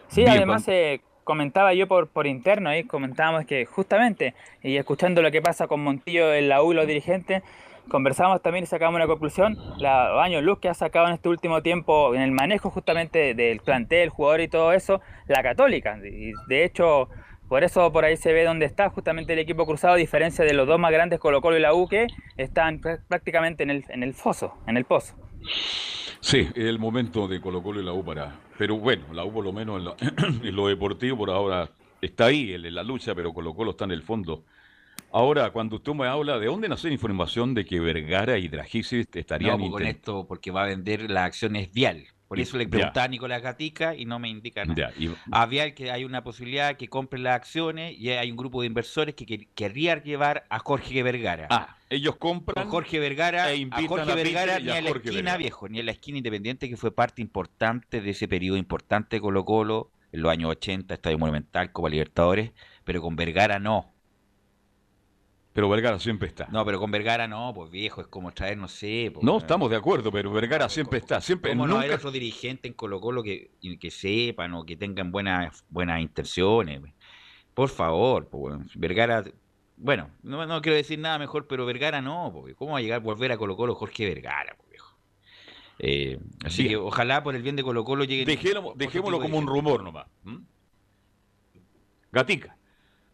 Sí, 0.09 0.27
además 0.27 0.69
eh, 0.69 1.01
comentaba 1.25 1.73
yo 1.73 1.89
por, 1.89 2.09
por 2.09 2.27
interno 2.27 2.69
ahí, 2.69 2.85
comentábamos 2.85 3.47
que 3.47 3.65
justamente, 3.65 4.35
y 4.63 4.77
escuchando 4.77 5.23
lo 5.23 5.31
que 5.31 5.41
pasa 5.41 5.67
con 5.67 5.83
Montillo 5.83 6.35
en 6.35 6.49
la 6.49 6.63
U 6.63 6.73
y 6.73 6.77
los 6.77 6.87
dirigentes, 6.87 7.43
conversamos 7.89 8.41
también 8.43 8.65
y 8.65 8.67
sacamos 8.67 8.97
una 8.97 9.07
conclusión, 9.07 9.57
la 9.79 10.23
años 10.23 10.43
luz 10.43 10.59
que 10.59 10.69
ha 10.69 10.75
sacado 10.75 11.09
en 11.09 11.15
este 11.15 11.29
último 11.29 11.63
tiempo 11.63 12.15
en 12.15 12.23
el 12.23 12.33
manejo 12.33 12.71
justamente 12.71 13.35
del 13.35 13.61
plantel, 13.61 14.09
jugador 14.09 14.41
y 14.41 14.49
todo 14.49 14.73
eso, 14.73 15.01
la 15.29 15.43
católica. 15.43 15.99
Y 15.99 16.33
de 16.49 16.65
hecho, 16.65 17.09
por 17.49 17.65
eso 17.65 17.93
por 17.93 18.05
ahí 18.05 18.17
se 18.17 18.33
ve 18.33 18.45
dónde 18.45 18.67
está 18.67 18.89
justamente 18.91 19.35
el 19.35 19.39
equipo 19.39 19.67
cruzado, 19.67 19.95
a 19.95 19.97
diferencia 19.97 20.45
de 20.45 20.55
los 20.55 20.67
dos 20.67 20.79
más 20.79 20.91
grandes, 20.93 21.19
Colo 21.21 21.41
Colo 21.41 21.59
y 21.59 21.61
la 21.61 21.75
U, 21.75 21.89
que 21.89 22.07
están 22.37 22.81
prácticamente 22.81 23.63
en 23.63 23.71
el, 23.71 23.85
en 23.89 24.03
el 24.03 24.15
foso, 24.15 24.55
en 24.67 24.77
el 24.77 24.85
pozo. 24.85 25.15
Sí, 26.21 26.49
es 26.55 26.65
el 26.65 26.79
momento 26.79 27.27
de 27.27 27.41
Colo 27.41 27.63
Colo 27.63 27.81
y 27.81 27.85
la 27.85 27.93
U 27.93 28.05
para... 28.05 28.37
Pero 28.57 28.79
bueno, 28.79 29.05
la 29.13 29.25
U 29.25 29.33
por 29.33 29.45
lo 29.45 29.53
menos 29.53 29.79
en 29.79 30.55
lo, 30.57 30.67
deportivo 30.69 31.19
por 31.19 31.31
ahora 31.31 31.69
está 32.01 32.27
ahí, 32.27 32.55
en 32.55 32.75
la 32.75 32.83
lucha, 32.83 33.15
pero 33.15 33.33
Colo 33.33 33.55
Colo 33.55 33.73
está 33.73 33.85
en 33.85 33.91
el 33.91 34.03
fondo 34.03 34.45
Ahora, 35.13 35.51
cuando 35.51 35.77
usted 35.77 35.93
me 35.93 36.07
habla, 36.07 36.39
¿de 36.39 36.47
dónde 36.47 36.69
nace 36.69 36.89
la 36.89 36.95
información 36.95 37.53
de 37.53 37.67
que 37.67 37.79
Vergara 37.81 38.39
y 38.39 38.49
Dragisis 38.49 39.07
estarían... 39.13 39.61
No, 39.61 39.71
con 39.71 39.83
esto, 39.85 40.27
porque 40.27 40.51
va 40.51 40.65
a 40.65 40.67
vender 40.67 41.11
las 41.11 41.25
acciones 41.25 41.71
Vial. 41.71 42.07
Por 42.33 42.41
eso 42.41 42.57
le 42.57 42.67
preguntaba 42.67 43.05
a 43.05 43.09
Nicolás 43.09 43.43
Gatica 43.43 43.95
y 43.95 44.07
no 44.07 44.19
me 44.19 44.31
indica 44.31 44.65
nada. 44.65 44.91
A 45.31 45.45
Vial 45.45 45.75
que 45.75 45.91
hay 45.91 46.05
una 46.05 46.25
posibilidad 46.25 46.79
que 46.79 46.89
compre 46.89 47.21
las 47.21 47.37
acciones 47.37 47.95
y 47.99 48.09
hay 48.09 48.31
un 48.31 48.39
grupo 48.39 48.63
de 48.63 48.69
inversores 48.69 49.15
que 49.15 49.49
querrían 49.55 50.03
llevar 50.03 50.47
a 50.49 50.59
Jorge 50.61 51.03
Vergara. 51.03 51.47
Ah, 51.51 51.77
ellos 51.91 52.17
compran. 52.17 52.67
A 52.67 52.71
Jorge 52.71 52.99
Vergara, 53.01 53.53
e 53.53 53.69
a 53.71 53.83
Jorge 53.87 54.15
Vergara 54.15 54.59
ni 54.61 54.71
a, 54.71 54.81
la 54.81 54.89
esquina 54.89 55.37
viejo, 55.37 55.69
ni 55.69 55.81
a 55.81 55.83
la 55.83 55.91
esquina 55.91 56.17
independiente 56.17 56.71
que 56.71 56.79
fue 56.79 56.91
parte 56.91 57.21
importante 57.21 58.01
de 58.01 58.11
ese 58.13 58.27
periodo 58.29 58.57
importante 58.57 59.17
de 59.17 59.21
Colo 59.21 59.45
Colo 59.45 59.91
en 60.11 60.23
los 60.23 60.33
años 60.33 60.53
80, 60.53 60.95
Estadio 60.95 61.19
Monumental, 61.19 61.71
Copa 61.71 61.91
Libertadores, 61.91 62.53
pero 62.85 63.03
con 63.03 63.15
Vergara 63.15 63.59
no. 63.59 63.92
Pero 65.53 65.69
Vergara 65.69 65.99
siempre 65.99 66.29
está. 66.29 66.47
No, 66.51 66.65
pero 66.65 66.79
con 66.79 66.91
Vergara 66.91 67.29
no, 67.29 67.53
pues 67.55 67.71
viejo, 67.71 68.01
es 68.01 68.07
como 68.07 68.33
traer, 68.33 68.57
no 68.57 68.69
sé. 68.69 69.11
Pues, 69.13 69.23
no, 69.23 69.39
estamos 69.39 69.71
de 69.71 69.77
acuerdo, 69.77 70.11
pero 70.11 70.33
Vergara 70.33 70.69
siempre 70.69 70.99
está. 70.99 71.21
Siempre, 71.21 71.51
¿Cómo 71.51 71.67
no 71.67 71.79
hay 71.79 71.91
otro 71.91 72.11
dirigente 72.11 72.69
en 72.69 72.75
Colo 72.75 73.01
Colo 73.01 73.23
que, 73.23 73.51
que 73.79 73.91
sepan 73.91 74.55
o 74.55 74.65
que 74.65 74.77
tengan 74.77 75.13
buenas, 75.13 75.65
buenas 75.69 76.01
intenciones? 76.01 76.81
Por 77.53 77.69
favor, 77.69 78.29
pues, 78.29 78.61
Vergara, 78.75 79.25
bueno, 79.77 80.11
no, 80.23 80.47
no, 80.47 80.63
quiero 80.63 80.77
decir 80.77 80.99
nada 80.99 81.19
mejor, 81.19 81.47
pero 81.47 81.67
Vergara 81.67 82.01
no, 82.01 82.31
pues, 82.33 82.55
¿cómo 82.55 82.73
va 82.73 82.79
a 82.79 82.83
llegar 82.83 83.01
a 83.01 83.05
volver 83.05 83.33
a 83.33 83.37
Colo 83.37 83.55
Colo 83.55 83.75
Jorge 83.75 84.07
Vergara, 84.07 84.55
pues, 84.57 84.71
viejo? 84.71 84.97
Eh, 85.79 86.19
así 86.45 86.67
que 86.67 86.77
ojalá 86.77 87.23
por 87.23 87.35
el 87.35 87.43
bien 87.43 87.57
de 87.57 87.63
Colo 87.63 87.85
Colo 87.85 88.05
llegue... 88.05 88.25
dejémoslo 88.25 89.21
como 89.21 89.37
un 89.37 89.47
rumor 89.47 89.83
nomás. 89.83 90.07
Gatica. 92.11 92.57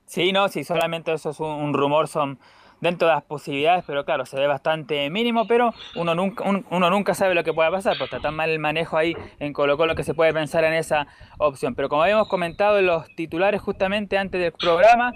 Sí, 0.08 0.32
no, 0.32 0.48
sí, 0.48 0.64
solamente 0.64 1.12
eso 1.12 1.28
es 1.30 1.38
un, 1.38 1.74
rumor, 1.74 2.08
son 2.08 2.38
dentro 2.80 3.08
de 3.08 3.14
las 3.14 3.24
posibilidades, 3.24 3.84
pero 3.86 4.06
claro, 4.06 4.24
se 4.24 4.38
ve 4.38 4.46
bastante 4.46 5.10
mínimo, 5.10 5.46
pero 5.46 5.74
uno 5.96 6.14
nunca, 6.14 6.44
uno 6.44 6.90
nunca 6.90 7.12
sabe 7.12 7.34
lo 7.34 7.44
que 7.44 7.52
pueda 7.52 7.70
pasar, 7.70 7.98
pues 7.98 8.10
está 8.10 8.18
tan 8.18 8.34
mal 8.34 8.48
el 8.48 8.58
manejo 8.58 8.96
ahí 8.96 9.14
en 9.38 9.52
Colo 9.52 9.76
Colo 9.76 9.94
que 9.94 10.04
se 10.04 10.14
puede 10.14 10.32
pensar 10.32 10.64
en 10.64 10.72
esa 10.72 11.08
opción. 11.36 11.74
Pero 11.74 11.90
como 11.90 12.04
habíamos 12.04 12.26
comentado 12.26 12.78
en 12.78 12.86
los 12.86 13.06
titulares 13.16 13.60
justamente 13.60 14.16
antes 14.16 14.40
del 14.40 14.52
programa, 14.52 15.12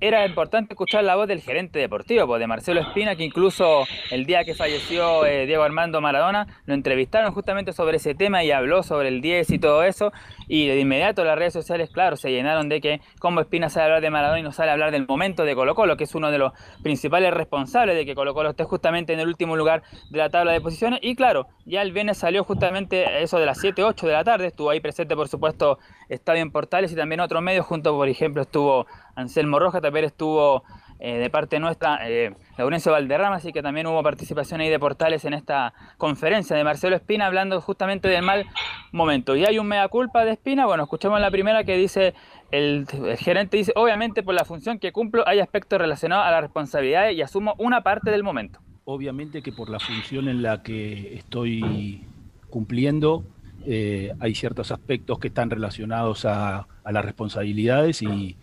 era 0.00 0.26
importante 0.26 0.74
escuchar 0.74 1.04
la 1.04 1.16
voz 1.16 1.26
del 1.26 1.40
gerente 1.40 1.78
deportivo, 1.78 2.26
pues, 2.26 2.40
de 2.40 2.46
Marcelo 2.46 2.80
Espina, 2.80 3.16
que 3.16 3.24
incluso 3.24 3.84
el 4.10 4.26
día 4.26 4.44
que 4.44 4.54
falleció 4.54 5.24
eh, 5.24 5.46
Diego 5.46 5.62
Armando 5.62 6.00
Maradona, 6.00 6.46
lo 6.66 6.74
entrevistaron 6.74 7.32
justamente 7.32 7.72
sobre 7.72 7.96
ese 7.96 8.14
tema 8.14 8.44
y 8.44 8.50
habló 8.50 8.82
sobre 8.82 9.08
el 9.08 9.20
10 9.20 9.50
y 9.50 9.58
todo 9.58 9.82
eso. 9.82 10.12
Y 10.48 10.66
de 10.66 10.78
inmediato 10.78 11.24
las 11.24 11.38
redes 11.38 11.54
sociales, 11.54 11.90
claro, 11.90 12.16
se 12.16 12.30
llenaron 12.30 12.68
de 12.68 12.80
que 12.80 13.00
cómo 13.18 13.40
Espina 13.40 13.70
sale 13.70 13.82
a 13.82 13.86
hablar 13.86 14.02
de 14.02 14.10
Maradona 14.10 14.40
y 14.40 14.42
no 14.42 14.52
sale 14.52 14.70
a 14.70 14.74
hablar 14.74 14.90
del 14.90 15.06
momento 15.06 15.44
de 15.44 15.54
Colo 15.54 15.74
Colo, 15.74 15.96
que 15.96 16.04
es 16.04 16.14
uno 16.14 16.30
de 16.30 16.38
los 16.38 16.52
principales 16.82 17.32
responsables 17.32 17.96
de 17.96 18.04
que 18.04 18.14
Colo 18.14 18.34
Colo 18.34 18.50
esté 18.50 18.64
justamente 18.64 19.14
en 19.14 19.20
el 19.20 19.28
último 19.28 19.56
lugar 19.56 19.82
de 20.10 20.18
la 20.18 20.28
tabla 20.28 20.52
de 20.52 20.60
posiciones. 20.60 21.00
Y 21.02 21.16
claro, 21.16 21.48
ya 21.64 21.80
el 21.82 21.92
viernes 21.92 22.18
salió 22.18 22.44
justamente 22.44 23.22
eso 23.22 23.38
de 23.38 23.46
las 23.46 23.58
7, 23.58 23.82
8 23.82 24.06
de 24.06 24.12
la 24.12 24.24
tarde, 24.24 24.46
estuvo 24.48 24.70
ahí 24.70 24.80
presente 24.80 25.16
por 25.16 25.28
supuesto 25.28 25.78
Estadio 26.08 26.42
en 26.42 26.50
Portales 26.50 26.92
y 26.92 26.96
también 26.96 27.20
otros 27.20 27.42
medios, 27.42 27.66
junto 27.66 27.92
por 27.94 28.08
ejemplo 28.08 28.42
estuvo 28.42 28.86
Anselmo 29.16 29.58
Rojas, 29.58 29.82
también 29.82 30.04
estuvo 30.04 30.62
eh, 30.98 31.18
de 31.18 31.28
parte 31.28 31.60
nuestra 31.60 32.08
eh, 32.08 32.34
Laurencio 32.56 32.90
Valderrama, 32.92 33.36
así 33.36 33.52
que 33.52 33.60
también 33.60 33.86
hubo 33.86 34.02
participación 34.02 34.62
ahí 34.62 34.70
de 34.70 34.78
Portales 34.78 35.26
en 35.26 35.34
esta 35.34 35.74
conferencia 35.98 36.56
de 36.56 36.64
Marcelo 36.64 36.96
Espina 36.96 37.26
hablando 37.26 37.60
justamente 37.60 38.08
del 38.08 38.22
mal 38.22 38.46
momento. 38.92 39.36
Y 39.36 39.44
hay 39.44 39.58
un 39.58 39.66
mea 39.66 39.88
culpa 39.88 40.24
de 40.24 40.32
Espina, 40.32 40.64
bueno, 40.64 40.84
escuchemos 40.84 41.20
la 41.20 41.30
primera 41.30 41.64
que 41.64 41.76
dice, 41.76 42.14
el, 42.50 42.86
gerente 43.18 43.58
dice, 43.58 43.72
obviamente 43.76 44.22
por 44.22 44.34
la 44.34 44.46
función 44.46 44.78
que 44.78 44.92
cumplo 44.92 45.22
hay 45.28 45.40
aspectos 45.40 45.78
relacionados 45.78 46.24
a 46.24 46.30
la 46.30 46.40
responsabilidad 46.40 47.10
y 47.10 47.20
asumo 47.20 47.54
una 47.58 47.82
parte 47.82 48.10
del 48.10 48.22
momento. 48.22 48.60
Obviamente 48.84 49.42
que 49.42 49.52
por 49.52 49.68
la 49.68 49.80
función 49.80 50.28
en 50.28 50.42
la 50.42 50.62
que 50.62 51.14
estoy 51.14 52.04
cumpliendo, 52.48 53.24
eh, 53.68 54.12
hay 54.20 54.34
ciertos 54.36 54.70
aspectos 54.70 55.18
que 55.18 55.28
están 55.28 55.50
relacionados 55.50 56.24
a, 56.24 56.68
las 56.84 57.04
responsabilidades 57.04 58.00
y, 58.00 58.36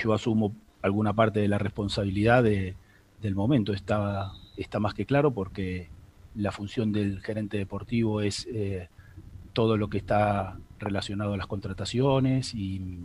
yo 0.00 0.14
asumo 0.14 0.54
alguna 0.80 1.12
parte 1.12 1.40
de 1.40 1.48
la 1.48 1.58
responsabilidad 1.58 2.44
del 2.44 3.34
momento. 3.34 3.72
Está, 3.72 4.30
está 4.56 4.78
más 4.78 4.94
que 4.94 5.06
claro 5.06 5.32
porque 5.32 5.88
la 6.36 6.52
función 6.52 6.92
del 6.92 7.20
gerente 7.20 7.58
deportivo 7.58 8.20
es 8.20 8.46
eh, 8.52 8.88
todo 9.52 9.76
lo 9.76 9.90
que 9.90 9.98
está 9.98 10.56
relacionado 10.78 11.34
a 11.34 11.36
las 11.36 11.48
contrataciones 11.48 12.54
y, 12.54 12.98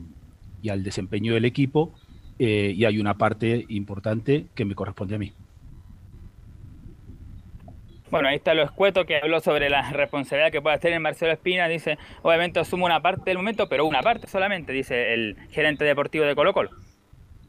al 0.69 0.83
desempeño 0.83 1.35
del 1.35 1.45
equipo 1.45 1.93
eh, 2.39 2.73
y 2.75 2.85
hay 2.85 2.99
una 2.99 3.19
parte 3.19 3.65
importante 3.69 4.47
que 4.55 4.65
me 4.65 4.73
corresponde 4.73 5.13
a 5.15 5.19
mí. 5.19 5.33
Bueno, 8.15 8.29
ahí 8.29 8.37
está 8.37 8.53
lo 8.53 8.63
escueto 8.63 9.05
que 9.05 9.17
habló 9.17 9.41
sobre 9.41 9.69
la 9.69 9.91
responsabilidad 9.91 10.49
que 10.49 10.61
puede 10.61 10.77
tener 10.79 11.01
Marcelo 11.01 11.33
Espina. 11.33 11.67
Dice, 11.67 11.97
obviamente 12.21 12.61
asumo 12.61 12.85
una 12.85 13.01
parte 13.01 13.23
del 13.25 13.35
momento, 13.35 13.67
pero 13.67 13.85
una 13.85 14.01
parte 14.01 14.25
solamente, 14.27 14.71
dice 14.71 15.13
el 15.13 15.35
gerente 15.51 15.83
deportivo 15.83 16.23
de 16.23 16.33
Colo 16.33 16.53
Colo. 16.53 16.69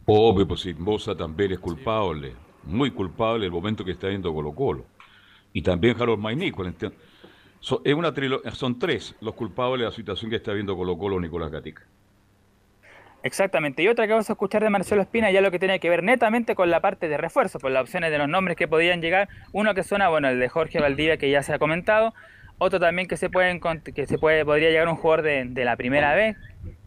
Obvio, 0.06 0.48
pues 0.48 0.66
Bosa 0.76 1.16
también 1.16 1.52
es 1.52 1.60
culpable, 1.60 2.34
muy 2.64 2.90
culpable 2.90 3.46
el 3.46 3.52
momento 3.52 3.84
que 3.84 3.92
está 3.92 4.08
viendo 4.08 4.34
Colo 4.34 4.52
Colo. 4.56 4.86
Y 5.52 5.62
también 5.62 5.94
Harold 6.02 6.18
Maynico. 6.18 6.64
So- 7.60 7.82
es 7.84 7.94
una 7.94 8.12
son 8.52 8.76
tres 8.76 9.14
los 9.20 9.34
culpables 9.34 9.82
de 9.82 9.84
la 9.84 9.92
situación 9.92 10.32
que 10.32 10.36
está 10.38 10.52
viendo 10.52 10.76
Colo 10.76 10.98
Colo 10.98 11.20
Nicolás 11.20 11.52
Gatica. 11.52 11.86
Exactamente. 13.26 13.82
Y 13.82 13.88
otra 13.88 14.06
que 14.06 14.12
vamos 14.12 14.30
a 14.30 14.34
escuchar 14.34 14.62
de 14.62 14.70
Marcelo 14.70 15.02
Espina, 15.02 15.32
ya 15.32 15.40
lo 15.40 15.50
que 15.50 15.58
tiene 15.58 15.80
que 15.80 15.90
ver 15.90 16.04
netamente 16.04 16.54
con 16.54 16.70
la 16.70 16.80
parte 16.80 17.08
de 17.08 17.16
refuerzo, 17.16 17.58
por 17.58 17.72
las 17.72 17.82
opciones 17.82 18.12
de 18.12 18.18
los 18.18 18.28
nombres 18.28 18.56
que 18.56 18.68
podían 18.68 19.02
llegar. 19.02 19.28
Uno 19.52 19.74
que 19.74 19.82
suena, 19.82 20.08
bueno, 20.08 20.28
el 20.28 20.38
de 20.38 20.48
Jorge 20.48 20.80
Valdivia, 20.80 21.16
que 21.16 21.28
ya 21.28 21.42
se 21.42 21.52
ha 21.52 21.58
comentado. 21.58 22.14
Otro 22.58 22.78
también 22.78 23.08
que 23.08 23.16
se 23.16 23.28
puede, 23.28 23.60
que 23.94 24.06
se 24.06 24.18
puede 24.18 24.44
podría 24.44 24.70
llegar 24.70 24.86
un 24.86 24.94
jugador 24.94 25.22
de, 25.22 25.44
de 25.44 25.64
la 25.64 25.76
primera 25.76 26.14
vez. 26.14 26.36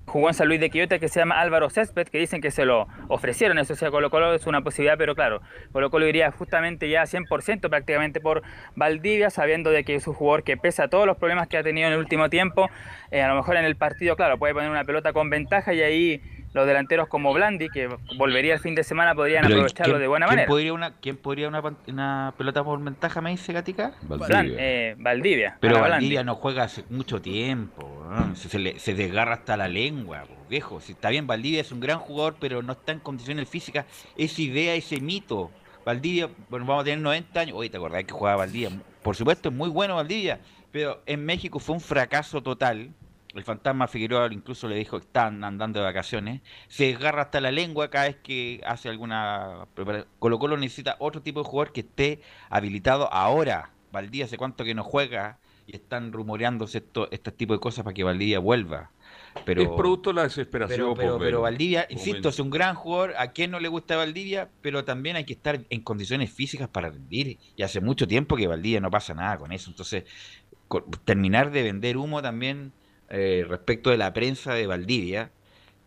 Jugó 0.10 0.28
en 0.28 0.34
San 0.34 0.48
Luis 0.48 0.60
de 0.60 0.72
Quillota 0.72 0.98
que 0.98 1.08
se 1.08 1.20
llama 1.20 1.40
Álvaro 1.40 1.70
Césped, 1.70 2.08
que 2.08 2.18
dicen 2.18 2.42
que 2.42 2.50
se 2.50 2.66
lo 2.66 2.88
ofrecieron. 3.10 3.60
Eso 3.60 3.76
sí, 3.76 3.86
a 3.86 3.92
Colo 3.92 4.10
Colo 4.10 4.34
es 4.34 4.48
una 4.48 4.62
posibilidad, 4.62 4.98
pero 4.98 5.14
claro, 5.14 5.42
Colo 5.72 5.92
Colo 5.92 6.08
iría 6.08 6.32
justamente 6.32 6.90
ya 6.90 7.04
100% 7.04 7.70
prácticamente 7.70 8.20
por 8.20 8.42
Valdivia, 8.76 9.30
sabiendo 9.30 9.70
de 9.70 9.84
que 9.84 9.94
es 9.94 10.08
un 10.08 10.16
jugador 10.16 10.44
que 10.44 10.58
pese 10.58 10.82
a 10.82 10.88
todos 10.88 11.06
los 11.06 11.18
problemas 11.18 11.48
que 11.48 11.58
ha 11.58 11.64
tenido 11.64 11.88
en 11.88 11.94
el 11.94 12.00
último 12.00 12.28
tiempo, 12.30 12.70
eh, 13.12 13.22
a 13.22 13.28
lo 13.28 13.36
mejor 13.36 13.58
en 13.58 13.66
el 13.66 13.76
partido, 13.76 14.16
claro, 14.16 14.40
puede 14.40 14.56
poner 14.56 14.72
una 14.72 14.84
pelota 14.84 15.14
con 15.14 15.30
ventaja 15.30 15.74
y 15.74 15.82
ahí 15.82 16.22
los 16.54 16.66
delanteros 16.66 17.08
como 17.08 17.34
Blandi, 17.34 17.70
que 17.70 17.88
volvería 18.16 18.56
el 18.56 18.60
fin 18.60 18.74
de 18.76 18.84
semana, 18.84 19.14
podrían 19.14 19.44
Pero, 19.44 19.56
aprovecharlo 19.56 19.94
¿quién- 19.94 20.02
de 20.02 20.08
buena 20.08 20.26
¿quién 20.26 20.36
manera. 20.36 20.48
Podría 20.50 20.74
una, 20.74 20.92
¿Quién 20.96 21.18
podría 21.18 21.48
una, 21.48 21.62
una 21.88 22.34
pelota 22.38 22.64
por 22.64 22.82
ventaja, 22.84 23.22
me 23.22 23.30
dice 23.32 23.54
Gatica? 23.54 23.94
Blan- 24.02 24.56
eh, 24.58 24.96
Valdivia. 24.98 25.58
Pero 25.60 25.80
Valdivia 25.80 26.24
no 26.24 26.36
juega 26.36 26.64
hace 26.64 26.84
mucho 26.90 27.22
tiempo, 27.22 28.04
se, 28.34 28.50
se 28.50 28.60
le- 28.60 28.80
se 28.80 28.94
desgarra 28.96 29.34
hasta 29.36 29.56
la 29.58 29.68
lengua, 29.68 30.24
po, 30.24 30.36
viejo. 30.50 30.82
Si 30.82 30.94
está 30.94 31.10
bien, 31.10 31.28
Valdivia 31.28 31.62
es 31.62 31.72
un 31.72 31.80
gran 31.80 32.00
jugador, 32.00 32.38
pero 32.40 32.62
no 32.64 32.74
está 32.74 32.92
en 32.94 33.00
condiciones 33.00 33.48
físicas. 33.48 33.86
Esa 34.18 34.42
idea, 34.42 34.74
ese 34.74 35.00
mito. 35.00 35.52
Valdivia, 35.86 36.30
bueno, 36.50 36.66
vamos 36.66 36.82
a 36.82 36.86
tener 36.86 37.00
90 37.00 37.40
años. 37.42 37.56
Oye, 37.58 37.70
¿te 37.70 37.78
acordás 37.78 38.04
que 38.04 38.12
jugaba 38.14 38.38
Valdivia? 38.38 38.70
Por 39.02 39.16
supuesto, 39.16 39.50
es 39.50 39.56
muy 39.56 39.70
bueno 39.70 39.96
Valdivia, 39.96 40.40
pero 40.72 41.02
en 41.06 41.26
México 41.26 41.60
fue 41.60 41.76
un 41.76 41.82
fracaso 41.82 42.42
total. 42.44 42.90
El 43.36 43.44
fantasma 43.44 43.88
Figueroa 43.88 44.28
incluso 44.32 44.68
le 44.68 44.76
dijo 44.76 44.98
que 45.00 45.06
están 45.06 45.44
andando 45.44 45.80
de 45.80 45.86
vacaciones. 45.86 46.42
Se 46.68 46.86
desgarra 46.86 47.24
hasta 47.24 47.40
la 47.40 47.52
lengua 47.52 47.90
cada 47.90 48.06
vez 48.06 48.18
que 48.24 48.62
hace 48.66 48.90
alguna 48.90 49.68
Colo 50.18 50.40
Colo 50.40 50.58
necesita 50.58 50.96
otro 51.00 51.22
tipo 51.22 51.44
de 51.44 51.50
jugador 51.50 51.72
que 51.72 51.82
esté 51.82 52.22
habilitado 52.50 53.12
ahora. 53.14 53.70
Valdivia 53.92 54.26
hace 54.26 54.38
cuánto 54.38 54.64
que 54.64 54.74
no 54.74 54.84
juega 54.84 55.38
y 55.68 55.76
están 55.76 56.12
rumoreándose 56.12 56.80
esto, 56.80 57.08
este 57.12 57.32
tipo 57.32 57.54
de 57.54 57.60
cosas 57.60 57.84
para 57.84 57.94
que 57.94 58.04
Valdivia 58.04 58.40
vuelva. 58.40 58.90
Pero, 59.46 59.62
es 59.62 59.70
producto 59.70 60.10
de 60.10 60.16
la 60.16 60.24
desesperación. 60.24 60.80
pero, 60.80 60.96
pero, 60.96 61.12
por 61.14 61.20
pero 61.20 61.42
ver- 61.42 61.52
Valdivia, 61.52 61.86
insisto, 61.90 62.30
es 62.30 62.40
un 62.40 62.50
gran 62.50 62.74
jugador. 62.74 63.14
¿A 63.18 63.32
quién 63.32 63.52
no 63.52 63.60
le 63.60 63.68
gusta 63.68 63.96
Valdivia? 63.96 64.50
Pero 64.62 64.84
también 64.84 65.16
hay 65.16 65.26
que 65.26 65.34
estar 65.34 65.60
en 65.70 65.82
condiciones 65.82 66.32
físicas 66.32 66.68
para 66.68 66.90
rendir. 66.90 67.38
Y 67.56 67.62
hace 67.62 67.80
mucho 67.80 68.08
tiempo 68.08 68.36
que 68.36 68.48
Valdivia 68.48 68.80
no 68.80 68.90
pasa 68.90 69.14
nada 69.14 69.38
con 69.38 69.52
eso. 69.52 69.70
Entonces, 69.70 70.06
terminar 71.06 71.52
de 71.52 71.62
vender 71.64 71.98
humo 71.98 72.22
también 72.24 72.74
eh, 73.10 73.46
respecto 73.48 73.90
de 73.90 73.98
la 73.98 74.14
prensa 74.14 74.54
de 74.54 74.68
Valdivia, 74.68 75.32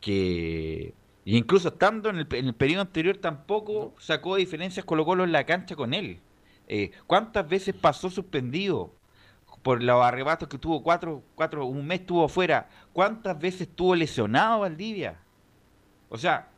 que 0.00 0.94
incluso 1.24 1.68
estando 1.68 2.10
en 2.10 2.16
el, 2.18 2.26
en 2.32 2.46
el 2.48 2.54
periodo 2.54 2.82
anterior 2.82 3.16
tampoco 3.16 3.94
sacó 3.98 4.36
diferencias 4.36 4.84
Colo 4.84 5.04
Colo 5.04 5.24
en 5.24 5.32
la 5.32 5.44
cancha 5.46 5.76
con 5.76 5.94
él. 5.94 6.20
Eh, 6.68 6.90
¿Cuántas 7.06 7.48
veces 7.48 7.74
pasó 7.74 8.10
suspendido? 8.10 8.94
por 9.62 9.80
los 9.80 10.02
arrebatos 10.04 10.48
que 10.48 10.58
tuvo 10.58 10.82
cuatro, 10.82 11.22
cuatro, 11.36 11.66
un 11.66 11.86
mes 11.86 12.00
estuvo 12.00 12.26
fuera. 12.28 12.68
¿Cuántas 12.92 13.38
veces 13.38 13.60
estuvo 13.62 13.94
lesionado 13.94 14.60
Valdivia? 14.60 15.20
O 16.08 16.18
sea, 16.18 16.48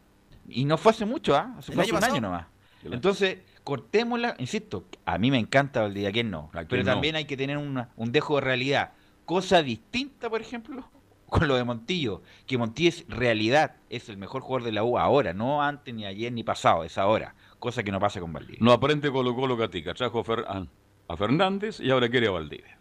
y 0.49 0.65
no 0.65 0.79
fue 0.79 0.93
hace 0.93 1.05
mucho, 1.05 1.37
¿ah? 1.37 1.55
Hace 1.59 1.73
El 1.73 1.75
fue 1.77 1.85
año 1.85 1.97
hace 1.99 2.07
un 2.07 2.13
año 2.13 2.21
nomás. 2.23 2.47
Entonces, 2.83 3.41
cortémosla, 3.63 4.37
insisto, 4.39 4.87
a 5.05 5.19
mí 5.19 5.31
me 5.31 5.39
encanta 5.39 5.83
Valdivia, 5.83 6.09
¿a 6.09 6.13
quién 6.13 6.31
no? 6.31 6.51
Pero 6.67 6.83
no? 6.83 6.93
también 6.93 7.15
hay 7.17 7.27
que 7.27 7.37
tener 7.37 7.59
una- 7.59 7.91
un 7.97 8.11
dejo 8.11 8.37
de 8.37 8.41
realidad. 8.41 8.93
Cosa 9.25 9.63
distinta, 9.63 10.29
por 10.31 10.41
ejemplo, 10.41 10.85
con 11.29 11.49
lo 11.49 11.57
de 11.57 11.65
Montillo, 11.65 12.23
que 12.47 12.59
Montillo 12.59 12.89
es 12.91 13.05
realidad, 13.09 13.77
es 13.91 14.09
el 14.09 14.17
mejor 14.17 14.43
jugador 14.43 14.65
de 14.65 14.73
la 14.73 14.85
U 14.85 14.99
ahora, 14.99 15.33
no 15.35 15.63
antes, 15.63 15.95
ni 15.95 16.05
ayer, 16.05 16.33
ni 16.33 16.43
pasado, 16.45 16.85
es 16.85 16.99
ahora. 16.99 17.35
Cosa 17.59 17.83
que 17.83 17.91
no 17.93 17.99
pasa 17.99 18.21
con 18.21 18.33
Valdivia. 18.33 18.59
No 18.61 18.73
aprende 18.73 19.11
Colo 19.11 19.35
Colo 19.35 19.57
Gatica. 19.57 19.95
Trajo 19.95 20.19
a, 20.21 20.25
Fer- 20.25 20.45
a- 20.47 20.67
a 21.13 21.17
Fernández 21.17 21.81
y 21.81 21.91
ahora 21.91 22.09
quiere 22.11 22.27
a 22.27 22.33
Valdivia. 22.33 22.79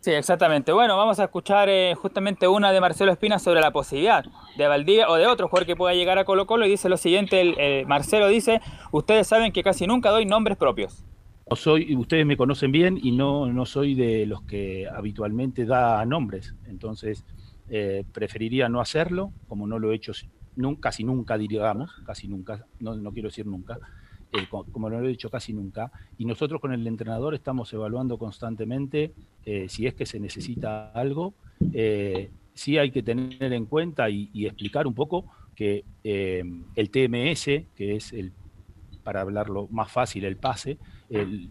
Sí, 0.00 0.10
exactamente. 0.10 0.70
Bueno, 0.72 0.96
vamos 0.98 1.18
a 1.18 1.24
escuchar 1.24 1.68
eh, 1.70 1.94
justamente 1.94 2.46
una 2.46 2.72
de 2.72 2.80
Marcelo 2.80 3.10
Espina 3.12 3.38
sobre 3.38 3.60
la 3.62 3.70
posibilidad 3.70 4.22
de 4.56 4.68
Valdivia 4.68 5.08
o 5.08 5.14
de 5.14 5.26
otro 5.26 5.48
jugador 5.48 5.66
que 5.66 5.76
pueda 5.76 5.94
llegar 5.94 6.18
a 6.18 6.24
Colo 6.26 6.46
Colo 6.46 6.66
y 6.66 6.70
dice 6.70 6.90
lo 6.90 6.98
siguiente, 6.98 7.40
el, 7.40 7.54
eh, 7.58 7.84
Marcelo 7.86 8.28
dice, 8.28 8.60
ustedes 8.92 9.26
saben 9.26 9.52
que 9.52 9.62
casi 9.62 9.86
nunca 9.86 10.10
doy 10.10 10.26
nombres 10.26 10.58
propios. 10.58 11.04
No 11.48 11.56
soy, 11.56 11.94
ustedes 11.94 12.24
me 12.24 12.36
conocen 12.36 12.72
bien 12.72 12.98
y 13.00 13.12
no, 13.12 13.52
no 13.52 13.66
soy 13.66 13.94
de 13.94 14.24
los 14.26 14.42
que 14.44 14.88
habitualmente 14.88 15.66
da 15.66 16.04
nombres. 16.06 16.54
Entonces, 16.66 17.22
eh, 17.68 18.04
preferiría 18.12 18.68
no 18.68 18.80
hacerlo, 18.80 19.32
como 19.46 19.66
no 19.66 19.78
lo 19.78 19.92
he 19.92 19.96
hecho 19.96 20.12
casi 20.80 21.04
nunca, 21.04 21.36
digamos, 21.36 21.90
casi 22.06 22.28
nunca, 22.28 22.64
no, 22.78 22.94
no 22.96 23.12
quiero 23.12 23.28
decir 23.28 23.44
nunca, 23.46 23.78
eh, 24.32 24.46
co- 24.48 24.64
como 24.72 24.88
no 24.88 25.00
lo 25.00 25.08
he 25.08 25.12
hecho 25.12 25.28
casi 25.28 25.52
nunca. 25.52 25.92
Y 26.16 26.24
nosotros 26.24 26.60
con 26.60 26.72
el 26.72 26.86
entrenador 26.86 27.34
estamos 27.34 27.70
evaluando 27.74 28.16
constantemente 28.18 29.12
eh, 29.44 29.68
si 29.68 29.86
es 29.86 29.94
que 29.94 30.06
se 30.06 30.18
necesita 30.20 30.92
algo. 30.92 31.34
Sí 32.54 32.78
hay 32.78 32.90
que 32.90 33.02
tener 33.02 33.52
en 33.52 33.66
cuenta 33.66 34.08
y, 34.08 34.30
y 34.32 34.46
explicar 34.46 34.86
un 34.86 34.94
poco 34.94 35.26
que 35.54 35.84
el 36.02 36.90
TMS, 36.90 37.68
que 37.74 37.96
es 37.96 38.12
el 38.12 38.32
para 39.02 39.20
hablarlo 39.20 39.68
más 39.70 39.90
fácil, 39.92 40.24
el 40.24 40.36
pase. 40.38 40.78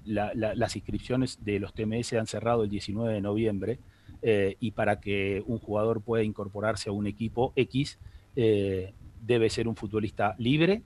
Las 0.06 0.76
inscripciones 0.76 1.44
de 1.44 1.60
los 1.60 1.74
TMS 1.74 2.14
han 2.14 2.28
cerrado 2.28 2.64
el 2.64 2.70
19 2.70 3.14
de 3.14 3.22
noviembre 3.22 3.80
eh, 4.22 4.56
y 4.62 4.72
para 4.72 5.02
que 5.02 5.44
un 5.46 5.60
jugador 5.60 6.02
pueda 6.02 6.24
incorporarse 6.24 6.90
a 6.90 6.94
un 6.94 7.08
equipo 7.08 7.52
X, 7.58 8.00
eh, 8.36 8.94
debe 9.22 9.50
ser 9.50 9.68
un 9.68 9.76
futbolista 9.76 10.36
libre, 10.38 10.82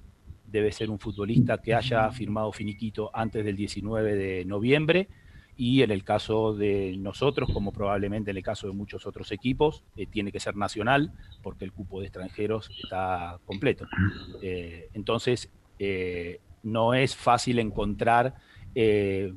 debe 0.48 0.72
ser 0.72 0.90
un 0.90 0.98
futbolista 0.98 1.60
que 1.60 1.76
haya 1.76 2.10
firmado 2.12 2.52
finiquito 2.52 3.12
antes 3.14 3.46
del 3.46 3.56
19 3.56 4.16
de 4.16 4.46
noviembre 4.46 5.08
y 5.56 5.84
en 5.84 5.92
el 5.92 6.04
caso 6.04 6.54
de 6.56 6.96
nosotros, 6.98 7.50
como 7.54 7.72
probablemente 7.72 8.32
en 8.32 8.38
el 8.38 8.44
caso 8.44 8.68
de 8.68 8.74
muchos 8.74 9.06
otros 9.06 9.32
equipos, 9.32 9.84
eh, 9.96 10.08
tiene 10.08 10.32
que 10.32 10.40
ser 10.40 10.56
nacional 10.56 11.14
porque 11.44 11.66
el 11.66 11.74
cupo 11.74 12.00
de 12.00 12.08
extranjeros 12.08 12.72
está 12.84 13.40
completo. 13.46 13.86
Entonces, 14.42 15.52
no 16.64 16.94
es 16.96 17.16
fácil 17.16 17.60
encontrar 17.60 18.36
eh, 18.80 19.34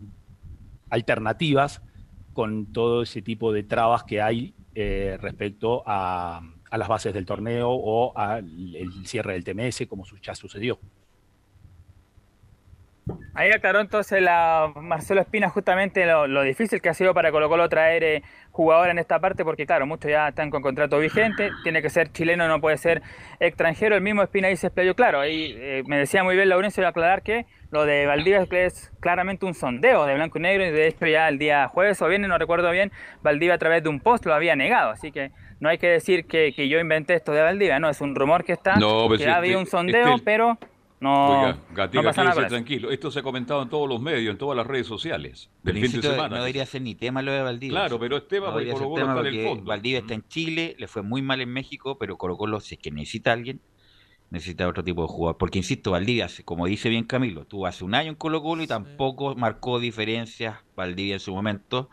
alternativas 0.91 1.81
con 2.35 2.73
todo 2.75 3.03
ese 3.03 3.23
tipo 3.23 3.55
de 3.55 3.63
trabas 3.63 4.05
que 4.05 4.21
hay 4.21 4.55
eh, 4.75 5.17
respecto 5.19 5.83
a, 5.87 6.43
las 6.71 6.89
bases 6.89 7.15
del 7.15 7.25
torneo 7.25 7.71
o 7.71 8.17
al 8.17 8.45
cierre 9.07 9.33
del 9.33 9.45
TMS, 9.45 9.87
como 9.89 10.05
ya 10.23 10.35
sucedió. 10.35 10.79
Ahí 13.35 13.51
aclaró 13.51 13.81
entonces 13.81 14.21
la 14.21 14.73
Marcelo 14.77 15.23
Espina 15.23 15.49
justamente 15.49 16.05
lo, 16.05 16.43
difícil 16.43 16.83
que 16.83 16.91
ha 16.91 16.95
sido 16.95 17.15
para 17.15 17.33
Colo 17.33 17.49
Colo 17.49 17.69
traer 17.69 18.05
eh, 18.05 18.23
en 18.91 18.99
esta 18.99 19.19
parte, 19.21 19.43
porque 19.43 19.65
claro, 19.65 19.87
muchos 19.87 20.11
ya 20.11 20.29
están 20.29 20.51
con 20.51 20.61
contrato 20.61 20.99
vigente, 20.99 21.51
tiene 21.63 21.81
que 21.81 21.89
ser 21.89 22.13
chileno, 22.13 22.47
no 22.47 22.61
puede 22.61 22.77
ser 22.77 23.01
extranjero. 23.41 23.97
El 23.97 24.03
mismo 24.03 24.23
Espina 24.23 24.49
ahí 24.49 24.57
se 24.57 24.67
explayó 24.67 24.95
claro. 24.95 25.21
Ahí 25.21 25.55
eh, 25.57 25.83
me 25.87 25.97
decía 25.97 26.23
muy 26.23 26.37
bien 26.37 26.51
Laurencio 26.51 26.87
aclarar 26.87 27.23
que 27.23 27.47
lo 27.71 27.85
de 27.85 28.07
Valdivia 28.07 28.47
es 28.51 28.93
claramente 29.01 29.47
un 29.47 29.55
sondeo 29.55 30.05
de 30.07 30.15
blanco 30.15 30.39
y 30.39 30.43
negro, 30.43 30.67
y 30.67 30.71
de 30.71 30.89
hecho 30.89 31.07
ya 31.07 31.29
el 31.29 31.39
día 31.39 31.69
jueves 31.69 32.01
o 32.03 32.09
viernes, 32.09 32.29
no 32.29 32.37
recuerdo 32.39 32.71
bien, 32.71 32.91
Valdivia 33.23 33.55
a 33.55 33.59
través 33.59 33.83
de 33.83 33.89
un 33.89 34.01
post 34.01 34.27
lo 34.27 34.35
había 34.35 34.57
negado, 34.57 34.91
así 34.91 35.13
que 35.13 35.31
no 35.61 35.69
hay 35.69 35.79
que 35.79 35.87
decir 35.89 36.25
que, 36.27 36.53
que 36.55 36.69
yo 36.69 36.81
inventé 36.81 37.15
esto 37.15 37.33
de 37.33 37.43
Valdivia, 37.43 37.79
no, 37.79 37.89
es 37.89 38.01
un 38.01 38.15
rumor 38.15 38.45
que 38.45 38.53
está, 38.55 38.77
No, 38.77 39.07
pues 39.07 39.19
que 39.19 39.25
sí, 39.25 39.31
ha 39.31 39.37
habido 39.37 39.61
este- 39.61 39.65
un 39.65 39.71
sondeo, 39.71 40.09
este- 40.17 40.25
pero 40.25 40.59
no, 41.01 41.41
Oiga, 41.45 41.59
Gatica, 41.73 42.03
no 42.03 42.09
pasa 42.09 42.25
nada 42.25 42.47
tranquilo. 42.47 42.91
Esto 42.91 43.11
se 43.11 43.21
ha 43.21 43.23
comentado 43.23 43.63
en 43.63 43.71
todos 43.71 43.89
los 43.89 44.03
medios, 44.03 44.33
en 44.33 44.37
todas 44.37 44.55
las 44.55 44.67
redes 44.67 44.87
sociales 44.87 45.49
del 45.63 45.77
fin 45.81 45.99
de 45.99 46.09
semana. 46.09 46.29
No 46.29 46.37
debería 46.43 46.67
ser 46.67 46.83
ni 46.83 46.95
tema 46.95 47.23
lo 47.23 47.33
de 47.33 47.41
Valdivia. 47.41 47.79
Claro, 47.79 47.99
pero 47.99 48.19
es 48.19 48.29
tema 48.29 48.49
No 48.49 48.53
porque 48.53 48.67
debería 48.67 48.79
ser 48.79 48.87
Colo 48.87 48.91
Colo 48.91 49.01
tema 49.07 49.13
está 49.13 49.21
en 49.21 49.27
el 49.35 49.41
porque 49.41 49.49
fondo. 49.49 49.65
Valdivia 49.71 49.99
está 50.01 50.13
en 50.15 50.29
Chile, 50.29 50.77
le 50.79 50.89
fue 50.89 51.01
muy 51.03 51.23
mal 51.23 51.41
en 51.41 51.49
México, 51.51 51.97
pero 51.99 52.19
Colo 52.19 52.37
Colo, 52.37 52.61
si 52.61 52.75
es 52.75 52.81
que 52.83 52.91
necesita 52.91 53.31
a 53.31 53.33
alguien, 53.33 53.61
necesita 54.31 54.67
otro 54.67 54.83
tipo 54.83 55.03
de 55.03 55.09
jugador. 55.09 55.37
Porque 55.37 55.59
insisto, 55.59 55.91
Valdivia, 55.91 56.29
como 56.45 56.67
dice 56.67 56.89
bien 56.89 57.05
Camilo, 57.05 57.45
tuvo 57.45 57.67
hace 57.67 57.85
un 57.85 57.95
año 57.95 58.11
en 58.11 58.15
Colo 58.15 58.43
Colo 58.43 58.63
y 58.63 58.67
tampoco 58.67 59.35
marcó 59.35 59.79
diferencias 59.79 60.59
Valdivia 60.77 61.15
en 61.15 61.21
su 61.21 61.35
momento, 61.35 61.91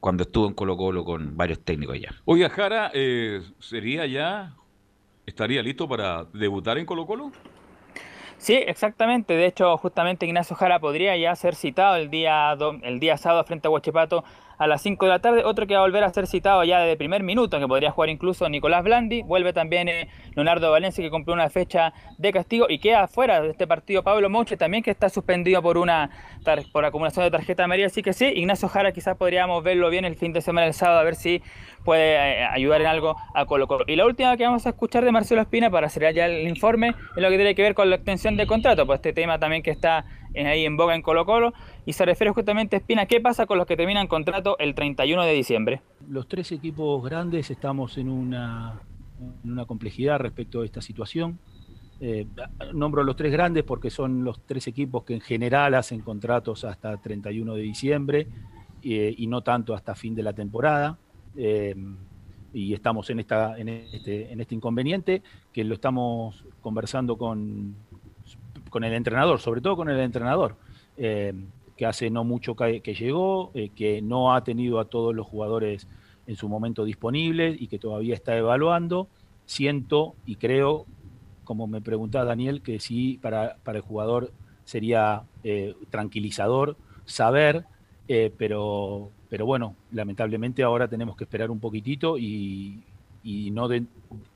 cuando 0.00 0.24
estuvo 0.24 0.46
en 0.46 0.54
Colo 0.54 0.76
Colo 0.76 1.04
con 1.04 1.36
varios 1.36 1.60
técnicos 1.64 2.00
ya. 2.00 2.14
Oiga, 2.24 2.48
Jara, 2.48 2.90
eh, 2.94 3.42
¿sería 3.58 4.06
ya, 4.06 4.54
estaría 5.26 5.62
listo 5.62 5.88
para 5.88 6.24
debutar 6.24 6.78
en 6.78 6.86
Colo 6.86 7.06
Colo? 7.06 7.32
Sí, 8.38 8.54
exactamente. 8.54 9.34
De 9.34 9.46
hecho, 9.46 9.76
justamente 9.78 10.24
Ignacio 10.24 10.54
Jara 10.54 10.78
podría 10.78 11.16
ya 11.16 11.34
ser 11.34 11.56
citado 11.56 11.96
el 11.96 12.08
día, 12.08 12.56
el 12.82 13.00
día 13.00 13.16
sábado 13.16 13.44
frente 13.44 13.66
a 13.66 13.70
Huachipato 13.70 14.24
a 14.58 14.66
las 14.66 14.82
5 14.82 15.04
de 15.04 15.10
la 15.10 15.18
tarde. 15.20 15.44
Otro 15.44 15.66
que 15.66 15.74
va 15.74 15.80
a 15.80 15.82
volver 15.84 16.04
a 16.04 16.10
ser 16.10 16.26
citado 16.26 16.64
ya 16.64 16.80
desde 16.80 16.96
primer 16.96 17.22
minuto, 17.22 17.58
que 17.58 17.66
podría 17.66 17.90
jugar 17.90 18.10
incluso 18.10 18.48
Nicolás 18.48 18.84
Blandi. 18.84 19.22
Vuelve 19.22 19.52
también 19.52 19.88
eh, 19.88 20.08
Leonardo 20.34 20.70
Valencia, 20.70 21.02
que 21.02 21.10
cumplió 21.10 21.34
una 21.34 21.48
fecha 21.48 21.92
de 22.18 22.32
castigo 22.32 22.66
y 22.68 22.78
queda 22.78 23.06
fuera 23.08 23.40
de 23.40 23.50
este 23.50 23.66
partido 23.66 24.02
Pablo 24.02 24.28
Moche, 24.28 24.56
también 24.56 24.82
que 24.82 24.90
está 24.90 25.08
suspendido 25.08 25.62
por 25.62 25.78
una 25.78 26.10
por 26.72 26.84
acumulación 26.84 27.24
de 27.24 27.30
tarjeta 27.30 27.64
amarilla. 27.64 27.86
Así 27.86 28.02
que 28.02 28.12
sí, 28.12 28.26
Ignacio 28.26 28.68
Jara 28.68 28.92
quizás 28.92 29.16
podríamos 29.16 29.62
verlo 29.62 29.90
bien 29.90 30.04
el 30.04 30.16
fin 30.16 30.32
de 30.32 30.40
semana, 30.40 30.66
el 30.66 30.74
sábado, 30.74 31.00
a 31.00 31.04
ver 31.04 31.14
si 31.14 31.42
puede 31.84 32.14
eh, 32.14 32.44
ayudar 32.44 32.80
en 32.80 32.86
algo 32.86 33.16
a 33.34 33.46
Colo 33.46 33.66
Colo. 33.66 33.84
Y 33.86 33.96
la 33.96 34.06
última 34.06 34.36
que 34.36 34.44
vamos 34.44 34.66
a 34.66 34.70
escuchar 34.70 35.04
de 35.04 35.12
Marcelo 35.12 35.40
Espina 35.40 35.70
para 35.70 35.86
hacer 35.86 36.14
ya 36.14 36.26
el 36.26 36.48
informe 36.48 36.88
es 36.88 37.22
lo 37.22 37.28
que 37.30 37.36
tiene 37.36 37.54
que 37.54 37.62
ver 37.62 37.74
con 37.74 37.88
la 37.90 37.96
extensión 37.96 38.36
de 38.36 38.46
contrato, 38.46 38.86
pues 38.86 38.98
este 38.98 39.12
tema 39.12 39.38
también 39.38 39.62
que 39.62 39.70
está 39.70 40.04
ahí 40.34 40.64
en 40.64 40.76
boga 40.76 40.94
en 40.94 41.02
Colo 41.02 41.24
Colo 41.24 41.52
y 41.86 41.92
se 41.92 42.04
refiere 42.04 42.32
justamente 42.32 42.76
a 42.76 42.78
Espina, 42.78 43.06
¿qué 43.06 43.20
pasa 43.20 43.46
con 43.46 43.58
los 43.58 43.66
que 43.66 43.76
terminan 43.76 44.06
contrato 44.06 44.58
el 44.58 44.74
31 44.74 45.22
de 45.24 45.32
diciembre? 45.32 45.82
Los 46.08 46.28
tres 46.28 46.52
equipos 46.52 47.02
grandes 47.04 47.50
estamos 47.50 47.98
en 47.98 48.08
una, 48.08 48.80
en 49.44 49.64
complejidad 49.64 50.18
respecto 50.18 50.60
a 50.60 50.64
esta 50.64 50.80
situación. 50.80 51.38
Eh, 52.00 52.26
nombro 52.74 53.02
los 53.02 53.16
tres 53.16 53.32
grandes 53.32 53.64
porque 53.64 53.90
son 53.90 54.22
los 54.22 54.40
tres 54.46 54.68
equipos 54.68 55.02
que 55.02 55.14
en 55.14 55.20
general 55.20 55.74
hacen 55.74 56.00
contratos 56.00 56.64
hasta 56.64 56.96
31 56.96 57.54
de 57.54 57.62
diciembre 57.62 58.28
eh, 58.84 59.12
y 59.16 59.26
no 59.26 59.42
tanto 59.42 59.74
hasta 59.74 59.94
fin 59.94 60.14
de 60.14 60.22
la 60.22 60.32
temporada. 60.32 60.98
Eh, 61.36 61.74
y 62.52 62.72
estamos 62.72 63.10
en, 63.10 63.20
esta, 63.20 63.58
en, 63.58 63.68
este, 63.68 64.32
en 64.32 64.40
este 64.40 64.54
inconveniente 64.54 65.22
que 65.52 65.64
lo 65.64 65.74
estamos 65.74 66.44
conversando 66.60 67.16
con, 67.16 67.74
con 68.70 68.84
el 68.84 68.92
entrenador, 68.92 69.40
sobre 69.40 69.60
todo 69.60 69.76
con 69.76 69.88
el 69.88 69.98
entrenador, 70.00 70.56
eh, 70.96 71.32
que 71.76 71.86
hace 71.86 72.10
no 72.10 72.24
mucho 72.24 72.54
que, 72.56 72.80
llegó, 72.80 73.50
eh, 73.54 73.70
que 73.74 74.02
no 74.02 74.34
ha 74.34 74.42
tenido 74.42 74.80
a 74.80 74.86
todos 74.86 75.14
los 75.14 75.26
jugadores 75.26 75.86
en 76.26 76.36
su 76.36 76.48
momento 76.48 76.84
disponibles 76.84 77.60
y 77.60 77.68
que 77.68 77.78
todavía 77.78 78.14
está 78.14 78.36
evaluando. 78.36 79.08
Siento 79.46 80.14
y 80.26 80.36
creo, 80.36 80.86
como 81.44 81.66
me 81.66 81.80
preguntaba 81.80 82.24
Daniel, 82.24 82.62
que 82.62 82.80
sí 82.80 83.18
para, 83.22 83.56
para 83.62 83.78
el 83.78 83.84
jugador 83.84 84.32
sería 84.64 85.22
eh, 85.44 85.74
tranquilizador 85.90 86.76
saber, 87.04 87.64
pero, 88.38 89.10
pero 89.28 89.44
bueno, 89.44 89.76
lamentablemente 89.92 90.62
ahora 90.62 90.88
tenemos 90.88 91.14
que 91.14 91.24
esperar 91.24 91.50
un 91.50 91.60
poquitito 91.60 92.16
y, 92.16 92.82
y, 93.22 93.50
no, 93.50 93.68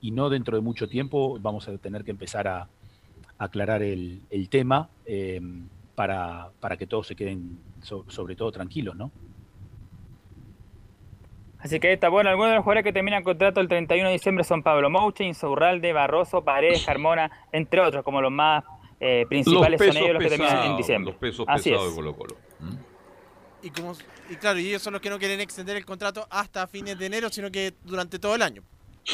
y 0.00 0.10
no 0.10 0.28
dentro 0.28 0.56
de 0.56 0.62
mucho 0.62 0.88
tiempo 0.88 1.38
vamos 1.40 1.68
a 1.68 1.76
tener 1.78 2.04
que 2.04 2.10
empezar 2.10 2.46
a, 2.48 2.68
aclarar 3.43 3.82
el, 3.82 4.23
tema 4.51 4.89
em, 5.05 5.66
para, 5.94 6.51
para, 6.60 6.77
que 6.77 6.86
todos 6.86 7.06
se 7.09 7.16
queden 7.16 7.59
sobre 7.82 8.36
todo 8.36 8.52
tranquilos, 8.52 8.94
¿no? 8.94 9.10
Así 11.59 11.78
que 11.78 11.93
está 11.93 12.09
bueno, 12.09 12.31
algunos 12.31 12.51
de 12.51 12.56
los 12.56 12.64
jugadores 12.64 12.85
que 12.85 12.93
terminan 12.93 13.23
contrato 13.23 13.60
el 13.60 13.69
31 13.69 14.09
de 14.09 14.12
diciembre 14.14 14.44
son 14.44 14.62
Pablo 14.62 14.90
Mouche, 14.90 15.24
Insaurralde, 15.24 15.93
Barroso, 15.93 16.43
Paredes, 16.43 16.85
Carmona, 16.85 17.31
entre 17.52 17.81
otros, 17.81 18.05
como 18.05 18.20
los 18.20 18.32
más 18.32 18.64
eh, 18.98 19.27
principales 19.28 19.78
son 19.78 19.97
ellos 19.97 20.14
los 20.14 20.23
que 20.23 20.28
terminan 20.28 20.70
en 20.70 20.77
diciembre. 20.77 21.12
Los 21.12 21.20
pesos 21.20 21.47
pesados 21.47 21.90
de 21.90 21.94
Colo 21.94 22.16
Colo. 22.16 22.36
Y, 23.62 23.70
como, 23.70 23.94
y 24.28 24.35
claro, 24.36 24.59
y 24.59 24.69
ellos 24.69 24.82
son 24.82 24.93
los 24.93 25.02
que 25.02 25.10
no 25.10 25.20
quieren 25.20 25.40
extender 25.40 25.77
el 25.77 25.85
contrato 25.85 26.27
hasta 26.31 26.66
fines 26.66 26.98
de 26.98 27.06
enero, 27.06 27.28
sino 27.31 27.51
que 27.51 27.74
durante 27.85 28.19
todo 28.19 28.35
el 28.35 28.43
año. 28.43 28.62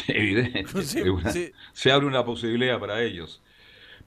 Evidente. 0.07 0.65
Se 1.73 1.93
abre 1.93 2.07
una 2.07 2.25
posibilidad 2.25 2.79
para 2.79 3.03
ellos. 3.03 3.43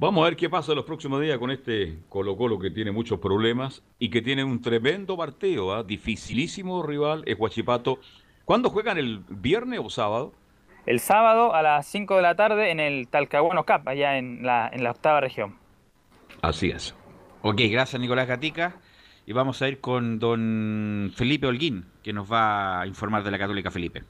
Vamos 0.01 0.23
a 0.23 0.29
ver 0.29 0.35
qué 0.35 0.49
pasa 0.49 0.71
en 0.71 0.77
los 0.77 0.85
próximos 0.85 1.21
días 1.21 1.37
con 1.37 1.51
este 1.51 1.99
Colo 2.09 2.35
Colo 2.35 2.57
que 2.57 2.71
tiene 2.71 2.89
muchos 2.89 3.19
problemas 3.19 3.83
y 3.99 4.09
que 4.09 4.23
tiene 4.23 4.43
un 4.43 4.59
tremendo 4.59 5.15
partido, 5.15 5.75
¿ah? 5.75 5.83
dificilísimo 5.83 6.81
rival, 6.81 7.21
es 7.27 7.39
Huachipato. 7.39 7.99
¿Cuándo 8.43 8.71
juegan 8.71 8.97
el 8.97 9.19
viernes 9.29 9.79
o 9.79 9.91
sábado? 9.91 10.33
El 10.87 10.99
sábado 11.01 11.53
a 11.53 11.61
las 11.61 11.85
5 11.85 12.15
de 12.15 12.21
la 12.23 12.33
tarde 12.33 12.71
en 12.71 12.79
el 12.79 13.09
Talcahuano 13.09 13.63
Cap, 13.63 13.87
allá 13.87 14.17
en 14.17 14.41
la, 14.41 14.71
en 14.73 14.83
la 14.83 14.89
octava 14.89 15.21
región. 15.21 15.53
Así 16.41 16.71
es. 16.71 16.95
Ok, 17.43 17.61
gracias 17.69 18.01
Nicolás 18.01 18.27
Gatica. 18.27 18.77
Y 19.27 19.33
vamos 19.33 19.61
a 19.61 19.67
ir 19.67 19.81
con 19.81 20.17
don 20.17 21.13
Felipe 21.15 21.45
Holguín, 21.45 21.85
que 22.01 22.11
nos 22.11 22.31
va 22.31 22.81
a 22.81 22.87
informar 22.87 23.23
de 23.23 23.29
la 23.29 23.37
Católica 23.37 23.69
Felipe. 23.69 24.01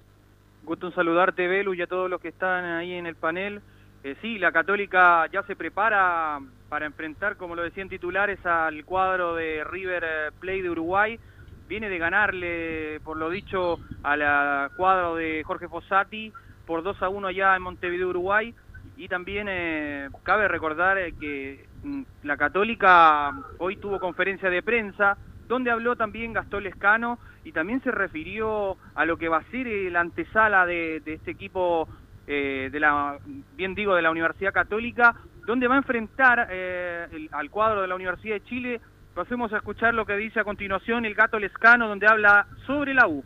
Gusto 0.64 0.88
en 0.88 0.96
saludarte, 0.96 1.50
Belu, 1.50 1.74
y 1.74 1.82
a 1.82 1.88
todos 1.88 2.10
los 2.10 2.22
que 2.22 2.30
están 2.30 2.64
ahí 2.64 2.94
en 2.94 3.08
el 3.08 3.18
panel. 3.18 3.62
Eh, 4.04 4.16
sí, 4.20 4.40
la 4.40 4.52
Católica 4.52 5.28
ya 5.28 5.44
se 5.44 5.56
prepara 5.56 6.40
para 6.70 6.88
enfrentar, 6.88 7.38
como 7.38 7.56
lo 7.56 7.62
decían 7.62 7.88
titulares, 7.88 8.44
al 8.46 8.84
cuadro 8.84 9.36
de 9.36 9.64
River 9.64 10.04
eh, 10.04 10.32
Plate 10.40 10.64
de 10.64 10.70
Uruguay. 10.72 11.20
Viene 11.68 11.88
de 11.88 12.00
ganarle, 12.00 13.00
por 13.04 13.18
lo 13.18 13.30
dicho, 13.30 13.80
al 14.02 14.72
cuadro 14.76 15.16
de 15.16 15.44
Jorge 15.46 15.68
Fossati 15.68 16.34
por 16.66 16.82
2 16.82 17.02
a 17.02 17.10
1 17.10 17.28
allá 17.28 17.56
en 17.56 17.62
Montevideo, 17.62 18.10
Uruguay. 18.10 18.54
Y 18.98 19.08
también 19.08 19.48
eh, 19.50 20.10
cabe 20.24 20.48
recordar 20.48 20.98
que 21.20 21.68
mm, 21.84 22.02
la 22.24 22.38
Católica 22.38 23.32
hoy 23.60 23.78
tuvo 23.78 24.00
conferencia 24.00 24.50
de 24.50 24.64
prensa 24.64 25.18
donde 25.48 25.70
habló 25.70 25.96
también 25.96 26.34
Gastón 26.34 26.64
Lescano 26.64 27.20
y 27.44 27.52
también 27.52 27.84
se 27.84 27.92
refirió 27.92 28.78
a 28.96 29.06
lo 29.06 29.18
que 29.18 29.28
va 29.28 29.38
a 29.38 29.52
ser 29.52 29.68
la 29.92 30.00
antesala 30.00 30.66
de 30.66 31.02
este 31.06 31.32
equipo 31.32 31.90
eh, 32.28 32.70
de 32.72 32.80
la, 32.80 33.18
bien 33.56 33.76
digo, 33.76 33.96
de 33.96 34.02
la 34.02 34.12
Universidad 34.12 34.54
Católica, 34.54 35.16
donde 35.46 35.68
va 35.68 35.76
a 35.76 35.80
enfrentar 35.80 36.48
eh, 36.52 37.28
al 37.32 37.50
cuadro 37.50 37.82
de 37.82 37.88
la 37.88 37.96
Universidad 37.96 38.36
de 38.36 38.44
Chile. 38.44 38.82
Pasemos 39.14 39.52
a 39.54 39.58
escuchar 39.58 39.94
lo 39.94 40.06
que 40.06 40.16
dice 40.16 40.40
a 40.40 40.44
continuación 40.44 41.06
el 41.06 41.16
gato 41.16 41.40
Lescano, 41.40 41.88
donde 41.88 42.08
habla 42.08 42.48
sobre 42.66 42.94
la 42.94 43.08
U. 43.08 43.24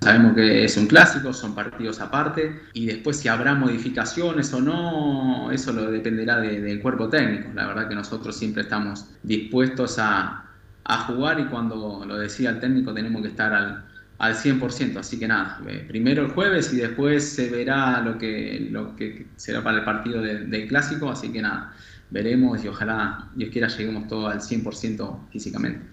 Sabemos 0.00 0.34
que 0.34 0.64
es 0.64 0.76
un 0.76 0.88
clásico, 0.88 1.32
son 1.32 1.54
partidos 1.54 2.00
aparte 2.00 2.60
y 2.72 2.86
después 2.86 3.20
si 3.20 3.28
habrá 3.28 3.54
modificaciones 3.54 4.52
o 4.52 4.60
no, 4.60 5.52
eso 5.52 5.72
lo 5.72 5.88
dependerá 5.92 6.40
del 6.40 6.82
cuerpo 6.82 7.08
técnico. 7.08 7.50
La 7.54 7.68
verdad 7.68 7.88
que 7.88 7.94
nosotros 7.94 8.36
siempre 8.36 8.62
estamos 8.62 9.14
dispuestos 9.22 10.00
a, 10.00 10.46
a 10.84 10.98
jugar 11.04 11.38
y 11.38 11.44
cuando 11.44 12.04
lo 12.04 12.16
decía 12.16 12.50
el 12.50 12.58
técnico 12.58 12.92
tenemos 12.92 13.22
que 13.22 13.28
estar 13.28 13.52
al, 13.52 13.84
al 14.22 14.36
100%. 14.36 14.98
Así 14.98 15.18
que 15.18 15.26
nada, 15.26 15.60
eh, 15.66 15.84
primero 15.86 16.22
el 16.24 16.30
jueves 16.30 16.72
y 16.72 16.76
después 16.76 17.28
se 17.28 17.50
verá 17.50 18.00
lo 18.00 18.18
que, 18.18 18.68
lo 18.70 18.94
que 18.94 19.26
será 19.36 19.64
para 19.64 19.78
el 19.78 19.84
partido 19.84 20.22
del 20.22 20.68
clásico. 20.68 21.10
Así 21.10 21.32
que 21.32 21.42
nada, 21.42 21.74
veremos 22.08 22.64
y 22.64 22.68
ojalá 22.68 23.28
Dios 23.34 23.50
quiera 23.50 23.66
lleguemos 23.66 24.06
todos 24.06 24.32
al 24.32 24.40
100% 24.40 25.28
físicamente. 25.30 25.84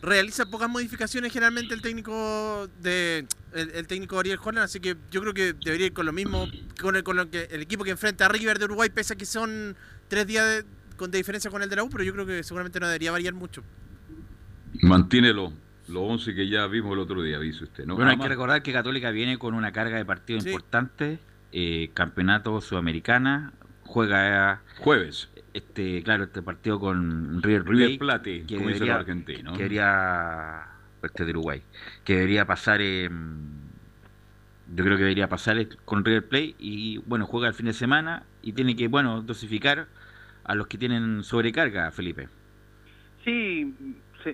Realiza 0.00 0.46
pocas 0.46 0.70
modificaciones 0.70 1.32
generalmente 1.32 1.74
el 1.74 1.82
técnico 1.82 2.66
de 2.80 3.26
el, 3.52 3.86
técnico 3.86 4.18
Ariel 4.18 4.38
Holland, 4.42 4.64
así 4.64 4.80
que 4.80 4.96
yo 5.10 5.20
creo 5.20 5.34
que 5.34 5.52
debería 5.52 5.88
ir 5.88 5.92
con 5.92 6.06
lo 6.06 6.12
mismo 6.12 6.46
con 6.80 6.96
el, 6.96 7.02
con 7.02 7.16
lo 7.16 7.28
que 7.28 7.48
el 7.50 7.60
equipo 7.60 7.84
que 7.84 7.90
enfrenta 7.90 8.24
a 8.24 8.28
River 8.28 8.58
de 8.58 8.64
Uruguay, 8.64 8.88
pese 8.88 9.14
a 9.14 9.16
que 9.16 9.26
son 9.26 9.76
tres 10.06 10.26
días 10.26 10.46
de, 10.46 10.64
con, 10.96 11.10
de 11.10 11.18
diferencia 11.18 11.50
con 11.50 11.62
el 11.62 11.68
de 11.68 11.76
la 11.76 11.82
U, 11.82 11.90
pero 11.90 12.04
yo 12.04 12.14
creo 12.14 12.24
que 12.24 12.42
seguramente 12.42 12.80
no 12.80 12.86
debería 12.86 13.10
variar 13.10 13.34
mucho. 13.34 13.62
Mantiene 14.80 15.34
los 15.88 16.02
11 16.02 16.34
que 16.34 16.48
ya 16.48 16.66
vimos 16.66 16.92
el 16.92 16.98
otro 16.98 17.22
día, 17.22 17.38
dice 17.38 17.64
usted, 17.64 17.84
¿no? 17.86 17.96
Bueno, 17.96 18.10
hay 18.10 18.18
que 18.18 18.28
recordar 18.28 18.62
que 18.62 18.72
Católica 18.72 19.10
viene 19.10 19.38
con 19.38 19.54
una 19.54 19.72
carga 19.72 19.96
de 19.96 20.04
partidos 20.04 20.46
importante, 20.46 21.18
eh, 21.52 21.90
campeonato 21.94 22.60
sudamericana, 22.60 23.52
juega 23.84 24.62
jueves. 24.78 25.28
Este, 25.54 26.02
claro, 26.02 26.24
este 26.24 26.42
partido 26.42 26.78
con 26.78 27.42
River 27.42 27.64
Plate, 27.64 27.78
River 27.78 27.98
Plate 27.98 28.44
que 28.46 28.56
como 28.56 28.68
debería, 28.68 28.96
argentino. 28.96 29.52
Que 29.52 29.58
debería, 29.58 30.66
este 31.02 31.24
de 31.24 31.30
Uruguay, 31.30 31.62
que 32.04 32.14
debería 32.14 32.44
pasar, 32.46 32.80
yo 32.80 33.08
creo 34.84 34.96
que 34.96 35.02
debería 35.02 35.28
pasar 35.28 35.66
con 35.84 36.04
River 36.04 36.28
Plate 36.28 36.54
y 36.58 36.98
bueno, 36.98 37.26
juega 37.26 37.48
el 37.48 37.54
fin 37.54 37.66
de 37.66 37.72
semana 37.72 38.24
y 38.42 38.52
tiene 38.52 38.76
que, 38.76 38.88
bueno, 38.88 39.22
dosificar 39.22 39.88
a 40.44 40.54
los 40.54 40.66
que 40.66 40.78
tienen 40.78 41.24
sobrecarga, 41.24 41.90
Felipe. 41.90 42.28
Sí, 43.24 43.74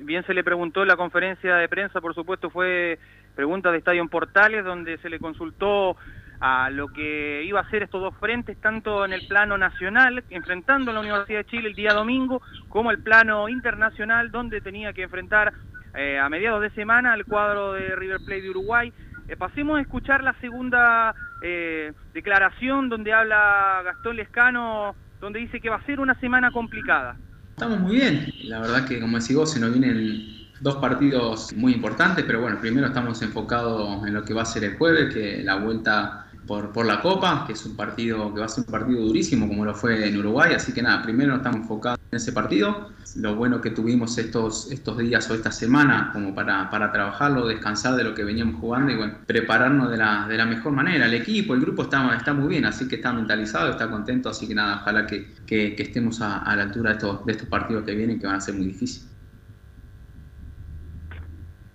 bien 0.03 0.25
se 0.25 0.35
le 0.35 0.45
preguntó 0.45 0.83
en 0.83 0.89
la 0.89 0.97
conferencia 0.97 1.57
de 1.57 1.69
prensa, 1.69 2.01
por 2.01 2.15
supuesto, 2.15 2.51
fue 2.51 2.99
pregunta 3.35 3.71
de 3.71 3.79
Estadio 3.79 4.07
Portales, 4.09 4.65
donde 4.65 4.99
se 4.99 5.11
le 5.11 5.19
consultó 5.19 5.97
a 6.41 6.71
lo 6.71 6.89
que 6.89 7.43
iba 7.45 7.61
a 7.61 7.71
ser 7.71 7.83
estos 7.83 8.01
dos 8.01 8.15
frentes, 8.19 8.61
tanto 8.61 9.05
en 9.05 9.13
el 9.13 9.27
plano 9.27 9.57
nacional, 9.57 10.23
enfrentando 10.31 10.91
a 10.91 10.95
la 10.95 11.01
Universidad 11.01 11.39
de 11.39 11.45
Chile 11.47 11.69
el 11.69 11.75
día 11.75 11.93
domingo, 11.93 12.43
como 12.69 12.91
el 12.91 13.03
plano 13.03 13.49
internacional, 13.49 14.31
donde 14.31 14.61
tenía 14.61 14.93
que 14.93 15.03
enfrentar 15.03 15.53
eh, 15.95 16.19
a 16.19 16.29
mediados 16.29 16.61
de 16.61 16.71
semana 16.71 17.13
al 17.13 17.25
cuadro 17.25 17.73
de 17.73 17.95
River 17.97 18.19
Plate 18.27 18.43
de 18.43 18.51
Uruguay. 18.51 18.93
Eh, 19.29 19.37
pasemos 19.37 19.79
a 19.79 19.81
escuchar 19.81 20.23
la 20.23 20.35
segunda 20.35 21.15
eh, 21.43 21.93
declaración 22.13 22.89
donde 22.89 23.13
habla 23.13 23.81
Gastón 23.85 24.17
Lescano, 24.17 24.95
donde 25.21 25.39
dice 25.39 25.61
que 25.61 25.71
va 25.71 25.77
a 25.77 25.87
ser 25.87 26.01
una 26.01 26.15
semana 26.17 26.51
complicada. 26.51 27.17
Estamos 27.55 27.79
muy 27.79 27.95
bien. 27.95 28.35
La 28.43 28.59
verdad 28.59 28.85
que, 28.85 28.99
como 28.99 29.17
decís 29.17 29.37
vos, 29.37 29.53
se 29.53 29.61
nos 29.61 29.73
vienen 29.73 30.49
dos 30.59 30.75
partidos 30.77 31.53
muy 31.55 31.73
importantes, 31.73 32.25
pero 32.27 32.41
bueno, 32.41 32.61
primero 32.61 32.89
estamos 32.89 33.23
enfocados 33.23 34.05
en 34.05 34.13
lo 34.13 34.25
que 34.25 34.35
va 34.35 34.43
a 34.43 34.45
ser 34.45 34.65
el 34.65 34.77
jueves, 34.77 35.15
que 35.15 35.41
la 35.45 35.55
vuelta 35.55 36.24
por, 36.47 36.73
por 36.73 36.87
la 36.87 37.01
Copa, 37.01 37.45
que 37.47 37.55
es 37.55 37.65
un 37.65 37.77
partido 37.77 38.33
que 38.33 38.41
va 38.41 38.47
a 38.47 38.49
ser 38.49 38.65
un 38.67 38.71
partido 38.71 39.01
durísimo 39.01 39.49
como 39.49 39.65
lo 39.65 39.75
fue 39.75 40.07
en 40.07 40.19
Uruguay, 40.19 40.55
así 40.55 40.73
que 40.73 40.83
nada, 40.83 41.03
primero 41.03 41.37
estamos 41.37 41.61
enfocados 41.61 41.99
en 42.11 42.17
ese 42.17 42.33
partido, 42.33 42.91
lo 43.17 43.35
bueno 43.35 43.61
que 43.61 43.71
tuvimos 43.71 44.19
estos, 44.19 44.71
estos 44.71 44.99
días 44.99 45.29
o 45.31 45.35
esta 45.35 45.53
semana 45.53 46.11
como 46.13 46.35
para, 46.35 46.69
para 46.71 46.93
trabajarlo, 46.93 47.47
descansar 47.47 47.95
de 47.95 48.05
lo 48.05 48.15
que 48.15 48.25
veníamos 48.25 48.61
jugando 48.61 48.93
y 48.93 48.97
bueno, 48.97 49.15
prepararnos 49.27 49.91
de 49.91 49.97
la, 49.97 50.27
de 50.29 50.37
la 50.37 50.47
mejor 50.47 50.73
manera. 50.73 51.07
El 51.07 51.15
equipo, 51.15 51.55
el 51.55 51.61
grupo 51.61 51.83
está, 51.83 52.33
muy 52.33 52.49
bien, 52.49 52.65
así 52.67 52.89
que 52.89 52.97
está 52.97 53.13
mentalizado, 53.13 53.71
está 53.71 53.89
contento, 53.89 54.29
así 54.29 54.49
que 54.49 54.55
nada, 54.55 54.81
ojalá 54.81 55.07
que, 55.07 55.33
que, 55.47 55.75
estemos 55.79 56.21
a, 56.21 56.39
a, 56.39 56.57
la 56.57 56.65
altura 56.65 56.91
de 56.91 56.97
estos, 56.97 57.25
de 57.25 57.33
estos 57.33 57.49
partidos 57.49 57.85
que 57.85 57.95
vienen 57.95 58.19
que 58.19 58.27
van 58.27 58.37
a 58.37 58.41
ser 58.41 58.55
muy 58.55 58.67
difíciles. 58.67 59.11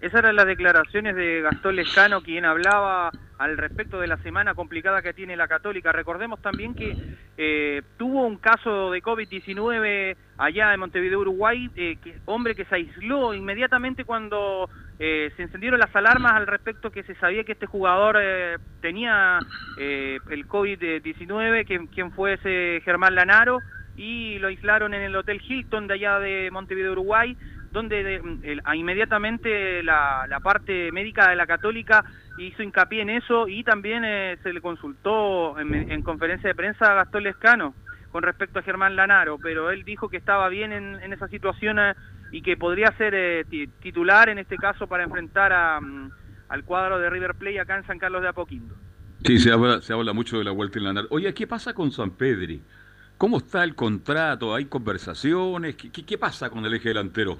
Esas 0.02 0.20
eran 0.20 0.36
las 0.36 0.46
declaraciones 0.46 1.16
de 1.16 1.42
Gastón 1.42 1.76
Lescano, 1.76 2.22
quien 2.22 2.46
hablaba 2.46 3.12
al 3.40 3.58
respecto 3.58 4.02
de 4.02 4.08
la 4.08 4.18
semana 4.18 4.54
complicada 4.54 5.02
que 5.02 5.14
tiene 5.14 5.38
la 5.38 5.48
Católica. 5.48 5.94
Recordemos 5.94 6.42
también 6.42 6.76
que 6.76 6.94
eh, 7.38 7.82
tuvo 7.98 8.28
un 8.28 8.36
caso 8.36 8.92
de 8.92 9.02
COVID-19 9.02 10.18
allá 10.38 10.74
en 10.74 10.80
Montevideo, 10.82 11.22
Uruguay, 11.22 11.70
eh, 11.78 11.98
hombre 12.26 12.54
que 12.54 12.66
se 12.66 12.76
aisló 12.76 13.34
inmediatamente 13.34 14.04
cuando 14.04 14.70
eh, 15.00 15.32
se 15.38 15.44
encendieron 15.44 15.80
las 15.80 15.96
alarmas 15.96 16.34
al 16.34 16.48
respecto 16.48 16.92
que 16.92 17.04
se 17.04 17.16
sabía 17.16 17.46
que 17.46 17.54
este 17.54 17.66
jugador 17.66 18.18
tenía 18.82 19.40
el 19.78 20.48
COVID-19, 20.48 21.66
quien, 21.66 21.88
quien 21.88 22.12
fue 22.12 22.34
ese 22.34 22.82
Germán 22.84 23.16
Lanaro, 23.16 23.60
y 23.96 24.38
lo 24.40 24.50
aislaron 24.50 24.94
en 24.94 25.02
el 25.02 25.16
Hotel 25.16 25.42
Hilton 25.42 25.88
de 25.88 25.94
allá 25.94 26.20
de 26.20 26.52
Montevideo, 26.52 26.92
Uruguay 26.92 27.38
donde 27.72 28.04
de, 28.04 28.16
el, 28.44 28.62
inmediatamente 28.76 29.84
la, 29.84 30.26
la, 30.28 30.40
parte 30.40 30.92
médica 30.92 31.30
de 31.30 31.36
la 31.36 31.48
católica 31.48 32.04
hizo 32.38 32.64
hincapié 32.64 33.02
en 33.02 33.10
eso 33.10 33.48
y 33.48 33.64
también 33.64 34.04
eh, 34.06 34.38
se 34.44 34.54
le 34.54 34.62
consultó 34.62 35.60
en, 35.60 35.74
en, 35.92 36.02
conferencia 36.02 36.48
de 36.48 36.56
prensa 36.56 36.92
a 36.92 36.96
Gastón 36.96 37.24
Lescano 37.24 37.74
con 38.12 38.24
respecto 38.24 38.60
a 38.60 38.64
Germán 38.64 38.96
Lanaro, 38.96 39.38
pero 39.38 39.70
él 39.72 39.84
dijo 39.84 40.10
que 40.10 40.18
estaba 40.18 40.50
bien 40.50 40.72
en, 40.72 41.00
en 41.02 41.14
esa 41.14 41.28
situación 41.28 41.80
eh, 41.80 41.94
y 42.32 42.42
que 42.42 42.58
podría 42.58 42.92
ser 42.98 43.14
eh, 43.16 43.46
titular 43.82 44.30
en 44.30 44.40
este 44.40 44.58
caso 44.58 44.88
para 44.88 45.04
enfrentar 45.04 45.54
a, 45.54 45.80
um, 45.80 46.10
al 46.48 46.64
cuadro 46.64 47.00
de 47.00 47.10
River 47.10 47.36
Plate 47.36 47.60
acá 47.60 47.78
en 47.78 47.86
San 47.86 48.00
Carlos 48.00 48.22
de 48.22 48.30
Apoquindo. 48.30 48.76
Sí, 49.24 49.38
se 49.38 49.52
habla, 49.52 49.82
se 49.82 49.94
habla 49.94 50.14
mucho 50.14 50.38
de 50.38 50.46
la 50.46 50.52
vuelta 50.52 50.80
en 50.80 50.86
Lanaro. 50.86 51.08
Oye, 51.12 51.34
¿qué 51.34 51.46
pasa 51.46 51.74
con 51.74 51.92
San 51.92 52.12
Pedri? 52.12 52.62
¿Cómo 53.18 53.38
está 53.38 53.64
el 53.64 53.76
contrato? 53.76 54.56
¿Hay 54.56 54.66
conversaciones? 54.66 55.76
¿Qué, 55.76 55.92
qué, 55.92 56.06
qué 56.06 56.18
pasa 56.18 56.50
con 56.50 56.66
el 56.66 56.74
eje 56.74 56.90
delantero? 56.90 57.38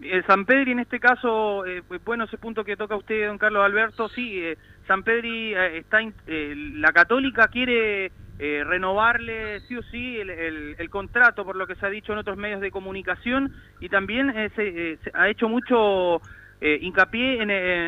Eh, 0.00 0.22
San 0.26 0.44
Pedri 0.44 0.72
en 0.72 0.80
este 0.80 1.00
caso, 1.00 1.66
eh, 1.66 1.82
bueno, 2.04 2.24
ese 2.24 2.38
punto 2.38 2.64
que 2.64 2.76
toca 2.76 2.96
usted, 2.96 3.26
don 3.26 3.38
Carlos 3.38 3.64
Alberto, 3.64 4.08
sí, 4.08 4.38
eh, 4.40 4.56
San 4.86 5.02
Pedri 5.02 5.54
está, 5.54 6.00
la 6.26 6.92
Católica 6.92 7.48
quiere 7.48 8.10
renovarle 8.38 9.60
sí 9.68 9.76
o 9.76 9.82
sí 9.84 10.18
el, 10.18 10.90
contrato, 10.90 11.44
por 11.44 11.54
lo 11.54 11.66
que 11.68 11.76
se 11.76 11.86
ha 11.86 11.90
dicho 11.90 12.12
en 12.12 12.18
otros 12.18 12.36
medios 12.36 12.60
de 12.60 12.72
comunicación, 12.72 13.52
y 13.78 13.88
también 13.88 14.50
se, 14.56 14.98
ha 15.14 15.28
hecho 15.28 15.48
mucho 15.48 16.20
hincapié 16.60 17.40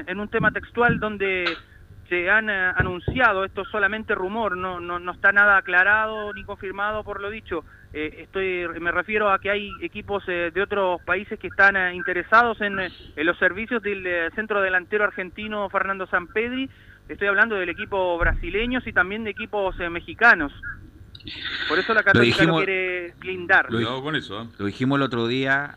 en, 0.06 0.20
un 0.20 0.28
tema 0.28 0.52
textual 0.52 1.00
donde 1.00 1.44
se 2.08 2.30
han 2.30 2.50
anunciado, 2.50 3.44
esto 3.44 3.62
es 3.62 3.68
solamente 3.68 4.14
rumor, 4.14 4.56
no, 4.56 4.80
no, 4.80 4.98
no 4.98 5.12
está 5.12 5.32
nada 5.32 5.56
aclarado 5.56 6.32
ni 6.34 6.44
confirmado 6.44 7.02
por 7.04 7.20
lo 7.20 7.30
dicho, 7.30 7.64
eh, 7.96 8.22
estoy 8.22 8.66
me 8.80 8.90
refiero 8.90 9.30
a 9.30 9.38
que 9.38 9.50
hay 9.50 9.70
equipos 9.80 10.24
eh, 10.26 10.50
de 10.52 10.62
otros 10.62 11.00
países 11.02 11.38
que 11.38 11.46
están 11.46 11.76
eh, 11.76 11.94
interesados 11.94 12.60
en, 12.60 12.80
en, 12.80 12.90
los 13.26 13.38
servicios 13.38 13.80
del 13.82 14.04
eh, 14.04 14.30
centro 14.34 14.60
delantero 14.60 15.04
argentino 15.04 15.70
Fernando 15.70 16.06
Sampedri. 16.08 16.68
Estoy 17.08 17.28
hablando 17.28 17.54
del 17.54 17.68
equipo 17.68 18.18
brasileño 18.18 18.80
y 18.84 18.92
también 18.92 19.22
de 19.22 19.30
equipos 19.30 19.78
eh, 19.78 19.88
mexicanos. 19.90 20.52
Por 21.68 21.78
eso 21.78 21.94
la 21.94 22.02
Católica 22.02 22.38
lo, 22.38 22.42
dijimos, 22.42 22.60
lo 22.60 22.66
quiere 22.66 23.14
blindar. 23.20 23.66
Lo, 23.70 24.02
con 24.02 24.16
eso, 24.16 24.50
lo, 24.58 24.66
dijimos 24.66 24.96
el 24.96 25.02
otro 25.02 25.28
día 25.28 25.76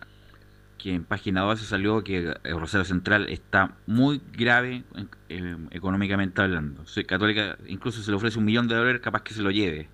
en 0.92 1.04
página 1.04 1.42
12 1.42 1.66
salió 1.66 2.04
que 2.04 2.34
Rosario 2.44 2.86
Central 2.86 3.28
está 3.30 3.76
muy 3.86 4.22
grave 4.32 4.84
económicamente 5.72 6.42
hablando. 6.42 6.84
Católica 7.08 7.58
incluso 7.68 8.02
se 8.02 8.12
le 8.12 8.18
ofrece 8.18 8.40
un 8.40 8.46
millón 8.46 8.68
de 8.68 8.76
dólares, 8.76 9.02
capaz 9.02 9.24
que 9.24 9.34
se 9.34 9.42
lo 9.42 9.52
lleve 9.52 9.90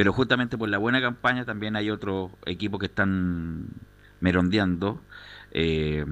pero 0.00 0.14
justamente 0.14 0.56
por 0.56 0.70
la 0.70 0.78
buena 0.78 1.00
campaña 1.00 1.44
también 1.44 1.76
hay 1.76 1.90
otros 1.90 2.30
equipos 2.46 2.80
que 2.80 2.86
están 2.86 3.66
merondeando. 4.20 5.02
Eh, 5.50 6.06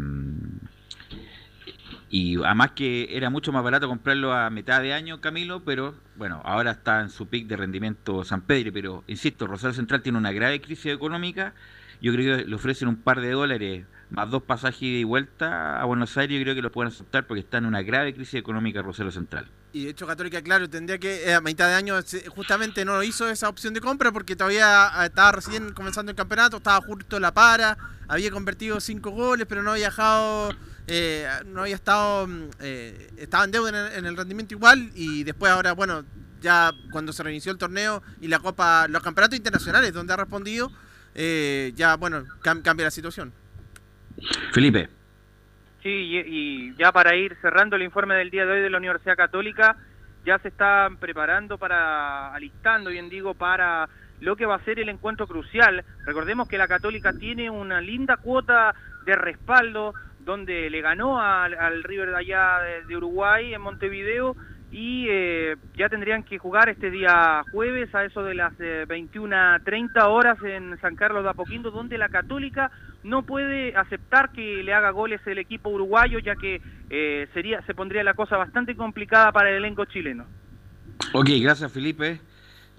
y 2.10 2.36
además 2.42 2.72
que 2.72 3.16
era 3.16 3.30
mucho 3.30 3.50
más 3.50 3.62
barato 3.62 3.88
comprarlo 3.88 4.34
a 4.34 4.50
mitad 4.50 4.82
de 4.82 4.92
año, 4.92 5.22
Camilo, 5.22 5.64
pero 5.64 5.94
bueno, 6.16 6.42
ahora 6.44 6.72
está 6.72 7.00
en 7.00 7.08
su 7.08 7.28
pic 7.28 7.46
de 7.46 7.56
rendimiento 7.56 8.24
San 8.24 8.42
Pedro, 8.42 8.72
pero 8.74 9.04
insisto, 9.06 9.46
Rosario 9.46 9.74
Central 9.74 10.02
tiene 10.02 10.18
una 10.18 10.32
grave 10.32 10.60
crisis 10.60 10.92
económica, 10.92 11.54
yo 12.02 12.12
creo 12.12 12.38
que 12.38 12.44
le 12.44 12.54
ofrecen 12.54 12.88
un 12.88 12.96
par 12.96 13.22
de 13.22 13.30
dólares 13.30 13.86
más 14.10 14.30
dos 14.30 14.42
pasajes 14.42 14.82
y 14.82 15.04
vuelta 15.04 15.80
a 15.80 15.84
Buenos 15.84 16.16
Aires, 16.16 16.38
yo 16.38 16.42
creo 16.42 16.54
que 16.54 16.62
lo 16.62 16.72
pueden 16.72 16.92
aceptar 16.92 17.26
porque 17.26 17.40
está 17.40 17.58
en 17.58 17.66
una 17.66 17.82
grave 17.82 18.14
crisis 18.14 18.34
económica 18.34 18.82
Rosario 18.82 19.12
Central. 19.12 19.50
Y 19.72 19.84
de 19.84 19.90
hecho 19.90 20.06
Católica, 20.06 20.40
claro, 20.42 20.68
tendría 20.68 20.98
que 20.98 21.28
eh, 21.28 21.34
a 21.34 21.40
mitad 21.40 21.68
de 21.68 21.74
año 21.74 21.94
justamente 22.28 22.84
no 22.84 23.02
hizo 23.02 23.28
esa 23.28 23.48
opción 23.48 23.74
de 23.74 23.80
compra 23.80 24.12
porque 24.12 24.34
todavía 24.34 24.90
eh, 25.02 25.06
estaba 25.06 25.32
recién 25.32 25.72
comenzando 25.72 26.10
el 26.10 26.16
campeonato, 26.16 26.56
estaba 26.56 26.80
justo 26.80 27.20
la 27.20 27.34
para, 27.34 27.76
había 28.08 28.30
convertido 28.30 28.80
cinco 28.80 29.10
goles, 29.10 29.46
pero 29.48 29.62
no 29.62 29.72
había 29.72 29.86
dejado, 29.86 30.54
eh, 30.86 31.28
no 31.46 31.62
había 31.62 31.74
estado, 31.74 32.26
mm, 32.26 32.50
eh, 32.60 33.10
estaba 33.18 33.44
en 33.44 33.50
deuda 33.50 33.68
en 33.68 33.74
el, 33.74 33.92
en 33.98 34.06
el, 34.06 34.16
rendimiento 34.16 34.54
igual 34.54 34.90
y 34.94 35.24
después 35.24 35.52
ahora, 35.52 35.72
bueno, 35.72 36.04
ya 36.40 36.72
cuando 36.90 37.12
se 37.12 37.22
reinició 37.22 37.52
el 37.52 37.58
torneo 37.58 38.02
y 38.20 38.28
la 38.28 38.38
Copa, 38.38 38.88
los 38.88 39.02
campeonatos 39.02 39.36
internacionales 39.36 39.92
donde 39.92 40.14
ha 40.14 40.16
respondido, 40.16 40.72
eh, 41.14 41.72
ya, 41.74 41.96
bueno, 41.96 42.24
cam 42.42 42.62
cambia 42.62 42.86
la 42.86 42.90
situación. 42.90 43.32
Felipe. 44.52 44.88
Sí, 45.82 45.88
y, 46.26 46.74
ya 46.76 46.92
para 46.92 47.14
ir 47.14 47.36
cerrando 47.40 47.76
el 47.76 47.82
informe 47.82 48.14
del 48.14 48.30
día 48.30 48.44
de 48.44 48.52
hoy 48.52 48.60
de 48.60 48.70
la 48.70 48.78
Universidad 48.78 49.16
Católica, 49.16 49.76
ya 50.24 50.38
se 50.38 50.48
están 50.48 50.96
preparando 50.96 51.56
para, 51.58 52.34
alistando, 52.34 52.90
bien 52.90 53.08
digo, 53.08 53.34
para 53.34 53.88
lo 54.20 54.34
que 54.34 54.46
va 54.46 54.56
a 54.56 54.64
ser 54.64 54.80
el 54.80 54.88
encuentro 54.88 55.26
crucial. 55.26 55.84
Recordemos 56.04 56.48
que 56.48 56.58
la 56.58 56.66
Católica 56.66 57.12
tiene 57.12 57.48
una 57.48 57.80
linda 57.80 58.16
cuota 58.16 58.74
de 59.06 59.14
respaldo, 59.14 59.94
donde 60.20 60.68
le 60.68 60.80
ganó 60.82 61.20
al, 61.20 61.54
al 61.54 61.82
River 61.84 62.10
de 62.10 62.16
allá 62.16 62.58
de, 62.60 62.84
de 62.84 62.96
Uruguay 62.96 63.54
en 63.54 63.60
Montevideo 63.62 64.36
y 64.70 65.06
eh, 65.08 65.56
ya 65.76 65.88
tendrían 65.88 66.22
que 66.22 66.38
jugar 66.38 66.68
este 66.68 66.90
día 66.90 67.42
jueves 67.52 67.94
a 67.94 68.04
eso 68.04 68.22
de 68.22 68.34
las 68.34 68.52
eh, 68.60 68.84
21.30 68.86 70.06
horas 70.06 70.38
en 70.42 70.78
San 70.80 70.94
Carlos 70.94 71.24
de 71.24 71.30
Apoquindo, 71.30 71.70
donde 71.70 71.96
la 71.96 72.10
Católica 72.10 72.70
no 73.02 73.24
puede 73.24 73.76
aceptar 73.76 74.32
que 74.32 74.62
le 74.62 74.72
haga 74.72 74.90
goles 74.90 75.20
el 75.26 75.38
equipo 75.38 75.70
uruguayo, 75.70 76.18
ya 76.18 76.36
que 76.36 76.60
eh, 76.90 77.28
sería 77.34 77.62
se 77.62 77.74
pondría 77.74 78.02
la 78.02 78.14
cosa 78.14 78.36
bastante 78.36 78.76
complicada 78.76 79.32
para 79.32 79.50
el 79.50 79.56
elenco 79.56 79.84
chileno. 79.84 80.26
Ok, 81.12 81.28
gracias 81.40 81.72
Felipe. 81.72 82.20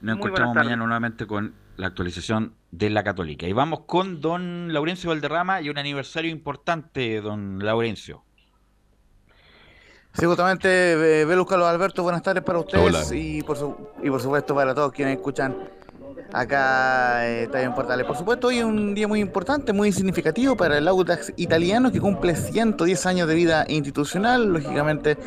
Nos 0.02 0.18
Muy 0.18 0.28
encontramos 0.28 0.56
mañana 0.56 0.78
nuevamente 0.78 1.26
con 1.26 1.54
la 1.78 1.88
actualización 1.88 2.54
de 2.72 2.90
la 2.90 3.04
Católica. 3.04 3.48
Y 3.48 3.54
vamos 3.54 3.82
con 3.82 4.22
don 4.22 4.72
Laurencio 4.74 5.10
Valderrama 5.10 5.62
y 5.62 5.70
un 5.70 5.78
aniversario 5.78 6.32
importante, 6.32 7.22
don 7.22 7.64
Laurencio. 7.64 8.24
Sí, 10.14 10.26
justamente, 10.26 11.22
eh, 11.22 11.26
Velus 11.26 11.48
Carlos 11.48 11.68
Alberto, 11.68 12.04
buenas 12.04 12.24
tardes 12.24 12.44
para 12.44 12.60
ustedes 12.60 13.12
y 13.14 13.42
por, 13.44 13.58
su, 13.58 13.90
y 14.04 14.10
por 14.10 14.22
supuesto 14.22 14.56
para 14.56 14.74
todos 14.74 14.92
quienes 14.92 15.18
escuchan 15.18 15.56
acá 16.34 17.28
eh, 17.28 17.50
en 17.54 17.74
Portales. 17.74 18.06
Por 18.06 18.16
supuesto, 18.16 18.48
hoy 18.48 18.60
es 18.60 18.64
un 18.64 18.94
día 18.94 19.08
muy 19.08 19.20
importante, 19.20 19.74
muy 19.74 19.92
significativo 19.92 20.56
para 20.56 20.78
el 20.78 20.88
Audax 20.88 21.34
italiano 21.38 21.92
que 21.92 22.00
cumple 22.00 22.36
110 22.36 23.06
años 23.06 23.28
de 23.28 23.36
vida 23.36 23.66
institucional, 23.68 24.52
lógicamente 24.52 25.18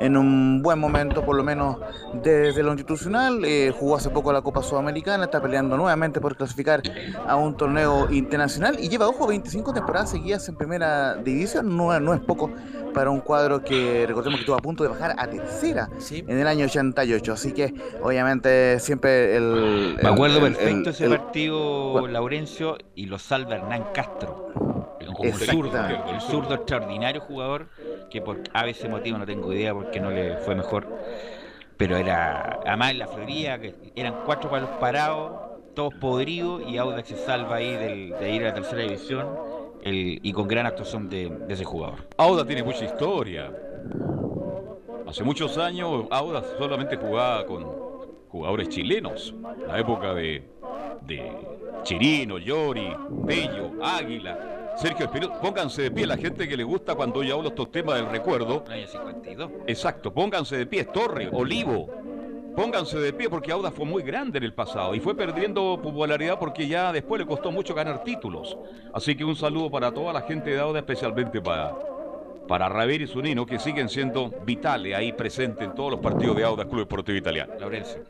en 0.00 0.16
un 0.16 0.62
buen 0.62 0.78
momento, 0.78 1.24
por 1.24 1.36
lo 1.36 1.44
menos 1.44 1.76
desde 2.22 2.62
lo 2.62 2.72
institucional. 2.72 3.44
Eh, 3.44 3.72
jugó 3.76 3.96
hace 3.96 4.10
poco 4.10 4.32
la 4.32 4.42
Copa 4.42 4.62
Sudamericana, 4.62 5.24
está 5.24 5.40
peleando 5.40 5.76
nuevamente 5.76 6.20
por 6.20 6.36
clasificar 6.36 6.82
a 7.26 7.36
un 7.36 7.56
torneo 7.56 8.10
internacional 8.10 8.78
y 8.80 8.88
lleva, 8.88 9.08
ojo, 9.08 9.26
25 9.26 9.72
temporadas 9.72 10.10
seguidas 10.10 10.48
en 10.48 10.56
primera 10.56 11.14
división, 11.16 11.76
no, 11.76 11.98
no 12.00 12.14
es 12.14 12.20
poco 12.20 12.50
para 12.98 13.10
un 13.10 13.20
cuadro 13.20 13.62
que 13.62 14.04
recordemos 14.06 14.38
que 14.38 14.42
estuvo 14.42 14.56
a 14.56 14.60
punto 14.60 14.82
de 14.82 14.90
bajar 14.90 15.14
a 15.18 15.28
tercera 15.28 15.88
sí. 15.98 16.24
en 16.26 16.38
el 16.38 16.46
año 16.46 16.64
88. 16.64 17.32
Así 17.32 17.52
que, 17.52 17.74
obviamente, 18.02 18.80
siempre 18.80 19.36
el. 19.36 19.96
Me 20.02 20.08
acuerdo 20.08 20.38
el, 20.38 20.47
perfecto 20.54 20.90
el, 20.90 20.94
ese 20.94 21.04
el, 21.04 21.10
partido, 21.10 22.06
Laurencio, 22.08 22.78
y 22.94 23.06
lo 23.06 23.18
salva 23.18 23.56
Hernán 23.56 23.86
Castro. 23.92 24.52
Un 25.18 25.32
zurdo, 25.32 25.78
el 26.10 26.20
zurdo 26.20 26.54
extraordinario 26.54 27.20
jugador 27.20 27.68
que 28.10 28.20
por 28.20 28.38
a 28.52 28.64
veces 28.64 28.88
motivo 28.90 29.18
no 29.18 29.26
tengo 29.26 29.52
idea 29.52 29.74
porque 29.74 30.00
no 30.00 30.10
le 30.10 30.36
fue 30.38 30.54
mejor. 30.54 30.86
Pero 31.76 31.96
era, 31.96 32.60
además 32.66 32.90
en 32.90 32.98
la 32.98 33.08
Florida, 33.08 33.58
que 33.58 33.74
eran 33.94 34.22
cuatro 34.24 34.50
palos 34.50 34.70
parados, 34.80 35.32
todos 35.74 35.94
podridos, 35.94 36.62
y 36.66 36.76
Audax 36.76 37.08
se 37.08 37.16
salva 37.16 37.56
ahí 37.56 37.72
del, 37.76 38.10
de 38.18 38.30
ir 38.30 38.42
a 38.42 38.48
la 38.48 38.54
tercera 38.54 38.82
división 38.82 39.28
el, 39.82 40.18
y 40.22 40.32
con 40.32 40.48
gran 40.48 40.66
actuación 40.66 41.08
de, 41.08 41.30
de, 41.30 41.54
ese 41.54 41.64
jugador. 41.64 42.06
Auda 42.16 42.44
tiene 42.44 42.62
mucha 42.62 42.84
historia. 42.84 43.52
Hace 45.06 45.24
muchos 45.24 45.56
años 45.56 46.06
Audas 46.10 46.44
solamente 46.58 46.96
jugaba 46.96 47.46
con 47.46 47.87
jugadores 48.28 48.68
chilenos. 48.68 49.34
La 49.66 49.78
época 49.78 50.14
de, 50.14 50.42
de 51.02 51.32
Chirino, 51.82 52.38
Llori, 52.38 52.88
Bello, 53.10 53.72
Águila, 53.82 54.74
Sergio 54.76 55.06
Espinosa. 55.06 55.40
Pónganse 55.40 55.82
de 55.82 55.90
pie 55.90 56.06
la 56.06 56.16
gente 56.16 56.48
que 56.48 56.56
le 56.56 56.64
gusta 56.64 56.94
cuando 56.94 57.22
yo 57.22 57.36
hablo 57.36 57.48
estos 57.48 57.70
temas 57.72 57.96
del 57.96 58.10
recuerdo. 58.10 58.64
Año 58.68 58.86
52. 58.86 59.50
Exacto, 59.66 60.12
pónganse 60.12 60.56
de 60.56 60.66
pie. 60.66 60.84
Torre, 60.84 61.28
Olivo. 61.32 61.88
Pónganse 62.54 62.98
de 62.98 63.12
pie 63.12 63.30
porque 63.30 63.52
Audas 63.52 63.72
fue 63.72 63.86
muy 63.86 64.02
grande 64.02 64.38
en 64.38 64.44
el 64.44 64.52
pasado 64.52 64.92
y 64.92 64.98
fue 64.98 65.14
perdiendo 65.14 65.80
popularidad 65.80 66.40
porque 66.40 66.66
ya 66.66 66.92
después 66.92 67.20
le 67.20 67.26
costó 67.26 67.52
mucho 67.52 67.72
ganar 67.72 68.02
títulos. 68.02 68.58
Así 68.92 69.14
que 69.14 69.24
un 69.24 69.36
saludo 69.36 69.70
para 69.70 69.92
toda 69.92 70.12
la 70.12 70.22
gente 70.22 70.50
de 70.50 70.58
Audas, 70.58 70.80
especialmente 70.80 71.40
para, 71.40 71.72
para 72.48 72.68
Raver 72.68 73.02
y 73.02 73.06
Zunino, 73.06 73.46
que 73.46 73.58
siguen 73.58 73.88
siendo 73.88 74.30
vitales 74.44 74.96
ahí 74.96 75.12
presentes 75.12 75.68
en 75.68 75.74
todos 75.74 75.92
los 75.92 76.00
partidos 76.00 76.36
de 76.36 76.44
Audas 76.44 76.66
Club 76.66 76.80
Deportivo 76.80 77.18
Italiano. 77.18 77.52
Laurencio. 77.60 78.02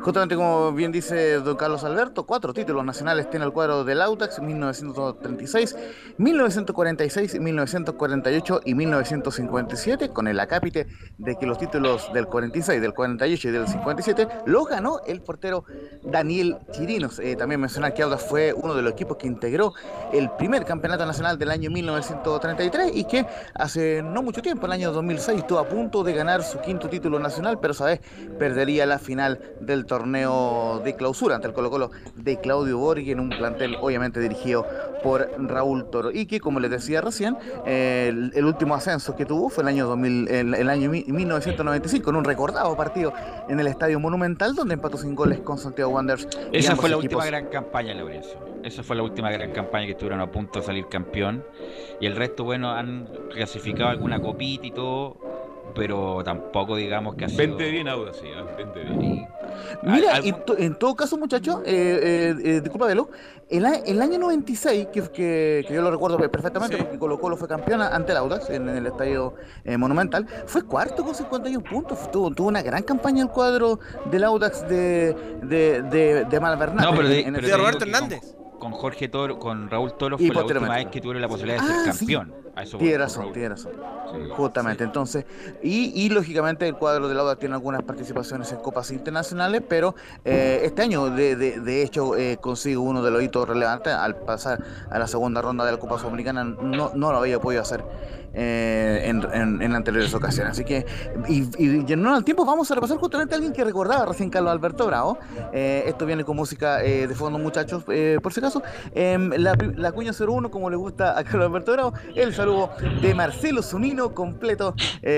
Justamente 0.00 0.36
como 0.36 0.72
bien 0.72 0.92
dice 0.92 1.40
don 1.40 1.56
Carlos 1.56 1.82
Alberto, 1.82 2.26
cuatro 2.26 2.52
títulos 2.52 2.84
nacionales 2.84 3.30
tiene 3.30 3.46
el 3.46 3.52
cuadro 3.52 3.82
del 3.82 4.02
Audax, 4.02 4.40
1936, 4.40 5.76
1946, 6.18 7.40
1948 7.40 8.60
y 8.64 8.74
1957, 8.74 10.10
con 10.10 10.28
el 10.28 10.38
acápite 10.38 10.86
de 11.18 11.36
que 11.36 11.46
los 11.46 11.58
títulos 11.58 12.12
del 12.12 12.26
46, 12.26 12.80
del 12.80 12.92
48 12.92 13.48
y 13.48 13.50
del 13.50 13.66
57 13.66 14.28
los 14.44 14.68
ganó 14.68 15.00
el 15.06 15.22
portero 15.22 15.64
Daniel 16.02 16.58
Chirinos. 16.72 17.18
Eh, 17.18 17.34
también 17.34 17.60
mencionar 17.60 17.94
que 17.94 18.02
Audax 18.02 18.26
fue 18.26 18.52
uno 18.52 18.74
de 18.74 18.82
los 18.82 18.92
equipos 18.92 19.16
que 19.16 19.26
integró 19.26 19.72
el 20.12 20.30
primer 20.32 20.64
campeonato 20.64 21.06
nacional 21.06 21.38
del 21.38 21.50
año 21.50 21.70
1933 21.70 22.94
y 22.94 23.04
que 23.04 23.26
hace 23.66 24.02
no 24.02 24.22
mucho 24.22 24.40
tiempo, 24.42 24.66
el 24.66 24.72
año 24.72 24.90
2006, 24.92 25.38
estuvo 25.40 25.58
a 25.58 25.68
punto 25.68 26.02
de 26.02 26.12
ganar 26.14 26.42
su 26.42 26.58
quinto 26.60 26.88
título 26.88 27.18
nacional, 27.18 27.58
pero 27.60 27.72
esa 27.72 27.84
vez 27.84 28.00
perdería 28.38 28.86
la 28.86 28.98
final 28.98 29.38
del 29.60 29.86
torneo 29.86 30.80
de 30.84 30.96
clausura 30.96 31.36
ante 31.36 31.48
el 31.48 31.52
Colo 31.54 31.70
Colo 31.70 31.90
de 32.16 32.40
Claudio 32.40 32.78
Borghi 32.78 33.10
en 33.12 33.20
un 33.20 33.28
plantel 33.30 33.76
obviamente 33.80 34.20
dirigido 34.20 34.66
por 35.02 35.28
Raúl 35.38 35.90
Toro 35.90 36.10
y 36.10 36.26
que 36.26 36.40
como 36.40 36.58
les 36.60 36.70
decía 36.70 37.00
recién 37.00 37.36
eh, 37.66 38.06
el, 38.08 38.32
el 38.34 38.44
último 38.44 38.74
ascenso 38.74 39.14
que 39.14 39.24
tuvo 39.26 39.48
fue 39.50 39.62
el 39.62 39.68
año 39.68 39.86
2000 39.86 40.28
el, 40.28 40.54
el 40.54 40.68
año 40.70 40.90
mi- 40.90 41.04
1995 41.06 42.10
en 42.10 42.16
un 42.16 42.24
recordado 42.24 42.76
partido 42.76 43.12
en 43.48 43.60
el 43.60 43.66
Estadio 43.66 44.00
Monumental 44.00 44.54
donde 44.54 44.74
empató 44.74 44.96
sin 44.96 45.14
goles 45.14 45.40
con 45.40 45.58
Santiago 45.58 45.90
Wanderers 45.92 46.26
Esa 46.52 46.74
fue 46.76 46.88
la 46.88 46.96
equipos- 46.96 47.02
última 47.04 47.26
gran 47.26 47.46
campaña, 47.46 47.94
Laurencio. 47.94 48.46
Esa 48.64 48.82
fue 48.82 48.96
la 48.96 49.02
última 49.04 49.30
gran 49.30 49.52
campaña 49.52 49.86
que 49.86 49.92
estuvieron 49.92 50.20
a 50.20 50.30
punto 50.32 50.58
de 50.58 50.66
salir 50.66 50.88
campeón. 50.88 51.44
Y 52.00 52.06
el 52.06 52.16
resto, 52.16 52.42
bueno, 52.42 52.72
han 52.72 53.08
clasificado 53.56 53.90
alguna 53.90 54.20
copita 54.20 54.66
y 54.66 54.70
todo, 54.70 55.16
pero 55.74 56.22
tampoco 56.24 56.76
digamos 56.76 57.14
que 57.16 57.24
ha 57.24 57.28
sido... 57.28 57.38
Vente 57.38 57.70
bien 57.70 57.88
Audas, 57.88 58.16
sí, 58.16 58.28
vente 58.56 58.80
bien. 58.80 59.26
Mira, 59.82 60.16
Al- 60.16 60.26
y 60.26 60.32
to- 60.32 60.56
en 60.58 60.74
todo 60.78 60.94
caso, 60.94 61.16
muchachos, 61.18 61.60
eh, 61.64 62.00
eh, 62.02 62.34
eh, 62.44 62.60
disculpa, 62.60 62.86
Velo, 62.86 63.10
el, 63.48 63.64
a- 63.66 63.76
el 63.76 64.00
año 64.02 64.18
96, 64.18 64.88
que, 64.92 65.02
que, 65.02 65.64
que 65.66 65.74
yo 65.74 65.82
lo 65.82 65.90
recuerdo 65.90 66.18
perfectamente 66.18 66.76
porque 66.76 66.98
Colo 66.98 67.18
Colo 67.18 67.36
fue 67.36 67.48
campeona 67.48 67.88
ante 67.94 68.12
el 68.12 68.18
Audax 68.18 68.50
en, 68.50 68.68
en 68.68 68.76
el 68.76 68.86
estadio 68.86 69.34
eh, 69.64 69.76
Monumental, 69.76 70.26
fue 70.46 70.62
cuarto 70.64 71.04
con 71.04 71.14
51 71.14 71.62
puntos. 71.64 72.10
Tuvo, 72.10 72.30
tuvo 72.32 72.48
una 72.48 72.62
gran 72.62 72.82
campaña 72.82 73.22
el 73.22 73.28
cuadro 73.28 73.78
del 74.10 74.24
Audax 74.24 74.68
de, 74.68 75.14
de, 75.42 75.82
de, 75.82 76.24
de. 76.24 76.40
No, 76.40 76.90
pero 76.96 77.08
de, 77.08 77.22
pero 77.40 77.56
el- 77.68 77.72
que 77.78 77.92
Con, 78.20 78.45
con 78.58 78.72
Jorge 78.72 79.08
Toro, 79.08 79.38
con 79.38 79.68
Raúl 79.70 79.92
Toro 79.94 80.16
fue 80.18 80.28
la 80.34 80.44
última 80.44 80.74
vez 80.74 80.86
que 80.86 81.00
tuvieron 81.00 81.20
la 81.22 81.28
posibilidad 81.28 81.60
de 81.60 81.66
ser 81.66 81.76
Ah, 81.76 81.92
sí. 81.92 81.98
campeón. 81.98 82.34
A 82.54 82.62
eso 82.62 82.78
Tiene 82.78 82.96
razón, 82.96 83.32
tiene 83.34 83.50
razón. 83.50 83.72
Justamente, 84.30 84.82
entonces, 84.82 85.26
y, 85.62 85.92
y 85.94 86.08
lógicamente 86.08 86.66
el 86.66 86.74
cuadro 86.76 87.06
de 87.06 87.14
Lauda 87.14 87.36
tiene 87.36 87.54
algunas 87.54 87.82
participaciones 87.82 88.50
en 88.50 88.58
copas 88.60 88.90
internacionales, 88.92 89.62
pero 89.68 89.94
eh, 90.24 90.60
este 90.64 90.80
año 90.80 91.10
de, 91.10 91.36
de- 91.36 91.60
de 91.60 91.82
hecho 91.82 92.16
eh, 92.16 92.38
consigo 92.40 92.82
uno 92.82 93.02
de 93.02 93.10
los 93.10 93.22
hitos 93.22 93.46
relevantes 93.46 93.92
al 93.92 94.16
pasar 94.16 94.62
a 94.90 94.98
la 94.98 95.06
segunda 95.06 95.42
ronda 95.42 95.66
de 95.66 95.72
la 95.72 95.78
Copa 95.78 95.98
Sudamericana, 95.98 96.44
no, 96.44 96.92
no 96.94 97.12
lo 97.12 97.18
había 97.18 97.38
podido 97.40 97.60
hacer 97.60 97.84
eh, 98.36 99.02
en, 99.06 99.62
en- 99.62 99.74
anteriores 99.74 100.12
ocasiones. 100.14 100.52
Así 100.52 100.64
que, 100.64 100.84
y, 101.28 101.42
llenando 101.84 102.14
al 102.14 102.24
tiempo, 102.24 102.44
vamos 102.44 102.70
a 102.70 102.74
repasar 102.74 102.98
justamente 102.98 103.34
a 103.34 103.36
alguien 103.36 103.52
que 103.52 103.64
recordaba 103.64 104.04
recién 104.06 104.30
Carlos 104.30 104.52
Alberto 104.52 104.86
Bravo. 104.86 105.18
Eh, 105.52 105.84
esto 105.86 106.04
viene 106.06 106.22
con 106.24 106.36
música 106.36 106.84
eh, 106.84 107.06
de 107.08 107.14
fondo, 107.14 107.38
muchachos, 107.38 107.82
eh, 107.88 108.18
por 108.22 108.32
si 108.32 108.40
acaso. 108.40 108.62
Em, 108.94 109.30
la, 109.30 109.56
la 109.76 109.90
cuña 109.92 110.12
01, 110.12 110.50
como 110.50 110.70
le 110.70 110.76
gusta 110.76 111.18
a 111.18 111.24
Carlos 111.24 111.46
Alberto 111.46 111.72
Bravo, 111.72 111.94
el 112.14 112.34
saludo 112.34 112.70
de 113.00 113.14
Marcelo 113.14 113.62
Zunino 113.62 114.14
completo, 114.14 114.74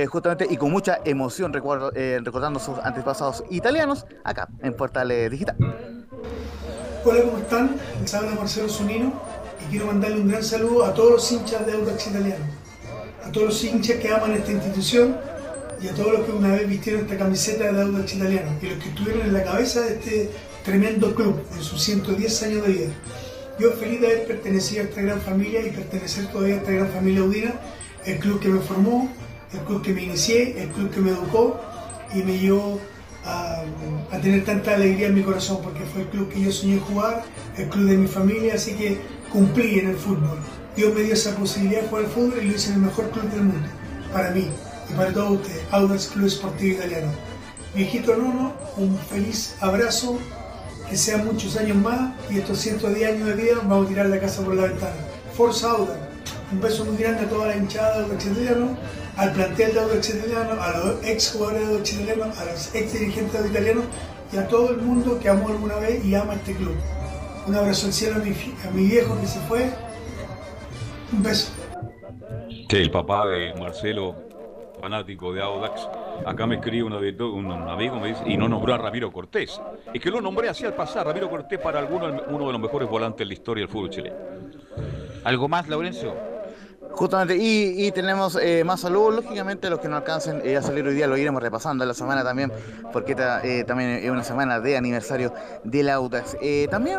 justamente 0.09 0.47
y 0.49 0.57
con 0.57 0.71
mucha 0.71 1.01
emoción, 1.05 1.53
recordando 1.53 2.61
sus 2.61 2.79
antepasados 2.83 3.43
italianos 3.51 4.07
acá 4.25 4.49
en 4.63 4.75
Portales 4.75 5.31
Digital. 5.31 5.57
Hola, 7.05 7.23
¿cómo 7.23 7.39
están? 7.39 7.77
Les 8.01 8.15
habla 8.15 8.33
Marcelo 8.35 8.69
Zunino 8.69 9.13
y 9.67 9.71
quiero 9.71 9.87
mandarle 9.87 10.21
un 10.21 10.29
gran 10.29 10.43
saludo 10.43 10.85
a 10.85 10.93
todos 10.95 11.11
los 11.13 11.33
hinchas 11.33 11.65
de 11.67 11.73
Audax 11.73 12.07
Italiano, 12.09 12.45
a 13.29 13.33
todos 13.33 13.49
los 13.49 13.65
hinchas 13.65 13.99
que 13.99 14.09
aman 14.09 14.33
esta 14.33 14.53
institución 14.53 15.15
y 15.83 15.89
a 15.89 15.95
todos 15.95 16.13
los 16.13 16.21
que 16.25 16.33
una 16.33 16.55
vez 16.55 16.67
vistieron 16.67 17.03
esta 17.03 17.19
camiseta 17.19 17.71
de 17.71 17.83
Audax 17.83 18.15
Italiano 18.15 18.51
y 18.63 18.67
los 18.67 18.83
que 18.83 18.89
estuvieron 18.89 19.23
en 19.23 19.33
la 19.35 19.45
cabeza 19.45 19.83
de 19.83 19.95
este 19.95 20.31
tremendo 20.65 21.15
club 21.15 21.43
en 21.55 21.63
sus 21.63 21.83
110 21.83 22.43
años 22.45 22.67
de 22.67 22.73
vida. 22.73 22.89
Yo 23.61 23.73
feliz 23.73 24.01
de 24.01 24.07
haber 24.07 24.27
pertenecido 24.27 24.83
a 24.83 24.85
esta 24.85 25.03
gran 25.03 25.21
familia 25.21 25.61
y 25.61 25.71
pertenecer 25.71 26.27
todavía 26.29 26.55
a 26.55 26.59
esta 26.59 26.73
gran 26.73 26.89
familia 26.89 27.21
audina, 27.21 27.55
el 28.07 28.19
club 28.19 28.41
que 28.41 28.49
me 28.49 28.61
formó, 28.61 29.11
el 29.53 29.61
club 29.61 29.83
que 29.83 29.93
me 29.93 30.05
inicié, 30.05 30.63
el 30.63 30.69
club 30.71 30.91
que 30.91 31.01
me 31.01 31.11
educó 31.11 31.61
y 32.15 32.23
me 32.23 32.39
llevó 32.39 32.81
a, 33.25 33.63
a 34.11 34.21
tener 34.21 34.45
tanta 34.45 34.75
alegría 34.75 35.09
en 35.09 35.15
mi 35.15 35.23
corazón, 35.23 35.59
porque 35.63 35.81
fue 35.81 36.03
el 36.03 36.09
club 36.09 36.31
que 36.33 36.41
yo 36.41 36.51
soñé 36.51 36.79
jugar, 36.79 37.25
el 37.59 37.69
club 37.69 37.91
de 37.91 37.97
mi 37.99 38.07
familia, 38.07 38.55
así 38.55 38.73
que 38.73 38.99
cumplí 39.31 39.81
en 39.81 39.91
el 39.91 39.97
fútbol. 39.97 40.39
Dios 40.79 40.95
me 40.95 41.03
dio 41.03 41.15
esa 41.15 41.35
posibilidad 41.35 41.83
de 41.83 41.89
jugar 41.89 42.05
al 42.05 42.11
fútbol 42.13 42.39
y 42.41 42.47
lo 42.47 42.55
hice 42.55 42.69
en 42.69 42.75
el 42.77 42.83
mejor 42.83 43.11
club 43.11 43.29
del 43.33 43.43
mundo, 43.43 43.69
para 44.13 44.31
mí 44.31 44.49
y 44.89 44.93
para 44.95 45.13
todos 45.13 45.41
ustedes, 45.41 45.61
Audax 45.73 46.07
Club 46.07 46.27
Esportivo 46.29 46.77
Italiano. 46.77 47.11
Viejito 47.75 48.15
Nono, 48.15 48.53
un 48.77 48.97
feliz 48.97 49.57
abrazo, 49.59 50.21
que 50.89 50.97
sean 50.97 51.27
muchos 51.27 51.57
años 51.57 51.79
más 51.79 52.13
y 52.31 52.39
estos 52.39 52.61
110 52.61 53.11
años 53.11 53.27
de 53.27 53.35
vida 53.35 53.55
vamos 53.57 53.87
a 53.87 53.89
tirar 53.89 54.07
la 54.07 54.21
casa 54.21 54.41
por 54.45 54.55
la 54.55 54.67
ventana. 54.67 54.95
Forza 55.37 55.69
Audax, 55.73 55.99
un 56.53 56.61
beso 56.61 56.85
muy 56.85 56.97
grande 56.97 57.23
a 57.23 57.29
toda 57.29 57.49
la 57.49 57.57
hinchada 57.57 57.99
de 57.99 58.05
Audax 58.05 58.27
Italiano, 58.27 58.79
al 59.17 59.33
plantel 59.33 59.75
de 59.75 59.81
Audax 59.81 60.11
Italiano, 60.11 60.63
a 60.63 60.79
los 60.79 61.05
ex 61.05 61.33
jugadores 61.33 61.61
de 61.61 61.75
Audax 61.75 61.93
Italiano, 61.93 62.25
a 62.39 62.45
los 62.45 62.75
ex 62.77 62.93
dirigentes 62.93 63.43
de 63.43 63.49
Italiano 63.49 63.81
y 64.33 64.37
a 64.37 64.47
todo 64.47 64.71
el 64.71 64.77
mundo 64.77 65.19
que 65.19 65.29
amó 65.29 65.49
alguna 65.49 65.75
vez 65.75 66.05
y 66.05 66.15
ama 66.15 66.35
este 66.35 66.55
club. 66.55 66.77
Un 67.49 67.57
abrazo 67.57 67.89
al 67.89 67.93
cielo 67.93 68.15
a 68.15 68.19
mi, 68.21 68.31
a 68.31 68.71
mi 68.71 68.85
viejo 68.85 69.21
que 69.21 69.27
se 69.27 69.41
fue. 69.41 69.88
Un 71.13 71.23
beso. 71.23 71.53
Sí, 72.69 72.77
el 72.77 72.91
papá 72.91 73.27
de 73.27 73.55
Marcelo, 73.55 74.15
fanático 74.81 75.33
de 75.33 75.43
Audax, 75.43 75.89
acá 76.27 76.47
me 76.47 76.57
escribe 76.57 76.85
un, 76.85 76.93
amigo 77.53 77.99
me 77.99 78.09
dice, 78.09 78.23
y 78.27 78.37
no 78.37 78.49
nombró 78.49 78.75
a 78.75 78.79
Ramiro 78.79 79.11
Cortés. 79.11 79.61
Es 79.93 80.01
que 80.01 80.11
lo 80.11 80.21
nombré 80.21 80.49
así 80.49 80.65
al 80.65 80.75
pasar, 80.75 81.07
Ramiro 81.07 81.31
Cortés 81.31 81.59
para 81.59 81.79
algunos 81.79 82.23
uno 82.29 82.47
de 82.47 82.53
los 82.53 82.61
mejores 82.61 82.89
volantes 82.89 83.21
de 83.21 83.27
la 83.27 83.33
historia 83.33 83.63
del 83.63 83.73
fútbol 83.73 83.91
chileno. 83.91 84.17
¿Algo 85.25 85.49
más, 85.49 85.69
Laurencio? 85.69 86.15
Justamente, 86.93 87.37
y, 87.37 87.87
y 87.87 87.93
tenemos 87.93 88.37
eh, 88.41 88.65
más 88.65 88.81
saludos, 88.81 89.17
lógicamente 89.17 89.71
los 89.71 89.79
que 89.79 89.89
no 89.89 89.97
alcancen 89.97 90.41
eh, 90.45 90.57
a 90.57 90.63
salir 90.63 90.87
hoy 90.87 90.95
día 90.95 91.07
lo 91.07 91.17
iremos 91.17 91.43
repasando 91.43 91.85
en 91.85 91.89
la 91.89 91.95
semana 91.95 92.25
también, 92.25 92.51
porque 92.93 93.15
eh, 93.45 93.65
también 93.65 93.91
es 93.91 94.11
una 94.11 94.25
semana 94.25 94.59
de 94.59 94.77
aniversario 94.77 95.33
del 95.65 95.91
Audax. 95.91 96.37
Eh, 96.41 96.67
también, 96.71 96.99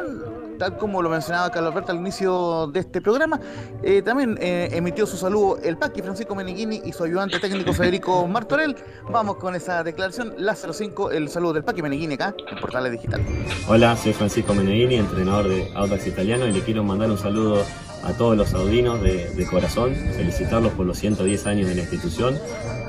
tal 0.60 0.78
como 0.78 1.02
lo 1.02 1.10
mencionaba 1.10 1.50
Carlos 1.50 1.72
Alberto 1.72 1.94
al 1.94 1.98
inicio 1.98 2.68
de 2.68 2.82
este 2.82 3.02
programa, 3.02 3.40
eh, 3.82 4.04
también 4.04 4.38
eh, 4.40 4.70
emitió 4.74 5.08
su 5.08 5.18
saludo 5.18 5.58
el 5.64 5.78
Paqui 5.78 6.02
Francisco 6.02 6.36
Meneghini 6.36 6.82
y 6.86 6.92
su 6.92 7.04
ayudante 7.04 7.40
técnico 7.40 7.74
Federico 7.74 8.28
Martorell. 8.28 8.76
Vamos 9.10 9.38
con 9.38 9.56
esa 9.56 9.84
declaración, 9.84 10.34
la 10.38 10.56
05, 10.56 11.12
el 11.12 11.30
saludo 11.30 11.54
del 11.54 11.64
Paqui 11.64 11.82
Meneghini 11.82 12.14
acá 12.16 12.36
en 12.52 12.60
Portales 12.60 12.92
Digital. 12.92 13.22
Hola, 13.68 13.96
soy 13.96 14.14
Francisco 14.14 14.54
Meneghini, 14.54 14.96
entrenador 14.96 15.48
de 15.48 15.72
Audax 15.74 16.06
Italiano 16.06 16.46
y 16.46 16.52
le 16.52 16.62
quiero 16.62 16.84
mandar 16.84 17.10
un 17.10 17.18
saludo 17.18 17.64
a 18.04 18.14
todos 18.14 18.36
los 18.38 18.54
audinos 18.54 19.02
de, 19.02 19.30
de 19.30 19.46
corazón, 19.46 19.94
felicitarlos 19.94 20.74
por 20.74 20.86
los 20.86 20.98
110 20.98 21.48
años 21.48 21.68
de 21.68 21.76
la 21.76 21.82
institución, 21.82 22.38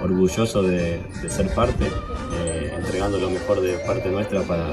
orgulloso 0.03 0.63
de, 0.63 1.03
de 1.23 1.31
ser 1.31 1.53
parte, 1.55 1.87
eh, 2.35 2.73
entregando 2.77 3.19
lo 3.19 3.31
mejor 3.31 3.61
de 3.61 3.75
parte 3.79 4.09
nuestra 4.09 4.43
para, 4.43 4.73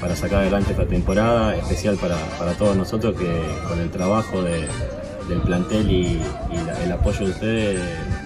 para 0.00 0.14
sacar 0.16 0.40
adelante 0.40 0.72
esta 0.72 0.86
temporada, 0.86 1.56
especial 1.56 1.96
para, 1.96 2.16
para 2.38 2.52
todos 2.54 2.76
nosotros 2.76 3.16
que 3.18 3.42
con 3.68 3.78
el 3.78 3.90
trabajo 3.90 4.42
de- 4.42 4.68
del 5.28 5.40
plantel 5.42 5.90
y, 5.90 6.20
y 6.52 6.56
la- 6.66 6.82
el 6.84 6.92
apoyo 6.92 7.20
de 7.26 7.30
ustedes 7.32 7.80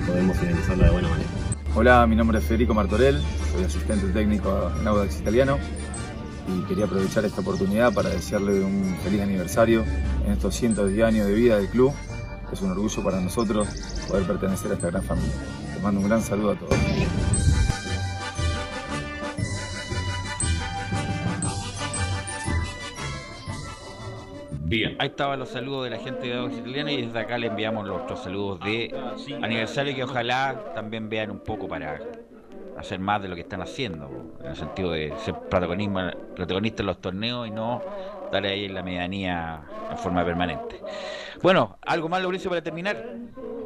podemos 0.07 0.37
finalizarla 0.39 0.87
de 0.87 0.91
buena 0.91 1.09
manera. 1.09 1.29
Hola, 1.75 2.07
mi 2.07 2.17
nombre 2.17 2.39
es 2.39 2.45
Federico 2.45 2.73
Martorell, 2.75 3.21
soy 3.53 3.65
asistente 3.65 4.07
técnico 4.09 4.71
en 4.81 4.87
Audax 4.87 5.19
Italiano 5.21 5.59
y 6.47 6.61
quería 6.69 6.85
aprovechar 6.85 7.25
esta 7.25 7.41
oportunidad 7.41 7.93
para 7.93 8.11
desearle 8.11 8.63
un 8.63 8.97
feliz 9.03 9.21
aniversario 9.23 9.85
en 10.25 10.33
estos 10.33 10.55
110 10.55 11.05
años 11.05 11.27
de 11.27 11.35
vida 11.35 11.57
del 11.57 11.69
club. 11.69 11.93
Es 12.53 12.61
un 12.63 12.71
orgullo 12.71 13.03
para 13.03 13.21
nosotros 13.21 13.67
poder 14.09 14.25
pertenecer 14.25 14.71
a 14.71 14.75
esta 14.75 14.89
gran 14.91 15.03
familia. 15.03 15.33
Les 15.75 15.83
mando 15.83 16.01
un 16.01 16.07
gran 16.09 16.23
saludo 16.23 16.53
a 16.53 16.55
todos. 16.55 16.75
Bien. 24.67 24.97
Ahí 24.99 25.09
estaban 25.09 25.39
los 25.39 25.51
saludos 25.51 25.85
de 25.85 25.91
la 25.91 25.99
gente 25.99 26.27
de 26.27 26.35
Audax 26.35 26.57
Italiano 26.57 26.91
y 26.91 27.03
desde 27.03 27.19
acá 27.19 27.37
le 27.37 27.49
enviamos 27.49 27.87
nuestros 27.87 28.23
saludos 28.23 28.61
de 28.61 28.95
aniversario 29.43 29.95
que 29.95 30.05
ojalá 30.05 30.73
también 30.75 31.11
vean 31.11 31.31
un 31.31 31.41
poco 31.41 31.69
para 31.69 32.01
hacer 32.75 32.99
más 32.99 33.21
de 33.21 33.29
lo 33.29 33.35
que 33.35 33.43
están 33.43 33.61
haciendo, 33.61 34.11
en 34.41 34.47
el 34.47 34.57
sentido 34.57 34.91
de 34.91 35.19
ser 35.19 35.35
protagonistas 35.51 36.81
en 36.81 36.87
los 36.87 36.99
torneos 36.99 37.47
y 37.47 37.51
no 37.51 37.83
estar 38.25 38.45
ahí 38.47 38.65
en 38.65 38.75
la 38.75 38.83
medianía 38.83 39.71
en 39.91 39.99
forma 39.99 40.25
permanente. 40.25 40.81
Bueno, 41.43 41.79
¿algo 41.83 42.09
más, 42.09 42.23
Mauricio, 42.23 42.49
para 42.49 42.63
terminar? 42.63 43.05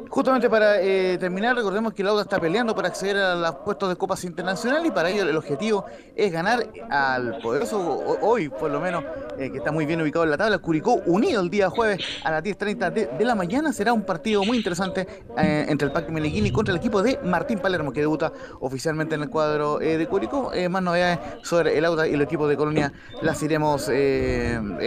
Justamente 0.09 0.49
para 0.49 0.81
eh, 0.81 1.19
terminar, 1.19 1.55
recordemos 1.55 1.93
que 1.93 2.03
Lauda 2.03 2.23
está 2.23 2.39
peleando 2.39 2.73
para 2.73 2.87
acceder 2.87 3.15
a 3.17 3.35
los 3.35 3.55
puestos 3.57 3.89
de 3.89 3.95
Copas 3.95 4.23
Internacional 4.23 4.83
y 4.83 4.89
para 4.89 5.11
ello 5.11 5.21
el 5.21 5.37
objetivo 5.37 5.85
es 6.15 6.31
ganar 6.31 6.67
al 6.89 7.37
poderoso, 7.37 7.79
hoy 8.21 8.49
por 8.49 8.71
lo 8.71 8.79
menos, 8.79 9.03
eh, 9.37 9.51
que 9.51 9.59
está 9.59 9.71
muy 9.71 9.85
bien 9.85 10.01
ubicado 10.01 10.25
en 10.25 10.31
la 10.31 10.37
tabla, 10.37 10.57
Curicó 10.57 10.95
Unido 11.05 11.41
el 11.41 11.51
día 11.51 11.69
jueves 11.69 12.03
a 12.23 12.31
las 12.31 12.43
10.30 12.43 13.17
de, 13.17 13.23
la 13.25 13.35
mañana. 13.35 13.71
Será 13.71 13.93
un 13.93 14.01
partido 14.01 14.43
muy 14.43 14.57
interesante 14.57 15.07
eh, 15.37 15.67
entre 15.69 15.85
el 15.85 15.91
Pac 15.91 16.09
Meneghini 16.09 16.51
contra 16.51 16.73
el 16.73 16.79
equipo 16.79 17.03
de 17.03 17.19
Martín 17.23 17.59
Palermo, 17.59 17.93
que 17.93 17.99
debuta 17.99 18.33
oficialmente 18.61 19.13
en 19.13 19.21
el 19.21 19.29
cuadro 19.29 19.77
de 19.77 20.07
Curicó. 20.07 20.51
más 20.71 20.81
novedades 20.81 21.19
sobre 21.43 21.77
el 21.77 21.85
Auda 21.85 22.07
y 22.07 22.15
el 22.15 22.21
equipo 22.23 22.47
de 22.47 22.57
Colonia 22.57 22.91
las 23.21 23.43
iremos 23.43 23.91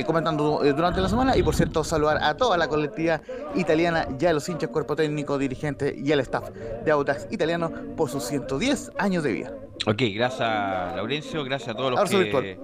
comentando 0.05 0.63
durante 0.75 1.01
la 1.01 1.09
semana 1.09 1.37
y 1.37 1.45
por 1.45 1.55
cierto 1.55 1.85
saludar 1.85 2.19
a 2.23 2.37
toda 2.37 2.57
la 2.57 2.67
colectividad 2.67 3.23
italiana, 3.55 4.09
ya 4.19 4.33
los 4.33 4.49
hinchas 4.49 4.71
cuerpo 4.71 4.97
técnico 4.97 5.12
dirigente 5.39 5.95
y 5.97 6.13
el 6.13 6.21
staff 6.21 6.51
de 6.85 6.91
Audax 6.91 7.29
Italiano 7.31 7.71
por 7.97 8.11
sus 8.11 8.25
110 8.25 8.93
años 8.99 9.23
de 9.23 9.33
vida. 9.33 9.53
Ok, 9.87 10.03
gracias 10.15 10.49
Laurencio, 10.97 11.45
gracias 11.45 11.71
a 11.71 11.75
todos 11.75 11.91
los 11.93 12.11
que 12.11 12.59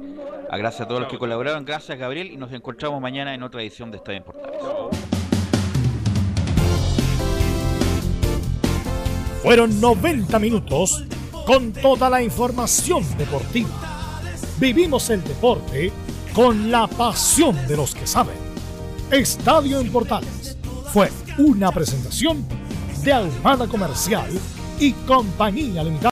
a 0.50 0.56
gracias 0.56 0.82
a 0.82 0.88
todos 0.88 1.00
los 1.02 1.10
que 1.10 1.18
colaboraron, 1.18 1.64
gracias 1.64 1.98
Gabriel 1.98 2.30
y 2.30 2.36
nos 2.36 2.52
encontramos 2.52 3.00
mañana 3.00 3.34
en 3.34 3.42
otra 3.42 3.60
edición 3.60 3.90
de 3.90 3.98
Estadio 3.98 4.18
Importados. 4.18 4.88
Fueron 9.42 9.80
90 9.80 10.38
minutos 10.38 11.04
con 11.46 11.72
toda 11.72 12.10
la 12.10 12.22
información 12.22 13.04
deportiva. 13.16 13.70
Vivimos 14.58 15.08
el 15.10 15.22
deporte 15.22 15.92
con 16.34 16.70
la 16.70 16.86
pasión 16.86 17.56
de 17.66 17.76
los 17.76 17.94
que 17.94 18.06
saben. 18.06 18.36
Estadio 19.10 19.80
en 19.80 19.90
Portales 19.90 20.57
fue 20.92 21.10
una 21.36 21.70
presentación 21.70 22.44
de 23.04 23.12
Almada 23.12 23.66
Comercial 23.66 24.28
y 24.80 24.92
Compañía 24.92 25.84
Limitada. 25.84 26.06